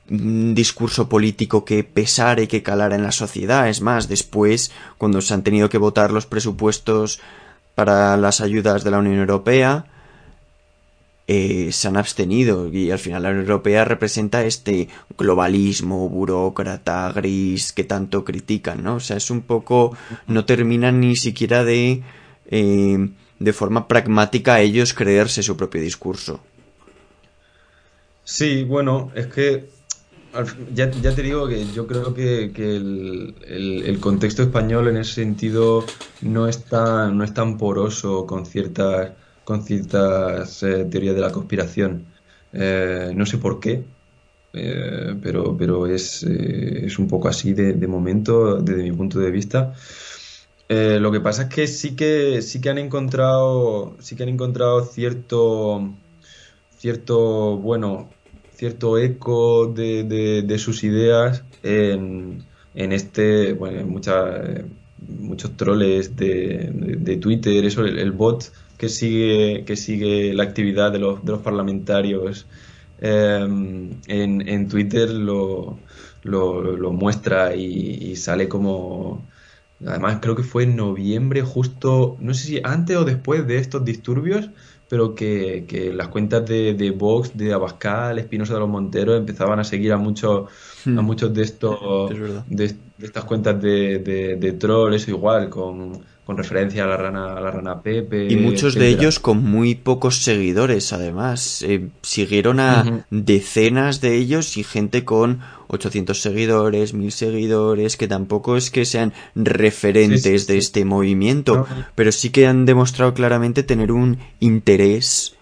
discurso 0.07 1.10
político 1.10 1.65
que 1.65 1.84
pesara 1.84 2.44
y 2.44 2.48
que 2.48 2.61
calara 2.61 2.95
en 2.95 3.03
la 3.03 3.11
sociedad. 3.11 3.69
Es 3.69 3.82
más, 3.82 4.07
después, 4.07 4.72
cuando 4.98 5.22
se 5.22 5.34
han 5.34 5.44
tenido 5.44 5.69
que 5.69 5.80
votar 5.80 6.11
los 6.11 6.27
presupuestos 6.27 7.19
para 7.73 8.15
las 8.18 8.41
ayudas 8.41 8.84
de 8.84 8.91
la 8.91 8.99
Unión 8.99 9.18
Europea 9.18 9.86
eh, 11.27 11.72
se 11.72 11.88
han 11.88 11.98
abstenido 11.98 12.72
y 12.72 12.91
al 12.91 12.99
final 12.99 13.23
la 13.23 13.30
Unión 13.30 13.45
Europea 13.45 13.84
representa 13.84 14.45
este 14.45 14.90
globalismo 15.18 16.07
burócrata 16.07 17.11
gris 17.14 17.73
que 17.73 17.84
tanto 17.84 18.23
critican, 18.23 18.84
¿no? 18.84 18.95
O 18.95 18.99
sea, 18.99 19.18
es 19.18 19.32
un 19.32 19.41
poco 19.41 19.98
no 20.27 20.45
terminan 20.45 20.99
ni 20.99 21.15
siquiera 21.15 21.64
de 21.64 22.03
eh, 22.52 23.10
de 23.40 23.53
forma 23.53 23.88
pragmática 23.88 24.60
ellos 24.61 24.94
creerse 24.94 25.41
su 25.41 25.57
propio 25.57 25.82
discurso. 25.82 26.41
Sí, 28.26 28.64
bueno, 28.64 29.11
es 29.15 29.27
que 29.27 29.69
ya, 30.73 30.89
te 30.89 31.22
digo 31.22 31.47
que 31.47 31.65
yo 31.73 31.88
creo 31.88 32.14
que, 32.14 32.45
el, 32.56 33.97
contexto 34.02 34.43
español 34.43 34.88
en 34.88 34.97
ese 34.97 35.14
sentido 35.14 35.85
no 36.22 36.47
es 36.47 36.65
tan, 36.65 37.18
no 37.18 37.23
es 37.23 37.34
tan 37.34 37.57
poroso 37.57 38.26
con 38.26 38.45
ciertas, 38.45 39.11
con 39.43 39.64
ciertas 39.64 40.64
eh, 40.64 40.85
teorías 40.85 41.15
de 41.15 41.22
la 41.22 41.31
conspiración. 41.31 42.06
Eh, 42.53 43.11
no 43.15 43.26
sé 43.26 43.38
por 43.38 43.60
qué, 43.60 43.84
eh, 44.53 45.15
pero, 45.22 45.56
pero 45.57 45.88
es, 45.88 46.23
es, 46.23 46.99
un 46.99 47.07
poco 47.07 47.27
así 47.27 47.53
de, 47.53 47.73
de, 47.73 47.88
momento, 47.88 48.57
desde 48.57 48.84
mi 48.84 48.91
punto 48.91 49.19
de 49.19 49.31
vista. 49.31 49.73
lo 50.68 51.11
que 51.11 51.22
pasa 51.22 51.43
es 51.43 51.49
que 51.49 51.68
sí 51.68 51.95
que 51.95 52.41
sí 52.41 52.60
que 52.61 52.69
han 52.69 52.80
encontrado 52.80 53.95
sí 53.99 54.15
que 54.15 54.23
han 54.23 54.30
encontrado 54.30 54.84
cierto 54.85 55.93
cierto 56.86 57.57
bueno 57.57 58.10
cierto 58.53 58.99
eco 58.99 59.66
de, 59.66 60.03
de, 60.44 60.57
sus 60.60 60.84
ideas 60.84 61.44
en, 61.64 62.44
en 62.76 62.91
este, 62.91 63.53
bueno, 63.53 63.86
muchas, 63.88 64.64
muchos 64.99 65.57
troles 65.57 66.16
de, 66.16 66.70
de, 66.72 67.18
Twitter, 67.18 67.66
eso, 67.66 67.84
el, 67.84 68.12
bot 68.12 68.52
que 68.78 68.88
sigue, 68.88 69.64
que 69.66 69.76
sigue 69.76 70.34
la 70.34 70.44
actividad 70.44 70.91
de 70.91 70.99
los, 70.99 71.26
de 71.26 71.32
los 71.32 71.41
parlamentarios 71.41 72.45
em, 73.02 73.90
en, 74.07 74.48
en, 74.48 74.68
Twitter 74.70 75.10
lo, 75.10 75.78
lo, 76.24 76.62
lo 76.78 76.91
muestra 76.94 77.56
y, 77.56 78.16
sale 78.16 78.48
como... 78.48 79.24
Además, 79.86 80.20
creo 80.22 80.38
que 80.38 80.44
fue 80.44 80.64
en 80.64 80.78
noviembre, 80.78 81.41
justo, 81.41 82.16
no 82.22 82.34
sé 82.34 82.48
si 82.48 82.62
antes 82.64 82.95
o 82.95 83.03
después 83.03 83.45
de 83.45 83.57
estos 83.57 83.84
disturbios, 83.84 84.49
pero 84.95 85.13
que, 85.13 85.65
que 85.67 85.91
las 85.91 86.07
cuentas 86.07 86.45
de, 86.45 86.73
de, 86.73 86.91
Vox, 86.91 87.35
de 87.35 87.51
Abascal, 87.51 88.17
Espinosa 88.17 88.53
de 88.53 88.61
los 88.61 88.69
Monteros 88.69 89.17
empezaban 89.17 89.59
a 89.59 89.65
seguir 89.65 89.91
a 89.91 89.97
muchos, 89.97 90.49
a 90.85 90.89
hmm. 90.89 91.03
muchos 91.03 91.34
de 91.34 91.43
estos 91.43 92.09
de, 92.47 92.73
estas 92.99 93.26
cuentas 93.26 93.61
de, 93.61 93.99
de, 93.99 94.38
de 94.38 94.53
troll, 94.53 94.93
eso 94.93 95.11
igual, 95.11 95.49
con 95.49 96.01
con 96.26 96.38
referencia 96.38 96.85
a 96.85 96.88
la 96.88 96.97
rana, 96.97 97.34
a 97.34 97.39
la 97.39 97.52
rana 97.52 97.81
Pepe. 97.81 98.27
Y 98.31 98.35
muchos 98.35 98.73
de 98.73 98.88
ellos 98.88 99.19
con 99.19 99.43
muy 99.43 99.76
pocos 99.76 100.23
seguidores, 100.23 100.91
además. 100.91 101.61
Eh, 101.61 101.89
siguieron 102.02 102.60
a 102.60 103.06
decenas 103.11 104.02
de 104.02 104.15
ellos 104.15 104.57
y 104.57 104.64
gente 104.64 105.06
con 105.06 105.41
800 105.68 106.19
seguidores, 106.19 106.95
1000 106.95 107.11
seguidores, 107.11 107.95
que 107.95 108.07
tampoco 108.07 108.57
es 108.57 108.72
que 108.72 108.85
sean 108.85 109.14
referentes 109.35 110.47
de 110.47 110.57
este 110.57 110.84
movimiento, 110.84 111.68
pero 111.93 112.11
sí 112.11 112.31
que 112.31 112.47
han 112.47 112.65
demostrado 112.65 113.14
claramente 113.14 113.61
tener 113.61 113.91
un 113.91 114.18
interés 114.39 115.35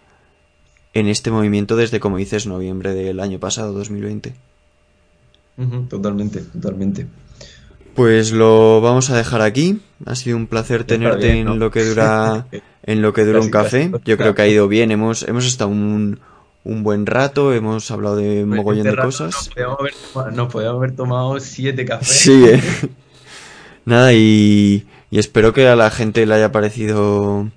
en 0.94 1.08
este 1.08 1.32
movimiento 1.32 1.78
desde, 1.78 2.02
como 2.02 2.18
dices, 2.18 2.46
noviembre 2.46 2.94
del 2.94 3.22
año 3.22 3.40
pasado, 3.40 3.72
2020. 3.72 4.34
Totalmente, 5.90 6.42
totalmente. 6.42 7.08
Pues 7.96 8.32
lo 8.32 8.82
vamos 8.82 9.10
a 9.10 9.18
dejar 9.18 9.42
aquí. 9.42 9.80
Ha 10.06 10.16
sido 10.16 10.38
un 10.38 10.48
placer 10.48 10.84
tenerte 10.84 11.40
en 11.40 11.60
lo 11.60 11.72
que 11.72 11.84
dura 11.84 12.48
en 12.84 13.02
lo 13.02 13.14
que 13.14 13.24
dura 13.24 13.40
un 13.40 13.50
café. 13.50 13.92
Yo 14.06 14.18
creo 14.18 14.36
que 14.36 14.42
ha 14.42 14.48
ido 14.48 14.68
bien. 14.68 14.92
Hemos 14.92 15.24
hemos 15.28 15.46
estado 15.46 15.70
un, 15.70 16.20
un 16.64 16.84
buen 16.84 17.06
rato. 17.06 17.54
Hemos 17.54 17.90
hablado 17.92 18.16
de 18.16 18.46
pues 18.46 18.58
mogollón 18.58 18.84
de 18.84 18.96
cosas. 18.96 19.34
Nos 19.34 19.50
podíamos, 20.52 20.76
haber, 20.76 20.96
tomado 20.96 21.40
siete 21.40 21.86
cafés. 21.86 22.08
Sí. 22.08 22.46
¿eh? 22.46 22.62
Nada 23.86 24.14
y, 24.14 24.86
y 25.12 25.20
espero 25.20 25.54
que 25.54 25.68
a 25.68 25.76
la 25.76 25.92
gente 25.92 26.26
le 26.26 26.36
haya 26.36 26.52
parecido 26.52 27.50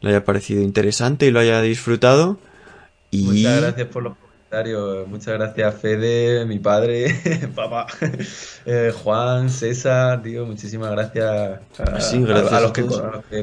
le 0.00 0.10
haya 0.10 0.24
parecido 0.24 0.62
interesante 0.62 1.26
y 1.26 1.30
lo 1.30 1.40
haya 1.40 1.60
disfrutado. 1.60 2.38
Y... 3.10 3.24
Muchas 3.24 3.60
gracias 3.60 3.88
por 3.88 4.02
los 4.02 4.16
Muchas 5.06 5.38
gracias, 5.38 5.80
Fede, 5.80 6.44
mi 6.44 6.58
padre, 6.58 7.14
papá, 7.54 7.86
eh, 8.66 8.92
Juan, 8.92 9.48
César, 9.48 10.24
tío, 10.24 10.44
muchísimas 10.44 10.90
gracias 10.90 11.60
a, 11.78 12.60
los, 12.60 12.72
que, 12.72 12.84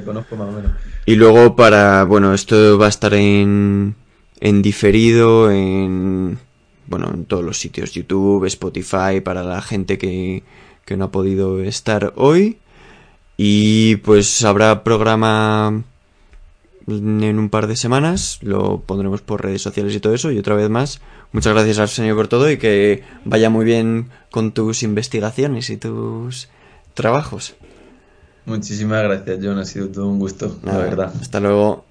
conozco 0.04 0.36
más 0.36 0.50
o 0.50 0.52
menos. 0.52 0.72
Y 1.06 1.16
luego 1.16 1.56
para, 1.56 2.04
bueno, 2.04 2.34
esto 2.34 2.78
va 2.78 2.88
a 2.88 2.90
estar 2.90 3.14
en, 3.14 3.96
en 4.42 4.62
diferido, 4.62 5.50
en 5.50 6.40
bueno, 6.88 7.10
en 7.14 7.24
todos 7.24 7.44
los 7.44 7.58
sitios, 7.58 7.94
YouTube, 7.94 8.44
Spotify, 8.44 9.22
para 9.24 9.44
la 9.44 9.62
gente 9.62 9.98
que, 9.98 10.44
que 10.84 10.98
no 10.98 11.06
ha 11.06 11.12
podido 11.12 11.64
estar 11.64 12.12
hoy. 12.18 12.58
Y 13.38 13.98
pues 13.98 14.44
habrá 14.44 14.84
programa 14.84 15.84
en 16.88 17.40
un 17.40 17.50
par 17.50 17.68
de 17.68 17.76
semanas, 17.76 18.40
lo 18.42 18.80
pondremos 18.80 19.22
por 19.22 19.44
redes 19.44 19.62
sociales 19.62 19.94
y 19.96 20.00
todo 20.00 20.14
eso. 20.14 20.32
Y 20.32 20.40
otra 20.40 20.56
vez 20.56 20.70
más, 20.70 21.02
muchas 21.32 21.54
gracias 21.54 21.80
al 21.80 21.90
señor 21.90 22.16
por 22.16 22.28
todo 22.28 22.50
y 22.50 22.58
que 22.58 23.04
vaya 23.26 23.50
muy 23.50 23.66
bien 23.66 24.10
con 24.32 24.52
tus 24.52 24.84
investigaciones 24.84 25.70
y 25.70 25.78
tus 25.78 26.50
trabajos. 26.94 27.56
Muchísimas 28.46 29.04
gracias, 29.04 29.40
John. 29.44 29.60
Ha 29.60 29.66
sido 29.66 29.90
todo 29.90 30.08
un 30.08 30.20
gusto, 30.20 30.58
la 30.64 30.78
verdad. 30.78 31.14
Hasta 31.20 31.40
luego. 31.42 31.87